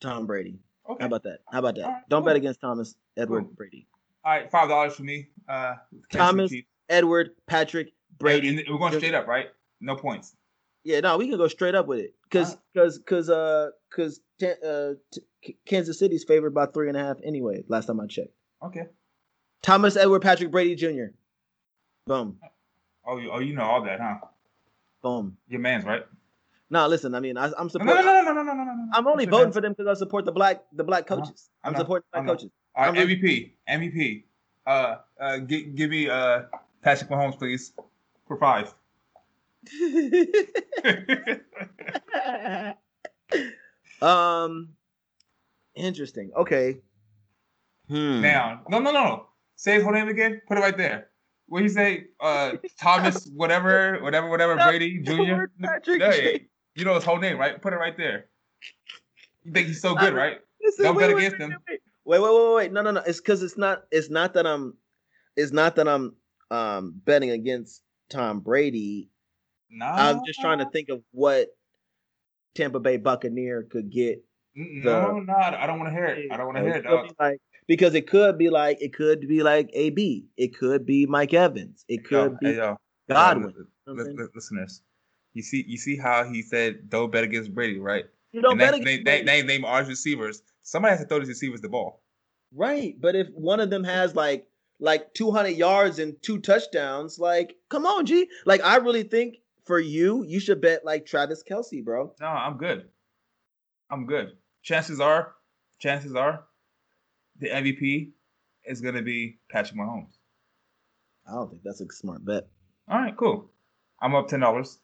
Tom 0.00 0.26
Brady. 0.26 0.58
Okay. 0.88 1.02
How 1.02 1.06
about 1.06 1.22
that? 1.24 1.38
How 1.50 1.58
about 1.58 1.74
that? 1.76 1.82
Right, 1.86 2.02
don't 2.08 2.20
cool. 2.22 2.26
bet 2.26 2.36
against 2.36 2.60
Thomas 2.60 2.94
Edward 3.16 3.42
Cool. 3.44 3.52
Brady. 3.56 3.86
All 4.24 4.32
right, 4.32 4.50
five 4.50 4.68
dollars 4.68 4.94
for 4.94 5.02
me. 5.02 5.28
Uh, 5.48 5.74
Thomas 6.12 6.52
Edward 6.88 7.30
Patrick 7.46 7.92
Brady. 8.18 8.48
And, 8.48 8.62
we're 8.68 8.78
going 8.78 8.92
straight 8.96 9.14
up, 9.14 9.26
right? 9.26 9.46
No 9.80 9.96
points. 9.96 10.34
Yeah, 10.84 11.00
no, 11.00 11.16
we 11.16 11.28
can 11.28 11.38
go 11.38 11.48
straight 11.48 11.74
up 11.74 11.86
with 11.86 12.00
it, 12.00 12.14
cause, 12.30 12.48
Alright. 12.50 12.58
cause, 12.76 13.00
cause, 13.06 13.30
uh, 13.30 13.70
cause, 13.94 14.20
T- 14.38 14.52
uh, 14.66 14.92
T- 15.42 15.56
Kansas 15.64 15.98
City's 15.98 16.24
favored 16.24 16.52
by 16.52 16.66
three 16.66 16.88
and 16.88 16.96
a 16.96 17.00
half 17.00 17.16
anyway. 17.24 17.64
Last 17.68 17.86
time 17.86 18.00
I 18.00 18.06
checked. 18.06 18.34
Okay. 18.62 18.82
Thomas 19.62 19.96
Edward 19.96 20.20
Patrick 20.20 20.50
Brady 20.50 20.74
Jr. 20.74 21.14
Boom, 22.06 22.38
Oh, 23.06 23.16
you, 23.16 23.30
oh, 23.32 23.38
you 23.38 23.54
know 23.54 23.62
all 23.64 23.82
that, 23.84 23.98
huh? 24.00 24.16
boom. 25.02 25.38
Your 25.48 25.60
man's 25.60 25.84
right. 25.86 26.04
No, 26.68 26.86
listen, 26.86 27.14
I 27.14 27.20
mean, 27.20 27.36
I, 27.38 27.46
I'm 27.58 27.70
No, 27.78 27.84
no, 27.84 27.94
no, 27.94 28.02
no, 28.02 28.22
no, 28.22 28.32
no, 28.32 28.42
no, 28.42 28.52
no, 28.52 28.64
no. 28.64 28.88
I'm 28.92 29.06
only 29.06 29.24
Your 29.24 29.30
voting 29.30 29.52
for 29.52 29.60
them 29.62 29.72
because 29.72 29.86
I 29.86 29.98
support 29.98 30.24
the 30.26 30.32
black, 30.32 30.64
the 30.74 30.84
black 30.84 31.10
Uh-huh. 31.10 31.20
coaches. 31.22 31.48
I 31.62 31.68
I'm 31.68 31.76
supporting 31.76 32.04
I 32.12 32.18
black 32.20 32.26
coaches. 32.28 32.50
All 32.74 32.90
right, 32.92 32.94
MVP, 33.08 33.52
MVP. 33.70 34.24
Uh, 34.66 34.96
uh, 35.20 35.38
gi- 35.40 35.66
give 35.74 35.90
me 35.90 36.08
uh 36.10 36.42
Patrick 36.82 37.08
Mahomes, 37.10 37.38
please, 37.38 37.72
for 38.26 38.38
five. 38.38 38.74
um, 44.02 44.74
interesting. 45.74 46.30
Okay, 46.36 46.80
Hmm. 47.88 48.22
Now, 48.22 48.62
no, 48.68 48.78
no, 48.78 48.92
no. 48.92 49.26
Say 49.56 49.74
his 49.74 49.82
whole 49.82 49.92
name 49.92 50.08
again. 50.08 50.40
Put 50.48 50.58
it 50.58 50.60
right 50.60 50.76
there. 50.76 51.08
What 51.46 51.62
you 51.62 51.68
say? 51.68 52.06
Uh, 52.20 52.52
Thomas, 52.80 53.26
whatever, 53.34 53.98
whatever, 54.02 54.28
whatever, 54.28 54.56
Brady 54.56 55.00
Jr. 55.00 55.44
Patrick 55.62 56.00
No, 56.00 56.10
J. 56.10 56.48
you 56.74 56.84
know 56.84 56.94
his 56.94 57.04
whole 57.04 57.18
name, 57.18 57.38
right? 57.38 57.60
Put 57.60 57.72
it 57.72 57.76
right 57.76 57.96
there. 57.96 58.26
You 59.44 59.52
think 59.52 59.68
he's 59.68 59.82
so 59.82 59.94
good, 59.94 60.14
right? 60.14 60.38
Listen, 60.62 60.84
Don't 60.84 60.96
wait, 60.96 61.08
bet 61.08 61.14
wait, 61.14 61.26
against 61.26 61.38
wait, 61.38 61.50
him. 61.50 61.56
Wait, 61.68 61.80
wait, 62.04 62.22
wait, 62.22 62.32
wait, 62.32 62.54
wait. 62.54 62.72
No, 62.72 62.80
no, 62.80 62.90
no. 62.90 63.02
It's 63.06 63.20
because 63.20 63.42
it's 63.42 63.58
not. 63.58 63.84
It's 63.90 64.08
not 64.08 64.32
that 64.34 64.46
I'm. 64.46 64.74
It's 65.36 65.52
not 65.52 65.76
that 65.76 65.86
I'm 65.86 66.14
um 66.50 66.94
betting 67.04 67.30
against 67.30 67.82
Tom 68.14 68.40
Brady. 68.40 69.10
Nah. 69.70 69.94
I'm 69.96 70.20
just 70.24 70.40
trying 70.40 70.58
to 70.58 70.66
think 70.70 70.88
of 70.88 71.02
what 71.10 71.48
Tampa 72.54 72.78
Bay 72.80 72.96
Buccaneer 72.96 73.64
could 73.64 73.90
get. 73.90 74.24
Mm, 74.56 74.82
the- 74.84 74.90
No, 74.90 75.18
no, 75.20 75.34
I 75.34 75.66
don't 75.66 75.78
want 75.80 75.90
to 75.90 75.94
hear 75.94 76.06
it. 76.06 76.30
I 76.32 76.36
don't 76.36 76.46
want 76.46 76.58
to 76.58 76.62
hear 76.62 76.76
it 76.76 76.82
dog. 76.84 77.08
like 77.18 77.38
because 77.66 77.94
it 77.94 78.06
could 78.08 78.38
be 78.38 78.50
like 78.50 78.80
it 78.80 78.92
could 78.94 79.20
be 79.26 79.42
like 79.42 79.68
AB. 79.72 80.26
It 80.36 80.56
could 80.56 80.86
be 80.86 81.06
Mike 81.06 81.34
Evans. 81.34 81.84
It 81.88 82.04
could 82.04 82.32
Yo, 82.32 82.36
be 82.40 82.46
hey, 82.46 82.56
yo, 82.56 82.76
Godwin. 83.08 83.42
yo, 83.42 83.48
You 83.48 83.54
know 83.58 83.66
what 83.84 83.92
I'm 83.92 83.96
li- 83.98 84.04
saying? 84.04 84.16
li- 84.18 84.28
listeners, 84.34 84.82
you 85.32 85.42
see, 85.42 85.64
you 85.66 85.76
see 85.76 85.96
how 85.96 86.24
he 86.24 86.42
said 86.42 86.88
don't 86.88 87.10
bet 87.10 87.24
against 87.24 87.52
Brady, 87.52 87.80
right? 87.80 88.04
You 88.32 88.42
don't 88.42 88.52
and 88.52 88.60
bet 88.60 88.70
that, 88.72 88.80
against 88.80 88.86
they, 88.86 88.96
they, 89.18 89.24
Brady. 89.24 89.42
they 89.42 89.58
name 89.58 89.78
his 89.78 89.88
receivers. 89.88 90.42
Somebody 90.62 90.92
has 90.92 91.00
to 91.00 91.06
throw 91.08 91.18
these 91.18 91.28
receivers 91.28 91.60
the 91.60 91.68
ball. 91.68 92.00
Right, 92.52 92.94
but 93.00 93.16
if 93.16 93.28
one 93.34 93.58
of 93.58 93.70
them 93.70 93.82
has 93.82 94.14
like 94.14 94.46
like 94.80 95.12
200 95.14 95.48
yards 95.50 95.98
and 95.98 96.20
two 96.22 96.38
touchdowns, 96.38 97.18
like 97.18 97.56
come 97.68 97.86
on, 97.86 98.06
G. 98.06 98.28
Like 98.46 98.62
I 98.62 98.76
really 98.76 99.02
think 99.04 99.36
for 99.64 99.78
you, 99.80 100.24
you 100.24 100.40
should 100.40 100.60
bet 100.60 100.84
like 100.84 101.06
Travis 101.06 101.42
Kelce, 101.48 101.82
bro. 101.84 102.12
No, 102.20 102.26
I'm 102.26 102.56
good. 102.58 102.88
I'm 103.90 104.06
good. 104.06 104.32
Chances 104.62 105.00
are, 105.00 105.34
chances 105.78 106.14
are, 106.14 106.44
the 107.38 107.48
MVP 107.48 108.10
is 108.64 108.80
gonna 108.80 109.02
be 109.02 109.38
Patrick 109.50 109.78
Mahomes. 109.78 110.16
I 111.28 111.32
don't 111.32 111.50
think 111.50 111.62
that's 111.62 111.80
a 111.80 111.86
smart 111.90 112.24
bet, 112.24 112.46
All 112.88 112.98
right, 112.98 113.16
cool. 113.16 113.50
I'm 114.02 114.14
up 114.14 114.28
ten 114.28 114.40
dollars. 114.40 114.78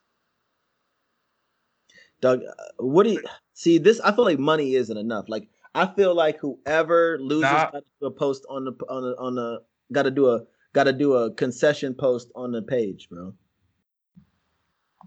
Doug. 2.21 2.41
uh, 2.45 2.53
What 2.79 3.05
do 3.05 3.13
you 3.13 3.23
see? 3.55 3.79
This 3.79 4.01
I 4.01 4.13
feel 4.15 4.25
like 4.25 4.39
money 4.39 4.75
isn't 4.75 4.97
enough. 4.97 5.27
Like 5.29 5.49
I 5.75 5.87
feel 5.87 6.15
like 6.15 6.39
whoever 6.39 7.19
loses 7.21 7.51
Nah. 7.51 7.71
got 7.71 7.79
to 7.81 7.85
do 8.01 8.07
a 8.07 8.11
post 8.11 8.45
on 8.49 8.65
the 8.65 8.73
on 8.89 9.03
the 9.03 9.17
on 9.19 9.35
the 9.35 9.63
got 9.93 10.03
to 10.05 10.11
do 10.11 10.31
a 10.31 10.43
got 10.73 10.85
to 10.85 10.93
do 10.93 11.15
a 11.15 11.33
concession 11.35 11.95
post 11.95 12.31
on 12.35 12.53
the 12.53 12.63
page, 12.63 13.09
bro. 13.11 13.35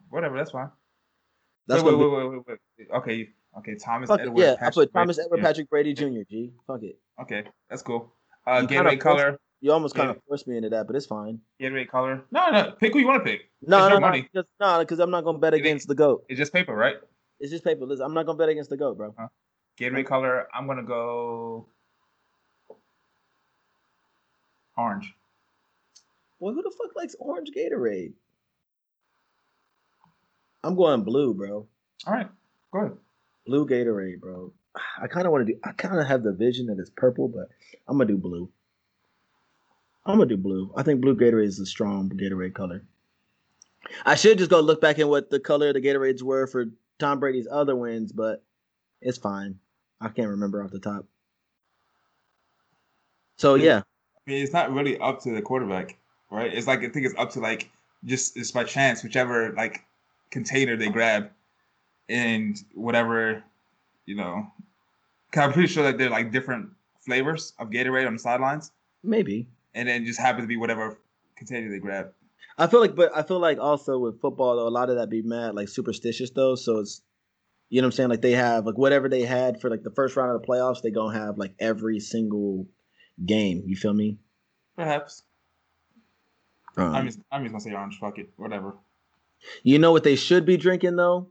Whatever, 0.09 0.37
that's 0.37 0.51
fine. 0.51 0.69
That's 1.67 1.81
wait, 1.81 1.97
wait, 1.97 2.07
wait, 2.11 2.29
wait, 2.29 2.41
wait, 2.47 2.57
wait. 2.79 2.87
Okay, 2.97 3.29
okay. 3.59 3.75
Thomas 3.75 4.09
Fuck 4.09 4.19
it, 4.19 4.23
Edward. 4.23 4.41
yeah, 4.41 4.51
I 4.53 4.55
Patrick 4.55 4.73
put 4.73 4.93
Thomas 4.93 5.15
Brady. 5.15 5.25
Edward 5.25 5.37
Yeah, 5.37 5.43
Patrick 5.43 5.69
Brady 5.69 5.93
Jr. 5.93 6.21
G. 6.29 6.53
Fuck 6.67 6.83
it. 6.83 6.99
Okay, 7.21 7.43
that's 7.69 7.81
cool. 7.81 8.13
Uh, 8.45 8.65
You 8.69 8.77
forced- 8.83 8.99
color. 8.99 9.39
You 9.61 9.71
almost 9.71 9.95
kind 9.95 10.07
Yeah. 10.09 10.15
of 10.17 10.23
forced 10.27 10.45
me 10.45 10.57
into 10.57 10.67
that, 10.71 10.87
but 10.87 10.97
it's 10.97 11.05
fine. 11.05 11.39
Gatorade 11.61 11.87
color. 11.87 12.25
No, 12.31 12.51
no. 12.51 12.71
Pick 12.71 12.91
who 12.91 12.99
you 12.99 13.07
want 13.07 13.23
to 13.23 13.31
pick. 13.31 13.49
No, 13.61 13.85
It's 13.87 13.93
no, 13.93 13.99
no, 13.99 14.11
because 14.11 14.45
no, 14.59 14.79
because 14.79 14.99
I'm 14.99 15.09
not 15.09 15.23
gonna 15.23 15.37
bet 15.37 15.53
It 15.53 15.61
against 15.61 15.87
the 15.87 15.95
goat. 15.95 16.25
It's 16.27 16.37
just 16.37 16.51
paper, 16.51 16.75
right? 16.75 16.97
It's 17.39 17.49
just 17.49 17.63
paper. 17.63 17.85
Listen, 17.85 18.05
I'm 18.05 18.13
not 18.13 18.25
gonna 18.25 18.37
bet 18.37 18.49
against 18.49 18.69
the 18.69 18.75
goat, 18.75 18.97
bro. 18.97 19.15
Huh? 19.17 19.29
Gatorade 19.79 20.05
color. 20.05 20.47
I'm 20.53 20.67
gonna 20.67 20.83
go 20.83 21.69
orange. 24.77 25.13
Well, 26.39 26.53
who 26.53 26.61
the 26.61 26.71
fuck 26.71 26.95
likes 26.95 27.15
orange 27.19 27.51
Gatorade? 27.55 28.13
I'm 30.63 30.75
going 30.75 31.03
blue, 31.03 31.33
bro. 31.33 31.67
All 32.05 32.13
right, 32.13 32.29
go 32.71 32.79
ahead. 32.79 32.97
Blue 33.45 33.67
Gatorade, 33.67 34.19
bro. 34.19 34.53
I 35.01 35.07
kind 35.07 35.25
of 35.25 35.31
want 35.31 35.45
to 35.47 35.53
do. 35.53 35.59
I 35.63 35.71
kind 35.71 35.99
of 35.99 36.07
have 36.07 36.23
the 36.23 36.31
vision 36.31 36.67
that 36.67 36.79
it's 36.79 36.89
purple, 36.89 37.27
but 37.27 37.49
I'm 37.87 37.97
gonna 37.97 38.07
do 38.07 38.17
blue. 38.17 38.49
I'm 40.05 40.17
gonna 40.17 40.29
do 40.29 40.37
blue. 40.37 40.73
I 40.75 40.83
think 40.83 41.01
blue 41.01 41.15
Gatorade 41.15 41.47
is 41.47 41.59
a 41.59 41.65
strong 41.65 42.09
Gatorade 42.09 42.53
color. 42.53 42.83
I 44.05 44.15
should 44.15 44.37
just 44.37 44.49
go 44.49 44.61
look 44.61 44.81
back 44.81 44.99
at 44.99 45.09
what 45.09 45.29
the 45.29 45.39
color 45.39 45.69
of 45.69 45.73
the 45.75 45.81
Gatorades 45.81 46.23
were 46.23 46.47
for 46.47 46.65
Tom 46.99 47.19
Brady's 47.19 47.47
other 47.49 47.75
wins, 47.75 48.11
but 48.11 48.43
it's 49.01 49.17
fine. 49.17 49.59
I 49.99 50.09
can't 50.09 50.29
remember 50.29 50.63
off 50.63 50.71
the 50.71 50.79
top. 50.79 51.05
So 53.37 53.55
yeah, 53.55 53.81
I 54.27 54.31
mean, 54.31 54.43
it's 54.43 54.53
not 54.53 54.71
really 54.71 54.97
up 54.99 55.21
to 55.23 55.31
the 55.31 55.41
quarterback, 55.41 55.97
right? 56.31 56.53
It's 56.53 56.67
like 56.67 56.79
I 56.79 56.89
think 56.89 57.05
it's 57.05 57.15
up 57.17 57.31
to 57.31 57.39
like 57.39 57.69
just 58.05 58.37
it's 58.37 58.51
by 58.51 58.63
chance, 58.63 59.03
whichever 59.03 59.51
like 59.53 59.83
container 60.31 60.75
they 60.77 60.89
grab, 60.89 61.29
and 62.09 62.57
whatever, 62.73 63.43
you 64.05 64.15
know. 64.15 64.47
'Cause 65.31 65.43
I'm 65.43 65.51
pretty 65.53 65.67
sure 65.67 65.83
that 65.83 65.97
they're 65.97 66.09
like 66.09 66.31
different 66.31 66.69
flavors 67.01 67.53
of 67.59 67.69
Gatorade 67.69 68.07
on 68.07 68.13
the 68.13 68.19
sidelines, 68.19 68.71
maybe. 69.03 69.47
and 69.73 69.87
then 69.89 70.05
just 70.05 70.19
happen 70.19 70.41
to 70.41 70.47
be 70.47 70.57
whatever 70.57 70.97
container 71.35 71.69
they 71.69 71.79
grab. 71.79 72.13
I 72.57 72.67
feel 72.67 72.79
like, 72.81 72.95
but 72.95 73.11
I 73.15 73.23
feel 73.23 73.39
like 73.39 73.57
also 73.59 73.97
with 73.97 74.21
football, 74.21 74.55
though, 74.57 74.67
a 74.67 74.69
lot 74.69 74.89
of 74.91 74.97
that 74.97 75.09
be 75.09 75.23
mad 75.23 75.55
like 75.55 75.69
superstitious 75.69 76.29
though. 76.29 76.53
So 76.55 76.77
it's, 76.79 77.01
you 77.69 77.81
know, 77.81 77.87
what 77.87 77.93
I'm 77.93 77.95
saying 77.97 78.09
like 78.09 78.21
they 78.21 78.33
have 78.33 78.65
like 78.67 78.77
whatever 78.77 79.09
they 79.09 79.23
had 79.23 79.59
for 79.59 79.69
like 79.71 79.81
the 79.83 79.89
first 79.91 80.15
round 80.15 80.31
of 80.35 80.39
the 80.41 80.47
playoffs, 80.47 80.81
they 80.81 80.91
gonna 80.91 81.17
have 81.17 81.37
like 81.39 81.55
every 81.59 81.99
single 81.99 82.67
game. 83.25 83.63
You 83.65 83.75
feel 83.75 83.93
me? 83.93 84.17
Perhaps. 84.75 85.23
Um, 86.77 86.95
I'm 86.95 87.05
just 87.05 87.19
I'm 87.31 87.43
just 87.43 87.51
gonna 87.53 87.61
say 87.61 87.73
orange. 87.73 87.99
Fuck 87.99 88.17
it, 88.19 88.29
whatever. 88.37 88.73
you 89.63 89.77
know 89.79 89.91
what 89.91 90.03
they 90.03 90.15
should 90.15 90.45
be 90.45 90.57
drinking 90.57 90.95
though? 90.95 91.29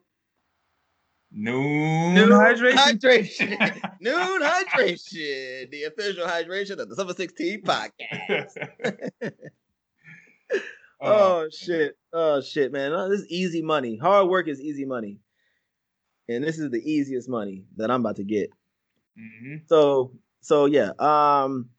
Nuun, 1.36 2.14
Nuun 2.14 2.28
hydration. 2.28 2.74
hydration. 2.74 3.58
Nuun 4.04 4.40
hydration. 4.40 5.70
The 5.70 5.84
official 5.84 6.26
hydration 6.26 6.78
of 6.78 6.88
the 6.90 6.94
Summer 6.96 7.14
16 7.14 7.62
podcast. 7.62 9.32
Oh 11.04 11.48
shit! 11.50 11.96
Oh 12.12 12.40
shit, 12.40 12.70
man! 12.70 12.92
Oh, 12.92 13.08
this 13.08 13.22
is 13.22 13.26
easy 13.28 13.60
money. 13.60 13.96
Hard 13.96 14.28
work 14.28 14.46
is 14.46 14.60
easy 14.60 14.84
money, 14.84 15.18
and 16.28 16.44
this 16.44 16.60
is 16.60 16.70
the 16.70 16.78
easiest 16.78 17.28
money 17.28 17.64
that 17.76 17.90
I'm 17.90 18.02
about 18.02 18.16
to 18.16 18.22
get. 18.24 18.50
hmm 19.18 19.56
So 19.66 20.12
so 20.42 20.66
yeah. 20.66 20.90
Um 20.98 21.70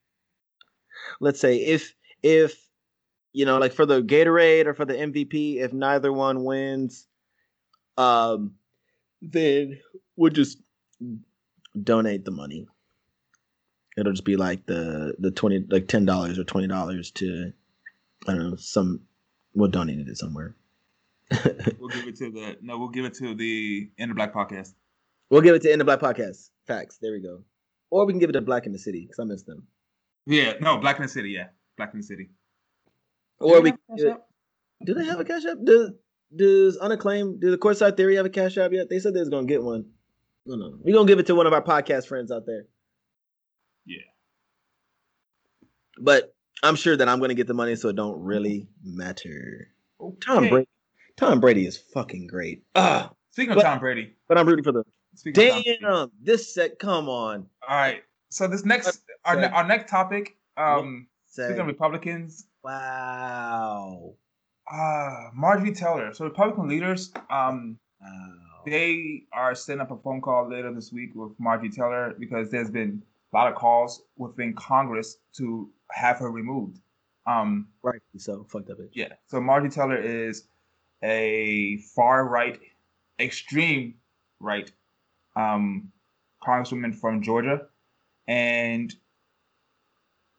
let's 1.20 1.39
say 1.39 1.57
if 1.57 1.93
if 2.24 2.68
you 3.34 3.45
know 3.45 3.59
like 3.59 3.74
for 3.74 3.86
the 3.86 4.01
Gatorade 4.01 4.66
or 4.66 4.74
for 4.74 4.86
the 4.86 4.93
MVP, 4.95 5.57
if 5.57 5.72
neither 5.74 6.11
one 6.11 6.43
wins, 6.43 7.07
um 7.97 8.55
then 9.22 9.80
we'll 10.16 10.32
just 10.32 10.57
donate 11.82 12.26
the 12.26 12.32
money. 12.32 12.68
It'll 13.95 14.11
just 14.11 14.26
be 14.26 14.36
like 14.38 14.66
the 14.66 15.16
the 15.20 15.32
twenty 15.32 15.64
like 15.70 15.88
ten 15.88 16.05
dollars 16.05 16.39
or 16.39 16.43
twenty 16.43 16.68
dollars 16.68 17.11
to 17.11 17.53
I 18.28 18.34
don't 18.34 18.49
know, 18.49 18.55
some 18.55 19.01
we'll 19.53 19.70
donate 19.70 19.99
it 19.99 20.18
somewhere. 20.18 20.55
We'll 21.80 21.89
give 21.89 22.07
it 22.07 22.16
to 22.18 22.32
the 22.32 22.57
no. 22.61 22.78
We'll 22.78 22.89
give 22.89 23.05
it 23.05 23.14
to 23.16 23.34
the 23.34 23.89
end 23.97 24.09
Inner 24.09 24.14
Black 24.14 24.34
podcast. 24.34 24.74
we'll 25.30 25.41
give 25.41 25.55
it 25.55 25.61
to 25.64 25.72
End 25.72 25.82
of 25.82 25.86
Black 25.86 25.99
Podcast. 25.99 26.49
Facts. 26.68 26.97
There 27.01 27.11
we 27.11 27.22
go. 27.22 27.43
Or 27.94 28.08
we 28.08 28.14
can 28.14 28.20
give 28.20 28.32
it 28.32 28.34
to 28.34 28.41
Black 28.41 28.66
in 28.66 28.72
the 28.72 28.80
City, 28.80 29.02
because 29.02 29.20
I 29.20 29.24
miss 29.26 29.44
them. 29.44 29.68
Yeah, 30.26 30.54
no, 30.60 30.78
Black 30.78 30.96
in 30.96 31.04
the 31.04 31.08
City. 31.08 31.30
Yeah, 31.30 31.50
Black 31.78 31.94
in 31.94 32.00
the 32.00 32.04
City. 32.04 32.32
Or 33.39 33.62
we 33.62 33.70
they 33.70 33.78
do, 33.98 34.04
Cash 34.04 34.12
App? 34.14 34.22
do 34.84 34.94
they 34.96 35.06
have 35.06 35.20
a 35.20 35.24
cash 35.26 35.46
app? 35.46 35.58
Does 35.64 35.91
does 36.36 36.78
unacclaimed 36.78 37.39
do 37.39 37.52
the 37.52 37.58
courtside 37.60 37.96
theory 37.96 38.16
have 38.16 38.26
a 38.26 38.32
cash 38.32 38.58
app 38.58 38.72
yet? 38.74 38.89
They 38.89 38.98
said 38.98 39.14
they 39.14 39.20
was 39.20 39.30
gonna 39.30 39.46
get 39.46 39.62
one. 39.62 39.86
No, 40.48 40.56
no. 40.56 40.74
We're 40.82 40.96
gonna 40.96 41.08
give 41.08 41.20
it 41.20 41.28
to 41.28 41.36
one 41.36 41.46
of 41.46 41.54
our 41.54 41.62
podcast 41.62 42.08
friends 42.08 42.32
out 42.32 42.48
there. 42.48 42.64
Yeah. 43.86 44.02
But 46.00 46.34
I'm 46.64 46.76
sure 46.76 46.98
that 46.98 47.08
I'm 47.08 47.20
gonna 47.20 47.36
get 47.36 47.46
the 47.46 47.54
money, 47.54 47.76
so 47.76 47.89
it 47.89 47.96
don't 47.96 48.20
really 48.24 48.68
matter. 48.84 49.68
Tom 50.20 50.50
Brady 50.50 50.68
Tom 51.16 51.39
Brady 51.39 51.68
is 51.68 51.78
fucking 51.78 52.26
great. 52.26 52.64
Ah, 52.76 53.12
Speaking 53.32 53.52
of 53.52 53.58
But- 53.58 53.64
Tom 53.64 53.80
Brady. 53.80 54.16
but 54.28 54.38
I'm 54.39 54.48
rooting 54.48 54.64
for 54.64 54.72
the 54.72 54.84
Damn 55.34 56.11
this 56.22 56.53
set. 56.53 56.80
Come 56.80 57.09
on. 57.09 57.45
All 57.68 57.76
right. 57.78 58.03
So 58.30 58.47
this 58.47 58.66
next 58.66 59.01
our, 59.26 59.36
ne- 59.36 59.47
our 59.47 59.68
next 59.68 59.89
topic. 59.89 60.36
Um, 60.57 61.07
speaking 61.28 61.59
of 61.59 61.68
Republicans, 61.68 62.45
wow. 62.64 64.14
uh, 64.72 65.30
Marjorie 65.34 65.74
Taylor. 65.74 66.14
So 66.14 66.26
Republican 66.26 66.68
leaders, 66.68 67.11
um, 67.30 67.78
Wow. 68.01 68.61
they 68.66 69.24
are 69.32 69.55
setting 69.55 69.80
up 69.82 69.91
a 69.91 69.97
phone 69.97 70.20
call 70.20 70.49
later 70.49 70.74
this 70.74 70.91
week 70.91 71.11
with 71.16 71.32
Marjorie 71.39 71.70
Taylor 71.70 72.14
because 72.20 72.49
there's 72.49 72.70
been 72.70 73.01
a 73.32 73.38
lot 73.38 73.47
of 73.47 73.55
calls 73.55 74.03
within 74.18 74.53
Congress 74.55 75.18
to 75.38 75.70
have 75.91 76.18
her 76.20 76.30
removed. 76.30 76.80
Um, 77.26 77.68
right. 77.82 78.01
so. 78.18 78.45
Fucked 78.49 78.70
up 78.72 78.80
it. 78.80 78.89
Yeah. 78.93 79.14
So 79.28 79.39
Marjorie 79.39 79.70
Taylor 79.70 79.95
is 79.95 80.47
a 81.01 81.78
far 81.95 82.28
right, 82.28 82.59
extreme 83.20 83.95
right 84.39 84.70
um, 85.36 85.91
congresswoman 86.43 86.95
from 86.95 87.21
Georgia, 87.21 87.67
and 88.27 88.93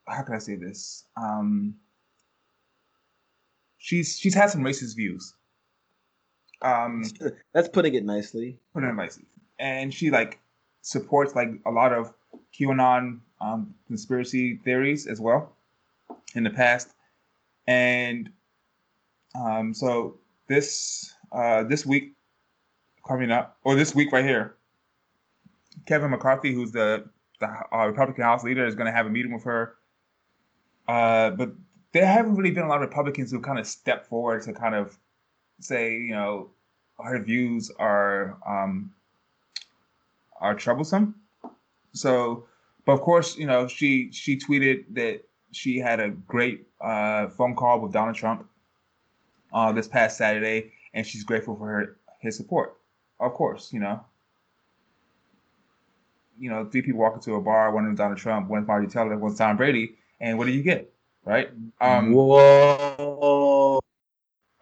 how 0.07 0.23
can 0.23 0.35
I 0.35 0.39
say 0.39 0.57
this? 0.57 1.05
Um, 1.17 1.77
she's 3.79 4.19
she's 4.19 4.35
had 4.35 4.51
some 4.51 4.63
racist 4.63 4.97
views. 4.97 5.35
Um, 6.63 7.05
That's 7.53 7.69
putting 7.69 7.95
it 7.95 8.05
nicely. 8.05 8.59
put 8.73 8.85
it 8.85 8.93
nicely, 8.93 9.27
and 9.59 9.93
she 9.93 10.11
like 10.11 10.41
supports 10.83 11.35
like 11.35 11.51
a 11.67 11.71
lot 11.71 11.93
of 11.93 12.13
QAnon 12.59 13.21
um, 13.41 13.75
conspiracy 13.87 14.57
theories 14.65 15.07
as 15.07 15.21
well 15.21 15.53
in 16.35 16.45
the 16.45 16.51
past, 16.51 16.89
and 17.67 18.31
um, 19.35 19.75
so 19.75 20.19
this 20.49 21.13
uh, 21.33 21.65
this 21.65 21.85
week 21.85 22.13
coming 23.07 23.31
up, 23.31 23.59
or 23.65 23.75
this 23.75 23.95
week 23.95 24.13
right 24.13 24.25
here, 24.25 24.57
Kevin 25.87 26.11
McCarthy, 26.11 26.53
who's 26.53 26.73
the 26.73 27.05
the 27.41 27.49
uh, 27.73 27.87
Republican 27.87 28.25
House 28.25 28.45
leader, 28.45 28.67
is 28.67 28.75
going 28.75 28.87
to 28.87 28.93
have 28.93 29.07
a 29.07 29.11
meeting 29.11 29.33
with 29.33 29.45
her. 29.45 29.75
Uh, 30.87 31.31
but 31.31 31.53
there 31.93 32.07
haven't 32.07 32.37
really 32.37 32.51
been 32.51 32.65
a 32.65 32.69
lot 32.69 32.83
of 32.83 32.89
Republicans 32.89 33.31
who 33.31 33.41
kind 33.41 33.59
of 33.59 33.67
step 33.67 34.07
forward 34.07 34.43
to 34.43 34.53
kind 34.53 34.75
of 34.75 34.99
say, 35.61 35.95
you 35.95 36.13
know, 36.13 36.51
her 37.03 37.23
views 37.23 37.71
are 37.79 38.37
um, 38.47 38.93
are 40.41 40.55
troublesome. 40.55 41.15
So, 41.93 42.45
but 42.85 42.93
of 42.93 43.01
course, 43.01 43.37
you 43.37 43.47
know, 43.47 43.67
she 43.67 44.11
she 44.13 44.37
tweeted 44.37 44.85
that 44.95 45.23
she 45.53 45.79
had 45.79 46.01
a 46.01 46.11
great 46.11 46.67
uh, 46.81 47.29
phone 47.29 47.55
call 47.55 47.81
with 47.81 47.93
Donald 47.93 48.17
Trump 48.17 48.49
uh, 49.53 49.73
this 49.73 49.89
past 49.89 50.19
Saturday, 50.19 50.73
and 50.93 51.07
she's 51.07 51.25
grateful 51.25 51.57
for 51.57 51.67
her 51.67 51.97
his 52.21 52.37
support. 52.37 52.77
Of 53.21 53.33
course, 53.35 53.73
you 53.73 53.81
know, 53.81 54.05
you 56.39 56.51
know, 56.51 56.65
three 56.67 56.83
people 56.83 57.01
walk 57.01 57.15
into 57.15 57.35
a 57.35 57.41
bar, 57.41 57.73
one 57.73 57.85
of 57.85 57.89
them 57.89 57.97
Donald 57.97 58.19
Trump, 58.19 58.49
one 58.49 58.67
Marty 58.67 58.87
Teller, 58.87 59.17
one 59.17 59.35
Tom 59.35 59.57
Brady, 59.57 59.97
and 60.21 60.39
what 60.39 60.47
do 60.47 60.53
you 60.53 60.63
get? 60.63 60.93
Right? 61.25 61.51
Um, 61.81 62.13
Whoa. 62.13 63.81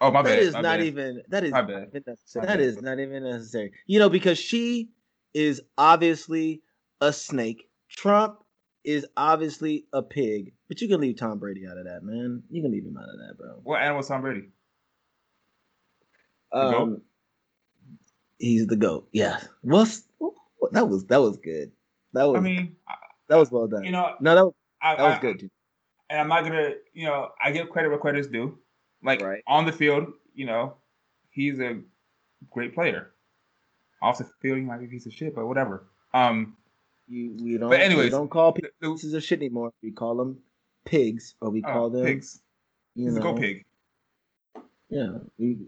Oh 0.00 0.10
my 0.10 0.22
That 0.22 0.28
bad. 0.30 0.38
is 0.38 0.52
my 0.54 0.60
not 0.60 0.78
bad. 0.78 0.86
even 0.86 1.22
that 1.28 1.44
is 1.44 1.52
My 1.52 1.60
not 1.60 1.68
bad. 1.68 1.88
even 1.88 2.02
necessary. 2.06 2.46
My 2.46 2.52
That 2.52 2.60
is 2.60 2.82
not 2.82 2.98
even 2.98 3.22
necessary. 3.24 3.72
You 3.86 3.98
know, 4.00 4.08
because 4.08 4.38
she 4.38 4.90
is 5.34 5.62
obviously 5.78 6.62
a 7.00 7.12
snake. 7.12 7.68
Trump 7.88 8.42
is 8.84 9.06
obviously 9.16 9.86
a 9.92 10.02
pig. 10.02 10.54
But 10.68 10.80
you 10.80 10.88
can 10.88 11.00
leave 11.00 11.16
Tom 11.16 11.38
Brady 11.38 11.66
out 11.70 11.78
of 11.78 11.84
that, 11.84 12.02
man. 12.02 12.42
You 12.50 12.62
can 12.62 12.72
leave 12.72 12.84
him 12.84 12.96
out 12.96 13.08
of 13.08 13.18
that, 13.18 13.38
bro. 13.38 13.60
What 13.62 13.80
animal 13.80 14.00
is 14.00 14.08
Tom 14.08 14.22
Brady? 14.22 14.48
The? 16.50 16.58
Um, 16.58 17.02
he's 18.38 18.66
the 18.66 18.76
goat. 18.76 19.08
Yeah. 19.12 19.38
Well, 19.62 19.86
s- 20.64 20.72
that 20.72 20.88
was 20.88 21.04
that 21.06 21.20
was 21.20 21.36
good. 21.38 21.72
That 22.12 22.24
was 22.24 22.38
I 22.38 22.40
mean, 22.40 22.76
that 23.28 23.36
was 23.36 23.50
well 23.50 23.66
done. 23.68 23.84
you 23.84 23.92
know, 23.92 24.14
no, 24.20 24.34
that 24.34 24.44
was, 24.44 24.54
I, 24.82 24.96
that 24.96 25.02
was 25.02 25.14
I- 25.16 25.20
good. 25.20 25.40
Too. 25.40 25.50
and 26.10 26.20
I'm 26.20 26.28
not 26.28 26.42
gonna, 26.44 26.74
you 26.92 27.06
know, 27.06 27.30
I 27.42 27.50
give 27.52 27.68
credit 27.70 27.88
where 27.88 27.98
credit's 27.98 28.28
due. 28.28 28.58
Like 29.04 29.20
Right. 29.22 29.42
on 29.46 29.66
the 29.66 29.72
field, 29.72 30.12
you 30.34 30.46
know, 30.46 30.74
he's 31.30 31.58
a 31.58 31.80
great 32.50 32.74
player. 32.74 33.10
Off 34.00 34.18
the 34.18 34.24
field, 34.40 34.58
he 34.58 34.64
might 34.64 34.78
be 34.78 34.86
a 34.86 34.88
piece 34.88 35.06
of 35.06 35.12
shit, 35.12 35.34
but 35.34 35.46
whatever. 35.46 35.88
Um, 36.14 36.56
You 37.08 37.36
we 37.42 37.56
don't. 37.58 37.70
But 37.70 37.80
anyways, 37.80 38.04
we 38.06 38.10
don't 38.10 38.28
call 38.30 38.52
people 38.52 38.70
the- 38.80 38.90
pieces 38.92 39.14
of 39.14 39.22
shit 39.24 39.38
anymore. 39.40 39.72
We 39.82 39.90
call 39.92 40.16
them 40.16 40.38
pigs, 40.84 41.34
or 41.40 41.50
we 41.50 41.62
oh, 41.64 41.72
call 41.72 41.90
them 41.90 42.04
pigs. 42.04 42.40
You 42.94 43.04
He's 43.06 43.16
a 43.16 43.20
know, 43.20 43.32
go 43.32 43.38
pig. 43.40 43.64
Yeah. 44.90 45.18
we- 45.38 45.58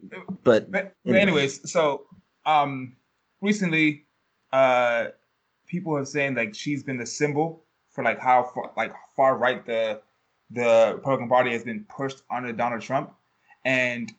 but 0.43 0.71
But, 0.71 0.95
but 1.05 1.15
anyways, 1.17 1.71
so 1.71 2.07
um, 2.45 2.97
recently, 3.41 4.07
uh, 4.55 5.09
people 5.67 5.97
have 5.97 6.07
saying 6.07 6.37
like 6.37 6.55
she's 6.55 6.85
been 6.85 6.97
the 6.97 7.07
symbol 7.07 7.65
for 7.91 8.05
like 8.05 8.21
how 8.21 8.45
far, 8.55 8.73
like 8.77 8.93
far 9.17 9.37
right 9.37 9.67
the 9.67 10.01
the 10.51 10.93
Republican 10.95 11.29
Party 11.29 11.51
has 11.51 11.65
been 11.65 11.85
pushed 11.89 12.23
under 12.31 12.53
Donald 12.53 12.81
Trump, 12.81 13.13
and 13.65 14.13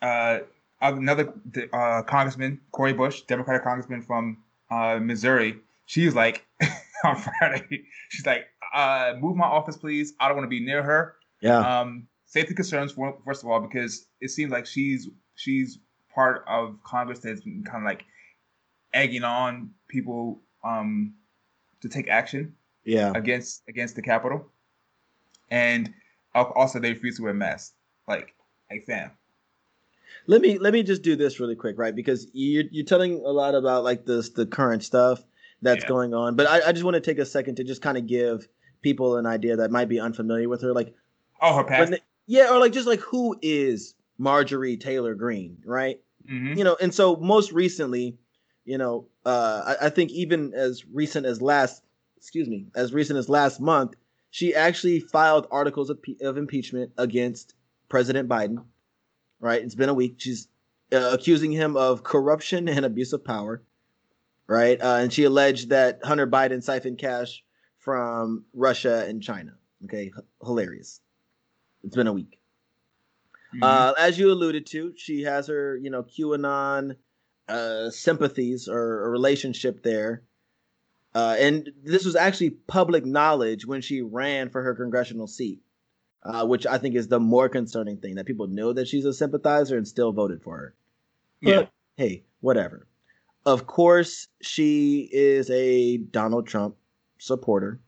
uh, 0.00 0.38
another 0.80 1.34
uh, 1.74 2.02
congressman, 2.02 2.58
Cori 2.72 2.94
Bush, 2.94 3.22
Democratic 3.22 3.62
congressman 3.62 4.00
from 4.00 4.38
uh, 4.70 4.98
Missouri, 5.00 5.58
she's 5.84 6.14
like 6.14 6.46
on 7.04 7.16
Friday, 7.16 7.84
she's 8.08 8.24
like, 8.24 8.46
uh, 8.74 9.12
"Move 9.20 9.36
my 9.36 9.44
office, 9.44 9.76
please. 9.76 10.14
I 10.20 10.28
don't 10.28 10.38
want 10.38 10.46
to 10.46 10.56
be 10.58 10.64
near 10.64 10.82
her." 10.82 11.16
yeah. 11.42 11.80
um, 11.80 12.06
safety 12.26 12.54
concerns 12.54 12.92
for, 12.92 13.16
first 13.24 13.42
of 13.42 13.48
all 13.50 13.60
because 13.60 14.06
it 14.20 14.28
seems 14.28 14.52
like 14.52 14.66
she's 14.66 15.08
she's 15.34 15.78
part 16.14 16.44
of 16.46 16.78
Congress 16.84 17.20
that's 17.20 17.40
been 17.42 17.64
kind 17.64 17.78
of 17.78 17.84
like 17.84 18.04
egging 18.92 19.24
on 19.24 19.70
people 19.88 20.40
um, 20.64 21.14
to 21.80 21.88
take 21.88 22.08
action 22.08 22.54
yeah. 22.84 23.12
against 23.14 23.62
against 23.68 23.94
the 23.96 24.02
capital 24.02 24.46
and 25.50 25.92
also 26.34 26.78
they 26.78 26.92
refuse 26.92 27.16
to 27.16 27.22
wear 27.22 27.34
masks. 27.34 27.74
Like, 28.06 28.34
like 28.70 28.84
fam, 28.84 29.10
Let 30.26 30.40
me 30.40 30.58
let 30.58 30.72
me 30.72 30.82
just 30.82 31.02
do 31.02 31.16
this 31.16 31.40
really 31.40 31.54
quick, 31.56 31.78
right? 31.78 31.94
Because 31.94 32.26
you're 32.32 32.64
you're 32.70 32.84
telling 32.84 33.14
a 33.24 33.30
lot 33.30 33.54
about 33.54 33.84
like 33.84 34.04
this 34.06 34.30
the 34.30 34.46
current 34.46 34.82
stuff 34.82 35.22
that's 35.62 35.84
Yeah. 35.84 35.88
going 35.88 36.14
on, 36.14 36.36
but 36.36 36.46
I, 36.48 36.68
I 36.68 36.72
just 36.72 36.84
want 36.84 36.94
to 36.94 37.00
take 37.00 37.18
a 37.18 37.26
second 37.26 37.56
to 37.56 37.64
just 37.64 37.82
kind 37.82 37.96
of 37.98 38.06
give 38.06 38.48
people 38.82 39.16
an 39.16 39.26
idea 39.26 39.56
that 39.56 39.70
might 39.70 39.88
be 39.88 40.00
unfamiliar 40.00 40.48
with 40.48 40.62
her, 40.62 40.72
like 40.72 40.94
oh 41.40 41.56
her 41.56 41.64
past. 41.64 41.90
they- 41.92 42.00
yeah, 42.26 42.50
or 42.52 42.58
like 42.60 42.72
just 42.72 42.86
like 42.86 43.00
who 43.00 43.36
is 43.42 43.94
Marjorie 44.18 44.76
Taylor 44.76 45.14
Greene, 45.14 45.58
right? 45.64 46.00
Mhm. 46.30 46.56
you 46.56 46.64
know 46.64 46.76
and 46.80 46.94
so 46.94 47.16
most 47.16 47.50
recently 47.50 48.16
you 48.70 48.78
know 48.78 49.06
uh 49.26 49.74
I, 49.80 49.86
I 49.86 49.90
think 49.90 50.12
even 50.12 50.54
as 50.54 50.84
recent 50.86 51.26
as 51.26 51.42
last 51.42 51.82
excuse 52.16 52.48
me 52.48 52.66
as 52.74 52.92
recent 52.92 53.18
as 53.18 53.28
last 53.28 53.60
month 53.60 53.94
she 54.30 54.54
actually 54.54 55.00
filed 55.00 55.48
articles 55.50 55.90
of, 55.90 55.98
of 56.20 56.36
impeachment 56.36 56.92
against 56.96 57.54
president 57.88 58.28
biden 58.28 58.64
right? 59.40 59.62
It's 59.62 59.74
been 59.74 59.88
a 59.88 59.94
week. 59.94 60.16
She's 60.18 60.48
uh, 60.92 61.10
accusing 61.14 61.50
him 61.50 61.74
of 61.76 62.04
corruption 62.04 62.68
and 62.68 62.84
abuse 62.84 63.12
of 63.12 63.24
power 63.24 63.62
right? 64.46 64.80
Uh, 64.80 64.98
and 65.02 65.12
she 65.12 65.24
alleged 65.24 65.70
that 65.70 66.00
hunter 66.04 66.28
biden 66.28 66.62
siphoned 66.62 66.98
cash 66.98 67.42
from 67.78 68.44
russia 68.54 69.04
and 69.08 69.22
china. 69.22 69.52
Okay? 69.84 70.04
H- 70.16 70.24
hilarious. 70.44 71.00
It's 71.82 71.96
been 71.96 72.06
a 72.06 72.12
week. 72.12 72.38
Mhm. 73.54 73.64
uh, 73.64 73.94
as 73.98 74.16
you 74.16 74.30
alluded 74.30 74.64
to, 74.66 74.92
she 74.96 75.22
has 75.22 75.48
her, 75.48 75.76
you 75.76 75.90
know, 75.90 76.04
QAnon 76.04 76.94
uh, 77.50 77.90
sympathies 77.90 78.68
or 78.68 79.04
a 79.04 79.10
relationship 79.10 79.82
there. 79.82 80.22
Uh, 81.14 81.36
and 81.38 81.70
this 81.82 82.04
was 82.04 82.14
actually 82.14 82.50
public 82.50 83.04
knowledge 83.04 83.66
when 83.66 83.80
she 83.80 84.00
ran 84.00 84.48
for 84.48 84.62
her 84.62 84.74
congressional 84.74 85.26
seat, 85.26 85.60
uh, 86.22 86.46
which 86.46 86.66
I 86.66 86.78
think 86.78 86.94
is 86.94 87.08
the 87.08 87.18
more 87.18 87.48
concerning 87.48 87.96
thing 87.96 88.14
that 88.14 88.26
people 88.26 88.46
know 88.46 88.72
that 88.72 88.86
she's 88.86 89.04
a 89.04 89.12
sympathizer 89.12 89.76
and 89.76 89.88
still 89.88 90.12
voted 90.12 90.42
for 90.42 90.56
her. 90.56 90.74
yeah, 91.40 91.56
But, 91.56 91.70
hey, 91.96 92.22
whatever. 92.40 92.86
Of 93.44 93.66
course, 93.66 94.28
she 94.40 95.08
is 95.10 95.50
a 95.50 95.96
Donald 95.96 96.46
Trump 96.46 96.76
supporter. 97.18 97.80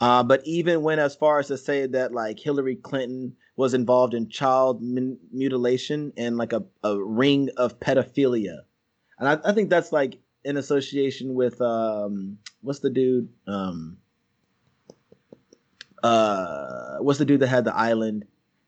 Uh, 0.00 0.22
but 0.22 0.40
even 0.46 0.82
went 0.82 1.00
as 1.00 1.14
far 1.14 1.38
as 1.40 1.48
to 1.48 1.58
say 1.58 1.86
that 1.86 2.12
like 2.12 2.38
Hillary 2.38 2.76
Clinton 2.76 3.36
was 3.56 3.74
involved 3.74 4.14
in 4.14 4.28
child 4.30 4.80
min- 4.82 5.18
mutilation 5.30 6.12
and 6.16 6.38
like 6.38 6.52
a, 6.54 6.64
a 6.82 6.96
ring 7.02 7.50
of 7.58 7.78
pedophilia, 7.80 8.60
and 9.18 9.28
I, 9.28 9.38
I 9.44 9.52
think 9.52 9.68
that's 9.68 9.92
like 9.92 10.18
in 10.44 10.56
association 10.56 11.34
with 11.34 11.60
um 11.60 12.38
what's 12.62 12.78
the 12.80 12.88
dude 12.88 13.28
um 13.46 13.98
uh 16.02 16.96
what's 17.00 17.18
the 17.18 17.24
dude 17.26 17.40
that 17.40 17.48
had 17.48 17.64
the 17.64 17.74
island 17.76 18.24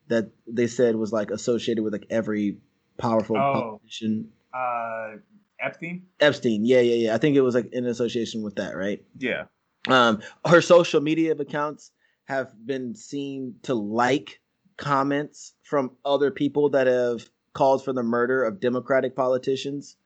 that 0.09 0.30
they 0.47 0.66
said 0.66 0.97
was 0.97 1.12
like 1.12 1.30
associated 1.30 1.83
with 1.83 1.93
like 1.95 2.07
every 2.11 2.59
powerful 2.99 3.37
Oh. 3.37 3.53
politician? 3.55 4.28
uh, 4.53 5.12
Epstein. 5.59 6.03
Epstein. 6.20 6.66
Yeah 6.66 6.80
yeah 6.80 6.95
yeah. 7.07 7.14
I 7.14 7.18
think 7.18 7.37
it 7.37 7.41
was 7.41 7.55
like 7.55 7.72
in 7.72 7.87
association 7.87 8.43
with 8.43 8.57
that 8.57 8.76
right? 8.76 9.03
Yeah, 9.18 9.45
um, 9.89 10.22
her 10.47 10.61
social 10.61 11.01
media 11.01 11.33
accounts 11.33 11.91
have 12.24 12.55
been 12.66 12.95
seen 12.95 13.57
to 13.62 13.74
like 13.74 14.41
comments 14.76 15.55
from 15.62 15.93
other 16.05 16.30
people 16.30 16.70
that 16.70 16.87
have 16.87 17.28
called 17.53 17.85
for 17.85 17.93
the 17.93 18.03
murder 18.03 18.45
of 18.45 18.61
Democratic 18.61 19.14
politicians. 19.14 19.97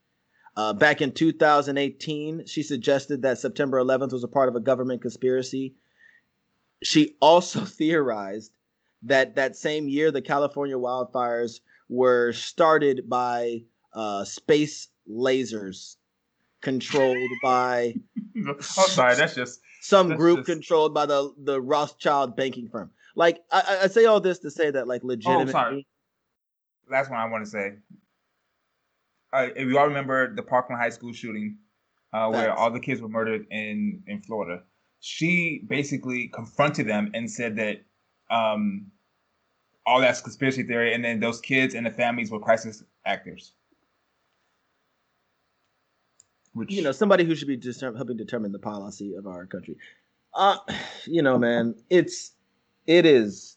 Uh, 0.56 0.72
back 0.72 1.02
in 1.02 1.12
2018, 1.12 2.46
she 2.46 2.62
suggested 2.62 3.22
that 3.22 3.38
September 3.38 3.78
11th 3.78 4.12
was 4.12 4.24
a 4.24 4.28
part 4.28 4.48
of 4.48 4.56
a 4.56 4.60
government 4.60 5.02
conspiracy. 5.02 5.74
She 6.82 7.16
also 7.20 7.60
theorized 7.64 8.52
that 9.02 9.36
that 9.36 9.56
same 9.56 9.88
year, 9.88 10.10
the 10.10 10.22
California 10.22 10.76
wildfires 10.76 11.60
were 11.88 12.32
started 12.32 13.08
by 13.08 13.62
uh, 13.92 14.24
space 14.24 14.88
lasers 15.08 15.95
controlled 16.66 17.30
by 17.44 17.94
oh 18.48 18.58
sorry, 18.60 19.14
that's 19.14 19.36
just 19.36 19.60
some 19.80 20.08
That's 20.08 20.18
group 20.18 20.38
just- 20.38 20.48
controlled 20.50 20.92
by 20.92 21.06
the 21.06 21.32
the 21.38 21.60
Rothschild 21.60 22.34
banking 22.36 22.68
firm. 22.68 22.90
Like 23.14 23.44
I, 23.52 23.60
I- 23.68 23.84
I 23.84 23.86
say 23.86 24.04
all 24.06 24.20
this 24.20 24.40
to 24.40 24.50
say 24.50 24.70
that 24.72 24.88
like 24.88 25.04
legitimately, 25.04 25.50
Oh, 25.50 25.52
sorry. 25.52 25.86
last 26.90 27.08
one 27.10 27.20
I 27.20 27.26
want 27.26 27.44
to 27.44 27.50
say. 27.50 27.74
Uh, 29.32 29.48
if 29.54 29.68
you 29.68 29.78
all 29.78 29.86
remember 29.86 30.34
the 30.34 30.42
Parkland 30.42 30.80
High 30.80 30.90
School 30.90 31.12
shooting, 31.12 31.58
uh, 32.12 32.28
where 32.30 32.52
all 32.52 32.70
the 32.70 32.80
kids 32.80 33.00
were 33.00 33.08
murdered 33.08 33.46
in 33.50 34.02
in 34.08 34.20
Florida, 34.22 34.62
she 35.00 35.62
basically 35.68 36.28
confronted 36.28 36.88
them 36.88 37.10
and 37.14 37.30
said 37.30 37.54
that 37.56 37.76
um, 38.30 38.86
all 39.86 40.00
that's 40.00 40.20
conspiracy 40.20 40.64
theory, 40.64 40.94
and 40.94 41.04
then 41.04 41.20
those 41.20 41.40
kids 41.40 41.74
and 41.76 41.86
the 41.86 41.90
families 41.92 42.30
were 42.32 42.40
crisis 42.40 42.82
actors. 43.04 43.52
Which 46.56 46.72
you 46.72 46.82
know 46.82 46.92
somebody 46.92 47.24
who 47.24 47.34
should 47.34 47.48
be 47.48 47.56
determ- 47.56 47.96
helping 47.96 48.16
determine 48.16 48.50
the 48.50 48.58
policy 48.58 49.14
of 49.14 49.26
our 49.26 49.46
country. 49.46 49.76
Uh, 50.34 50.56
you 51.04 51.22
know, 51.22 51.38
man, 51.38 51.74
it's 51.90 52.32
it 52.86 53.06
is 53.06 53.56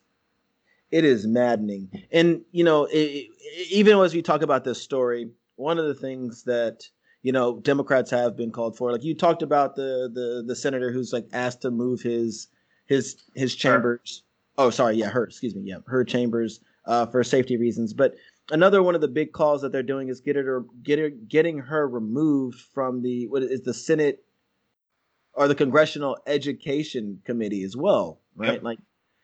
it 0.92 1.06
is 1.06 1.26
maddening, 1.26 1.90
and 2.12 2.42
you 2.52 2.64
know, 2.64 2.86
it, 2.86 2.98
it, 2.98 3.72
even 3.72 3.98
as 4.00 4.14
we 4.14 4.22
talk 4.22 4.42
about 4.42 4.64
this 4.64 4.82
story, 4.82 5.30
one 5.56 5.78
of 5.78 5.86
the 5.86 5.94
things 5.94 6.44
that 6.44 6.84
you 7.22 7.32
know 7.32 7.60
Democrats 7.60 8.12
have 8.12 8.36
been 8.36 8.52
called 8.52 8.78
for, 8.78 8.92
like 8.92 9.04
you 9.04 9.16
talked 9.16 9.42
about 9.42 9.76
the 9.76 10.10
the 10.14 10.44
the 10.46 10.56
senator 10.56 10.92
who's 10.92 11.14
like 11.14 11.28
asked 11.32 11.62
to 11.62 11.72
move 11.72 12.02
his 12.02 12.48
his 12.88 13.24
his 13.36 13.56
chambers. 13.56 14.24
Her. 14.58 14.66
Oh, 14.66 14.70
sorry, 14.72 14.98
yeah, 14.98 15.10
her. 15.10 15.24
Excuse 15.24 15.56
me, 15.56 15.62
yeah, 15.64 15.78
her 15.88 16.04
chambers 16.04 16.60
uh, 16.86 17.06
for 17.06 17.24
safety 17.24 17.56
reasons, 17.56 17.94
but 17.94 18.16
another 18.52 18.82
one 18.84 18.96
of 18.96 19.02
the 19.02 19.08
big 19.08 19.32
calls 19.32 19.62
that 19.62 19.72
they're 19.72 19.84
doing 19.84 20.10
is 20.10 20.22
get 20.22 20.36
her 20.36 20.66
get 20.84 21.00
her 21.00 21.10
getting 21.10 21.60
her 21.60 21.88
removed 21.88 22.60
from 22.74 23.02
the 23.02 23.28
what 23.28 23.44
is 23.44 23.62
the 23.62 23.74
Senate 23.74 24.24
or 25.34 25.48
the 25.48 25.56
Congressional 25.56 26.18
Education 26.28 27.22
Committee 27.26 27.64
as 27.64 27.76
well, 27.76 28.20
right? 28.36 28.54
Yep. 28.54 28.64
Like 28.64 28.80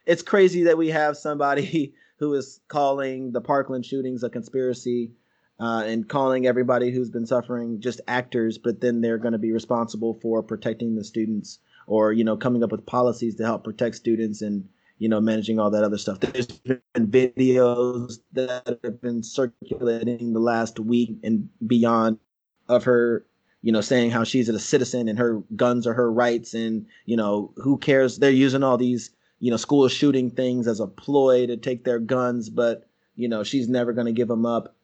it's 0.06 0.22
crazy 0.22 0.64
that 0.64 0.78
we 0.78 0.90
have 0.90 1.18
somebody 1.18 1.94
who 2.20 2.34
is 2.34 2.60
calling 2.68 3.32
the 3.32 3.42
Parkland 3.42 3.86
shootings 3.86 4.24
a 4.24 4.30
conspiracy 4.30 5.12
uh, 5.60 5.84
and 5.86 6.08
calling 6.08 6.46
everybody 6.46 6.92
who's 6.92 7.10
been 7.10 7.26
suffering 7.26 7.82
just 7.82 8.02
actors, 8.08 8.58
but 8.58 8.82
then 8.82 9.02
they're 9.02 9.18
going 9.18 9.34
to 9.34 9.38
be 9.38 9.52
responsible 9.52 10.14
for 10.14 10.44
protecting 10.44 10.96
the 10.96 11.04
students 11.04 11.60
or 11.88 12.12
you 12.12 12.24
know 12.24 12.38
coming 12.38 12.64
up 12.64 12.72
with 12.72 12.86
policies 12.86 13.36
to 13.36 13.44
help 13.44 13.64
protect 13.64 13.96
students 13.96 14.42
and 14.42 14.68
you 14.98 15.10
know 15.10 15.20
managing 15.22 15.60
all 15.60 15.70
that 15.70 15.84
other 15.84 15.98
stuff. 15.98 16.20
There's 16.20 16.48
been 16.48 16.82
videos 16.96 18.20
that 18.34 18.80
have 18.84 19.02
been 19.02 19.24
circulating 19.24 20.34
the 20.34 20.40
last 20.40 20.80
week 20.80 21.18
and 21.24 21.50
beyond 21.68 22.20
of 22.68 22.84
her 22.84 23.26
you 23.62 23.72
know 23.72 23.82
saying 23.82 24.12
how 24.12 24.24
she's 24.24 24.50
a 24.50 24.60
citizen 24.60 25.08
and 25.08 25.20
her 25.20 25.42
guns 25.56 25.86
are 25.86 25.94
her 25.94 26.12
rights 26.12 26.54
and 26.54 26.86
you 27.06 27.16
know 27.16 27.54
who 27.58 27.78
cares 27.78 28.18
they're 28.18 28.32
using 28.32 28.64
all 28.64 28.78
these 28.78 29.12
you 29.40 29.52
know, 29.52 29.58
school 29.58 29.88
shooting 29.88 30.32
things 30.32 30.68
as 30.68 30.80
a 30.80 30.88
ploy 30.88 31.46
to 31.48 31.58
take 31.58 31.84
their 31.84 32.00
guns, 32.00 32.50
but 32.50 32.88
you 33.16 33.28
know, 33.28 33.44
she's 33.44 33.70
never 33.70 33.94
going 33.94 34.08
to 34.08 34.14
give 34.14 34.28
them 34.28 34.46
up 34.46 34.76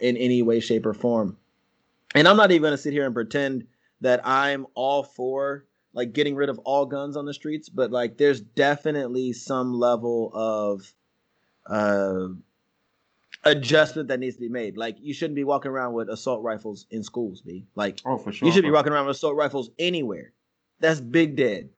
in 0.00 0.16
any 0.16 0.42
way, 0.42 0.60
shape, 0.60 0.86
or 0.86 0.94
form. 0.94 1.36
And 2.14 2.26
I'm 2.26 2.36
not 2.36 2.50
even 2.50 2.62
going 2.62 2.72
to 2.72 2.78
sit 2.78 2.92
here 2.92 3.06
and 3.06 3.14
pretend 3.14 3.66
that 4.00 4.20
I'm 4.26 4.66
all 4.74 5.02
for 5.02 5.66
like 5.98 6.12
getting 6.12 6.34
rid 6.34 6.48
of 6.48 6.58
all 6.60 6.86
guns 6.86 7.16
on 7.16 7.26
the 7.26 7.34
streets, 7.34 7.68
but 7.68 7.90
like 7.90 8.16
there's 8.16 8.40
definitely 8.40 9.32
some 9.32 9.74
level 9.74 10.30
of 10.32 10.94
uh, 11.66 12.28
adjustment 13.44 14.08
that 14.08 14.20
needs 14.20 14.36
to 14.36 14.40
be 14.40 14.48
made. 14.48 14.76
Like 14.76 14.96
you 15.00 15.12
shouldn't 15.12 15.36
be 15.36 15.44
walking 15.44 15.70
around 15.70 15.92
with 15.92 16.08
assault 16.08 16.42
rifles 16.42 16.86
in 16.90 17.02
schools, 17.02 17.42
be 17.42 17.66
like 17.74 18.00
oh 18.06 18.16
for 18.16 18.32
sure. 18.32 18.46
You 18.46 18.54
should 18.54 18.64
be 18.64 18.70
walking 18.70 18.92
around 18.92 19.06
with 19.06 19.16
assault 19.16 19.36
rifles 19.36 19.70
anywhere. 19.78 20.32
That's 20.80 21.00
big 21.00 21.36
dead 21.36 21.70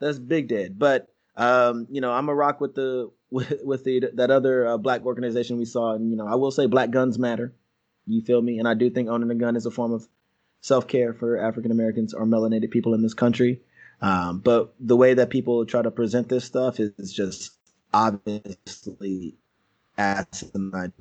that's 0.00 0.18
big 0.18 0.48
dead. 0.48 0.78
But 0.78 1.08
um, 1.36 1.86
you 1.90 2.00
know, 2.00 2.12
I'm 2.12 2.28
a 2.28 2.34
rock 2.34 2.60
with 2.60 2.74
the 2.74 3.10
with, 3.30 3.52
with 3.64 3.84
the 3.84 4.10
that 4.14 4.30
other 4.30 4.66
uh, 4.66 4.78
black 4.78 5.04
organization 5.04 5.58
we 5.58 5.64
saw, 5.64 5.94
and 5.94 6.10
you 6.10 6.16
know, 6.16 6.26
I 6.26 6.34
will 6.34 6.50
say 6.50 6.66
Black 6.66 6.90
Guns 6.90 7.18
Matter. 7.18 7.52
You 8.06 8.22
feel 8.22 8.40
me? 8.40 8.58
And 8.58 8.66
I 8.66 8.74
do 8.74 8.88
think 8.88 9.08
owning 9.08 9.30
a 9.30 9.34
gun 9.34 9.54
is 9.54 9.66
a 9.66 9.70
form 9.70 9.92
of 9.92 10.08
self 10.60 10.86
care 10.86 11.14
for 11.14 11.36
African 11.36 11.70
Americans 11.70 12.14
or 12.14 12.26
melanated 12.26 12.70
people 12.70 12.94
in 12.94 13.02
this 13.02 13.14
country. 13.14 13.60
Um, 14.00 14.40
but 14.40 14.74
the 14.78 14.96
way 14.96 15.14
that 15.14 15.30
people 15.30 15.66
try 15.66 15.82
to 15.82 15.90
present 15.90 16.28
this 16.28 16.44
stuff 16.44 16.78
is, 16.78 17.12
just 17.12 17.52
obviously 17.92 19.36
asinine. 19.96 20.92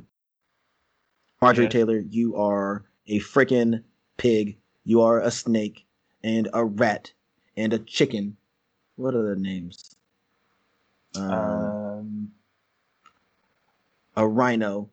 Marjorie 1.41 1.65
yeah. 1.65 1.69
Taylor, 1.69 1.99
you 1.99 2.35
are 2.37 2.85
a 3.07 3.19
freaking 3.19 3.83
pig. 4.17 4.57
You 4.83 5.01
are 5.01 5.21
a 5.21 5.29
snake 5.29 5.85
and 6.23 6.49
a 6.53 6.65
rat 6.65 7.11
and 7.55 7.73
a 7.73 7.79
chicken 7.79 8.37
what 8.97 9.13
are 9.13 9.23
their 9.23 9.35
names? 9.35 9.95
Um, 11.15 11.31
um 11.31 12.31
a 14.15 14.27
rhino. 14.27 14.89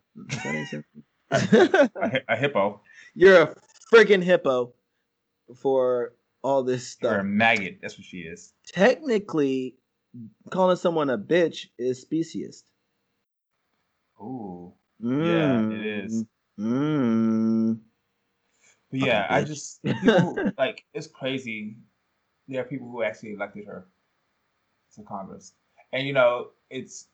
a, 1.30 1.88
a, 2.28 2.36
hippo. 2.36 2.82
You're 3.14 3.42
a 3.42 3.54
freaking 3.93 4.22
hippo 4.22 4.74
for 5.57 6.14
all 6.43 6.62
this 6.62 6.87
stuff. 6.87 7.11
You're 7.11 7.20
a 7.20 7.24
maggot. 7.24 7.78
That's 7.80 7.97
what 7.99 8.05
she 8.05 8.18
is. 8.18 8.53
Technically, 8.66 9.76
calling 10.51 10.76
someone 10.76 11.11
a 11.11 11.18
bitch 11.18 11.66
is 11.78 12.05
speciesist. 12.05 12.62
Ooh. 14.20 14.72
Mm. 15.03 15.26
Yeah, 15.26 15.78
it 15.78 16.05
is. 16.05 16.24
Mm. 16.59 17.80
But 18.91 19.01
yeah, 19.01 19.26
I 19.28 19.43
just 19.43 19.82
people, 19.82 20.39
like 20.59 20.85
it's 20.95 21.09
crazy. 21.09 21.76
There 22.47 22.61
are 22.61 22.64
people 22.64 22.89
who 22.89 23.03
actually 23.03 23.32
elected 23.32 23.66
her 23.66 23.87
to 24.95 25.03
Congress. 25.03 25.55
And 25.93 26.07
you 26.07 26.12
know, 26.12 26.49
it's 26.70 27.09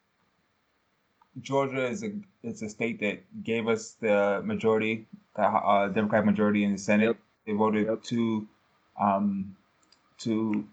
Georgia 1.40 1.86
is 1.86 2.02
a 2.02 2.12
it's 2.42 2.62
a 2.62 2.68
state 2.68 3.00
that 3.00 3.22
gave 3.44 3.68
us 3.68 3.92
the 4.00 4.42
majority, 4.44 5.06
the 5.36 5.42
uh, 5.42 5.88
Democratic 5.88 6.26
majority 6.26 6.64
in 6.64 6.72
the 6.72 6.78
Senate. 6.78 7.06
Yep. 7.06 7.16
They 7.46 7.52
voted 7.52 7.86
yep. 7.86 8.02
two, 8.02 8.46
um, 9.00 9.56
two, 10.18 10.64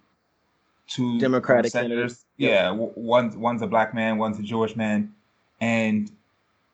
two 0.88 1.20
Democratic 1.20 1.72
senators. 1.72 2.26
Yep. 2.38 2.52
Yeah, 2.52 2.72
one's 2.72 3.36
one's 3.36 3.62
a 3.62 3.68
black 3.68 3.94
man, 3.94 4.18
one's 4.18 4.40
a 4.40 4.44
Jewish 4.44 4.76
man, 4.76 5.14
and 5.62 6.12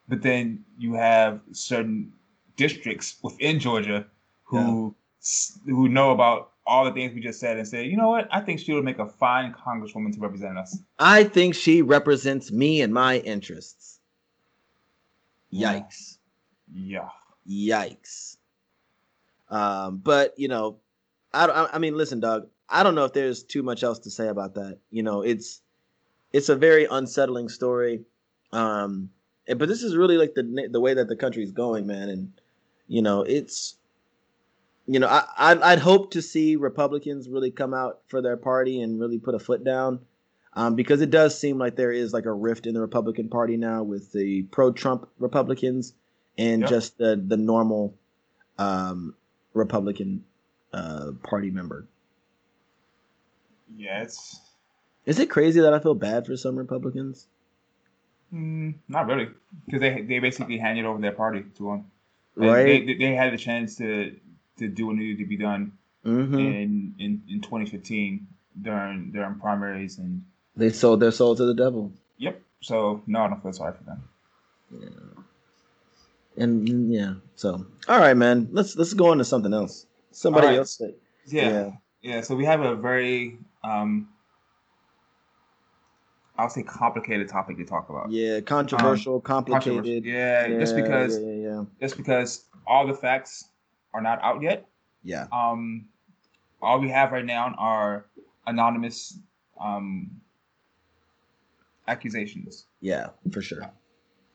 but 0.08 0.22
then 0.22 0.64
you 0.78 0.94
have 0.94 1.40
certain 1.52 2.12
districts 2.56 3.16
within 3.22 3.60
Georgia 3.60 4.06
who 4.44 4.94
yeah. 5.66 5.74
who 5.74 5.88
know 5.88 6.10
about 6.10 6.52
all 6.66 6.84
the 6.84 6.92
things 6.92 7.14
we 7.14 7.20
just 7.20 7.40
said 7.40 7.58
and 7.58 7.68
say, 7.68 7.84
you 7.84 7.96
know 7.96 8.08
what? 8.08 8.28
I 8.30 8.40
think 8.40 8.60
she 8.60 8.72
would 8.72 8.84
make 8.84 8.98
a 8.98 9.06
fine 9.06 9.54
congresswoman 9.54 10.14
to 10.14 10.20
represent 10.20 10.58
us. 10.58 10.78
I 10.98 11.24
think 11.24 11.54
she 11.54 11.82
represents 11.82 12.50
me 12.50 12.80
and 12.80 12.92
my 12.92 13.18
interests. 13.18 14.00
Yikes. 15.52 16.18
Yeah. 16.72 17.08
Yikes. 17.48 18.36
Um, 19.50 19.98
but 19.98 20.34
you 20.38 20.48
know, 20.48 20.78
I, 21.32 21.68
I 21.72 21.78
mean, 21.78 21.96
listen, 21.96 22.20
Doug. 22.20 22.48
I 22.68 22.82
don't 22.82 22.94
know 22.94 23.04
if 23.04 23.12
there's 23.12 23.42
too 23.42 23.62
much 23.62 23.82
else 23.82 23.98
to 24.00 24.10
say 24.10 24.28
about 24.28 24.54
that. 24.54 24.78
You 24.90 25.02
know, 25.02 25.20
it's 25.20 25.60
it's 26.32 26.48
a 26.48 26.56
very 26.56 26.86
unsettling 26.90 27.48
story. 27.48 28.00
Um, 28.52 29.10
but 29.46 29.68
this 29.68 29.82
is 29.82 29.96
really 29.96 30.16
like 30.16 30.34
the 30.34 30.68
the 30.70 30.80
way 30.80 30.94
that 30.94 31.08
the 31.08 31.16
country's 31.16 31.52
going, 31.52 31.86
man. 31.86 32.08
And 32.08 32.32
you 32.88 33.02
know, 33.02 33.22
it's 33.22 33.76
you 34.86 34.98
know, 35.00 35.06
I, 35.06 35.24
I'd, 35.36 35.60
I'd 35.60 35.78
hope 35.78 36.10
to 36.12 36.22
see 36.22 36.56
Republicans 36.56 37.28
really 37.28 37.50
come 37.50 37.72
out 37.72 38.00
for 38.08 38.20
their 38.20 38.36
party 38.36 38.80
and 38.80 39.00
really 39.00 39.18
put 39.18 39.34
a 39.34 39.38
foot 39.38 39.64
down, 39.64 40.00
um, 40.52 40.74
because 40.74 41.00
it 41.00 41.10
does 41.10 41.38
seem 41.38 41.58
like 41.58 41.76
there 41.76 41.92
is 41.92 42.12
like 42.12 42.26
a 42.26 42.32
rift 42.32 42.66
in 42.66 42.74
the 42.74 42.80
Republican 42.80 43.28
Party 43.28 43.56
now 43.56 43.82
with 43.82 44.12
the 44.12 44.42
pro-Trump 44.42 45.08
Republicans 45.18 45.94
and 46.36 46.62
yep. 46.62 46.70
just 46.70 46.98
the 46.98 47.22
the 47.26 47.36
normal 47.36 47.94
um, 48.58 49.14
Republican 49.54 50.24
uh, 50.72 51.12
Party 51.22 51.50
member. 51.50 51.86
Yeah, 53.76 54.02
it's. 54.02 54.40
Is 55.06 55.18
it 55.18 55.28
crazy 55.30 55.60
that 55.60 55.74
I 55.74 55.80
feel 55.80 55.94
bad 55.94 56.26
for 56.26 56.36
some 56.36 56.56
Republicans? 56.56 57.26
Mm, 58.32 58.74
not 58.88 59.06
really, 59.06 59.28
because 59.66 59.80
they 59.80 60.02
they 60.02 60.18
basically 60.18 60.58
handed 60.58 60.84
over 60.84 61.00
their 61.00 61.12
party 61.12 61.44
to 61.56 61.70
them. 61.70 61.90
Right. 62.36 62.86
They, 62.86 62.94
they 62.94 63.14
had 63.14 63.32
the 63.32 63.38
chance 63.38 63.76
to 63.76 64.14
to 64.58 64.68
do 64.68 64.86
what 64.86 64.96
needed 64.96 65.18
to 65.18 65.26
be 65.26 65.36
done 65.36 65.72
mm-hmm. 66.04 66.38
in, 66.38 66.94
in 66.98 67.22
in 67.28 67.40
2015 67.40 68.26
during 68.62 69.10
during 69.10 69.34
primaries 69.36 69.98
and 69.98 70.24
they 70.56 70.70
sold 70.70 71.00
their 71.00 71.10
soul 71.10 71.34
to 71.34 71.44
the 71.44 71.54
devil. 71.54 71.92
Yep. 72.18 72.40
So 72.60 73.02
no, 73.06 73.22
I 73.22 73.28
don't 73.28 73.42
feel 73.42 73.52
sorry 73.52 73.74
for 73.76 73.84
them. 73.84 74.08
Yeah. 74.70 76.42
And 76.42 76.92
yeah. 76.92 77.14
So 77.36 77.66
all 77.88 77.98
right, 77.98 78.16
man. 78.16 78.48
Let's 78.52 78.76
let's 78.76 78.94
go 78.94 79.10
on 79.10 79.18
to 79.18 79.24
something 79.24 79.52
else. 79.52 79.86
Somebody 80.12 80.48
right. 80.48 80.58
else. 80.58 80.78
Say, 80.78 80.94
yeah. 81.26 81.48
yeah. 81.48 81.70
Yeah. 82.02 82.20
So 82.20 82.36
we 82.36 82.44
have 82.44 82.60
a 82.60 82.76
very 82.76 83.38
um 83.62 84.08
I'll 86.36 86.50
say 86.50 86.62
complicated 86.62 87.28
topic 87.28 87.58
to 87.58 87.64
talk 87.64 87.90
about. 87.90 88.10
Yeah, 88.10 88.40
controversial, 88.40 89.16
um, 89.16 89.20
complicated. 89.20 89.84
Controversial. 89.84 90.04
Yeah, 90.04 90.46
yeah, 90.46 90.58
just 90.58 90.74
because 90.74 91.18
yeah, 91.20 91.32
yeah, 91.32 91.64
just 91.80 91.96
because 91.96 92.44
all 92.66 92.86
the 92.86 92.94
facts 92.94 93.50
are 93.94 94.02
not 94.02 94.22
out 94.22 94.42
yet. 94.42 94.66
Yeah. 95.02 95.26
Um, 95.32 95.86
all 96.60 96.80
we 96.80 96.90
have 96.90 97.12
right 97.12 97.24
now 97.24 97.54
are 97.56 98.06
anonymous 98.46 99.18
um, 99.60 100.10
accusations. 101.88 102.66
Yeah, 102.80 103.08
for 103.30 103.40
sure. 103.40 103.70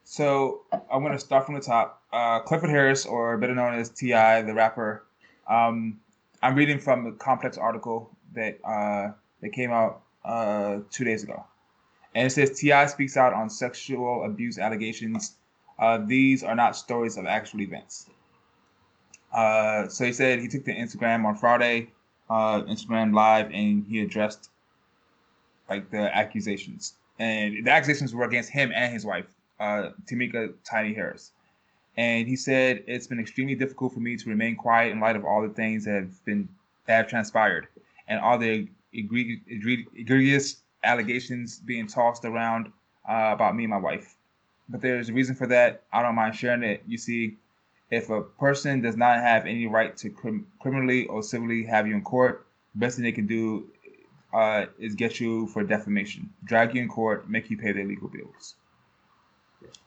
So 0.03 0.61
I'm 0.71 1.03
going 1.03 1.13
to 1.13 1.19
start 1.19 1.45
from 1.45 1.55
the 1.55 1.61
top. 1.61 2.01
Uh, 2.11 2.39
Clifford 2.39 2.69
Harris, 2.69 3.05
or 3.05 3.37
better 3.37 3.53
known 3.53 3.75
as 3.75 3.89
T.I., 3.89 4.41
the 4.41 4.53
rapper. 4.53 5.03
Um, 5.47 5.99
I'm 6.41 6.55
reading 6.55 6.79
from 6.79 7.05
a 7.05 7.11
Complex 7.11 7.57
article 7.57 8.09
that 8.33 8.59
uh, 8.63 9.11
that 9.41 9.49
came 9.51 9.71
out 9.71 10.01
uh, 10.25 10.79
two 10.89 11.03
days 11.03 11.23
ago, 11.23 11.45
and 12.15 12.25
it 12.25 12.29
says 12.31 12.59
T.I. 12.59 12.87
speaks 12.87 13.17
out 13.17 13.33
on 13.33 13.49
sexual 13.49 14.23
abuse 14.23 14.57
allegations. 14.57 15.35
Uh, 15.77 15.97
these 15.97 16.43
are 16.43 16.55
not 16.55 16.75
stories 16.75 17.17
of 17.17 17.25
actual 17.25 17.61
events. 17.61 18.09
Uh, 19.31 19.87
so 19.87 20.05
he 20.05 20.13
said 20.13 20.39
he 20.39 20.47
took 20.47 20.65
to 20.65 20.75
Instagram 20.75 21.25
on 21.25 21.35
Friday, 21.35 21.91
uh, 22.29 22.61
Instagram 22.63 23.13
live, 23.13 23.51
and 23.51 23.85
he 23.87 24.01
addressed 24.01 24.49
like 25.69 25.89
the 25.91 26.15
accusations. 26.15 26.95
And 27.19 27.65
the 27.65 27.71
accusations 27.71 28.13
were 28.13 28.25
against 28.25 28.49
him 28.49 28.71
and 28.73 28.91
his 28.91 29.05
wife, 29.05 29.25
uh, 29.59 29.89
Tameka 30.05 30.53
Tiny 30.63 30.93
Harris. 30.93 31.31
And 31.97 32.27
he 32.27 32.35
said 32.35 32.83
it's 32.87 33.07
been 33.07 33.19
extremely 33.19 33.55
difficult 33.55 33.93
for 33.93 33.99
me 33.99 34.15
to 34.15 34.29
remain 34.29 34.55
quiet 34.55 34.91
in 34.91 34.99
light 34.99 35.15
of 35.15 35.25
all 35.25 35.41
the 35.41 35.49
things 35.49 35.85
that 35.85 35.95
have 35.95 36.25
been 36.25 36.47
that 36.85 36.95
have 36.95 37.07
transpired 37.07 37.67
and 38.07 38.19
all 38.19 38.37
the 38.37 38.67
egregious 38.93 40.57
allegations 40.83 41.59
being 41.59 41.87
tossed 41.87 42.25
around 42.25 42.67
uh, 43.07 43.31
about 43.33 43.55
me 43.55 43.65
and 43.65 43.71
my 43.71 43.77
wife. 43.77 44.15
But 44.69 44.81
there's 44.81 45.09
a 45.09 45.13
reason 45.13 45.35
for 45.35 45.47
that. 45.47 45.83
I 45.91 46.01
don't 46.01 46.15
mind 46.15 46.35
sharing 46.35 46.63
it. 46.63 46.83
You 46.87 46.97
see, 46.97 47.37
if 47.91 48.09
a 48.09 48.21
person 48.21 48.81
does 48.81 48.95
not 48.95 49.17
have 49.19 49.45
any 49.45 49.67
right 49.67 49.95
to 49.97 50.09
crim- 50.09 50.47
criminally 50.59 51.07
or 51.07 51.23
civilly 51.23 51.63
have 51.63 51.87
you 51.87 51.95
in 51.95 52.01
court, 52.01 52.45
the 52.73 52.79
best 52.79 52.95
thing 52.95 53.03
they 53.03 53.11
can 53.11 53.27
do 53.27 53.67
uh, 54.33 54.65
is 54.77 54.95
get 54.95 55.19
you 55.19 55.47
for 55.47 55.63
defamation, 55.63 56.29
drag 56.43 56.75
you 56.75 56.81
in 56.81 56.87
court, 56.87 57.29
make 57.29 57.49
you 57.49 57.57
pay 57.57 57.71
their 57.71 57.85
legal 57.85 58.07
bills. 58.07 58.55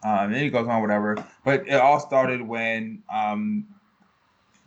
Um, 0.04 0.32
then 0.32 0.42
he 0.42 0.50
goes 0.50 0.66
on, 0.66 0.82
whatever. 0.82 1.24
But 1.44 1.68
it 1.68 1.74
all 1.74 2.00
started 2.00 2.42
when 2.42 3.02
um, 3.12 3.66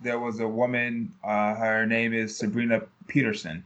there 0.02 0.18
was 0.18 0.40
a 0.40 0.48
woman. 0.48 1.14
Uh, 1.24 1.56
her 1.56 1.86
name 1.86 2.14
is 2.14 2.38
Sabrina 2.38 2.82
Peterson, 3.08 3.64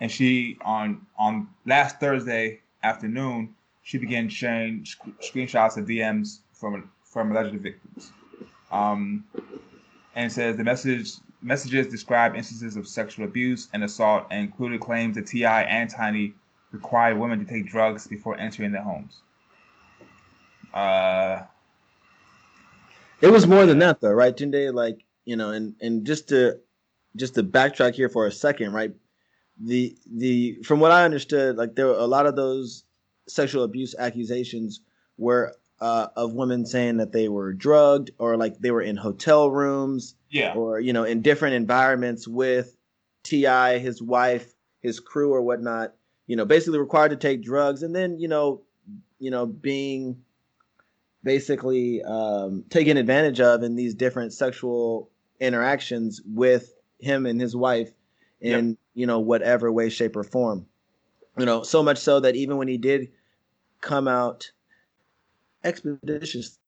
and 0.00 0.10
she 0.10 0.58
on 0.62 1.06
on 1.16 1.48
last 1.64 2.00
Thursday 2.00 2.60
afternoon 2.82 3.54
she 3.82 3.98
began 3.98 4.28
sharing 4.28 4.84
sc- 4.84 4.98
screenshots 5.20 5.76
of 5.76 5.86
DMs 5.86 6.40
from 6.52 6.90
from 7.04 7.30
alleged 7.30 7.54
victims. 7.60 8.12
Um, 8.72 9.24
and 10.14 10.30
says 10.30 10.56
the 10.56 10.64
message 10.64 11.12
messages 11.42 11.86
describe 11.88 12.34
instances 12.34 12.76
of 12.76 12.86
sexual 12.86 13.24
abuse 13.24 13.68
and 13.72 13.84
assault 13.84 14.26
and 14.30 14.40
included 14.40 14.80
claims 14.80 15.16
that 15.16 15.26
T.I. 15.26 15.62
and 15.62 15.90
Tiny 15.90 16.34
required 16.70 17.18
women 17.18 17.44
to 17.44 17.44
take 17.44 17.66
drugs 17.66 18.06
before 18.06 18.38
entering 18.38 18.72
their 18.72 18.82
homes. 18.82 19.20
Uh, 20.72 21.42
it 23.20 23.28
was 23.28 23.46
more 23.46 23.66
than 23.66 23.78
that, 23.80 24.00
though, 24.00 24.12
right, 24.12 24.34
Tunde? 24.34 24.72
Like 24.72 25.04
you 25.24 25.36
know, 25.36 25.50
and 25.50 25.74
and 25.80 26.06
just 26.06 26.28
to 26.30 26.58
just 27.16 27.34
to 27.34 27.42
backtrack 27.42 27.94
here 27.94 28.08
for 28.08 28.26
a 28.26 28.32
second, 28.32 28.72
right? 28.72 28.92
The 29.60 29.96
the 30.10 30.58
from 30.64 30.80
what 30.80 30.92
I 30.92 31.04
understood, 31.04 31.56
like 31.56 31.74
there 31.74 31.86
were 31.86 31.94
a 31.94 32.06
lot 32.06 32.26
of 32.26 32.36
those 32.36 32.84
sexual 33.28 33.64
abuse 33.64 33.94
accusations 33.98 34.80
were 35.18 35.54
uh, 35.82 36.08
of 36.14 36.32
women 36.32 36.64
saying 36.64 36.98
that 36.98 37.10
they 37.10 37.28
were 37.28 37.52
drugged 37.52 38.12
or 38.18 38.36
like 38.36 38.56
they 38.60 38.70
were 38.70 38.80
in 38.80 38.96
hotel 38.96 39.50
rooms, 39.50 40.14
yeah, 40.30 40.54
or 40.54 40.78
you 40.78 40.92
know, 40.92 41.02
in 41.02 41.22
different 41.22 41.56
environments 41.56 42.28
with 42.28 42.76
T.I., 43.24 43.78
his 43.78 44.00
wife, 44.00 44.54
his 44.80 45.00
crew, 45.00 45.34
or 45.34 45.42
whatnot. 45.42 45.94
You 46.28 46.36
know, 46.36 46.44
basically 46.44 46.78
required 46.78 47.08
to 47.08 47.16
take 47.16 47.42
drugs, 47.42 47.82
and 47.82 47.96
then 47.96 48.20
you 48.20 48.28
know, 48.28 48.62
you 49.18 49.32
know, 49.32 49.44
being 49.44 50.22
basically 51.24 52.00
um, 52.04 52.64
taken 52.70 52.96
advantage 52.96 53.40
of 53.40 53.64
in 53.64 53.74
these 53.74 53.94
different 53.94 54.32
sexual 54.32 55.10
interactions 55.40 56.22
with 56.24 56.72
him 57.00 57.26
and 57.26 57.40
his 57.40 57.56
wife 57.56 57.90
in 58.40 58.68
yep. 58.68 58.76
you 58.94 59.06
know 59.06 59.18
whatever 59.18 59.72
way 59.72 59.88
shape 59.88 60.14
or 60.14 60.22
form 60.22 60.66
you 61.36 61.46
know 61.46 61.64
so 61.64 61.82
much 61.82 61.98
so 61.98 62.20
that 62.20 62.36
even 62.36 62.56
when 62.56 62.68
he 62.68 62.78
did 62.78 63.08
come 63.80 64.06
out 64.06 64.52
expeditiously 65.64 66.58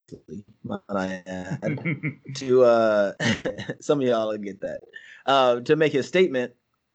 might 0.63 0.81
I 0.91 1.23
add, 1.27 1.79
to 2.37 2.65
uh 2.65 3.13
some 3.81 4.01
of 4.01 4.07
y'all 4.07 4.37
get 4.37 4.61
that 4.61 4.81
uh 5.27 5.61
to 5.61 5.77
make 5.77 5.93
his 5.93 6.07
statement 6.07 6.53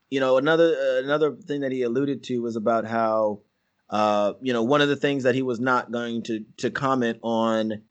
you 0.10 0.20
know 0.20 0.38
another 0.38 0.76
uh, 0.76 1.04
another 1.04 1.36
thing 1.36 1.62
that 1.62 1.72
he 1.72 1.82
alluded 1.84 2.24
to 2.26 2.40
was 2.40 2.56
about 2.56 2.86
how 2.86 3.42
uh, 3.90 4.34
you 4.42 4.54
know, 4.54 4.64
one 4.64 4.82
of 4.82 4.90
the 4.90 4.96
things 4.96 5.24
that 5.24 5.36
he 5.36 5.42
was 5.42 5.60
not 5.60 5.92
going 5.92 6.22
to 6.24 6.46
to 6.58 6.70
comment 6.70 7.20
on 7.24 7.82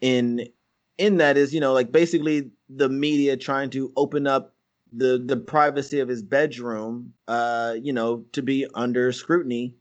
in 0.00 0.48
in 0.96 1.18
that 1.18 1.36
is, 1.36 1.52
you 1.52 1.60
know, 1.60 1.72
like 1.72 1.92
basically 1.92 2.50
the 2.68 2.88
media 2.88 3.36
trying 3.36 3.70
to 3.70 3.92
open 3.96 4.26
up 4.26 4.54
the 4.92 5.22
the 5.24 5.36
privacy 5.36 6.00
of 6.00 6.08
his 6.08 6.22
bedroom, 6.22 7.12
uh, 7.28 7.74
you 7.80 7.92
know, 7.92 8.24
to 8.32 8.42
be 8.42 8.66
under 8.74 9.12
scrutiny 9.12 9.74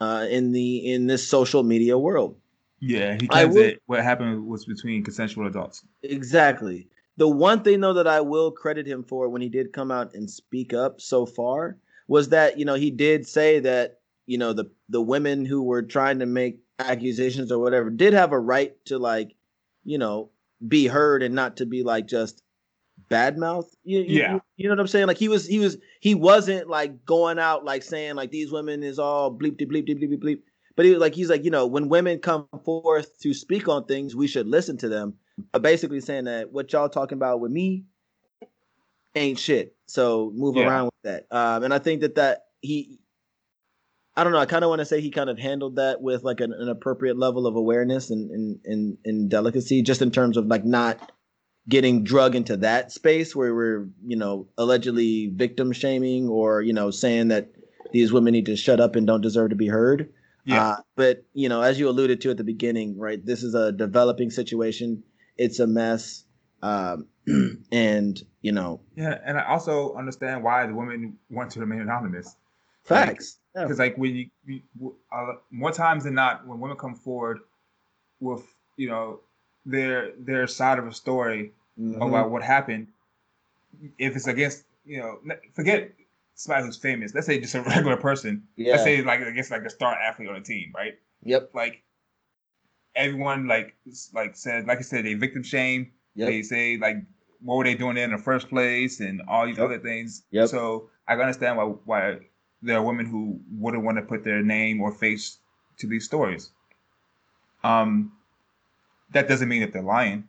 uh, 0.00 0.26
in 0.30 0.52
the 0.52 0.92
in 0.92 1.06
this 1.06 1.26
social 1.26 1.62
media 1.62 1.98
world. 1.98 2.36
Yeah, 2.86 3.16
he 3.18 3.26
claims 3.26 3.54
that 3.54 3.78
what 3.86 4.02
happened 4.02 4.46
was 4.46 4.66
between 4.66 5.02
consensual 5.02 5.46
adults. 5.46 5.84
Exactly. 6.02 6.86
The 7.16 7.28
one 7.28 7.62
thing 7.62 7.80
though 7.80 7.94
that 7.94 8.06
I 8.06 8.20
will 8.20 8.50
credit 8.50 8.86
him 8.86 9.02
for 9.02 9.28
when 9.28 9.40
he 9.40 9.48
did 9.48 9.72
come 9.72 9.90
out 9.90 10.14
and 10.14 10.28
speak 10.28 10.74
up 10.74 11.00
so 11.00 11.24
far 11.24 11.78
was 12.08 12.28
that 12.28 12.58
you 12.58 12.64
know 12.66 12.74
he 12.74 12.90
did 12.90 13.26
say 13.26 13.58
that 13.60 14.00
you 14.26 14.36
know 14.36 14.52
the 14.52 14.70
the 14.90 15.00
women 15.00 15.46
who 15.46 15.62
were 15.62 15.82
trying 15.82 16.18
to 16.18 16.26
make 16.26 16.58
accusations 16.78 17.50
or 17.50 17.58
whatever 17.58 17.88
did 17.88 18.12
have 18.12 18.32
a 18.32 18.38
right 18.38 18.72
to 18.84 18.98
like 18.98 19.34
you 19.84 19.96
know 19.96 20.28
be 20.66 20.86
heard 20.86 21.22
and 21.22 21.34
not 21.34 21.56
to 21.56 21.66
be 21.66 21.82
like 21.82 22.06
just 22.06 22.42
bad 23.08 23.38
mouth 23.38 23.72
you, 23.84 24.00
yeah 24.00 24.34
you, 24.34 24.40
you, 24.56 24.68
know 24.68 24.72
what 24.72 24.80
i'm 24.80 24.86
saying 24.86 25.06
like 25.06 25.18
he 25.18 25.28
was 25.28 25.46
he 25.46 25.58
was 25.58 25.76
he 26.00 26.14
wasn't 26.14 26.68
like 26.68 27.04
going 27.04 27.38
out 27.38 27.64
like 27.64 27.82
saying 27.82 28.14
like 28.14 28.30
these 28.30 28.50
women 28.50 28.82
is 28.82 28.98
all 28.98 29.30
bleep 29.30 29.56
bleep 29.56 29.70
bleep 29.70 29.88
bleep 29.88 30.00
bleep 30.00 30.22
bleep 30.22 30.40
but 30.76 30.84
he 30.84 30.92
was 30.92 31.00
like 31.00 31.14
he's 31.14 31.30
like 31.30 31.44
you 31.44 31.50
know 31.50 31.66
when 31.66 31.88
women 31.88 32.18
come 32.18 32.46
forth 32.64 33.18
to 33.20 33.34
speak 33.34 33.68
on 33.68 33.84
things 33.84 34.14
we 34.14 34.26
should 34.26 34.46
listen 34.46 34.76
to 34.76 34.88
them 34.88 35.14
but 35.52 35.62
basically 35.62 36.00
saying 36.00 36.24
that 36.24 36.52
what 36.52 36.72
y'all 36.72 36.88
talking 36.88 37.16
about 37.16 37.40
with 37.40 37.50
me 37.50 37.84
ain't 39.14 39.38
shit 39.38 39.76
so 39.86 40.32
move 40.34 40.56
yeah. 40.56 40.66
around 40.66 40.86
with 40.86 40.94
that 41.02 41.26
um 41.30 41.62
and 41.62 41.72
i 41.74 41.78
think 41.78 42.00
that 42.00 42.14
that 42.16 42.44
he 42.60 42.98
I 44.16 44.22
don't 44.22 44.32
know. 44.32 44.38
I 44.38 44.46
kind 44.46 44.62
of 44.62 44.68
want 44.68 44.78
to 44.78 44.84
say 44.84 45.00
he 45.00 45.10
kind 45.10 45.28
of 45.28 45.38
handled 45.38 45.76
that 45.76 46.00
with 46.00 46.22
like 46.22 46.40
an, 46.40 46.52
an 46.52 46.68
appropriate 46.68 47.18
level 47.18 47.46
of 47.46 47.56
awareness 47.56 48.10
and, 48.10 48.30
and, 48.30 48.60
and, 48.64 48.98
and 49.04 49.28
delicacy, 49.28 49.82
just 49.82 50.02
in 50.02 50.10
terms 50.12 50.36
of 50.36 50.46
like 50.46 50.64
not 50.64 51.12
getting 51.68 52.04
drug 52.04 52.36
into 52.36 52.56
that 52.58 52.92
space 52.92 53.34
where 53.34 53.54
we're, 53.54 53.88
you 54.06 54.16
know, 54.16 54.46
allegedly 54.56 55.32
victim 55.34 55.72
shaming 55.72 56.28
or, 56.28 56.62
you 56.62 56.72
know, 56.72 56.90
saying 56.90 57.28
that 57.28 57.48
these 57.92 58.12
women 58.12 58.32
need 58.32 58.46
to 58.46 58.56
shut 58.56 58.80
up 58.80 58.94
and 58.94 59.06
don't 59.06 59.20
deserve 59.20 59.50
to 59.50 59.56
be 59.56 59.66
heard. 59.66 60.12
Yeah. 60.44 60.68
Uh, 60.68 60.76
but, 60.96 61.24
you 61.32 61.48
know, 61.48 61.62
as 61.62 61.78
you 61.78 61.88
alluded 61.88 62.20
to 62.22 62.30
at 62.30 62.36
the 62.36 62.44
beginning, 62.44 62.98
right, 62.98 63.24
this 63.24 63.42
is 63.42 63.54
a 63.54 63.72
developing 63.72 64.30
situation. 64.30 65.02
It's 65.36 65.58
a 65.58 65.66
mess. 65.66 66.24
Um, 66.62 67.08
and, 67.72 68.22
you 68.42 68.52
know. 68.52 68.80
Yeah. 68.96 69.18
And 69.24 69.38
I 69.38 69.46
also 69.46 69.94
understand 69.94 70.42
why 70.42 70.66
the 70.66 70.74
women 70.74 71.18
want 71.30 71.50
to 71.52 71.60
remain 71.60 71.80
anonymous. 71.80 72.36
Facts. 72.84 73.38
Because 73.54 73.78
like, 73.78 73.78
yeah. 73.78 73.84
like 73.84 73.98
when 73.98 74.14
you, 74.14 74.30
you 74.46 74.96
uh, 75.12 75.34
more 75.50 75.70
times 75.72 76.04
than 76.04 76.14
not, 76.14 76.46
when 76.46 76.60
women 76.60 76.76
come 76.76 76.94
forward 76.94 77.38
with 78.20 78.42
you 78.76 78.88
know 78.88 79.20
their 79.64 80.12
their 80.18 80.46
side 80.46 80.78
of 80.78 80.86
a 80.86 80.92
story 80.92 81.52
mm-hmm. 81.80 82.00
about 82.02 82.30
what 82.30 82.42
happened, 82.42 82.88
if 83.98 84.16
it's 84.16 84.26
against 84.26 84.64
you 84.84 84.98
know 84.98 85.18
forget 85.54 85.92
somebody 86.34 86.66
who's 86.66 86.76
famous, 86.76 87.14
let's 87.14 87.26
say 87.26 87.40
just 87.40 87.54
a 87.54 87.62
regular 87.74 87.96
person, 87.96 88.42
yeah. 88.56 88.72
let's 88.72 88.84
say 88.84 89.02
like 89.02 89.20
I 89.20 89.30
guess 89.30 89.50
like 89.50 89.62
a 89.62 89.70
star 89.70 89.94
athlete 89.94 90.28
on 90.28 90.36
a 90.36 90.40
team, 90.40 90.72
right? 90.74 90.98
Yep. 91.22 91.50
Like 91.54 91.82
everyone 92.94 93.46
like 93.46 93.76
like 94.12 94.36
said 94.36 94.66
like 94.66 94.78
I 94.78 94.82
said 94.82 95.04
they 95.04 95.14
victim 95.14 95.42
shame. 95.42 95.90
Yep. 96.14 96.28
They 96.28 96.42
say 96.42 96.76
like 96.76 96.98
what 97.42 97.56
were 97.56 97.64
they 97.64 97.74
doing 97.74 97.94
there 97.96 98.04
in 98.04 98.12
the 98.12 98.18
first 98.18 98.48
place 98.48 99.00
and 99.00 99.22
all 99.28 99.46
these 99.46 99.56
yep. 99.56 99.66
other 99.66 99.78
things. 99.78 100.22
Yep. 100.30 100.48
So 100.48 100.90
I 101.08 101.14
can 101.14 101.22
understand 101.22 101.56
why 101.56 101.64
why 101.64 102.18
there 102.62 102.78
are 102.78 102.82
women 102.82 103.06
who 103.06 103.38
wouldn't 103.58 103.84
want 103.84 103.98
to 103.98 104.02
put 104.02 104.24
their 104.24 104.42
name 104.42 104.80
or 104.80 104.90
face 104.92 105.38
to 105.78 105.86
these 105.86 106.04
stories. 106.04 106.50
Um, 107.62 108.12
that 109.10 109.28
doesn't 109.28 109.48
mean 109.48 109.60
that 109.60 109.72
they're 109.72 109.82
lying. 109.82 110.28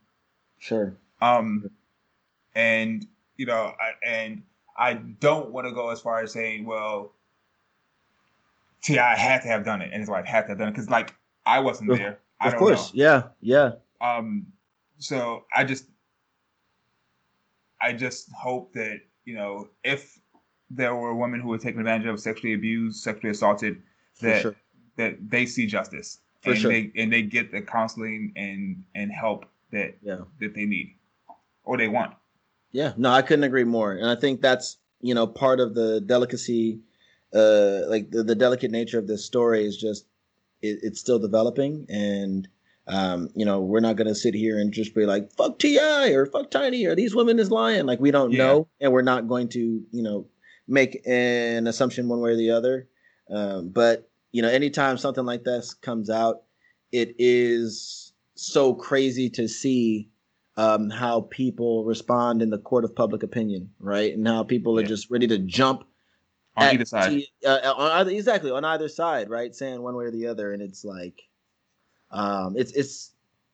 Sure. 0.60 0.96
Um, 1.22 1.70
and 2.56 3.06
you 3.38 3.46
know, 3.46 3.74
I, 3.80 3.94
and 4.06 4.44
I 4.78 4.94
don't 4.94 5.52
want 5.52 5.68
to 5.68 5.74
go 5.74 5.90
as 5.90 6.02
far 6.02 6.22
as 6.22 6.34
saying, 6.34 6.66
well, 6.66 7.14
T.I. 8.82 9.16
had 9.16 9.42
to 9.42 9.48
have 9.48 9.64
done 9.64 9.82
it, 9.82 9.92
and 9.92 10.00
his 10.00 10.10
wife 10.10 10.26
had 10.26 10.42
to 10.44 10.48
have 10.50 10.58
done 10.58 10.68
it 10.68 10.72
because, 10.72 10.90
like, 10.90 11.16
I 11.46 11.60
wasn't 11.60 11.92
of, 11.92 11.98
there. 11.98 12.20
I 12.40 12.50
of 12.50 12.56
course, 12.58 12.94
know. 12.94 13.04
yeah, 13.04 13.24
yeah. 13.42 13.72
Um, 14.02 14.48
so 14.98 15.46
I 15.56 15.64
just, 15.64 15.86
I 17.82 17.94
just 17.94 18.32
hope 18.34 18.74
that 18.74 19.00
you 19.26 19.36
know, 19.36 19.70
if 19.84 20.20
there 20.70 20.96
were 20.96 21.14
women 21.16 21.42
who 21.42 21.50
were 21.50 21.58
taken 21.58 21.80
advantage 21.80 22.08
of, 22.08 22.20
sexually 22.20 22.54
abused, 22.54 23.02
sexually 23.02 23.32
assaulted, 23.32 23.82
that 24.22 24.42
sure. 24.42 24.56
that 24.98 25.18
they 25.30 25.46
see 25.46 25.66
justice 25.68 26.20
For 26.42 26.52
and 26.52 26.60
sure. 26.60 26.72
they 26.72 26.92
and 26.96 27.12
they 27.12 27.24
get 27.24 27.52
the 27.52 27.62
counseling 27.62 28.32
and 28.36 28.84
and 28.94 29.12
help 29.12 29.46
that 29.72 29.98
yeah. 30.02 30.20
that 30.40 30.54
they 30.54 30.66
need 30.66 30.96
or 31.64 31.78
they 31.78 31.88
want. 31.88 32.14
Yeah, 32.76 32.92
no, 32.98 33.10
I 33.10 33.22
couldn't 33.22 33.46
agree 33.46 33.64
more, 33.64 33.94
and 33.94 34.10
I 34.10 34.16
think 34.16 34.42
that's 34.42 34.78
you 35.00 35.16
know 35.16 35.28
part 35.28 35.62
of 35.62 35.76
the 35.76 36.02
delicacy, 36.02 36.82
uh, 37.34 37.88
like 37.88 38.12
the, 38.12 38.22
the 38.22 38.36
delicate 38.36 38.70
nature 38.70 39.00
of 39.00 39.08
this 39.08 39.24
story 39.24 39.64
is 39.66 39.78
just 39.78 40.06
it, 40.62 40.80
it's 40.84 41.00
still 41.00 41.18
developing, 41.18 41.86
and 41.88 42.50
um, 42.88 43.30
you 43.34 43.46
know, 43.46 43.62
we're 43.62 43.80
not 43.80 43.96
gonna 43.96 44.14
sit 44.14 44.34
here 44.34 44.60
and 44.60 44.74
just 44.74 44.94
be 44.94 45.06
like, 45.06 45.32
fuck 45.32 45.58
T.I. 45.58 46.10
or 46.10 46.26
fuck 46.26 46.52
Tiny 46.52 46.86
or 46.86 46.96
these 46.96 47.16
women 47.16 47.40
is 47.40 47.50
lying. 47.50 47.86
Like 47.86 48.02
we 48.02 48.12
don't 48.12 48.34
Yeah. 48.34 48.40
know, 48.40 48.68
and 48.82 48.92
we're 48.92 49.04
not 49.04 49.30
going 49.30 49.48
to, 49.50 49.82
you 49.92 50.04
know, 50.04 50.28
make 50.68 51.02
an 51.08 51.68
assumption 51.68 52.10
one 52.10 52.20
way 52.20 52.32
or 52.32 52.36
the 52.36 52.52
other. 52.52 52.90
Um, 53.30 53.70
but 53.70 54.10
you 54.34 54.42
know, 54.42 54.50
anytime 54.50 54.98
something 54.98 55.26
like 55.26 55.46
this 55.46 55.74
comes 55.74 56.10
out, 56.10 56.44
it 56.92 57.16
is 57.20 58.12
so 58.36 58.74
crazy 58.74 59.30
to 59.30 59.48
see 59.48 60.10
um, 60.58 60.90
how 60.90 61.22
people 61.22 61.84
respond 61.84 62.42
in 62.42 62.50
the 62.50 62.58
court 62.58 62.86
of 62.86 62.96
public 62.96 63.24
opinion, 63.24 63.72
right? 63.80 64.14
And 64.14 64.28
how 64.28 64.44
people 64.44 64.80
are 64.80 64.84
just 64.84 65.12
ready 65.12 65.28
to 65.28 65.38
jump 65.38 65.84
On 66.56 66.68
either 66.68 66.86
side. 66.86 67.10
T- 67.10 67.30
uh, 67.46 67.74
on 67.74 67.92
either 67.92 68.12
exactly 68.12 68.52
on 68.52 68.64
either 68.64 68.88
side, 68.88 69.30
right? 69.30 69.54
Saying 69.54 69.82
one 69.82 69.96
way 69.96 70.06
or 70.06 70.12
the 70.12 70.28
other, 70.28 70.54
and 70.54 70.62
it's 70.62 70.86
like, 70.86 71.22
um, 72.12 72.56
it's 72.58 72.72
it's 72.72 73.12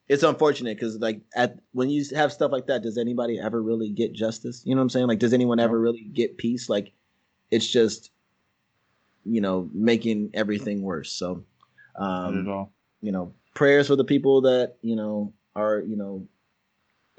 it's 0.08 0.24
unfortunate 0.24 0.78
because 0.78 1.00
like 1.00 1.22
at 1.36 1.58
when 1.72 1.90
you 1.90 2.04
have 2.16 2.32
stuff 2.32 2.52
like 2.52 2.68
that, 2.68 2.84
does 2.84 2.98
anybody 2.98 3.40
ever 3.40 3.62
really 3.62 3.90
get 3.90 4.14
justice? 4.14 4.62
You 4.66 4.76
know 4.76 4.82
what 4.82 4.84
I'm 4.84 4.90
saying? 4.90 5.08
Like, 5.08 5.20
does 5.20 5.34
anyone 5.34 5.60
ever 5.60 5.80
really 5.80 6.04
get 6.14 6.38
peace? 6.38 6.70
Like, 6.70 6.92
it's 7.50 7.68
just 7.68 8.12
you 9.26 9.42
know 9.42 9.70
making 9.74 10.30
everything 10.36 10.84
worse. 10.84 11.12
So, 11.12 11.46
um, 11.96 12.68
you 13.02 13.12
know, 13.12 13.34
prayers 13.56 13.88
for 13.88 13.96
the 13.96 14.04
people 14.04 14.42
that 14.42 14.76
you 14.82 14.96
know 14.96 15.34
are 15.56 15.80
you 15.80 15.96
know 15.96 16.28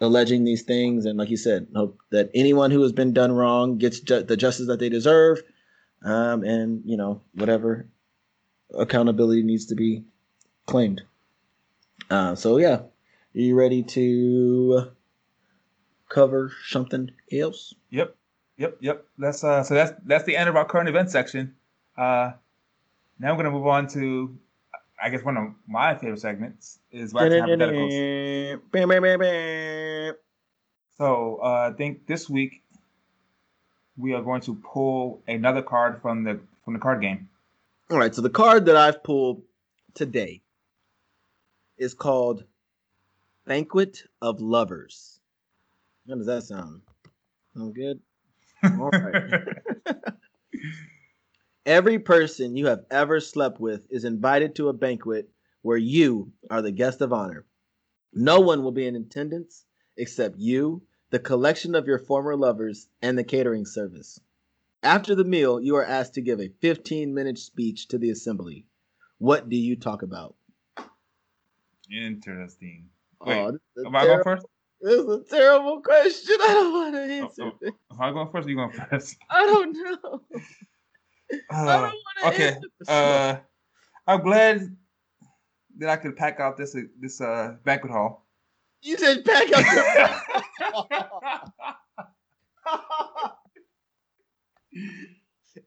alleging 0.03 0.44
these 0.44 0.62
things, 0.62 1.07
and 1.07 1.18
like 1.18 1.30
you 1.30 1.36
said, 1.36 1.68
hope 1.74 1.98
that 2.11 2.30
anyone 2.34 2.70
who 2.70 2.82
has 2.82 2.92
been 2.92 3.12
done 3.12 3.32
wrong 3.32 3.78
gets 3.78 4.00
ju- 4.00 4.22
the 4.22 4.36
justice 4.36 4.66
that 4.66 4.78
they 4.78 4.88
deserve, 4.88 5.42
um, 6.03 6.42
and 6.44 6.82
you 6.84 6.96
know 6.96 7.22
whatever 7.34 7.86
accountability 8.78 9.42
needs 9.42 9.66
to 9.66 9.74
be 9.74 10.05
claimed. 10.66 11.03
Uh, 12.11 12.34
so 12.34 12.59
yeah, 12.59 12.76
are 12.76 12.90
you 13.32 13.55
ready 13.55 13.82
to 13.82 14.90
cover 16.09 16.53
something 16.66 17.11
else? 17.32 17.74
Yep, 17.90 18.14
yep, 18.59 18.76
yep. 18.80 19.07
That's 19.18 19.42
uh. 19.44 19.62
So 19.62 19.74
that's 19.74 19.92
that's 20.05 20.24
the 20.24 20.36
end 20.36 20.48
of 20.48 20.57
our 20.57 20.64
current 20.64 20.88
event 20.88 21.11
section. 21.11 21.55
Uh, 21.96 22.32
now 23.18 23.30
I'm 23.30 23.36
gonna 23.36 23.50
move 23.50 23.66
on 23.66 23.86
to, 23.88 24.36
I 25.03 25.09
guess 25.11 25.24
one 25.24 25.36
of 25.36 25.48
my 25.66 25.96
favorite 25.96 26.20
segments 26.20 26.78
is 26.92 27.12
wax 27.12 27.34
hypotheticals. 27.34 28.61
Bam, 28.70 28.88
bam, 28.88 29.03
bam, 29.03 29.18
bam. 29.18 30.14
So 30.96 31.40
uh, 31.42 31.70
I 31.72 31.76
think 31.76 32.07
this 32.07 32.30
week 32.30 32.62
we 33.96 34.14
are 34.14 34.22
going 34.22 34.42
to 34.42 34.55
pull 34.55 35.20
another 35.26 35.61
card 35.62 36.00
from 36.00 36.22
the 36.22 36.38
from 36.64 36.74
the 36.74 36.78
card 36.78 37.00
game. 37.00 37.28
All 37.90 37.98
right, 37.98 38.14
so 38.14 38.22
the 38.22 38.30
card 38.30 38.66
that 38.66 38.76
I've 38.76 39.03
pulled 39.03 39.42
today 39.94 40.40
is 41.76 41.94
called 41.94 42.44
Banquet 43.44 44.05
of 44.20 44.40
Lovers. 44.40 45.18
How 46.09 46.14
does 46.14 46.26
that 46.26 46.44
sound? 46.44 46.82
Sound 47.57 47.74
good? 47.74 48.00
All 48.64 48.90
right. 48.90 49.32
Every 51.65 52.01
person 52.01 52.57
you 52.57 52.67
have 52.67 52.85
ever 52.91 53.21
slept 53.21 53.61
with 53.61 53.87
is 53.89 54.05
invited 54.05 54.57
to 54.57 54.69
a 54.69 54.73
banquet 54.73 55.31
where 55.63 55.77
you 55.77 56.33
are 56.51 56.61
the 56.61 56.73
guest 56.73 57.01
of 57.01 57.13
honor. 57.13 57.47
No 58.13 58.41
one 58.41 58.65
will 58.65 58.73
be 58.73 58.87
in 58.87 58.97
attendance 58.97 59.65
except 59.97 60.39
you, 60.39 60.83
the 61.11 61.21
collection 61.21 61.77
of 61.77 61.87
your 61.87 62.01
former 62.01 62.35
lovers, 62.35 62.89
and 63.01 63.17
the 63.17 63.23
catering 63.23 63.65
service. 63.65 64.19
After 64.83 65.15
the 65.15 65.25
meal, 65.25 65.61
you 65.61 65.77
are 65.77 65.85
asked 65.85 66.15
to 66.15 66.21
give 66.21 66.41
a 66.41 66.49
15 66.61 67.15
minute 67.15 67.39
speech 67.39 67.87
to 67.89 67.99
the 67.99 68.11
assembly. 68.11 68.67
What 69.19 69.49
do 69.49 69.57
you 69.57 69.77
talk 69.77 70.03
about? 70.03 70.35
Interesting. 71.89 72.89
Wait, 73.21 73.39
oh, 73.39 73.53
this 73.53 73.61
is, 73.77 73.85
a 73.85 73.87
am 73.87 73.95
I 73.95 74.07
going 74.07 74.23
terrible, 74.25 74.25
first? 74.25 74.47
this 74.81 74.95
is 74.95 75.09
a 75.09 75.37
terrible 75.37 75.81
question. 75.81 76.37
I 76.43 76.53
don't 76.55 76.73
want 76.73 76.95
to 76.95 77.01
oh, 77.01 77.25
answer. 77.25 77.43
oh. 77.45 77.53
this. 77.61 77.73
Am 77.93 78.01
I 78.01 78.11
going 78.11 78.31
first? 78.33 78.47
Or 78.47 78.51
you 78.51 78.57
going 78.57 78.71
first? 78.91 79.17
I 79.31 79.47
don't 79.47 79.73
know. 79.73 80.23
Uh, 81.51 81.64
don't 81.64 81.83
want 81.83 81.95
to 82.20 82.26
okay, 82.28 82.57
uh, 82.89 83.37
I'm 84.07 84.22
glad 84.22 84.76
that 85.78 85.89
I 85.89 85.97
could 85.97 86.16
pack 86.16 86.39
out 86.41 86.57
this 86.57 86.76
this 87.01 87.20
uh 87.20 87.57
banquet 87.64 87.93
hall. 87.93 88.26
you 88.83 88.97
said 88.99 89.24
pack 89.24 89.49
your. 89.49 89.62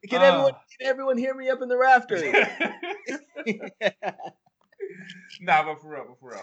can 0.09 0.21
everyone 0.21 0.53
Ah. 0.55 0.61
can 0.79 0.87
everyone 0.87 1.17
hear 1.17 1.33
me 1.33 1.49
up 1.49 1.61
in 1.61 1.67
the 1.69 1.77
rafters? 1.77 2.21
nah, 5.41 5.63
but 5.63 5.81
for 5.81 5.89
real, 5.89 6.05
but 6.09 6.19
for 6.19 6.29
real. 6.31 6.41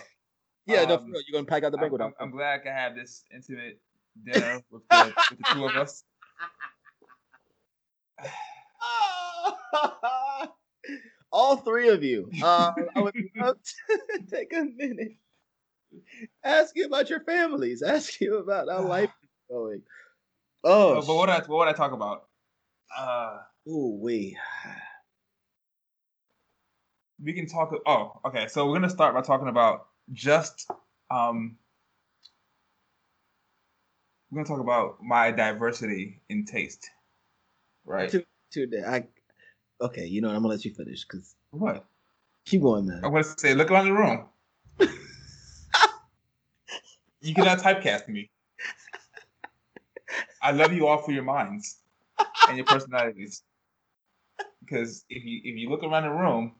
yeah, 0.67 0.85
no, 0.85 0.95
Um, 0.97 1.01
for 1.01 1.07
real. 1.13 1.23
You're 1.27 1.39
gonna 1.41 1.47
pack 1.47 1.65
out 1.65 1.73
the 1.73 1.79
I'm, 1.79 1.83
banquet 1.83 2.01
I'm, 2.01 2.09
hall. 2.09 2.17
I'm 2.21 2.31
glad 2.31 2.61
I 2.61 2.63
can 2.63 2.73
have 2.73 2.95
this 2.95 3.25
intimate 3.35 3.81
dinner 4.25 4.63
with 4.71 4.83
the, 4.91 5.13
with 5.31 5.39
the 5.39 5.45
two 5.53 5.65
of 5.65 5.77
us. 5.77 6.05
All 11.33 11.57
three 11.57 11.89
of 11.89 12.03
you. 12.03 12.31
Uh, 12.43 12.73
I 12.95 13.01
would 13.01 13.15
love 13.37 13.57
to 13.63 14.23
take 14.31 14.53
a 14.53 14.65
minute. 14.65 15.17
Ask 16.45 16.77
you 16.77 16.87
about 16.87 17.11
your 17.11 17.21
families. 17.21 17.83
Ask 17.83 18.21
you 18.21 18.39
about 18.39 18.69
how 18.69 18.83
life 18.83 19.11
is 19.23 19.29
going. 19.51 19.83
Oh, 20.65 20.99
Uh, 20.99 21.07
but 21.07 21.15
what 21.15 21.31
I 21.31 21.39
what 21.41 21.59
would 21.59 21.69
I 21.69 21.73
talk 21.73 21.93
about? 21.93 22.27
Uh, 22.97 23.39
ooh, 23.69 23.99
we. 24.01 24.37
we 27.23 27.33
can 27.33 27.47
talk. 27.47 27.73
Oh, 27.87 28.21
okay. 28.25 28.47
So 28.49 28.67
we're 28.67 28.75
gonna 28.75 28.91
start 28.91 29.15
by 29.15 29.23
talking 29.23 29.49
about 29.49 29.87
just 30.13 30.71
um. 31.11 31.57
We're 34.31 34.43
gonna 34.43 34.49
talk 34.49 34.61
about 34.61 35.03
my 35.03 35.31
diversity 35.31 36.21
in 36.29 36.45
taste, 36.45 36.89
right? 37.85 38.11
Two, 38.11 38.25
two. 38.51 38.71
I. 38.87 39.05
Okay, 39.83 40.07
you 40.07 40.21
know 40.21 40.29
what? 40.29 40.37
I'm 40.37 40.43
gonna 40.43 40.55
let 40.55 40.65
you 40.65 40.73
finish 40.73 41.05
because 41.05 41.35
What? 41.51 41.85
keep 42.45 42.63
going, 42.63 42.87
man. 42.87 43.01
I'm 43.05 43.11
gonna 43.11 43.25
say, 43.25 43.53
look 43.55 43.71
around 43.73 43.87
the 43.87 43.93
room. 43.93 44.29
you 47.21 47.35
cannot 47.35 47.59
typecast 47.59 48.07
me. 48.09 48.31
I 50.41 50.53
love 50.53 50.73
you 50.73 50.87
all 50.87 50.99
for 50.99 51.11
your 51.11 51.25
minds 51.25 51.79
and 52.49 52.57
your 52.57 52.67
personalities. 52.67 53.43
Because 54.61 55.05
if 55.09 55.25
you 55.25 55.41
if 55.43 55.59
you 55.59 55.69
look 55.69 55.83
around 55.83 56.05
the 56.05 56.11
room, 56.11 56.55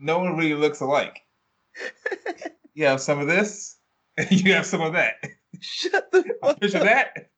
no 0.00 0.18
one 0.18 0.36
really 0.36 0.54
looks 0.54 0.80
alike. 0.80 1.20
You 2.74 2.86
have 2.86 3.00
some 3.00 3.20
of 3.20 3.28
this, 3.28 3.76
and 4.16 4.28
you 4.44 4.54
have 4.54 4.66
some 4.66 4.80
of 4.80 4.94
that. 4.94 5.14
Shut 5.60 6.10
the 6.10 6.18
A 6.42 6.46
fuck 6.46 6.60
pinch 6.60 6.74
of 6.74 6.82
that, 6.82 7.30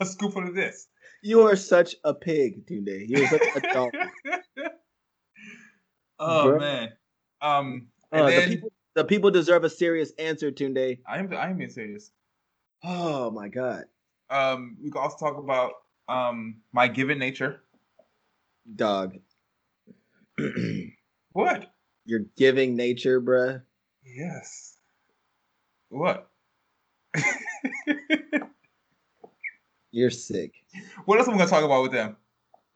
a 0.00 0.04
scoopful 0.04 0.48
of 0.48 0.54
this. 0.56 0.88
You 1.22 1.42
are 1.42 1.56
such 1.56 1.94
a 2.04 2.14
pig, 2.14 2.66
Tunde. 2.66 3.04
You're 3.08 3.26
such 3.28 3.42
a 3.56 3.60
dog. 3.72 3.90
oh 6.18 6.44
Bruh. 6.46 6.60
man. 6.60 6.92
Um 7.40 7.88
and 8.12 8.22
Uh, 8.22 8.30
the 8.30 8.46
people, 8.46 8.72
the 8.94 9.04
people 9.04 9.30
deserve 9.30 9.64
a 9.64 9.70
serious 9.70 10.12
answer, 10.18 10.50
Tunde. 10.50 10.98
I 11.06 11.18
am 11.18 11.32
I 11.34 11.50
am 11.50 11.58
being 11.58 11.70
serious. 11.70 12.10
Oh 12.84 13.30
my 13.30 13.48
god, 13.48 13.84
Um, 14.30 14.76
we 14.82 14.90
can 14.90 15.00
also 15.02 15.16
talk 15.18 15.36
about 15.38 15.72
um 16.08 16.56
my 16.72 16.88
given 16.88 17.18
nature. 17.18 17.62
dog. 18.76 19.16
What? 21.32 21.72
You're 22.04 22.24
giving 22.36 22.74
nature, 22.74 23.20
bruh. 23.20 23.62
Yes. 24.02 24.76
What? 25.90 26.28
You're 29.92 30.10
sick. 30.10 30.57
What 31.04 31.18
else 31.18 31.28
am 31.28 31.34
I 31.34 31.38
gonna 31.38 31.50
talk 31.50 31.64
about 31.64 31.82
with 31.82 31.92
them? 31.92 32.16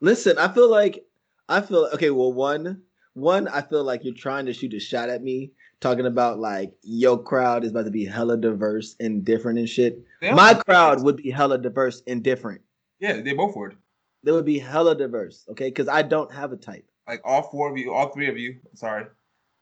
Listen, 0.01 0.39
I 0.39 0.53
feel 0.53 0.71
like 0.71 1.05
I 1.49 1.61
feel 1.61 1.89
okay. 1.95 2.11
Well, 2.11 2.33
one, 2.33 2.83
one, 3.15 3.49
I 3.49 3.63
feel 3.63 3.85
like 3.85 4.05
you're 4.05 4.15
trying 4.15 4.47
to 4.47 4.53
shoot 4.53 4.75
a 4.75 4.81
shot 4.81 5.09
at 5.09 5.23
me, 5.23 5.53
talking 5.81 6.07
about 6.07 6.39
like 6.39 6.73
your 6.83 7.23
crowd 7.23 7.65
is 7.65 7.71
about 7.71 7.85
to 7.85 7.91
be 7.91 8.05
hella 8.05 8.37
diverse 8.37 8.97
and 9.01 9.25
different 9.25 9.59
and 9.59 9.69
shit. 9.69 10.03
My 10.23 10.55
crowd 10.55 11.03
would 11.03 11.17
be 11.17 11.31
hella 11.31 11.59
diverse 11.59 12.03
and 12.07 12.23
different. 12.23 12.63
Yeah, 13.01 13.21
they 13.21 13.35
both 13.35 13.57
would. 13.57 13.77
They 14.23 14.33
would 14.33 14.45
be 14.45 14.59
hella 14.59 14.97
diverse, 14.97 15.45
okay? 15.51 15.69
Because 15.69 15.89
I 15.89 16.03
don't 16.03 16.33
have 16.33 16.53
a 16.53 16.57
type. 16.57 16.87
Like 17.09 17.21
all 17.25 17.43
four 17.43 17.71
of 17.71 17.77
you, 17.77 17.93
all 17.93 18.11
three 18.11 18.29
of 18.29 18.39
you. 18.39 18.61
Sorry. 18.75 19.07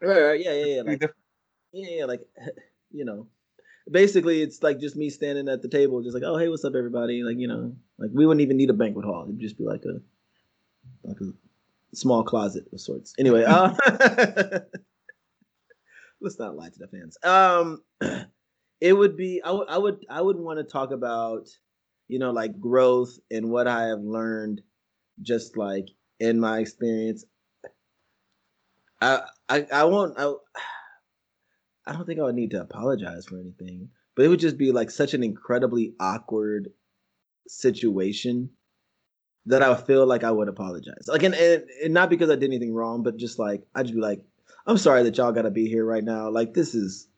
Right, 0.03 0.21
right, 0.21 0.41
yeah, 0.41 0.53
yeah, 0.53 0.75
yeah. 0.77 0.83
Like, 0.83 1.03
yeah, 1.73 1.89
yeah, 1.91 2.05
like, 2.05 2.21
you 2.91 3.05
know, 3.05 3.27
basically, 3.89 4.43
it's 4.43 4.63
like 4.63 4.79
just 4.79 4.97
me 4.97 5.11
standing 5.11 5.49
at 5.49 5.63
the 5.63 5.69
table, 5.69 6.03
just 6.03 6.15
like, 6.15 6.25
oh, 6.25 6.37
hey, 6.37 6.49
what's 6.49 6.65
up, 6.65 6.75
everybody? 6.75 7.23
Like, 7.23 7.39
you 7.39 7.49
know, 7.49 7.75
like 7.99 8.11
we 8.13 8.27
wouldn't 8.27 8.43
even 8.43 8.57
need 8.57 8.71
a 8.71 8.75
banquet 8.75 9.05
hall. 9.05 9.25
It'd 9.25 9.39
just 9.39 9.59
be 9.59 9.65
like 9.65 9.85
a, 9.85 10.01
like 11.07 11.21
a 11.21 11.33
small 11.95 12.23
closet 12.23 12.67
of 12.73 12.81
sorts. 12.81 13.15
Anyway, 13.19 13.45
uh, 13.45 13.73
let's 16.21 16.39
not 16.39 16.57
lie 16.57 16.69
to 16.69 16.79
the 16.79 16.89
fans. 16.89 17.17
Um, 17.23 17.83
it 18.81 18.93
would 18.93 19.17
be, 19.17 19.43
I 19.43 19.51
would, 19.53 19.69
I 19.69 19.79
would, 19.79 20.07
I 20.11 20.21
would 20.21 20.37
want 20.37 20.59
to 20.59 20.65
talk 20.65 20.91
about, 20.91 21.49
you 22.09 22.19
know, 22.19 22.33
like 22.33 22.59
growth 22.59 23.19
and 23.31 23.51
what 23.51 23.69
I 23.69 23.85
have 23.85 24.01
learned, 24.01 24.63
just 25.23 25.57
like 25.57 25.89
in 26.19 26.41
my 26.41 26.59
experience. 26.59 27.25
I 29.01 29.23
I 29.49 29.67
I 29.73 29.85
won't. 29.85 30.19
I, 30.19 30.33
I 31.87 31.93
don't 31.93 32.07
think 32.07 32.21
I 32.21 32.25
would 32.25 32.35
need 32.35 32.51
to 32.53 32.61
apologize 32.61 33.27
for 33.27 33.39
anything, 33.39 33.91
but 34.15 34.25
it 34.25 34.29
would 34.29 34.41
just 34.41 34.59
be 34.59 34.73
like 34.73 34.91
such 34.91 35.15
an 35.15 35.23
incredibly 35.23 35.95
awkward 35.99 36.71
situation 37.49 38.51
that 39.47 39.63
I 39.63 39.71
would 39.71 39.87
feel 39.87 40.07
like 40.07 40.23
I 40.23 40.31
would 40.31 40.49
apologize. 40.49 41.09
Like, 41.09 41.23
and, 41.23 41.35
and, 41.35 41.65
and 41.83 41.95
not 41.95 42.11
because 42.11 42.31
I 42.31 42.35
did 42.35 42.45
anything 42.45 42.75
wrong, 42.75 43.03
but 43.03 43.17
just 43.17 43.39
like 43.39 43.63
I'd 43.75 43.87
just 43.87 43.95
be 43.95 44.01
like, 44.01 44.23
I'm 44.67 44.79
sorry 44.79 45.03
that 45.05 45.17
y'all 45.17 45.33
got 45.33 45.43
to 45.43 45.51
be 45.51 45.69
here 45.69 45.85
right 45.85 46.05
now. 46.05 46.31
Like, 46.31 46.55
this 46.55 46.75
is 46.75 47.09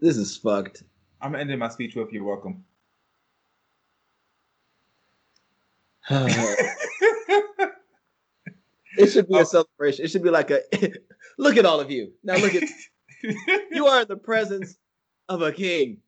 this 0.00 0.16
is 0.16 0.36
fucked. 0.36 0.82
I'm 1.20 1.34
ending 1.34 1.58
my 1.58 1.68
speech 1.68 1.96
with 1.96 2.12
"You're 2.12 2.24
welcome." 2.24 2.64
it 6.10 6.76
should 9.10 9.28
be 9.28 9.36
a 9.36 9.40
oh. 9.40 9.44
celebration. 9.44 10.04
It 10.04 10.10
should 10.10 10.22
be 10.22 10.30
like 10.30 10.50
a 10.50 10.60
look 11.38 11.56
at 11.56 11.64
all 11.64 11.80
of 11.80 11.90
you. 11.90 12.12
Now 12.24 12.36
look 12.36 12.54
at 12.54 12.64
you 13.22 13.86
are 13.86 14.02
in 14.02 14.08
the 14.08 14.16
presence 14.16 14.76
of 15.28 15.42
a 15.42 15.52
king. 15.52 15.98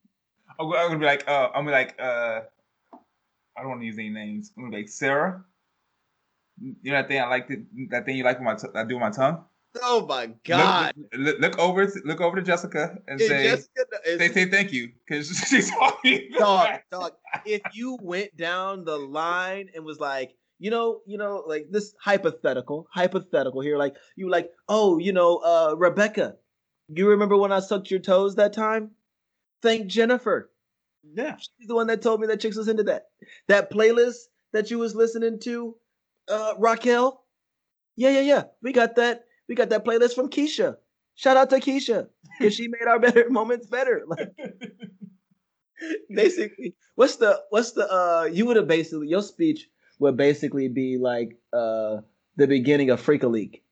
I'm 0.59 0.71
gonna 0.71 0.99
be 0.99 1.07
like, 1.07 1.27
uh, 1.29 1.49
I'm 1.55 1.65
gonna 1.65 1.67
be 1.67 1.73
like, 1.73 1.97
uh, 2.01 2.41
I 3.57 3.61
don't 3.61 3.71
want 3.71 3.81
to 3.81 3.87
use 3.87 3.99
any 3.99 4.11
names. 4.11 4.53
I'm 4.57 4.65
gonna 4.65 4.77
be 4.77 4.83
like 4.83 4.89
Sarah. 4.89 5.45
You 6.61 6.77
know 6.85 6.93
that 6.93 7.09
thing 7.09 7.21
I 7.21 7.27
like 7.27 7.49
to, 7.49 7.65
that 7.91 8.05
thing 8.05 8.17
you 8.17 8.25
like 8.25 8.39
when 8.39 8.45
my 8.45 8.55
t- 8.55 8.69
I 8.75 8.85
do 8.85 8.95
with 8.95 9.01
my 9.01 9.11
tongue. 9.11 9.45
Oh 9.83 10.07
my 10.07 10.31
god! 10.45 10.93
Look, 11.13 11.19
look, 11.19 11.41
look 11.41 11.59
over, 11.59 11.91
look 12.05 12.21
over 12.21 12.37
to 12.37 12.43
Jessica 12.43 12.99
and 13.09 13.19
say, 13.19 13.43
Jessica, 13.43 13.85
say, 14.05 14.29
say 14.29 14.45
thank 14.45 14.73
you 14.73 14.91
because 15.07 15.29
she's 15.49 15.71
talking. 15.71 16.29
Dog, 16.37 16.69
dog. 16.91 17.13
If 17.47 17.63
you 17.73 17.99
went 18.03 18.37
down 18.37 18.85
the 18.85 18.97
line 18.97 19.71
and 19.75 19.85
was 19.85 19.99
like, 19.99 20.35
you 20.59 20.71
know, 20.71 21.01
you 21.07 21.17
know, 21.17 21.43
like 21.47 21.69
this 21.71 21.95
hypothetical, 21.99 22.87
hypothetical 22.91 23.63
here, 23.63 23.79
like 23.79 23.97
you 24.15 24.31
like, 24.31 24.51
oh, 24.69 24.99
you 24.99 25.13
know, 25.13 25.39
uh, 25.39 25.75
Rebecca, 25.77 26.37
you 27.01 27.09
remember 27.11 27.37
when 27.37 27.53
I 27.53 27.61
sucked 27.61 27.91
your 27.91 28.01
toes 28.01 28.35
that 28.37 28.53
time? 28.53 28.91
Thank 29.63 29.87
Jennifer. 29.87 30.51
Yeah, 31.15 31.37
she's 31.37 31.69
the 31.69 31.75
one 31.75 31.89
that 31.89 32.03
told 32.03 32.21
me 32.21 32.27
that 32.29 32.41
chicks 32.41 32.57
was 32.57 32.69
into 32.69 32.85
that. 32.85 33.07
That 33.49 33.71
playlist 33.71 34.17
that 34.53 34.71
you 34.71 34.79
was 34.79 34.95
listening 34.95 35.41
to, 35.41 35.77
uh, 36.29 36.55
Raquel. 36.59 37.25
Yeah, 37.97 38.11
yeah, 38.11 38.21
yeah. 38.21 38.43
We 38.63 38.73
got 38.73 38.97
that 38.97 39.25
we 39.49 39.55
got 39.55 39.71
that 39.71 39.85
playlist 39.85 40.15
from 40.15 40.29
Keisha. 40.29 40.77
Shout 41.15 41.37
out 41.37 41.51
to 41.51 41.57
Keisha 41.57 42.09
because 42.39 42.55
she 42.55 42.69
made 42.69 42.87
our 42.89 42.99
better 43.07 43.29
moments 43.31 43.67
better. 43.67 44.05
Like 44.09 44.33
basically, 46.15 46.75
what's 46.95 47.17
the 47.17 47.41
what's 47.51 47.73
the 47.73 47.91
uh 47.91 48.29
you 48.33 48.47
would 48.47 48.57
have 48.57 48.69
basically 48.69 49.09
your 49.09 49.23
speech 49.23 49.69
would 49.99 50.17
basically 50.17 50.69
be 50.69 50.97
like 50.99 51.37
uh 51.53 51.99
the 52.37 52.47
beginning 52.47 52.91
of 52.91 53.01
Freek-a-Leek. 53.01 53.63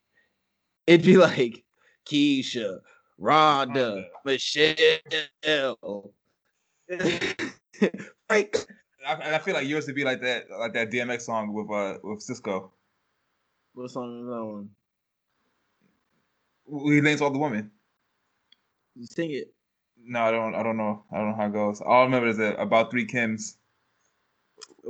It'd 0.86 1.06
be 1.06 1.16
like 1.28 1.64
Keisha, 2.06 2.80
Rhonda, 3.20 4.04
Michelle. 4.24 6.12
Frank. 8.26 8.66
I, 9.06 9.34
I, 9.34 9.38
feel 9.38 9.54
like 9.54 9.66
yours 9.66 9.86
would 9.86 9.94
be 9.94 10.04
like 10.04 10.20
that, 10.22 10.44
like 10.58 10.74
that 10.74 10.90
DMX 10.90 11.22
song 11.22 11.52
with 11.52 11.70
uh 11.70 11.98
with 12.02 12.20
Sisqó. 12.20 12.70
What 13.74 13.90
song 13.90 14.20
is 14.20 14.26
that 14.26 14.44
one? 14.44 14.70
He 16.94 17.00
names 17.00 17.20
all 17.20 17.30
the 17.30 17.38
women. 17.38 17.70
You 18.96 19.06
sing 19.06 19.30
it. 19.30 19.52
No, 20.02 20.20
I 20.22 20.30
don't. 20.30 20.54
I 20.54 20.62
don't 20.62 20.76
know. 20.76 21.04
I 21.12 21.18
don't 21.18 21.30
know 21.30 21.36
how 21.36 21.46
it 21.46 21.52
goes. 21.52 21.80
All 21.80 22.02
I 22.02 22.04
remember 22.04 22.28
is 22.28 22.36
that 22.38 22.60
about 22.60 22.90
three 22.90 23.06
Kims. 23.06 23.56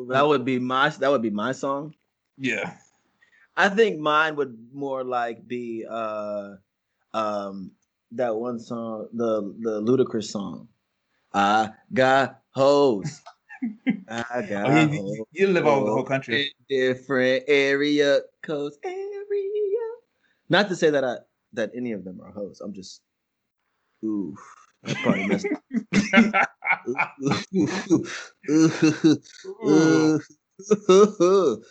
That 0.08 0.26
would 0.26 0.44
be 0.44 0.58
my. 0.58 0.88
That 0.90 1.10
would 1.10 1.22
be 1.22 1.30
my 1.30 1.52
song. 1.52 1.94
Yeah. 2.38 2.74
I 3.56 3.68
think 3.68 3.98
mine 3.98 4.36
would 4.36 4.56
more 4.72 5.04
like 5.04 5.46
be 5.46 5.84
uh, 5.88 6.54
um, 7.12 7.72
that 8.12 8.34
one 8.34 8.58
song, 8.58 9.08
the 9.12 9.54
the 9.60 9.80
Ludacris 9.80 10.24
song. 10.24 10.68
I 11.32 11.70
got 11.92 12.40
hoes. 12.50 13.20
I 14.08 14.24
oh, 14.34 14.42
got 14.42 14.70
oh, 14.70 14.80
you, 14.80 14.88
hoes. 14.88 15.18
You 15.32 15.46
live 15.48 15.66
all 15.66 15.76
over 15.76 15.86
the 15.86 15.92
whole 15.92 16.04
country. 16.04 16.52
Different 16.68 17.44
area 17.46 18.20
codes. 18.42 18.78
Area. 18.84 18.96
Not 20.48 20.68
to 20.68 20.76
say 20.76 20.90
that 20.90 21.04
I 21.04 21.18
that 21.52 21.70
any 21.74 21.92
of 21.92 22.04
them 22.04 22.20
are 22.22 22.32
hoes. 22.32 22.60
I'm 22.60 22.72
just, 22.72 23.02
ooh, 24.04 24.36
I 24.84 24.94
probably 24.94 25.26
messed 25.26 25.46
up. 26.14 26.48
ooh, 28.50 30.20
ooh, 30.90 31.62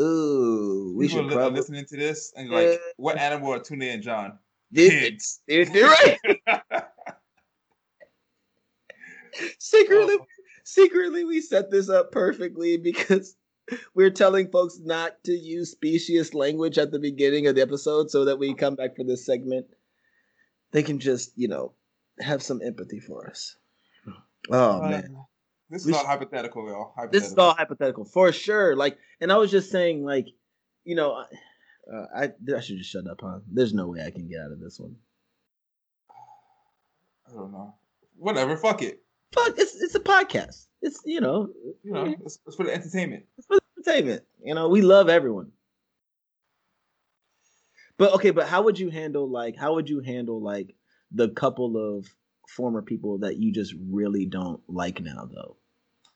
ooh, 0.00 0.94
we 0.96 1.08
should 1.08 1.30
probably 1.30 1.58
listening 1.58 1.84
to 1.86 1.96
this 1.96 2.32
and 2.36 2.50
like, 2.50 2.80
what 2.96 3.18
animal 3.18 3.52
are 3.52 3.60
Tunde 3.60 3.92
and 3.92 4.02
John? 4.02 4.38
Kids. 4.74 5.40
It's, 5.46 5.70
right. 5.70 6.18
secretly, 9.58 10.16
oh. 10.20 10.26
secretly, 10.64 11.24
we 11.24 11.40
set 11.40 11.70
this 11.70 11.88
up 11.88 12.12
perfectly 12.12 12.76
because 12.76 13.36
we're 13.94 14.10
telling 14.10 14.50
folks 14.50 14.78
not 14.82 15.12
to 15.24 15.32
use 15.32 15.72
specious 15.72 16.34
language 16.34 16.78
at 16.78 16.90
the 16.90 16.98
beginning 16.98 17.46
of 17.46 17.54
the 17.54 17.62
episode 17.62 18.10
so 18.10 18.24
that 18.24 18.38
we 18.38 18.54
come 18.54 18.74
back 18.74 18.96
for 18.96 19.04
this 19.04 19.26
segment 19.26 19.66
they 20.72 20.82
can 20.82 20.98
just 20.98 21.32
you 21.36 21.48
know 21.48 21.72
have 22.20 22.42
some 22.42 22.60
empathy 22.62 23.00
for 23.00 23.28
us 23.28 23.56
oh 24.50 24.82
uh, 24.82 24.88
man 24.88 25.16
this 25.70 25.82
is 25.82 25.86
we 25.88 25.92
all 25.94 26.02
sh- 26.02 26.06
hypothetical 26.06 26.68
y'all 26.68 26.92
hypothetical. 26.96 27.20
this 27.20 27.30
is 27.30 27.38
all 27.38 27.54
hypothetical 27.54 28.04
for 28.04 28.32
sure 28.32 28.76
like 28.76 28.98
and 29.20 29.32
i 29.32 29.36
was 29.36 29.50
just 29.50 29.70
saying 29.70 30.04
like 30.04 30.26
you 30.84 30.94
know 30.94 31.24
uh, 31.92 32.06
I, 32.14 32.24
I 32.56 32.60
should 32.60 32.78
just 32.78 32.90
shut 32.90 33.06
up 33.08 33.20
huh 33.22 33.38
there's 33.50 33.74
no 33.74 33.88
way 33.88 34.04
i 34.04 34.10
can 34.10 34.28
get 34.28 34.40
out 34.40 34.52
of 34.52 34.60
this 34.60 34.78
one 34.78 34.96
i 37.28 37.32
don't 37.32 37.52
know 37.52 37.74
whatever 38.16 38.56
fuck 38.56 38.82
it 38.82 39.02
fuck 39.32 39.54
it's 39.58 39.74
it's 39.76 39.94
a 39.94 40.00
podcast 40.00 40.66
it's 40.86 41.02
you 41.04 41.20
know, 41.20 41.48
you 41.82 41.92
know, 41.92 42.14
it's, 42.24 42.38
it's 42.46 42.56
for 42.56 42.64
the 42.64 42.72
entertainment. 42.72 43.24
It's 43.36 43.46
for 43.46 43.56
the 43.56 43.62
entertainment. 43.78 44.22
You 44.42 44.54
know, 44.54 44.68
we 44.68 44.82
love 44.82 45.08
everyone. 45.08 45.50
But 47.98 48.14
okay, 48.14 48.30
but 48.30 48.46
how 48.46 48.62
would 48.62 48.78
you 48.78 48.90
handle 48.90 49.28
like 49.28 49.56
how 49.56 49.74
would 49.74 49.88
you 49.88 50.00
handle 50.00 50.40
like 50.40 50.76
the 51.10 51.28
couple 51.30 51.98
of 51.98 52.06
former 52.48 52.82
people 52.82 53.18
that 53.18 53.36
you 53.36 53.52
just 53.52 53.74
really 53.90 54.26
don't 54.26 54.60
like 54.68 55.00
now 55.00 55.28
though? 55.34 55.56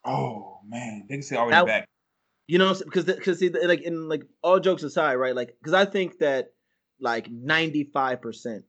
Oh 0.05 0.61
man, 0.64 1.07
they 1.09 1.16
can 1.16 1.23
say 1.23 1.37
always 1.37 1.64
back. 1.64 1.89
You 2.51 2.59
know, 2.59 2.74
because 2.74 3.05
because 3.05 3.38
see, 3.38 3.51
like 3.51 3.82
in 3.82 4.09
like 4.09 4.24
all 4.42 4.59
jokes 4.61 4.82
aside, 4.82 5.14
right? 5.14 5.34
Like, 5.34 5.57
because 5.61 5.72
I 5.72 5.84
think 5.84 6.18
that 6.18 6.53
like 7.01 7.30
ninety 7.30 7.84
five 7.84 8.20
percent 8.20 8.64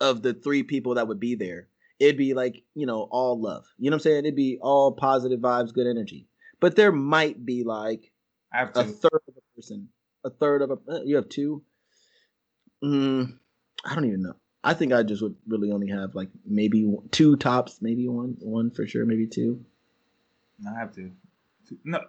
of 0.00 0.22
the 0.22 0.34
three 0.34 0.62
people 0.62 0.94
that 0.94 1.08
would 1.08 1.20
be 1.20 1.34
there 1.34 1.68
it'd 2.02 2.16
be 2.16 2.34
like, 2.34 2.64
you 2.74 2.84
know, 2.84 3.06
all 3.10 3.40
love. 3.40 3.64
You 3.78 3.90
know 3.90 3.94
what 3.94 4.00
I'm 4.00 4.02
saying? 4.02 4.18
It'd 4.24 4.34
be 4.34 4.58
all 4.60 4.92
positive 4.92 5.38
vibes, 5.38 5.72
good 5.72 5.86
energy. 5.86 6.26
But 6.58 6.74
there 6.74 6.90
might 6.90 7.44
be 7.44 7.62
like 7.62 8.10
a 8.52 8.66
third 8.66 9.22
of 9.28 9.34
a 9.36 9.54
person, 9.54 9.88
a 10.24 10.30
third 10.30 10.62
of 10.62 10.70
a, 10.72 10.78
uh, 10.90 11.02
you 11.04 11.16
have 11.16 11.28
two. 11.28 11.62
Mm, 12.82 13.38
I 13.84 13.94
don't 13.94 14.04
even 14.04 14.22
know. 14.22 14.34
I 14.64 14.74
think 14.74 14.92
I 14.92 15.04
just 15.04 15.22
would 15.22 15.36
really 15.46 15.70
only 15.70 15.90
have 15.90 16.16
like 16.16 16.30
maybe 16.44 16.92
two 17.12 17.36
tops, 17.36 17.78
maybe 17.80 18.08
one, 18.08 18.36
one 18.40 18.70
for 18.70 18.86
sure, 18.86 19.06
maybe 19.06 19.28
two. 19.28 19.64
I 20.68 20.78
have 20.78 20.92
to. 20.94 21.10
Two, 21.68 21.78
no, 21.84 22.00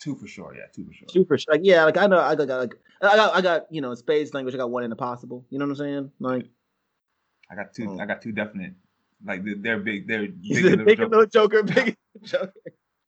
two 0.00 0.16
for 0.16 0.26
sure. 0.26 0.54
Yeah, 0.56 0.64
two 0.74 0.84
for 0.84 0.92
sure. 0.92 1.08
Two 1.08 1.24
for 1.24 1.38
sure. 1.38 1.54
Like 1.54 1.62
yeah, 1.64 1.84
like 1.84 1.96
I 1.96 2.06
know 2.06 2.18
I 2.18 2.34
got 2.34 2.48
like 2.48 2.74
I 3.00 3.16
got 3.16 3.34
I 3.36 3.40
got 3.40 3.66
you 3.70 3.80
know 3.80 3.94
space 3.94 4.34
language. 4.34 4.54
I 4.54 4.58
got 4.58 4.70
one 4.70 4.82
in 4.82 4.90
the 4.90 4.96
possible. 4.96 5.46
You 5.50 5.58
know 5.58 5.66
what 5.66 5.72
I'm 5.72 5.76
saying? 5.76 6.12
Like 6.18 6.46
I 7.50 7.54
got 7.54 7.72
two. 7.72 7.88
Um, 7.88 8.00
I 8.00 8.06
got 8.06 8.22
two 8.22 8.32
definite 8.32 8.74
like 9.24 9.42
they're 9.44 9.78
big. 9.78 10.06
They're 10.06 10.28
big, 10.28 10.84
big 10.84 11.10
no 11.10 11.26
Joker, 11.26 11.62
big 11.62 11.96
Joker. 12.22 12.52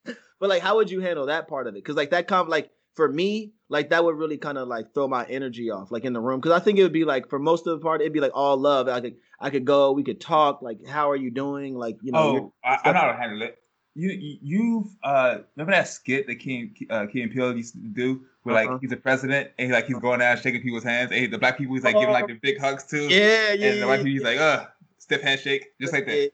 But 0.41 0.49
like, 0.49 0.61
how 0.61 0.75
would 0.75 0.91
you 0.91 1.01
handle 1.01 1.27
that 1.27 1.47
part 1.47 1.69
of 1.69 1.77
it? 1.77 1.85
Because 1.85 1.95
like 1.95 2.11
that 2.11 2.27
comp, 2.27 2.49
like 2.49 2.69
for 2.97 3.09
me, 3.09 3.53
like 3.69 3.91
that 3.91 4.05
would 4.05 4.17
really 4.17 4.39
kind 4.39 4.59
of 4.59 4.67
like 4.67 4.93
throw 4.93 5.07
my 5.07 5.25
energy 5.27 5.71
off, 5.71 5.93
like 5.93 6.05
in 6.05 6.13
the 6.13 6.21
room. 6.21 6.41
Because 6.41 6.51
I 6.51 6.59
think 6.59 6.81
it 6.81 6.83
would 6.83 6.93
be 6.93 7.05
like 7.05 7.31
for 7.31 7.39
most 7.39 7.69
of 7.69 7.79
the 7.79 7.81
part, 7.81 8.01
it'd 8.01 8.13
be 8.13 8.19
like 8.19 8.33
all 8.35 8.57
love. 8.57 8.89
I 8.89 9.01
could, 9.01 9.15
I 9.39 9.51
could 9.51 9.65
go, 9.65 9.93
we 9.93 10.03
could 10.03 10.21
talk. 10.21 10.61
Like, 10.61 10.85
how 10.85 11.13
are 11.13 11.17
you 11.17 11.31
doing? 11.31 11.77
Like, 11.77 11.99
you 12.03 12.11
know. 12.11 12.19
Oh, 12.19 12.53
I, 12.65 12.79
I 12.83 12.93
know 12.93 12.99
how 12.99 13.13
to 13.13 13.19
handle 13.19 13.43
it. 13.43 13.57
You, 13.95 14.39
you've 14.43 14.97
uh 15.03 15.39
remember 15.55 15.73
that 15.73 15.87
skit 15.87 16.27
that 16.27 16.37
Key, 16.37 16.73
uh, 16.89 17.07
Key 17.07 17.23
and 17.23 17.31
Peele 17.31 17.55
used 17.55 17.75
to 17.75 17.81
do 17.81 18.23
where 18.43 18.55
like 18.55 18.69
uh-huh. 18.69 18.79
he's 18.81 18.93
a 18.93 18.97
president 18.97 19.51
and 19.59 19.67
he, 19.67 19.73
like 19.73 19.87
he's 19.87 19.99
going 19.99 20.23
out 20.23 20.39
shaking 20.39 20.63
people's 20.63 20.83
hands 20.83 21.13
and 21.13 21.31
the 21.31 21.39
black 21.39 21.59
people 21.59 21.75
he's 21.75 21.85
like 21.85 21.95
giving 21.95 22.11
like 22.11 22.27
the 22.27 22.35
big 22.35 22.59
hugs 22.59 22.85
to 22.85 23.03
yeah 23.03 23.53
yeah 23.53 23.73
and 23.73 23.83
the 23.83 23.87
white 23.87 23.99
people 23.99 24.13
he's 24.13 24.23
like 24.23 24.39
uh 24.39 24.65
stiff 25.03 25.23
handshake, 25.23 25.73
just 25.81 25.93
like 25.93 26.07
that. 26.07 26.31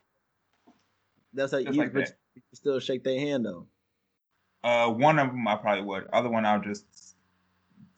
That's 1.33 1.53
how 1.53 1.63
just 1.63 1.75
you, 1.75 1.83
like 1.83 1.95
that. 1.95 2.13
you 2.35 2.43
still 2.53 2.79
shake 2.81 3.03
their 3.03 3.19
hand 3.19 3.47
though. 3.47 3.67
Uh, 4.63 4.91
one 4.91 5.19
of 5.19 5.29
them 5.29 5.49
I 5.49 5.57
probably 5.57 5.85
would. 5.85 6.07
Other 6.13 6.29
one 6.29 6.45
I'll 6.45 6.61
just 6.61 6.85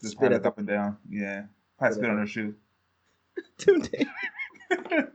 just 0.00 0.12
spit 0.12 0.30
it 0.32 0.46
up 0.46 0.58
and 0.58 0.66
down. 0.66 0.96
Yeah, 1.08 1.44
probably 1.78 1.94
spit, 1.94 2.04
spit 2.04 2.10
on 2.10 2.18
her 2.18 2.26
shoe. 2.26 2.54
Today. 3.58 4.06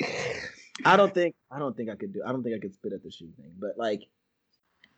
I 0.84 0.96
don't 0.96 1.12
think 1.12 1.34
I 1.50 1.58
don't 1.58 1.76
think 1.76 1.90
I 1.90 1.96
could 1.96 2.12
do. 2.12 2.22
I 2.24 2.32
don't 2.32 2.42
think 2.42 2.56
I 2.56 2.60
could 2.60 2.74
spit 2.74 2.92
at 2.92 3.02
the 3.02 3.10
shoe 3.10 3.30
thing. 3.36 3.52
But 3.58 3.76
like, 3.76 4.02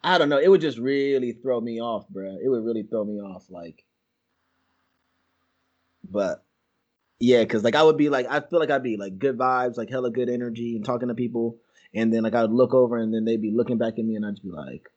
I 0.03 0.19
don't 0.19 0.29
know. 0.29 0.39
It 0.39 0.49
would 0.49 0.61
just 0.61 0.79
really 0.79 1.33
throw 1.33 1.61
me 1.61 1.81
off, 1.81 2.09
bro. 2.09 2.39
It 2.43 2.49
would 2.49 2.65
really 2.65 2.83
throw 2.83 3.05
me 3.05 3.21
off. 3.21 3.45
Like, 3.51 3.85
but 6.09 6.45
Yeah, 7.19 7.41
because 7.43 7.63
like 7.63 7.75
I 7.75 7.83
would 7.83 7.99
be 7.99 8.09
like 8.09 8.27
I 8.29 8.41
feel 8.41 8.59
like 8.59 8.71
I'd 8.71 8.83
be 8.83 8.97
like 8.97 9.19
good 9.19 9.39
vibes, 9.39 9.77
like 9.77 9.91
hella 9.91 10.11
good 10.11 10.29
energy, 10.31 10.77
and 10.77 10.85
talking 10.85 11.09
to 11.09 11.15
people, 11.15 11.59
and 11.95 12.13
then 12.13 12.23
like 12.23 12.35
I 12.35 12.43
would 12.43 12.53
look 12.53 12.75
over, 12.75 12.97
and 12.97 13.13
then 13.13 13.25
they'd 13.25 13.43
be 13.43 13.51
looking 13.51 13.79
back 13.79 13.99
at 13.99 14.05
me, 14.05 14.17
and 14.17 14.25
I'd 14.25 14.37
just 14.37 14.45
be 14.45 14.51
like, 14.51 14.89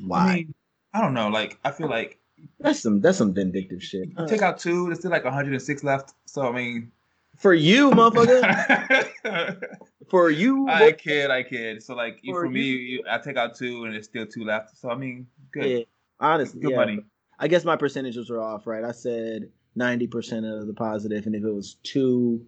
"Why?" 0.00 0.20
I 0.20 0.34
mean, 0.34 0.54
I 0.94 1.02
don't 1.02 1.14
know. 1.14 1.28
Like, 1.28 1.58
I 1.64 1.70
feel 1.70 1.88
like 1.88 2.18
that's 2.58 2.80
some 2.80 3.00
that's 3.00 3.18
some 3.18 3.34
vindictive 3.34 3.82
shit. 3.82 4.08
take 4.26 4.42
out 4.42 4.58
two, 4.58 4.86
there's 4.86 5.00
still 5.00 5.10
like 5.10 5.24
106 5.24 5.84
left. 5.84 6.14
So 6.24 6.48
I 6.48 6.52
mean, 6.52 6.92
For 7.38 7.54
you, 7.54 7.90
motherfucker. 7.90 9.60
For 10.10 10.30
you, 10.30 10.68
I 10.68 10.92
kid, 10.92 11.30
I 11.30 11.42
kid. 11.42 11.82
So 11.82 11.94
like 11.94 12.20
For 12.24 12.44
for 12.44 12.48
me, 12.48 12.60
you. 12.62 12.76
you, 12.76 13.02
I 13.10 13.18
take 13.18 13.36
out 13.36 13.56
two, 13.56 13.84
and 13.84 13.92
there's 13.92 14.04
still 14.04 14.24
two 14.26 14.44
left. 14.44 14.76
So 14.78 14.88
I 14.88 14.94
mean, 14.94 15.26
good, 15.50 15.66
yeah, 15.66 15.84
honestly, 16.20 16.60
good 16.60 16.70
yeah. 16.70 16.76
money. 16.76 17.00
I 17.40 17.48
guess 17.48 17.64
my 17.64 17.74
percentages 17.76 18.30
were 18.30 18.40
off, 18.40 18.66
right? 18.66 18.84
I 18.84 18.92
said 18.92 19.50
ninety 19.74 20.06
percent 20.06 20.46
of 20.46 20.68
the 20.68 20.74
positive, 20.74 21.26
and 21.26 21.34
if 21.34 21.42
it 21.42 21.50
was 21.52 21.76
two, 21.82 22.46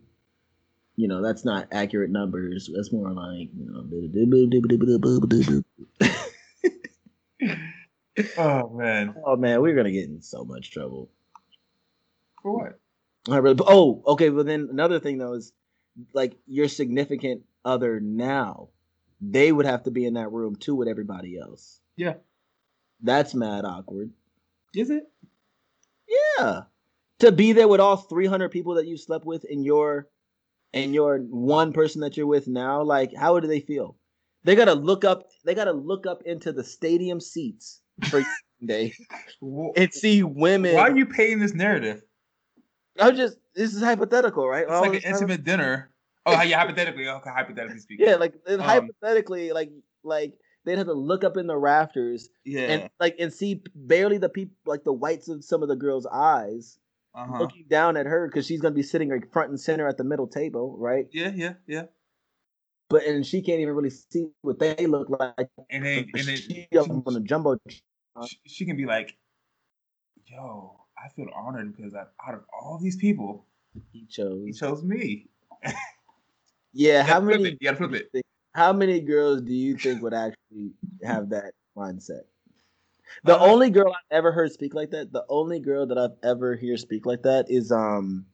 you 0.95 1.09
know, 1.09 1.21
that's 1.21 1.45
not 1.45 1.67
accurate 1.73 2.11
numbers. 2.11 2.71
That's 2.73 2.93
more 2.93 3.13
like 3.13 3.49
you 3.57 3.67
know. 3.67 3.85
Oh 8.37 8.69
man, 8.71 9.15
Oh 9.25 9.37
man, 9.37 9.61
we're 9.63 9.77
gonna 9.77 9.93
get 9.93 10.09
in 10.09 10.23
so 10.23 10.45
much 10.45 10.71
trouble. 10.71 11.09
for 12.43 12.53
what? 12.53 12.81
Oh, 13.31 14.03
okay. 14.07 14.31
Well, 14.31 14.45
then 14.45 14.69
another 14.71 15.01
thing 15.01 15.19
though 15.19 15.35
is, 15.35 15.53
like 16.15 16.37
your 16.47 16.69
significant 16.69 17.43
other 17.65 18.01
now, 18.01 18.69
they 19.21 19.51
would 19.51 19.67
have 19.67 19.85
to 19.85 19.91
be 19.91 20.07
in 20.07 20.15
that 20.15 20.33
room 20.33 20.57
too 20.57 20.75
with 20.75 20.89
everybody 20.89 21.39
else. 21.39 21.81
Yeah. 21.97 22.15
That's 23.03 23.35
mad 23.35 23.65
awkward. 23.65 24.11
Is 24.75 24.91
it? 24.91 25.05
Yeah. 26.39 26.63
To 27.21 27.33
be 27.33 27.53
there 27.53 27.69
with 27.69 27.81
all 27.81 27.97
300 27.97 28.51
people 28.51 28.75
that 28.75 28.87
you 28.87 28.97
slept 28.97 29.25
with 29.25 29.45
in 29.45 29.65
your 29.65 30.09
and 30.73 30.95
your 30.95 31.19
one 31.19 31.73
person 31.73 32.03
that 32.03 32.17
you're 32.17 32.27
with 32.27 32.47
now, 32.47 32.83
like 32.83 33.15
how 33.15 33.41
do 33.41 33.49
they 33.49 33.61
feel? 33.61 33.97
They 34.45 34.55
got 34.55 34.67
to 34.67 34.75
look 34.75 35.05
up 35.05 35.29
they 35.45 35.55
got 35.55 35.65
to 35.65 35.73
look 35.73 36.07
up 36.07 36.23
into 36.25 36.53
the 36.53 36.65
stadium 36.65 37.21
seats 37.21 37.81
for 38.09 38.23
day 38.65 38.95
and 39.77 39.93
see 39.93 40.23
women. 40.23 40.75
Why 40.75 40.89
are 40.89 40.97
you 40.97 41.07
painting 41.07 41.41
this 41.41 41.55
narrative? 41.55 42.03
I'm 42.99 43.17
just 43.17 43.39
this 43.55 43.75
is 43.75 43.83
hypothetical, 43.83 44.49
right? 44.49 44.63
It's 44.63 44.73
All 44.73 44.83
like 44.83 45.05
an 45.05 45.13
intimate 45.13 45.45
dinner. 45.45 45.91
Oh, 46.27 46.43
yeah, 46.43 46.59
hypothetically. 46.59 47.09
Okay, 47.09 47.31
hypothetically 47.31 47.79
speaking. 47.81 48.07
Yeah, 48.07 48.17
like 48.17 48.35
Um, 48.47 48.61
hypothetically 48.61 49.53
like 49.53 49.71
like 50.05 50.35
they'd 50.65 50.79
have 50.79 50.87
to 50.87 50.93
look 50.93 51.25
up 51.25 51.37
in 51.37 51.47
the 51.47 51.57
rafters 51.57 52.29
yeah. 52.45 52.61
and 52.63 52.91
like 53.01 53.17
and 53.19 53.33
see 53.33 53.63
barely 53.75 54.19
the 54.19 54.29
people 54.29 54.55
like 54.67 54.85
the 54.85 54.93
whites 54.93 55.29
of 55.29 55.45
some 55.45 55.63
of 55.63 55.69
the 55.69 55.77
girls' 55.77 56.07
eyes 56.07 56.79
uh-huh. 57.15 57.39
looking 57.39 57.65
down 57.69 57.97
at 57.97 58.07
her 58.07 58.29
because 58.29 58.47
she's 58.47 58.61
gonna 58.61 58.75
be 58.75 58.83
sitting 58.83 59.11
like 59.11 59.33
front 59.33 59.51
and 59.51 59.61
center 59.61 59.89
at 59.89 59.97
the 59.97 60.05
middle 60.05 60.27
table, 60.27 60.77
right? 60.79 61.07
Yeah, 61.13 61.33
yeah, 61.35 61.55
yeah. 61.67 61.85
But 62.91 63.05
and 63.05 63.25
she 63.25 63.43
can't 63.43 63.61
even 63.61 63.75
really 63.75 63.91
see 63.91 64.29
what 64.43 64.59
they 64.59 64.87
look 64.87 65.11
like. 65.11 65.49
And 65.71 65.85
then, 65.85 66.11
and 66.15 66.27
then 66.27 66.37
she 66.37 66.67
she, 66.71 66.79
up 66.79 66.89
on 66.91 67.15
the 67.15 67.21
jumbo. 67.21 67.59
she- 67.69 67.83
she 68.47 68.67
can 68.67 68.77
be 68.77 68.85
like, 68.85 69.17
"Yo, 70.31 70.77
I 71.03 71.09
feel 71.11 71.29
honored 71.35 71.77
because 71.77 71.95
I, 71.95 72.03
out 72.27 72.35
of 72.35 72.45
all 72.53 72.79
these 72.79 72.97
people, 72.97 73.47
He 73.93 74.07
chose 74.07 74.45
he 74.45 74.53
chose. 74.53 74.83
me." 74.83 75.27
Yeah, 76.73 77.03
how 77.03 77.21
many? 77.21 77.45
it. 77.45 77.59
You 77.61 77.67
gotta 77.67 77.77
flip 77.77 77.93
it. 78.13 78.23
How 78.55 78.73
many 78.73 79.01
girls 79.01 79.41
do 79.43 79.53
you 79.55 79.77
think 79.77 80.03
would 80.03 80.15
actually 80.15 80.73
have 81.03 81.31
that 81.31 81.53
mindset? 81.77 82.23
The 83.25 83.37
Uh, 83.41 83.47
only 83.47 83.71
girl 83.71 83.91
I've 83.93 84.17
ever 84.17 84.33
heard 84.33 84.53
speak 84.53 84.75
like 84.75 84.91
that, 84.91 85.13
the 85.13 85.25
only 85.29 85.61
girl 85.61 85.87
that 85.87 85.97
I've 85.99 86.17
ever 86.23 86.57
hear 86.57 86.77
speak 86.77 87.07
like 87.07 87.23
that 87.23 87.47
is 87.51 87.73
um, 87.73 88.27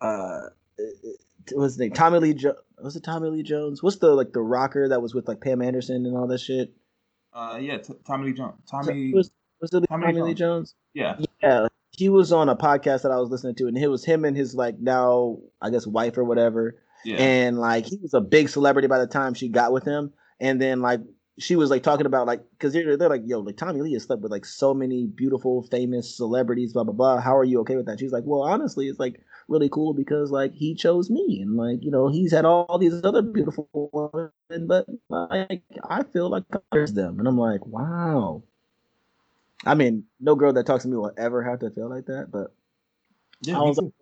uh, 0.00 0.48
what's 1.52 1.74
his 1.74 1.78
name? 1.78 1.90
Tommy 1.92 2.18
Lee. 2.20 2.34
Jo- 2.34 2.56
was 2.82 2.96
it 2.96 3.04
Tommy 3.04 3.28
Lee 3.28 3.42
Jones? 3.42 3.82
What's 3.82 3.96
the 3.96 4.08
like 4.14 4.32
the 4.32 4.40
rocker 4.40 4.88
that 4.88 5.02
was 5.02 5.14
with 5.14 5.28
like 5.28 5.40
Pam 5.40 5.60
Anderson 5.60 6.06
and 6.06 6.16
all 6.16 6.26
that 6.28 6.38
shit? 6.40 6.74
Uh, 7.32 7.58
yeah, 7.60 7.78
t- 7.78 7.94
Tommy 8.06 8.26
Lee 8.26 8.32
Jones. 8.32 8.54
Tommy, 8.70 9.12
was 9.12 9.30
was 9.60 9.72
it 9.74 9.84
Tommy 9.88 10.06
Tommy, 10.06 10.20
Lee 10.22 10.28
Lee 10.28 10.34
Jones? 10.34 10.74
yeah, 10.94 11.16
Yeah, 11.18 11.26
he 11.90 12.08
was 12.08 12.32
on 12.32 12.48
a 12.48 12.56
podcast 12.56 13.02
that 13.02 13.12
I 13.12 13.18
was 13.18 13.30
listening 13.30 13.54
to, 13.56 13.66
and 13.66 13.78
it 13.78 13.88
was 13.88 14.04
him 14.04 14.24
and 14.24 14.36
his 14.36 14.54
like 14.54 14.78
now 14.78 15.38
I 15.60 15.70
guess 15.70 15.86
wife 15.86 16.18
or 16.18 16.24
whatever, 16.24 16.76
yeah. 17.04 17.16
and 17.16 17.58
like 17.58 17.86
he 17.86 17.98
was 18.02 18.14
a 18.14 18.20
big 18.20 18.48
celebrity 18.48 18.88
by 18.88 18.98
the 18.98 19.06
time 19.06 19.34
she 19.34 19.48
got 19.48 19.72
with 19.72 19.84
him, 19.84 20.12
and 20.40 20.60
then 20.60 20.80
like 20.80 21.00
she 21.38 21.56
was 21.56 21.70
like 21.70 21.82
talking 21.82 22.06
about 22.06 22.26
like 22.26 22.40
because 22.52 22.72
they're, 22.72 22.96
they're 22.96 23.08
like 23.08 23.22
yo 23.24 23.40
like 23.40 23.56
Tommy 23.56 23.80
Lee 23.80 23.94
has 23.94 24.04
slept 24.04 24.22
with 24.22 24.30
like 24.30 24.44
so 24.44 24.72
many 24.72 25.06
beautiful 25.06 25.62
famous 25.64 26.16
celebrities 26.16 26.72
blah 26.72 26.84
blah 26.84 26.94
blah. 26.94 27.20
How 27.20 27.36
are 27.36 27.44
you 27.44 27.60
okay 27.60 27.76
with 27.76 27.86
that 27.86 27.98
she's 27.98 28.12
like 28.12 28.24
well 28.24 28.42
honestly 28.42 28.88
it's 28.88 29.00
like 29.00 29.20
really 29.48 29.68
cool 29.68 29.94
because 29.94 30.30
like 30.30 30.52
he 30.54 30.74
chose 30.74 31.10
me. 31.10 31.40
And 31.42 31.56
like 31.56 31.82
you 31.82 31.90
know 31.90 32.08
he's 32.08 32.32
had 32.32 32.44
all, 32.44 32.78
these 32.78 33.02
other 33.04 33.22
beautiful 33.22 33.68
women 33.92 34.66
but 34.66 34.86
like 35.08 35.62
I 35.88 36.04
feel 36.04 36.30
like 36.30 36.44
there's 36.70 36.92
them. 36.92 37.18
And 37.18 37.26
I'm 37.26 37.38
like 37.38 37.66
wow 37.66 38.44
I 39.66 39.74
mean 39.74 40.04
no 40.20 40.34
girl 40.34 40.52
that 40.52 40.66
talks 40.66 40.82
to 40.82 40.88
me 40.88 40.96
will 40.96 41.12
ever 41.16 41.42
have 41.42 41.60
to 41.60 41.70
feel 41.70 41.88
like 41.88 42.06
that 42.06 42.30
but 42.30 42.54
yeah, 43.42 43.54
too. 43.54 43.92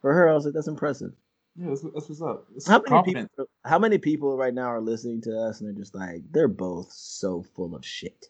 for 0.00 0.12
her 0.12 0.28
I 0.28 0.34
was 0.34 0.44
like 0.44 0.54
that's 0.54 0.68
impressive 0.68 1.12
yeah 1.56 1.68
that's, 1.68 1.82
that's 1.82 2.08
what's 2.08 2.22
up. 2.22 2.46
It's 2.54 2.68
how 2.68 2.78
many 2.78 2.88
confident. 2.88 3.30
people? 3.32 3.46
How 3.64 3.78
many 3.78 3.98
people 3.98 4.36
right 4.36 4.52
now 4.54 4.66
are 4.66 4.80
listening 4.80 5.22
to 5.22 5.40
us 5.40 5.60
and 5.60 5.68
they're 5.68 5.80
just 5.82 5.94
like 5.94 6.22
they're 6.30 6.48
both 6.48 6.92
so 6.92 7.42
full 7.54 7.74
of 7.74 7.84
shit. 7.84 8.26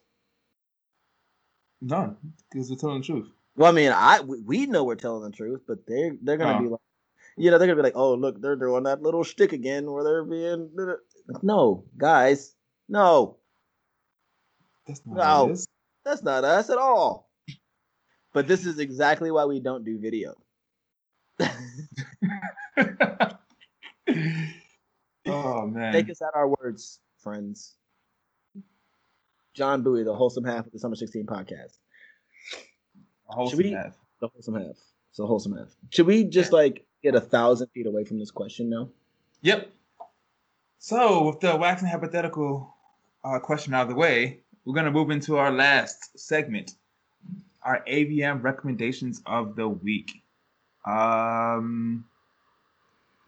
None, 1.81 2.17
because 2.51 2.69
they're 2.69 2.79
telling 2.79 3.01
the 3.01 3.07
truth. 3.07 3.29
Well, 3.57 3.71
I 3.71 3.75
mean, 3.75 3.93
I 3.93 4.21
we, 4.21 4.67
know 4.67 4.85
we're 4.85 4.95
telling 4.95 5.31
the 5.31 5.37
truth, 5.37 5.63
but 5.67 5.87
they're 5.87 6.17
they're 6.23 6.37
gonna 6.37 6.59
Oh. 6.59 6.63
be 6.63 6.69
like, 6.69 6.81
you 7.37 7.51
know, 7.51 7.59
they're 7.59 7.67
gonna 7.67 7.77
be 7.77 7.83
like, 7.83 7.97
oh 7.97 8.15
look, 8.15 8.41
they're 8.41 8.57
doing 8.57 8.85
that 8.85 9.03
little 9.03 9.25
shtick 9.25 9.53
again 9.53 9.91
where 9.91 10.05
they're 10.05 10.25
being. 10.25 10.71
No, 11.43 11.85
guys, 11.99 12.55
no, 12.89 13.39
That's 14.87 15.03
not 15.05 15.17
No. 15.49 15.57
How 16.07 16.13
it 16.13 16.15
is. 16.15 16.21
that's 16.21 16.23
not 16.23 16.45
us 16.45 16.71
at 16.71 16.79
all. 16.79 17.31
But 18.33 18.47
this 18.47 18.67
is 18.67 18.79
exactly 18.79 19.31
why 19.31 19.45
we 19.47 19.61
don't 19.61 19.85
do 19.85 19.99
video. 19.99 20.35
oh 25.27 25.67
man. 25.67 25.93
Take 25.93 26.11
us 26.11 26.23
at 26.23 26.35
our 26.35 26.49
words, 26.49 27.01
friends. 27.23 27.75
John 29.55 29.83
Bowie, 29.83 30.03
the 30.05 30.15
wholesome 30.15 30.45
half 30.45 30.67
of 30.67 30.73
the 30.73 30.79
Summer 30.79 30.97
16 30.97 31.27
podcast. 31.27 31.79
The 33.29 33.35
wholesome 33.35 33.59
we- 33.59 33.73
half. 33.73 33.95
The 34.21 34.29
wholesome 34.29 34.55
half. 34.55 34.77
It's 35.11 35.19
the 35.19 35.27
wholesome 35.27 35.57
half. 35.57 35.69
Should 35.91 36.07
we 36.07 36.25
just 36.25 36.53
like 36.53 36.85
get 37.03 37.15
a 37.15 37.21
thousand 37.21 37.69
feet 37.69 37.87
away 37.87 38.05
from 38.05 38.19
this 38.19 38.31
question 38.31 38.69
now? 38.69 38.89
Yep. 39.43 39.71
So 40.79 41.25
with 41.25 41.41
the 41.41 41.57
waxing 41.57 41.89
hypothetical 41.89 42.75
uh, 43.25 43.39
question 43.39 43.73
out 43.75 43.83
of 43.83 43.89
the 43.89 43.95
way, 43.95 44.41
we're 44.67 44.75
gonna 44.75 44.91
move 44.91 45.11
into 45.11 45.39
our 45.39 45.53
last 45.53 46.19
segment, 46.19 46.75
our 47.63 47.83
AVM 47.89 48.43
recommendations 48.43 49.23
of 49.25 49.57
the 49.57 49.69
week. 49.69 50.23
Um, 50.85 52.05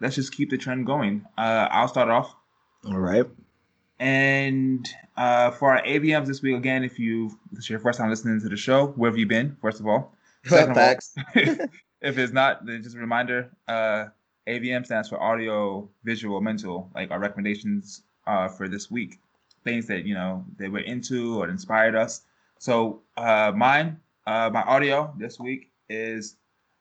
let's 0.00 0.16
just 0.16 0.32
keep 0.32 0.50
the 0.50 0.58
trend 0.58 0.84
going. 0.84 1.24
Uh, 1.38 1.68
I'll 1.70 1.88
start 1.88 2.08
off. 2.08 2.34
All 2.84 2.98
right. 2.98 3.24
And 4.00 4.86
uh, 5.16 5.52
for 5.52 5.76
our 5.76 5.82
AVMs 5.82 6.26
this 6.26 6.42
week, 6.42 6.56
again, 6.56 6.84
if 6.84 6.98
you 6.98 7.30
this 7.52 7.64
is 7.64 7.70
your 7.70 7.80
first 7.80 7.98
time 7.98 8.10
listening 8.10 8.40
to 8.40 8.48
the 8.48 8.56
show, 8.56 8.88
where 8.88 9.10
have 9.10 9.18
you 9.18 9.26
been? 9.26 9.56
First 9.60 9.80
of 9.80 9.86
all, 9.86 10.14
Second 10.44 10.74
Facts. 10.74 11.14
if 11.34 12.18
it's 12.18 12.32
not, 12.32 12.66
then 12.66 12.82
just 12.82 12.96
a 12.96 12.98
reminder. 12.98 13.50
Uh, 13.66 14.06
AVM 14.48 14.84
stands 14.84 15.08
for 15.08 15.22
audio, 15.22 15.88
visual, 16.04 16.40
mental. 16.40 16.90
Like 16.94 17.10
our 17.10 17.18
recommendations 17.18 18.02
uh, 18.26 18.48
for 18.48 18.68
this 18.68 18.90
week, 18.90 19.18
things 19.64 19.86
that 19.86 20.04
you 20.04 20.14
know 20.14 20.44
they 20.58 20.68
we're 20.68 20.84
into 20.84 21.40
or 21.40 21.48
inspired 21.48 21.94
us. 21.94 22.22
So 22.58 23.02
uh, 23.16 23.52
mine, 23.54 24.00
uh, 24.26 24.50
my 24.52 24.62
audio 24.62 25.14
this 25.18 25.38
week 25.38 25.70
is 25.88 26.36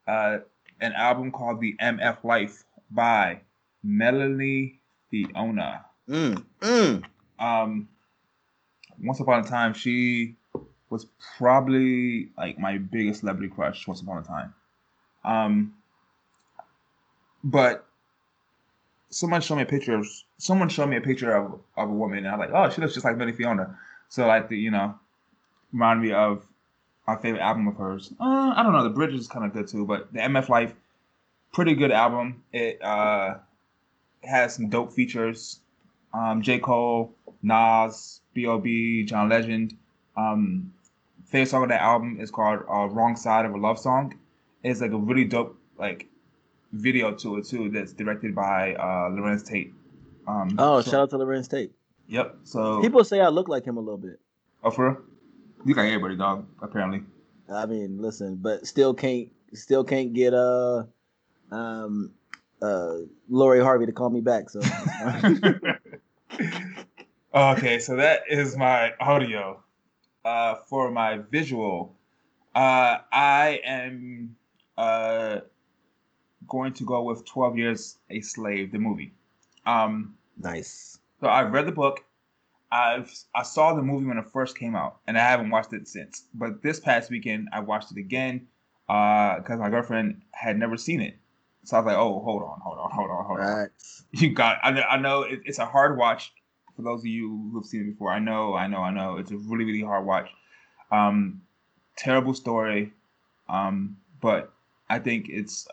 uh, 0.06 0.38
an 0.80 0.92
album 0.92 1.30
called 1.30 1.60
The 1.60 1.76
MF 1.80 2.24
Life 2.24 2.64
by 2.90 3.40
Melanie 3.82 4.80
Fiona. 5.10 5.84
Mm, 6.08 6.44
mm. 6.60 7.04
Um, 7.38 7.88
once 9.02 9.20
upon 9.20 9.44
a 9.44 9.48
time, 9.48 9.74
she 9.74 10.36
was 10.90 11.06
probably 11.36 12.30
like 12.36 12.58
my 12.58 12.78
biggest 12.78 13.20
celebrity 13.20 13.52
crush. 13.52 13.86
Once 13.86 14.00
upon 14.00 14.18
a 14.18 14.22
time, 14.22 14.54
um, 15.24 15.74
but 17.44 17.87
someone 19.10 19.40
showed 19.40 19.56
me 19.56 19.62
a 19.62 19.66
picture 19.66 19.94
of 19.94 20.06
someone 20.38 20.68
showed 20.68 20.88
me 20.88 20.96
a 20.96 21.00
picture 21.00 21.34
of, 21.34 21.60
of 21.76 21.88
a 21.88 21.92
woman, 21.92 22.18
and 22.18 22.28
I 22.28 22.36
was 22.36 22.48
like, 22.48 22.54
oh, 22.54 22.72
she 22.72 22.80
looks 22.80 22.94
just 22.94 23.04
like 23.04 23.16
Melanie 23.16 23.36
Fiona. 23.36 23.78
So 24.08 24.26
like 24.26 24.48
the 24.48 24.56
you 24.56 24.70
know, 24.70 24.94
remind 25.72 26.02
me 26.02 26.12
of 26.12 26.44
my 27.06 27.16
favorite 27.16 27.40
album 27.40 27.68
of 27.68 27.76
hers. 27.76 28.12
Uh, 28.20 28.52
I 28.56 28.62
don't 28.62 28.72
know, 28.72 28.84
the 28.84 28.90
bridge 28.90 29.14
is 29.14 29.28
kind 29.28 29.44
of 29.44 29.52
good 29.52 29.68
too, 29.68 29.86
but 29.86 30.12
the 30.12 30.20
MF 30.20 30.48
Life, 30.48 30.74
pretty 31.52 31.74
good 31.74 31.90
album. 31.90 32.42
It 32.52 32.82
uh 32.82 33.36
has 34.24 34.54
some 34.54 34.68
dope 34.68 34.92
features. 34.92 35.60
Um, 36.12 36.40
J. 36.42 36.58
Cole, 36.58 37.12
Nas, 37.42 38.20
B.O.B., 38.32 39.04
John 39.04 39.28
Legend. 39.28 39.76
Um, 40.16 40.72
favorite 41.26 41.50
song 41.50 41.64
of 41.64 41.68
that 41.68 41.82
album 41.82 42.18
is 42.18 42.30
called 42.30 42.60
uh, 42.68 42.86
"Wrong 42.86 43.14
Side 43.14 43.44
of 43.44 43.52
a 43.52 43.58
Love 43.58 43.78
Song." 43.78 44.14
It's 44.64 44.80
like 44.80 44.92
a 44.92 44.96
really 44.96 45.24
dope, 45.24 45.56
like 45.78 46.08
video 46.72 47.14
to 47.14 47.38
it 47.38 47.46
too. 47.46 47.70
That's 47.70 47.92
directed 47.92 48.34
by 48.34 48.74
uh, 48.74 49.10
Larenz 49.10 49.46
Tate. 49.46 49.72
Um, 50.26 50.56
oh, 50.58 50.80
so, 50.80 50.90
shout 50.90 51.00
out 51.00 51.10
to 51.10 51.16
Larenz 51.16 51.48
Tate. 51.48 51.72
Yep. 52.08 52.38
So 52.44 52.80
people 52.80 53.04
say 53.04 53.20
I 53.20 53.28
look 53.28 53.48
like 53.48 53.64
him 53.64 53.76
a 53.76 53.80
little 53.80 53.98
bit. 53.98 54.18
Oh, 54.62 54.70
for 54.70 54.90
real? 54.90 54.98
You 55.64 55.74
like 55.74 55.86
everybody, 55.86 56.16
dog. 56.16 56.46
Apparently. 56.62 57.02
I 57.52 57.66
mean, 57.66 58.00
listen, 58.00 58.36
but 58.36 58.66
still 58.66 58.94
can't 58.94 59.30
still 59.54 59.84
can't 59.84 60.12
get 60.12 60.34
uh 60.34 60.84
um 61.50 62.12
uh 62.60 62.96
Lori 63.28 63.60
Harvey 63.60 63.86
to 63.86 63.92
call 63.92 64.10
me 64.10 64.20
back. 64.20 64.50
So. 64.50 64.60
okay, 67.34 67.78
so 67.78 67.96
that 67.96 68.22
is 68.28 68.56
my 68.56 68.92
audio. 69.00 69.62
Uh, 70.24 70.56
for 70.68 70.90
my 70.90 71.18
visual, 71.30 71.94
uh, 72.54 72.98
I 73.10 73.60
am 73.64 74.36
uh 74.76 75.40
going 76.48 76.72
to 76.74 76.84
go 76.84 77.02
with 77.02 77.26
Twelve 77.26 77.56
Years 77.56 77.98
a 78.10 78.20
Slave, 78.20 78.72
the 78.72 78.78
movie. 78.78 79.12
Um, 79.66 80.14
nice. 80.38 80.98
So 81.20 81.28
I've 81.28 81.52
read 81.52 81.66
the 81.66 81.72
book. 81.72 82.04
I've 82.70 83.12
I 83.34 83.42
saw 83.42 83.74
the 83.74 83.82
movie 83.82 84.06
when 84.06 84.18
it 84.18 84.26
first 84.32 84.58
came 84.58 84.74
out, 84.74 84.98
and 85.06 85.16
I 85.16 85.22
haven't 85.22 85.50
watched 85.50 85.72
it 85.72 85.88
since. 85.88 86.24
But 86.34 86.62
this 86.62 86.80
past 86.80 87.10
weekend, 87.10 87.48
I 87.52 87.60
watched 87.60 87.90
it 87.92 87.98
again 87.98 88.46
because 88.86 89.50
uh, 89.50 89.56
my 89.56 89.70
girlfriend 89.70 90.22
had 90.32 90.58
never 90.58 90.76
seen 90.76 91.00
it. 91.00 91.16
So 91.64 91.76
I 91.76 91.80
was 91.80 91.86
like, 91.86 91.96
"Oh, 91.96 92.20
hold 92.20 92.42
on, 92.42 92.60
hold 92.60 92.78
on, 92.78 92.90
hold 92.90 93.10
on, 93.10 93.24
hold 93.24 93.38
right. 93.38 93.62
on." 93.62 93.68
You 94.12 94.32
got. 94.32 94.58
I 94.62 94.70
know. 94.70 94.82
I 94.82 94.98
know 94.98 95.22
it, 95.22 95.40
it's 95.44 95.58
a 95.58 95.66
hard 95.66 95.98
watch 95.98 96.32
for 96.76 96.82
those 96.82 97.00
of 97.00 97.06
you 97.06 97.50
who've 97.52 97.66
seen 97.66 97.82
it 97.82 97.90
before. 97.92 98.10
I 98.10 98.18
know. 98.18 98.54
I 98.54 98.66
know. 98.66 98.78
I 98.78 98.90
know. 98.90 99.16
It's 99.18 99.30
a 99.30 99.36
really, 99.36 99.64
really 99.64 99.82
hard 99.82 100.06
watch. 100.06 100.30
Um, 100.90 101.42
terrible 101.96 102.32
story, 102.32 102.92
um, 103.48 103.98
but 104.20 104.52
I 104.88 104.98
think 104.98 105.28
it's 105.28 105.68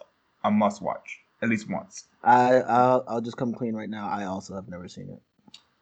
a 0.45 0.51
must 0.51 0.81
watch 0.81 1.19
at 1.41 1.49
least 1.49 1.69
once. 1.69 2.05
I 2.23 2.61
I'll, 2.61 3.03
I'll 3.07 3.21
just 3.21 3.37
come 3.37 3.53
clean 3.53 3.75
right 3.75 3.89
now. 3.89 4.07
I 4.07 4.25
also 4.25 4.55
have 4.55 4.69
never 4.69 4.87
seen 4.87 5.09
it. 5.09 5.21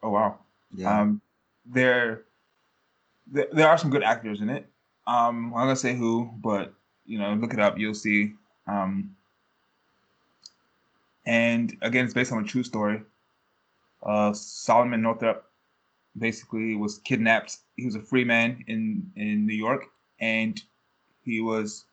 Oh 0.02 0.10
wow. 0.10 0.38
Yeah. 0.74 1.00
Um, 1.00 1.20
there, 1.66 2.24
there, 3.26 3.46
there 3.52 3.68
are 3.68 3.78
some 3.78 3.90
good 3.90 4.02
actors 4.02 4.40
in 4.40 4.50
it. 4.50 4.66
Um, 5.06 5.54
I'm 5.54 5.66
gonna 5.66 5.76
say 5.76 5.94
who, 5.94 6.30
but 6.42 6.72
you 7.06 7.18
know, 7.18 7.34
look 7.34 7.52
it 7.52 7.60
up. 7.60 7.78
You'll 7.78 7.94
see. 7.94 8.32
Um, 8.66 9.14
and 11.26 11.76
again, 11.82 12.04
it's 12.04 12.14
based 12.14 12.32
on 12.32 12.42
a 12.42 12.46
true 12.46 12.62
story. 12.62 13.02
Uh, 14.02 14.32
Solomon 14.32 15.02
Northup 15.02 15.50
basically 16.18 16.76
was 16.76 16.98
kidnapped. 16.98 17.58
He 17.76 17.86
was 17.86 17.94
a 17.94 18.00
free 18.00 18.24
man 18.24 18.64
in 18.66 19.10
in 19.16 19.46
New 19.46 19.54
York, 19.54 19.86
and 20.20 20.60
he 21.24 21.40
was 21.40 21.84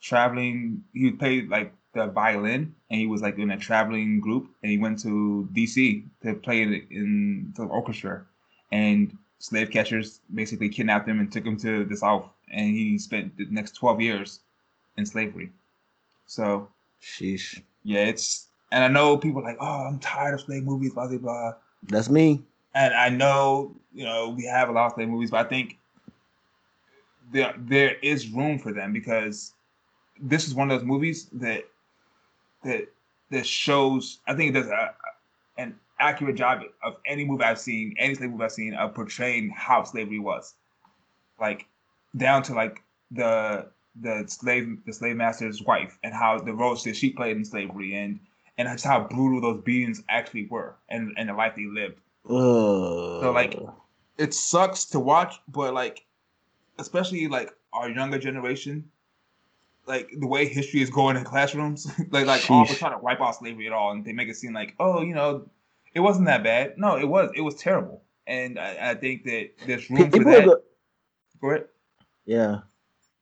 traveling. 0.00 0.84
He 0.92 1.10
played 1.12 1.48
like 1.48 1.72
the 1.96 2.06
violin, 2.06 2.74
and 2.90 3.00
he 3.00 3.06
was 3.06 3.22
like 3.22 3.38
in 3.38 3.50
a 3.50 3.56
traveling 3.56 4.20
group, 4.20 4.48
and 4.62 4.70
he 4.70 4.78
went 4.78 5.00
to 5.02 5.48
D.C. 5.52 6.04
to 6.22 6.34
play 6.34 6.62
in, 6.62 6.86
in 6.90 7.52
the 7.56 7.64
orchestra, 7.64 8.24
and 8.72 9.16
slave 9.38 9.70
catchers 9.70 10.20
basically 10.34 10.68
kidnapped 10.68 11.08
him 11.08 11.20
and 11.20 11.30
took 11.30 11.44
him 11.44 11.56
to 11.58 11.84
the 11.84 11.96
South, 11.96 12.28
and 12.52 12.70
he 12.70 12.98
spent 12.98 13.36
the 13.36 13.46
next 13.50 13.72
twelve 13.76 14.00
years 14.00 14.40
in 14.96 15.06
slavery. 15.06 15.50
So, 16.26 16.68
sheesh. 17.02 17.60
Yeah, 17.84 18.04
it's 18.04 18.48
and 18.72 18.84
I 18.84 18.88
know 18.88 19.16
people 19.16 19.42
like, 19.42 19.56
oh, 19.60 19.86
I'm 19.86 19.98
tired 19.98 20.34
of 20.34 20.40
slave 20.40 20.64
movies, 20.64 20.94
blah 20.94 21.08
blah 21.08 21.18
blah. 21.18 21.52
That's 21.84 22.10
me. 22.10 22.42
And 22.74 22.92
I 22.94 23.08
know, 23.08 23.74
you 23.94 24.04
know, 24.04 24.30
we 24.30 24.44
have 24.44 24.68
a 24.68 24.72
lot 24.72 24.86
of 24.86 24.92
slave 24.92 25.08
movies, 25.08 25.30
but 25.30 25.46
I 25.46 25.48
think 25.48 25.78
there 27.32 27.54
there 27.58 27.96
is 28.02 28.28
room 28.28 28.58
for 28.58 28.72
them 28.72 28.92
because 28.92 29.52
this 30.20 30.46
is 30.46 30.54
one 30.54 30.70
of 30.70 30.78
those 30.78 30.86
movies 30.86 31.28
that 31.32 31.64
that 32.66 32.88
that 33.30 33.46
shows. 33.46 34.18
I 34.26 34.34
think 34.34 34.54
it 34.54 34.60
does 34.60 34.68
a, 34.68 34.94
an 35.58 35.74
accurate 35.98 36.36
job 36.36 36.62
of 36.82 36.96
any 37.06 37.24
movie 37.24 37.44
I've 37.44 37.58
seen, 37.58 37.94
any 37.98 38.14
slave 38.14 38.30
movie 38.30 38.44
I've 38.44 38.52
seen, 38.52 38.74
of 38.74 38.94
portraying 38.94 39.50
how 39.50 39.84
slavery 39.84 40.18
was, 40.18 40.54
like 41.40 41.66
down 42.16 42.42
to 42.44 42.54
like 42.54 42.82
the 43.10 43.66
the 44.00 44.24
slave 44.26 44.78
the 44.84 44.92
slave 44.92 45.16
master's 45.16 45.62
wife 45.62 45.98
and 46.02 46.12
how 46.12 46.38
the 46.38 46.52
roles 46.52 46.84
that 46.84 46.96
she 46.96 47.10
played 47.10 47.36
in 47.36 47.44
slavery 47.44 47.94
and 47.94 48.20
and 48.58 48.68
just 48.68 48.84
how 48.84 49.00
brutal 49.00 49.40
those 49.40 49.62
beings 49.64 50.02
actually 50.08 50.46
were 50.46 50.74
and 50.88 51.12
and 51.16 51.28
the 51.28 51.34
life 51.34 51.54
they 51.56 51.66
lived. 51.66 51.98
Uh. 52.24 53.20
So 53.20 53.32
like, 53.32 53.58
it 54.18 54.34
sucks 54.34 54.84
to 54.86 55.00
watch, 55.00 55.40
but 55.48 55.74
like, 55.74 56.04
especially 56.78 57.28
like 57.28 57.54
our 57.72 57.88
younger 57.90 58.18
generation, 58.18 58.90
like 59.86 60.10
the 60.18 60.26
way 60.26 60.46
history 60.46 60.82
is 60.82 60.90
going 60.90 61.16
in 61.16 61.24
classrooms, 61.24 61.86
like 62.10 62.26
like 62.26 62.48
oh, 62.50 62.60
we're 62.60 62.74
trying 62.74 62.92
to 62.92 62.98
wipe 62.98 63.20
out 63.20 63.36
slavery 63.36 63.66
at 63.66 63.72
all, 63.72 63.92
and 63.92 64.04
they 64.04 64.12
make 64.12 64.28
it 64.28 64.36
seem 64.36 64.52
like 64.52 64.74
oh, 64.80 65.02
you 65.02 65.14
know, 65.14 65.48
it 65.94 66.00
wasn't 66.00 66.26
that 66.26 66.42
bad. 66.42 66.74
No, 66.76 66.96
it 66.96 67.08
was. 67.08 67.30
It 67.34 67.42
was 67.42 67.54
terrible, 67.54 68.02
and 68.26 68.58
I, 68.58 68.90
I 68.90 68.94
think 68.94 69.24
that 69.24 69.50
there's 69.66 69.88
room 69.88 70.10
people 70.10 70.20
for 70.20 70.24
that. 70.24 70.44
Go, 70.44 70.56
Go 71.40 71.50
ahead. 71.50 71.64
Yeah. 72.24 72.58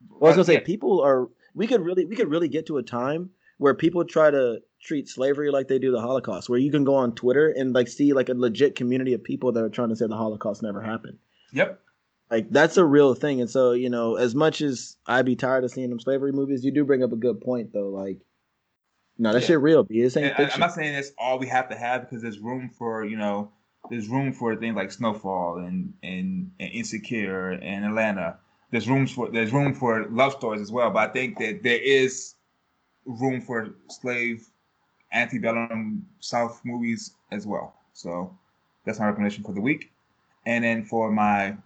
Well, 0.08 0.32
I 0.32 0.36
was 0.36 0.36
gonna 0.36 0.44
say 0.44 0.60
people 0.60 1.00
are. 1.02 1.28
We 1.54 1.66
could 1.66 1.82
really 1.82 2.04
we 2.04 2.16
could 2.16 2.28
really 2.28 2.48
get 2.48 2.66
to 2.66 2.78
a 2.78 2.82
time 2.82 3.30
where 3.58 3.74
people 3.74 4.04
try 4.04 4.30
to 4.30 4.60
treat 4.80 5.08
slavery 5.08 5.50
like 5.50 5.68
they 5.68 5.78
do 5.78 5.92
the 5.92 6.00
Holocaust, 6.00 6.48
where 6.48 6.58
you 6.58 6.70
can 6.70 6.84
go 6.84 6.94
on 6.94 7.14
Twitter 7.14 7.48
and 7.50 7.72
like 7.72 7.88
see 7.88 8.12
like 8.12 8.28
a 8.28 8.34
legit 8.34 8.74
community 8.74 9.12
of 9.12 9.22
people 9.22 9.52
that 9.52 9.62
are 9.62 9.68
trying 9.68 9.88
to 9.88 9.96
say 9.96 10.06
the 10.06 10.16
Holocaust 10.16 10.62
never 10.62 10.80
happened. 10.80 11.18
Yep. 11.52 11.80
Like 12.34 12.50
that's 12.50 12.76
a 12.76 12.84
real 12.84 13.14
thing. 13.14 13.40
And 13.40 13.48
so, 13.48 13.70
you 13.70 13.88
know, 13.88 14.16
as 14.16 14.34
much 14.34 14.60
as 14.60 14.96
I'd 15.06 15.24
be 15.24 15.36
tired 15.36 15.62
of 15.62 15.70
seeing 15.70 15.88
them 15.88 16.00
slavery 16.00 16.32
movies, 16.32 16.64
you 16.64 16.72
do 16.72 16.84
bring 16.84 17.04
up 17.04 17.12
a 17.12 17.16
good 17.16 17.40
point 17.40 17.72
though. 17.72 17.90
Like, 17.90 18.18
no, 19.18 19.32
that 19.32 19.42
yeah. 19.42 19.46
shit 19.46 19.60
real, 19.60 19.84
B. 19.84 20.02
This 20.02 20.16
ain't 20.16 20.36
I'm 20.36 20.58
not 20.58 20.74
saying 20.74 20.94
that's 20.94 21.12
all 21.16 21.38
we 21.38 21.46
have 21.46 21.68
to 21.68 21.76
have 21.76 22.00
because 22.00 22.22
there's 22.22 22.40
room 22.40 22.70
for, 22.76 23.04
you 23.04 23.16
know, 23.16 23.52
there's 23.88 24.08
room 24.08 24.32
for 24.32 24.56
things 24.56 24.74
like 24.74 24.90
Snowfall 24.90 25.58
and 25.58 25.94
and, 26.02 26.50
and 26.58 26.72
Insecure 26.72 27.50
and 27.50 27.84
Atlanta. 27.84 28.36
There's 28.72 28.88
rooms 28.88 29.12
for 29.12 29.30
there's 29.30 29.52
room 29.52 29.72
for 29.72 30.08
love 30.10 30.32
stories 30.32 30.60
as 30.60 30.72
well. 30.72 30.90
But 30.90 31.10
I 31.10 31.12
think 31.12 31.38
that 31.38 31.62
there 31.62 31.80
is 31.80 32.34
room 33.06 33.42
for 33.42 33.76
slave 33.88 34.48
antebellum 35.12 36.04
South 36.18 36.60
movies 36.64 37.12
as 37.30 37.46
well. 37.46 37.76
So 37.92 38.36
that's 38.84 38.98
my 38.98 39.06
recommendation 39.06 39.44
for 39.44 39.52
the 39.52 39.60
week. 39.60 39.92
And 40.46 40.64
then 40.64 40.84
for 40.84 41.12
my 41.12 41.56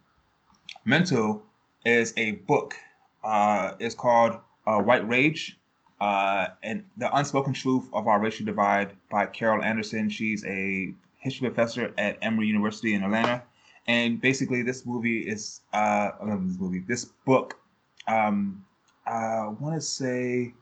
mental 0.85 1.43
is 1.85 2.13
a 2.17 2.33
book. 2.33 2.75
Uh, 3.23 3.73
it's 3.79 3.95
called 3.95 4.39
uh, 4.67 4.79
White 4.79 5.07
Rage 5.09 5.59
uh, 6.01 6.49
and 6.63 6.85
the 6.97 7.15
Unspoken 7.17 7.53
Truth 7.53 7.89
of 7.93 8.07
Our 8.07 8.21
Racial 8.21 8.47
Divide 8.47 8.93
by 9.11 9.27
Carol 9.27 9.63
Anderson. 9.63 10.09
She's 10.09 10.45
a 10.45 10.93
history 11.19 11.51
professor 11.51 11.93
at 11.99 12.19
Emory 12.23 12.47
University 12.47 12.95
in 12.95 13.03
Atlanta. 13.03 13.43
And 13.87 14.21
basically, 14.21 14.63
this 14.63 14.85
movie 14.85 15.21
is, 15.21 15.63
uh, 15.73 16.11
I 16.21 16.25
love 16.25 16.47
this 16.47 16.59
movie, 16.59 16.81
this 16.81 17.07
book, 17.25 17.59
um, 18.07 18.65
I 19.07 19.49
want 19.61 19.75
to 19.75 19.81
say 19.81 20.53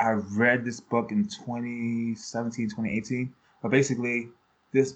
I 0.00 0.12
read 0.12 0.64
this 0.64 0.80
book 0.80 1.12
in 1.12 1.24
2017, 1.24 2.66
2018. 2.70 3.34
But 3.62 3.70
basically, 3.70 4.28
this, 4.72 4.94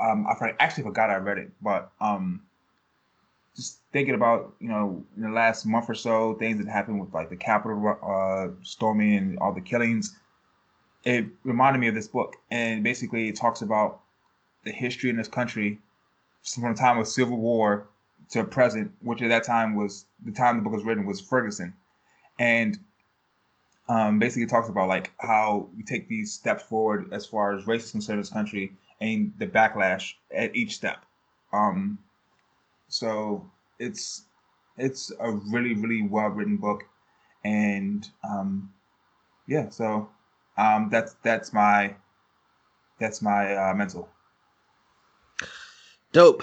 um, 0.00 0.26
I 0.26 0.54
actually 0.60 0.84
forgot 0.84 1.10
I 1.10 1.16
read 1.16 1.38
it, 1.38 1.50
but 1.60 1.90
um, 2.00 2.42
just 3.56 3.80
thinking 3.92 4.14
about 4.14 4.54
you 4.60 4.68
know 4.68 5.02
in 5.16 5.22
the 5.22 5.30
last 5.30 5.64
month 5.66 5.88
or 5.88 5.94
so 5.94 6.34
things 6.34 6.58
that 6.58 6.70
happened 6.70 7.00
with 7.00 7.12
like 7.14 7.30
the 7.30 7.36
Capitol 7.36 7.98
uh, 8.02 8.48
storming 8.62 9.14
and 9.16 9.38
all 9.38 9.52
the 9.52 9.60
killings. 9.60 10.16
It 11.04 11.26
reminded 11.44 11.78
me 11.78 11.88
of 11.88 11.94
this 11.94 12.08
book, 12.08 12.34
and 12.50 12.82
basically 12.82 13.28
it 13.28 13.36
talks 13.36 13.62
about 13.62 14.00
the 14.64 14.72
history 14.72 15.08
in 15.08 15.16
this 15.16 15.28
country 15.28 15.78
from 16.42 16.74
the 16.74 16.78
time 16.78 16.98
of 16.98 17.06
Civil 17.06 17.38
War 17.38 17.86
to 18.30 18.44
present, 18.44 18.92
which 19.02 19.22
at 19.22 19.28
that 19.28 19.44
time 19.44 19.76
was 19.76 20.04
the 20.24 20.32
time 20.32 20.56
the 20.56 20.62
book 20.62 20.72
was 20.72 20.84
written 20.84 21.06
was 21.06 21.20
Ferguson, 21.20 21.74
and 22.38 22.78
um, 23.88 24.18
basically 24.18 24.46
talks 24.46 24.68
about 24.68 24.88
like 24.88 25.12
how 25.18 25.68
we 25.76 25.82
take 25.82 26.08
these 26.08 26.32
steps 26.32 26.64
forward 26.64 27.12
as 27.12 27.24
far 27.24 27.56
as 27.56 27.66
race 27.66 27.84
is 27.84 27.92
concerned 27.92 28.16
in 28.16 28.22
this 28.22 28.30
country 28.30 28.72
and 29.00 29.32
the 29.38 29.46
backlash 29.46 30.14
at 30.34 30.54
each 30.56 30.74
step. 30.74 31.04
Um, 31.52 31.98
so 32.88 33.50
it's 33.78 34.22
it's 34.76 35.12
a 35.20 35.30
really 35.30 35.74
really 35.74 36.02
well 36.02 36.28
written 36.28 36.56
book, 36.56 36.84
and 37.44 38.08
um, 38.28 38.72
yeah. 39.46 39.68
So 39.70 40.08
um, 40.56 40.88
that's 40.90 41.14
that's 41.22 41.52
my 41.52 41.94
that's 43.00 43.22
my 43.22 43.54
uh, 43.54 43.74
mental. 43.74 44.08
Dope. 46.12 46.42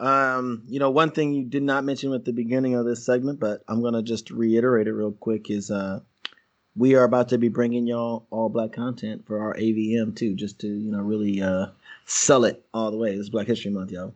Um, 0.00 0.64
you 0.66 0.80
know, 0.80 0.90
one 0.90 1.12
thing 1.12 1.32
you 1.32 1.44
did 1.44 1.62
not 1.62 1.84
mention 1.84 2.12
at 2.12 2.24
the 2.24 2.32
beginning 2.32 2.74
of 2.74 2.84
this 2.84 3.04
segment, 3.04 3.38
but 3.38 3.62
I'm 3.68 3.82
gonna 3.82 4.02
just 4.02 4.30
reiterate 4.30 4.88
it 4.88 4.92
real 4.92 5.12
quick 5.12 5.50
is 5.50 5.70
uh, 5.70 6.00
we 6.76 6.96
are 6.96 7.04
about 7.04 7.28
to 7.28 7.38
be 7.38 7.48
bringing 7.48 7.86
y'all 7.86 8.26
all 8.30 8.48
black 8.48 8.72
content 8.72 9.26
for 9.26 9.40
our 9.40 9.54
AVM 9.54 10.16
too, 10.16 10.34
just 10.34 10.58
to 10.60 10.66
you 10.66 10.90
know 10.90 11.00
really 11.00 11.40
uh, 11.40 11.66
sell 12.06 12.44
it 12.44 12.64
all 12.74 12.90
the 12.90 12.96
way. 12.98 13.12
This 13.12 13.20
is 13.20 13.30
Black 13.30 13.46
History 13.46 13.70
Month, 13.70 13.92
y'all 13.92 14.14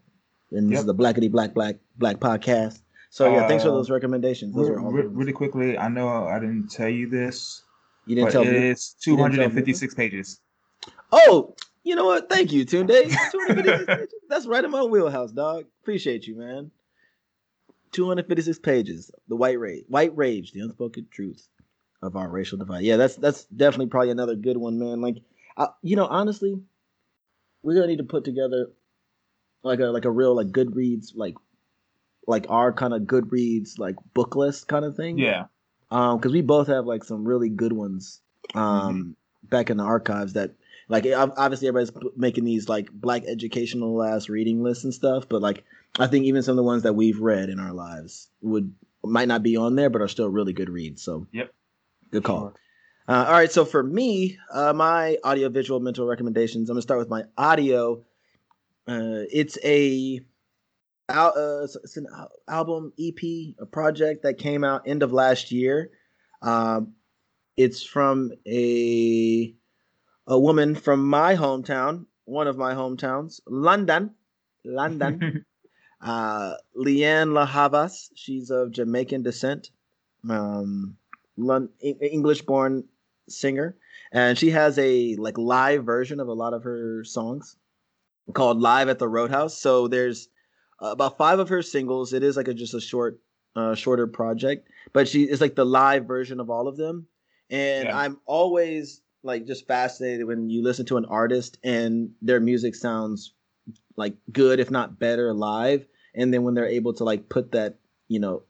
and 0.50 0.68
this 0.68 0.76
yep. 0.76 0.80
is 0.80 0.86
the 0.86 0.94
Blackity 0.94 1.30
Black 1.30 1.54
Black 1.54 1.76
Black 1.96 2.18
podcast. 2.18 2.80
So 3.10 3.30
yeah, 3.32 3.44
uh, 3.44 3.48
thanks 3.48 3.64
for 3.64 3.70
uh, 3.70 3.74
those 3.74 3.90
recommendations. 3.90 4.54
Those 4.54 4.70
re- 4.70 4.76
are 4.76 4.92
re- 4.92 5.06
really 5.06 5.32
quickly. 5.32 5.78
I 5.78 5.88
know 5.88 6.08
I 6.08 6.38
didn't 6.38 6.70
tell 6.70 6.88
you 6.88 7.08
this 7.08 7.62
You 8.06 8.16
didn't 8.16 8.32
tell 8.32 8.44
me. 8.44 8.50
it's 8.50 8.96
you 9.06 9.16
didn't 9.16 9.32
tell 9.32 9.48
me. 9.48 9.62
256 9.62 9.94
pages. 9.94 10.40
Oh, 11.10 11.54
you 11.84 11.94
know 11.94 12.04
what? 12.04 12.28
Thank 12.28 12.52
you, 12.52 12.66
Tunde. 12.66 12.88
256 13.32 13.86
pages. 13.86 14.14
That's 14.28 14.46
right 14.46 14.64
in 14.64 14.70
my 14.70 14.82
wheelhouse, 14.82 15.32
dog. 15.32 15.64
Appreciate 15.82 16.26
you, 16.26 16.36
man. 16.36 16.70
256 17.92 18.58
pages. 18.58 19.10
The 19.28 19.36
white 19.36 19.58
rage, 19.58 19.84
white 19.88 20.14
rage, 20.16 20.52
the 20.52 20.60
unspoken 20.60 21.06
truth 21.10 21.48
of 22.02 22.16
our 22.16 22.28
racial 22.28 22.58
divide. 22.58 22.84
Yeah, 22.84 22.96
that's 22.96 23.16
that's 23.16 23.44
definitely 23.44 23.86
probably 23.86 24.10
another 24.10 24.34
good 24.34 24.56
one, 24.56 24.78
man. 24.78 25.00
Like, 25.00 25.16
I, 25.56 25.68
you 25.82 25.96
know, 25.96 26.06
honestly, 26.06 26.60
we're 27.62 27.74
gonna 27.74 27.86
need 27.86 27.98
to 27.98 28.04
put 28.04 28.24
together 28.24 28.68
like 29.62 29.80
a 29.80 29.86
like 29.86 30.04
a 30.04 30.10
real 30.10 30.34
like 30.34 30.48
Goodreads 30.48 31.12
like 31.14 31.34
like 32.26 32.46
our 32.48 32.72
kind 32.72 32.92
of 32.94 33.02
Goodreads 33.02 33.78
like 33.78 33.96
book 34.14 34.36
list 34.36 34.68
kind 34.68 34.84
of 34.84 34.96
thing. 34.96 35.18
Yeah. 35.18 35.46
um 35.90 36.18
because 36.18 36.32
we 36.32 36.42
both 36.42 36.66
have 36.68 36.86
like 36.86 37.04
some 37.04 37.24
really 37.24 37.48
good 37.48 37.72
ones 37.72 38.20
um 38.54 39.16
back 39.42 39.70
in 39.70 39.76
the 39.76 39.84
archives 39.84 40.34
that 40.34 40.52
like 40.88 41.06
obviously 41.14 41.68
everybody's 41.68 41.92
making 42.16 42.44
these 42.44 42.68
like 42.68 42.90
black 42.92 43.24
educational 43.26 44.02
ass 44.02 44.28
reading 44.28 44.62
lists 44.62 44.84
and 44.84 44.92
stuff 44.94 45.28
but 45.28 45.40
like 45.42 45.64
i 45.98 46.06
think 46.06 46.24
even 46.24 46.42
some 46.42 46.52
of 46.52 46.56
the 46.56 46.62
ones 46.62 46.82
that 46.82 46.94
we've 46.94 47.20
read 47.20 47.48
in 47.48 47.58
our 47.60 47.72
lives 47.72 48.28
would 48.42 48.72
might 49.04 49.28
not 49.28 49.42
be 49.42 49.56
on 49.56 49.74
there 49.76 49.90
but 49.90 50.00
are 50.02 50.08
still 50.08 50.28
really 50.28 50.52
good 50.52 50.68
reads 50.68 51.02
so 51.02 51.26
Yep. 51.32 51.50
good 52.10 52.24
call 52.24 52.40
Sure. 52.40 52.54
uh, 53.16 53.24
all 53.26 53.32
right 53.32 53.52
so 53.52 53.64
for 53.64 53.82
me 53.82 54.38
uh, 54.52 54.72
my 54.72 55.16
audio 55.24 55.48
visual 55.48 55.78
mental 55.80 56.06
recommendations 56.06 56.68
i'm 56.68 56.74
gonna 56.74 56.82
start 56.82 57.00
with 57.00 57.08
my 57.10 57.24
audio 57.36 58.02
uh, 58.88 59.24
it's 59.32 59.58
a 59.64 60.20
al- 61.08 61.36
uh, 61.36 61.64
it's- 61.64 61.96
an 61.96 62.06
album 62.48 62.92
ep 62.98 63.22
a 63.60 63.66
project 63.66 64.22
that 64.22 64.38
came 64.38 64.64
out 64.64 64.88
end 64.88 65.02
of 65.02 65.12
last 65.12 65.52
year 65.52 65.90
um, 66.42 66.94
it's 67.56 67.82
from 67.82 68.32
a 68.46 69.54
a 70.26 70.38
woman 70.38 70.74
from 70.74 71.08
my 71.08 71.34
hometown 71.36 72.06
one 72.24 72.46
of 72.46 72.56
my 72.56 72.74
hometowns 72.74 73.40
london 73.48 74.14
london 74.64 75.44
uh, 76.00 76.54
Lianne 76.76 77.32
La 77.32 77.46
Havas. 77.46 78.10
She's 78.14 78.50
of 78.50 78.70
Jamaican 78.72 79.22
descent, 79.22 79.70
um, 80.28 80.96
Lon- 81.36 81.70
English 81.80 82.42
born 82.42 82.84
singer. 83.28 83.76
And 84.12 84.38
she 84.38 84.50
has 84.50 84.78
a 84.78 85.16
like 85.16 85.36
live 85.38 85.84
version 85.84 86.20
of 86.20 86.28
a 86.28 86.32
lot 86.32 86.54
of 86.54 86.62
her 86.64 87.04
songs 87.04 87.56
called 88.34 88.60
Live 88.60 88.88
at 88.88 88.98
the 88.98 89.08
Roundhouse. 89.08 89.58
So 89.58 89.88
there's 89.88 90.28
uh, 90.82 90.88
about 90.88 91.18
five 91.18 91.38
of 91.38 91.48
her 91.48 91.62
singles. 91.62 92.12
It 92.12 92.22
is 92.22 92.36
like 92.36 92.48
a 92.48 92.54
just 92.54 92.74
a 92.74 92.80
short, 92.80 93.20
uh, 93.56 93.74
shorter 93.74 94.06
project, 94.06 94.68
but 94.92 95.08
she 95.08 95.24
is 95.24 95.40
like 95.40 95.54
the 95.56 95.66
live 95.66 96.06
version 96.06 96.40
of 96.40 96.50
all 96.50 96.68
of 96.68 96.76
them. 96.76 97.06
And 97.50 97.88
Yeah. 97.88 97.98
I'm 97.98 98.20
always 98.26 99.00
like 99.22 99.46
just 99.46 99.66
fascinated 99.66 100.26
when 100.26 100.48
you 100.50 100.62
listen 100.62 100.86
to 100.86 100.96
an 100.96 101.04
artist 101.06 101.58
and 101.64 102.10
their 102.22 102.40
music 102.40 102.74
sounds 102.74 103.34
like 103.96 104.14
good 104.32 104.60
if 104.60 104.70
not 104.70 104.98
better 104.98 105.34
live 105.34 105.84
and 106.14 106.32
then 106.32 106.44
when 106.44 106.54
they're 106.54 106.66
able 106.66 106.94
to 106.94 107.04
like 107.04 107.28
put 107.28 107.52
that 107.52 107.78
you 108.06 108.20
know 108.20 108.42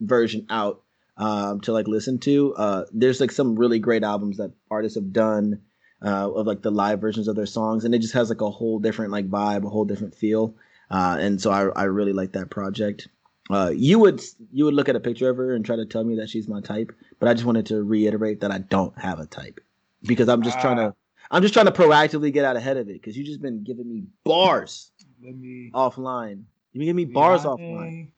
version 0.00 0.46
out 0.50 0.82
um 1.16 1.60
to 1.60 1.72
like 1.72 1.88
listen 1.88 2.18
to 2.18 2.54
uh 2.54 2.84
there's 2.92 3.20
like 3.20 3.32
some 3.32 3.56
really 3.58 3.78
great 3.78 4.04
albums 4.04 4.36
that 4.36 4.52
artists 4.70 4.96
have 4.96 5.12
done 5.12 5.60
uh 6.02 6.30
of 6.32 6.46
like 6.46 6.62
the 6.62 6.70
live 6.70 7.00
versions 7.00 7.28
of 7.28 7.36
their 7.36 7.46
songs 7.46 7.84
and 7.84 7.94
it 7.94 7.98
just 8.00 8.14
has 8.14 8.28
like 8.30 8.40
a 8.40 8.50
whole 8.50 8.78
different 8.78 9.10
like 9.12 9.28
vibe 9.28 9.64
a 9.66 9.68
whole 9.68 9.84
different 9.84 10.14
feel 10.14 10.54
uh 10.90 11.16
and 11.20 11.40
so 11.40 11.50
i 11.50 11.66
i 11.80 11.84
really 11.84 12.12
like 12.12 12.32
that 12.32 12.48
project 12.50 13.08
uh 13.50 13.70
you 13.74 13.98
would 13.98 14.22
you 14.52 14.64
would 14.64 14.74
look 14.74 14.88
at 14.88 14.96
a 14.96 15.00
picture 15.00 15.28
of 15.28 15.36
her 15.36 15.54
and 15.54 15.64
try 15.64 15.76
to 15.76 15.84
tell 15.86 16.04
me 16.04 16.16
that 16.16 16.28
she's 16.30 16.48
my 16.48 16.60
type 16.60 16.90
but 17.18 17.28
i 17.28 17.34
just 17.34 17.44
wanted 17.44 17.66
to 17.66 17.82
reiterate 17.82 18.40
that 18.40 18.50
i 18.50 18.58
don't 18.58 18.96
have 18.98 19.18
a 19.20 19.26
type 19.26 19.60
because 20.04 20.28
i'm 20.28 20.42
just 20.42 20.58
trying 20.60 20.78
Ah. 20.78 20.88
to 20.90 20.94
i'm 21.30 21.42
just 21.42 21.52
trying 21.52 21.66
to 21.66 21.72
proactively 21.72 22.32
get 22.32 22.44
out 22.46 22.56
ahead 22.56 22.76
of 22.78 22.88
it 22.88 22.94
because 22.94 23.16
you 23.16 23.24
just 23.24 23.42
been 23.42 23.62
giving 23.62 23.88
me 23.88 24.04
bars 24.24 24.90
Let 25.22 25.36
me. 25.36 25.70
offline. 25.74 26.44
You 26.72 26.84
give 26.84 26.96
me 26.96 27.04
bars 27.04 27.42
offline. 27.44 28.08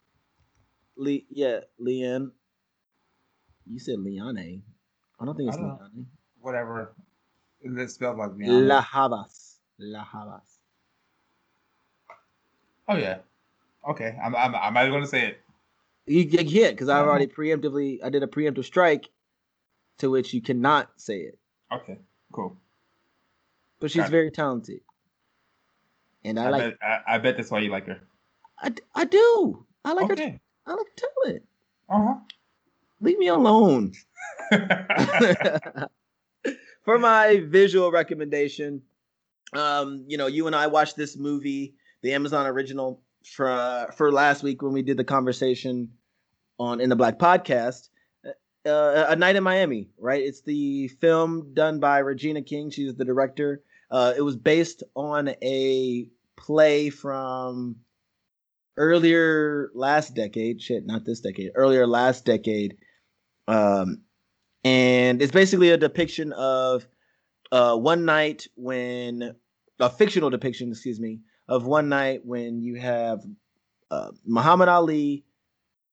Le- 0.97 1.27
yeah, 1.31 1.61
Lianne. 1.81 2.31
You 3.67 3.79
said 3.81 3.99
Leone. 3.99 4.63
I 5.19 5.25
don't 5.25 5.37
think 5.37 5.49
it's 5.49 5.59
know. 5.59 5.81
Whatever. 6.41 6.93
It's 7.65 7.95
spelled 7.95 8.19
like 8.19 8.35
Leone. 8.37 8.69
La 8.69 8.81
Havas. 8.81 9.59
La 9.79 10.05
Havas. 10.05 10.59
Oh 12.89 12.97
yeah. 12.97 13.19
Okay. 13.89 14.17
I'm. 14.23 14.35
I'm. 14.35 14.55
I'm 14.55 14.75
not 14.75 14.89
going 14.89 15.03
to 15.03 15.09
say 15.09 15.29
it. 15.29 15.41
You, 16.07 16.21
you 16.23 16.39
can't 16.39 16.75
because 16.75 16.89
I've 16.89 17.07
already 17.07 17.27
preemptively. 17.27 17.99
I 18.03 18.11
did 18.11 18.23
a 18.23 18.27
preemptive 18.27 18.65
strike, 18.65 19.09
to 19.99 20.11
which 20.11 20.35
you 20.35 20.43
cannot 20.43 20.91
say 20.97 21.21
it. 21.21 21.39
Okay. 21.73 21.99
Cool. 22.33 22.57
But 23.81 23.91
she's 23.91 24.03
Got 24.03 24.09
it. 24.09 24.11
very 24.11 24.31
talented, 24.31 24.81
and 26.25 26.39
I, 26.39 26.47
I, 26.47 26.51
like. 26.51 26.63
bet. 26.63 26.79
I, 26.83 27.15
I 27.15 27.19
bet 27.19 27.37
that's 27.37 27.51
why 27.51 27.61
you 27.61 27.71
like 27.71 27.87
her. 27.87 28.01
I, 28.59 28.73
I 28.95 29.05
do. 29.05 29.65
I 29.85 29.93
like 29.93 30.09
her. 30.09 30.39
I 30.67 30.73
like 30.73 30.87
her 30.87 31.09
talent. 31.25 31.43
Uh 31.89 32.05
huh. 32.05 32.15
Leave 33.01 33.19
me 33.19 33.29
alone. 33.29 33.93
for 36.85 36.99
my 36.99 37.43
visual 37.47 37.91
recommendation, 37.91 38.83
um, 39.53 40.05
you 40.09 40.17
know, 40.17 40.27
you 40.27 40.47
and 40.47 40.57
I 40.57 40.67
watched 40.67 40.97
this 40.97 41.17
movie, 41.17 41.75
the 42.03 42.15
Amazon 42.15 42.47
original, 42.47 43.03
for 43.25 43.93
for 43.97 44.11
last 44.11 44.43
week 44.43 44.63
when 44.63 44.73
we 44.73 44.83
did 44.83 44.97
the 44.97 45.05
conversation 45.05 45.91
on 46.59 46.81
in 46.81 46.89
the 46.89 46.97
Black 46.97 47.19
podcast. 47.19 47.89
Uh, 48.65 49.07
a 49.09 49.17
night 49.17 49.35
in 49.35 49.43
Miami, 49.43 49.89
right? 49.99 50.23
It's 50.23 50.43
the 50.43 50.87
film 51.01 51.53
done 51.53 51.81
by 51.81 51.99
Regina 51.99 52.43
King. 52.43 52.71
She's 52.71 52.95
the 52.95 53.05
director. 53.05 53.61
Uh, 53.91 54.15
it 54.17 54.23
was 54.23 54.37
based 54.37 54.85
on 54.95 55.31
a 55.43 56.07
play 56.37 56.89
from 56.89 57.77
earlier 58.77 59.71
last 59.75 60.15
decade. 60.15 60.63
Shit, 60.63 60.87
not 60.87 61.05
this 61.05 61.21
decade. 61.21 61.51
Earlier 61.57 61.89
last 61.89 62.25
decade. 62.25 62.77
Um, 63.49 64.03
and 64.65 65.21
it's 65.21 65.33
basically 65.33 65.71
a 65.71 65.77
depiction 65.77 66.33
of 66.33 66.87
uh, 67.51 67.77
one 67.77 68.05
night 68.05 68.47
when 68.57 69.35
a 69.81 69.91
fictional 69.91 70.31
depiction, 70.31 70.71
excuse 70.71 71.01
me, 71.01 71.21
of 71.49 71.67
one 71.67 71.89
night 71.89 72.25
when 72.25 72.61
you 72.63 72.77
have 72.77 73.21
uh, 73.91 74.11
Muhammad 74.25 74.69
Ali, 74.69 75.25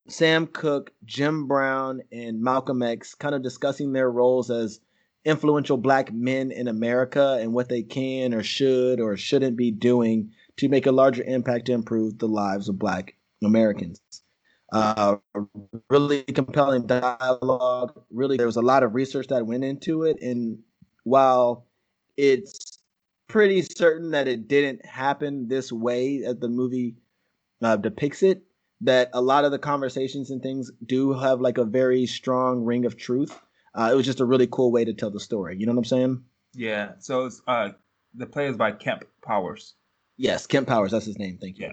Sam 0.07 0.47
Cooke, 0.47 0.91
Jim 1.05 1.47
Brown, 1.47 2.01
and 2.11 2.41
Malcolm 2.41 2.81
X 2.81 3.13
kind 3.15 3.35
of 3.35 3.43
discussing 3.43 3.91
their 3.91 4.09
roles 4.09 4.49
as 4.49 4.79
influential 5.25 5.77
black 5.77 6.13
men 6.13 6.51
in 6.51 6.67
America 6.67 7.37
and 7.41 7.53
what 7.53 7.69
they 7.69 7.83
can 7.83 8.33
or 8.33 8.41
should 8.41 8.99
or 8.99 9.17
shouldn't 9.17 9.57
be 9.57 9.71
doing 9.71 10.31
to 10.57 10.69
make 10.69 10.85
a 10.85 10.91
larger 10.91 11.23
impact 11.23 11.65
to 11.65 11.73
improve 11.73 12.17
the 12.17 12.27
lives 12.27 12.69
of 12.69 12.79
black 12.79 13.15
Americans. 13.43 13.99
Uh, 14.71 15.17
really 15.89 16.23
compelling 16.23 16.85
dialogue. 16.85 17.99
Really, 18.11 18.37
there 18.37 18.45
was 18.45 18.57
a 18.57 18.61
lot 18.61 18.83
of 18.83 18.93
research 18.93 19.27
that 19.27 19.45
went 19.45 19.63
into 19.63 20.03
it, 20.03 20.21
and 20.21 20.59
while 21.03 21.65
it's 22.17 22.79
pretty 23.27 23.61
certain 23.61 24.11
that 24.11 24.27
it 24.27 24.47
didn't 24.47 24.85
happen 24.85 25.47
this 25.47 25.71
way 25.71 26.23
as 26.25 26.37
the 26.37 26.49
movie 26.49 26.95
uh, 27.61 27.77
depicts 27.77 28.23
it, 28.23 28.43
that 28.81 29.09
a 29.13 29.21
lot 29.21 29.45
of 29.45 29.51
the 29.51 29.59
conversations 29.59 30.31
and 30.31 30.41
things 30.41 30.71
do 30.85 31.13
have 31.13 31.39
like 31.39 31.57
a 31.57 31.65
very 31.65 32.05
strong 32.05 32.63
ring 32.63 32.85
of 32.85 32.97
truth. 32.97 33.39
Uh, 33.75 33.89
it 33.91 33.95
was 33.95 34.05
just 34.05 34.19
a 34.19 34.25
really 34.25 34.47
cool 34.47 34.71
way 34.71 34.83
to 34.83 34.93
tell 34.93 35.11
the 35.11 35.19
story. 35.19 35.55
You 35.57 35.65
know 35.65 35.73
what 35.73 35.79
I'm 35.79 35.85
saying? 35.85 36.23
Yeah. 36.53 36.93
So 36.99 37.25
it's 37.25 37.41
uh 37.47 37.69
the 38.15 38.25
play 38.25 38.47
is 38.47 38.57
by 38.57 38.71
Kemp 38.71 39.03
Powers. 39.21 39.75
Yes, 40.17 40.47
Kemp 40.47 40.67
Powers. 40.67 40.91
That's 40.91 41.05
his 41.05 41.19
name. 41.19 41.37
Thank 41.39 41.59
you. 41.59 41.71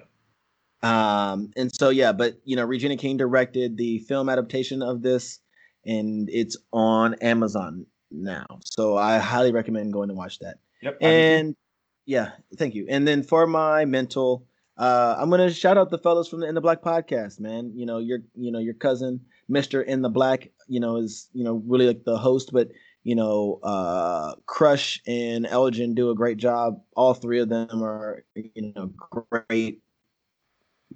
Um, 0.86 1.50
and 1.56 1.74
so 1.74 1.90
yeah, 1.90 2.12
but 2.12 2.40
you 2.44 2.56
know, 2.56 2.64
Regina 2.64 2.96
King 2.96 3.16
directed 3.16 3.76
the 3.76 3.98
film 4.00 4.28
adaptation 4.28 4.82
of 4.82 5.02
this, 5.02 5.40
and 5.84 6.28
it's 6.32 6.56
on 6.72 7.14
Amazon 7.14 7.86
now. 8.10 8.46
So 8.64 8.96
I 8.96 9.18
highly 9.18 9.52
recommend 9.52 9.92
going 9.92 10.08
to 10.08 10.14
watch 10.14 10.38
that. 10.40 10.56
Yep. 10.82 10.98
I 11.00 11.04
do 11.04 11.06
too. 11.06 11.06
And 11.06 11.56
yeah, 12.04 12.30
thank 12.56 12.74
you. 12.74 12.86
And 12.88 13.06
then 13.06 13.22
for 13.22 13.46
my 13.46 13.84
mental, 13.84 14.46
uh, 14.76 15.16
I'm 15.18 15.30
gonna 15.30 15.50
shout 15.50 15.76
out 15.76 15.90
the 15.90 15.98
fellows 15.98 16.28
from 16.28 16.40
the 16.40 16.46
In 16.46 16.54
the 16.54 16.60
Black 16.60 16.82
podcast, 16.82 17.40
man. 17.40 17.72
You 17.74 17.86
know, 17.86 17.98
your 17.98 18.20
you 18.34 18.52
know, 18.52 18.60
your 18.60 18.74
cousin, 18.74 19.20
Mr. 19.50 19.84
In 19.84 20.02
the 20.02 20.10
Black, 20.10 20.50
you 20.68 20.80
know, 20.80 20.98
is, 20.98 21.28
you 21.32 21.42
know, 21.44 21.62
really 21.66 21.86
like 21.86 22.04
the 22.04 22.18
host, 22.18 22.50
but 22.52 22.68
you 23.02 23.14
know, 23.14 23.58
uh 23.62 24.34
Crush 24.46 25.00
and 25.06 25.46
Elgin 25.46 25.94
do 25.94 26.10
a 26.10 26.14
great 26.14 26.36
job. 26.36 26.80
All 26.94 27.14
three 27.14 27.40
of 27.40 27.48
them 27.48 27.82
are, 27.82 28.24
you 28.34 28.72
know, 28.74 28.92
great. 28.98 29.80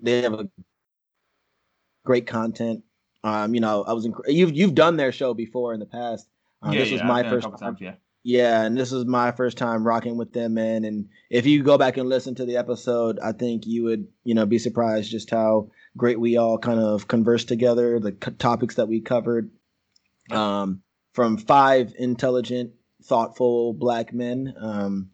They 0.03 0.23
have 0.23 0.35
a 0.35 0.49
great 2.05 2.27
content. 2.27 2.83
Um, 3.23 3.55
you 3.55 3.61
know, 3.61 3.85
I 3.85 3.93
was 3.93 4.07
inc- 4.07 4.29
you've 4.29 4.57
you've 4.57 4.75
done 4.75 4.97
their 4.97 5.13
show 5.13 5.35
before 5.35 5.75
in 5.75 5.81
the 5.81 5.87
past. 5.87 6.29
Uh, 6.63 6.71
yeah, 6.73 6.81
this 6.81 6.93
was 6.93 7.03
my 7.03 7.21
I've 7.21 7.25
done 7.25 7.35
it 7.35 7.37
a 7.37 7.41
first 7.41 7.49
time. 7.49 7.59
times. 7.59 7.81
Yeah. 7.81 7.95
Yeah, 8.23 8.63
and 8.65 8.77
this 8.77 8.93
is 8.93 9.07
my 9.07 9.33
first 9.33 9.57
time 9.57 9.87
rocking 9.87 10.19
with 10.19 10.35
them, 10.35 10.53
man. 10.53 10.85
And 10.85 11.09
if 11.31 11.47
you 11.47 11.63
go 11.63 11.79
back 11.79 11.97
and 11.97 12.07
listen 12.07 12.35
to 12.35 12.45
the 12.45 12.59
episode, 12.59 13.19
I 13.19 13.33
think 13.33 13.67
you 13.67 13.85
would, 13.85 14.09
you 14.25 14.35
know, 14.35 14.45
be 14.45 14.59
surprised 14.59 15.11
just 15.11 15.31
how 15.31 15.71
great 15.97 16.21
we 16.21 16.37
all 16.37 16.59
kind 16.59 16.81
of 16.81 17.09
conversed 17.09 17.49
together, 17.49 17.99
the 17.99 18.15
c- 18.23 18.33
topics 18.33 18.75
that 18.75 18.89
we 18.89 19.01
covered. 19.01 19.51
Um, 20.31 20.83
from 21.15 21.39
five 21.39 21.95
intelligent, 21.99 22.73
thoughtful 23.03 23.73
black 23.73 24.13
men. 24.13 24.55
Um, 24.61 25.11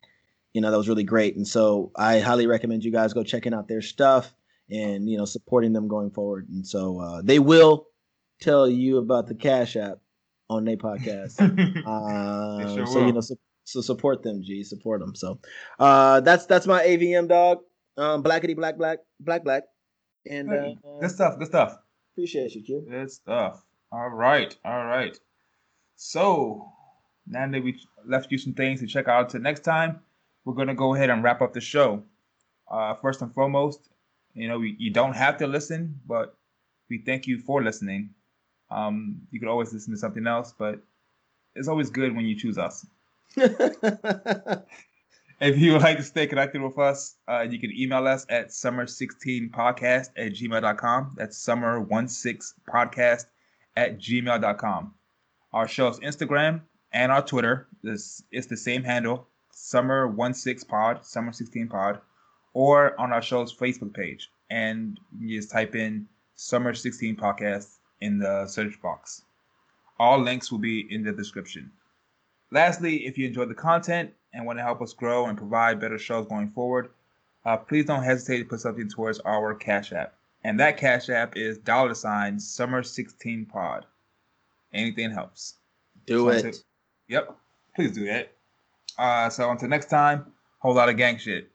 you 0.52 0.60
know, 0.60 0.70
that 0.70 0.76
was 0.76 0.88
really 0.88 1.04
great. 1.04 1.36
And 1.36 1.46
so 1.46 1.92
I 1.96 2.18
highly 2.18 2.46
recommend 2.46 2.84
you 2.84 2.90
guys 2.90 3.12
go 3.12 3.22
checking 3.22 3.54
out 3.54 3.68
their 3.68 3.82
stuff 3.82 4.34
and, 4.70 5.08
you 5.08 5.16
know, 5.16 5.24
supporting 5.24 5.72
them 5.72 5.88
going 5.88 6.10
forward. 6.10 6.48
And 6.48 6.66
so 6.66 7.00
uh, 7.00 7.22
they 7.22 7.38
will 7.38 7.86
tell 8.40 8.68
you 8.68 8.98
about 8.98 9.26
the 9.26 9.34
Cash 9.34 9.76
App 9.76 9.98
on 10.48 10.64
their 10.64 10.76
podcast. 10.76 11.40
um, 11.86 12.74
sure 12.74 12.86
so, 12.86 13.00
will. 13.00 13.06
you 13.06 13.12
know, 13.12 13.20
so, 13.20 13.36
so, 13.64 13.80
support 13.80 14.22
them, 14.22 14.42
G, 14.42 14.62
support 14.62 15.00
them. 15.00 15.14
So 15.14 15.40
uh, 15.78 16.20
that's 16.20 16.46
that's 16.46 16.66
my 16.66 16.82
AVM 16.82 17.28
dog. 17.28 17.58
Um, 17.96 18.22
blackity 18.22 18.54
black 18.54 18.76
black 18.76 18.98
black 19.20 19.44
black. 19.44 19.64
And 20.28 20.52
uh, 20.52 20.74
good 21.00 21.10
stuff, 21.10 21.38
good 21.38 21.48
stuff. 21.48 21.78
Appreciate 22.14 22.54
you, 22.54 22.62
Q. 22.62 22.86
Good 22.88 23.10
stuff. 23.10 23.64
All 23.92 24.08
right, 24.08 24.56
all 24.64 24.84
right. 24.84 25.18
So 25.94 26.72
now 27.26 27.48
that 27.48 27.62
we 27.62 27.80
left 28.04 28.30
you 28.30 28.38
some 28.38 28.54
things 28.54 28.80
to 28.80 28.86
check 28.86 29.08
out 29.08 29.30
to 29.30 29.38
next 29.38 29.60
time, 29.60 30.00
we're 30.44 30.54
going 30.54 30.68
to 30.68 30.74
go 30.74 30.94
ahead 30.94 31.10
and 31.10 31.22
wrap 31.22 31.42
up 31.42 31.52
the 31.52 31.60
show. 31.60 32.02
Uh, 32.70 32.94
first 32.94 33.22
and 33.22 33.32
foremost, 33.32 33.88
you 34.36 34.48
know, 34.48 34.60
you, 34.60 34.90
don't 34.90 35.14
have 35.14 35.38
to 35.38 35.46
listen, 35.46 35.98
but 36.06 36.36
we 36.90 36.98
thank 36.98 37.26
you 37.26 37.38
for 37.38 37.62
listening. 37.62 38.10
Um, 38.70 39.22
you 39.30 39.40
could 39.40 39.48
always 39.48 39.72
listen 39.72 39.94
to 39.94 39.98
something 39.98 40.26
else, 40.26 40.52
but 40.56 40.78
it's 41.54 41.68
always 41.68 41.88
good 41.88 42.14
when 42.14 42.26
you 42.26 42.36
choose 42.36 42.58
us. 42.58 42.86
if 45.40 45.58
you 45.58 45.72
would 45.72 45.80
like 45.82 45.96
to 45.96 46.02
stay 46.02 46.26
connected 46.26 46.60
with 46.60 46.78
us, 46.78 47.16
uh, 47.28 47.46
you 47.48 47.58
can 47.58 47.72
email 47.72 48.06
us 48.06 48.26
at 48.28 48.48
summer16podcast 48.48 50.10
at 50.16 50.32
gmail.com. 50.32 51.12
That's 51.16 51.42
summer16podcast 51.42 53.24
at 53.76 53.98
gmail.com. 53.98 54.94
Our 55.54 55.66
show's 55.66 55.98
Instagram 56.00 56.60
and 56.92 57.10
our 57.10 57.24
Twitter 57.24 57.68
is 57.84 58.22
it's 58.30 58.48
the 58.48 58.56
same 58.56 58.82
handle, 58.82 59.28
summer16pod, 59.54 61.00
summer16pod 61.00 62.00
or 62.56 62.98
on 62.98 63.12
our 63.12 63.20
show's 63.20 63.54
Facebook 63.54 63.92
page, 63.92 64.30
and 64.48 64.98
you 65.20 65.36
just 65.36 65.50
type 65.50 65.74
in 65.74 66.08
Summer 66.36 66.72
Sixteen 66.72 67.14
Podcast 67.14 67.74
in 68.00 68.18
the 68.18 68.46
search 68.46 68.80
box. 68.80 69.24
All 69.98 70.18
links 70.18 70.50
will 70.50 70.58
be 70.58 70.90
in 70.90 71.04
the 71.04 71.12
description. 71.12 71.70
Lastly, 72.50 73.04
if 73.06 73.18
you 73.18 73.26
enjoyed 73.26 73.50
the 73.50 73.54
content 73.54 74.10
and 74.32 74.46
want 74.46 74.58
to 74.58 74.62
help 74.62 74.80
us 74.80 74.94
grow 74.94 75.26
and 75.26 75.36
provide 75.36 75.78
better 75.78 75.98
shows 75.98 76.26
going 76.28 76.48
forward, 76.48 76.88
uh, 77.44 77.58
please 77.58 77.84
don't 77.84 78.02
hesitate 78.02 78.38
to 78.38 78.44
put 78.46 78.60
something 78.60 78.88
towards 78.88 79.20
our 79.26 79.54
Cash 79.54 79.92
App. 79.92 80.14
And 80.42 80.58
that 80.58 80.78
Cash 80.78 81.10
App 81.10 81.36
is 81.36 81.58
dollar 81.58 81.94
sign 81.94 82.40
Summer 82.40 82.82
16 82.82 83.44
Pod. 83.44 83.84
Anything 84.72 85.10
helps. 85.10 85.56
Do 86.06 86.32
so 86.32 86.48
it. 86.48 86.64
yep. 87.08 87.36
Please 87.74 87.92
do 87.92 88.06
that. 88.06 88.32
Uh, 88.96 89.28
so 89.28 89.50
until 89.50 89.68
next 89.68 89.90
time, 89.90 90.32
whole 90.60 90.74
lot 90.74 90.88
of 90.88 90.96
gang 90.96 91.18
shit. 91.18 91.50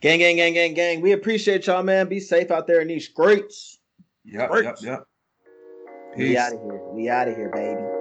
Gang, 0.00 0.18
gang, 0.18 0.36
gang, 0.36 0.52
gang, 0.52 0.74
gang. 0.74 1.00
We 1.00 1.12
appreciate 1.12 1.66
y'all, 1.66 1.82
man. 1.82 2.08
Be 2.08 2.20
safe 2.20 2.50
out 2.50 2.66
there 2.66 2.80
in 2.80 2.88
these 2.88 3.08
streets. 3.08 3.78
Yep, 4.24 4.50
streets. 4.50 4.82
yep, 4.82 4.98
yep. 4.98 5.06
Peace. 6.14 6.28
We 6.28 6.36
out 6.36 6.52
of 6.52 6.60
here. 6.60 6.80
We 6.92 7.08
out 7.08 7.28
of 7.28 7.36
here, 7.36 7.50
baby. 7.50 7.95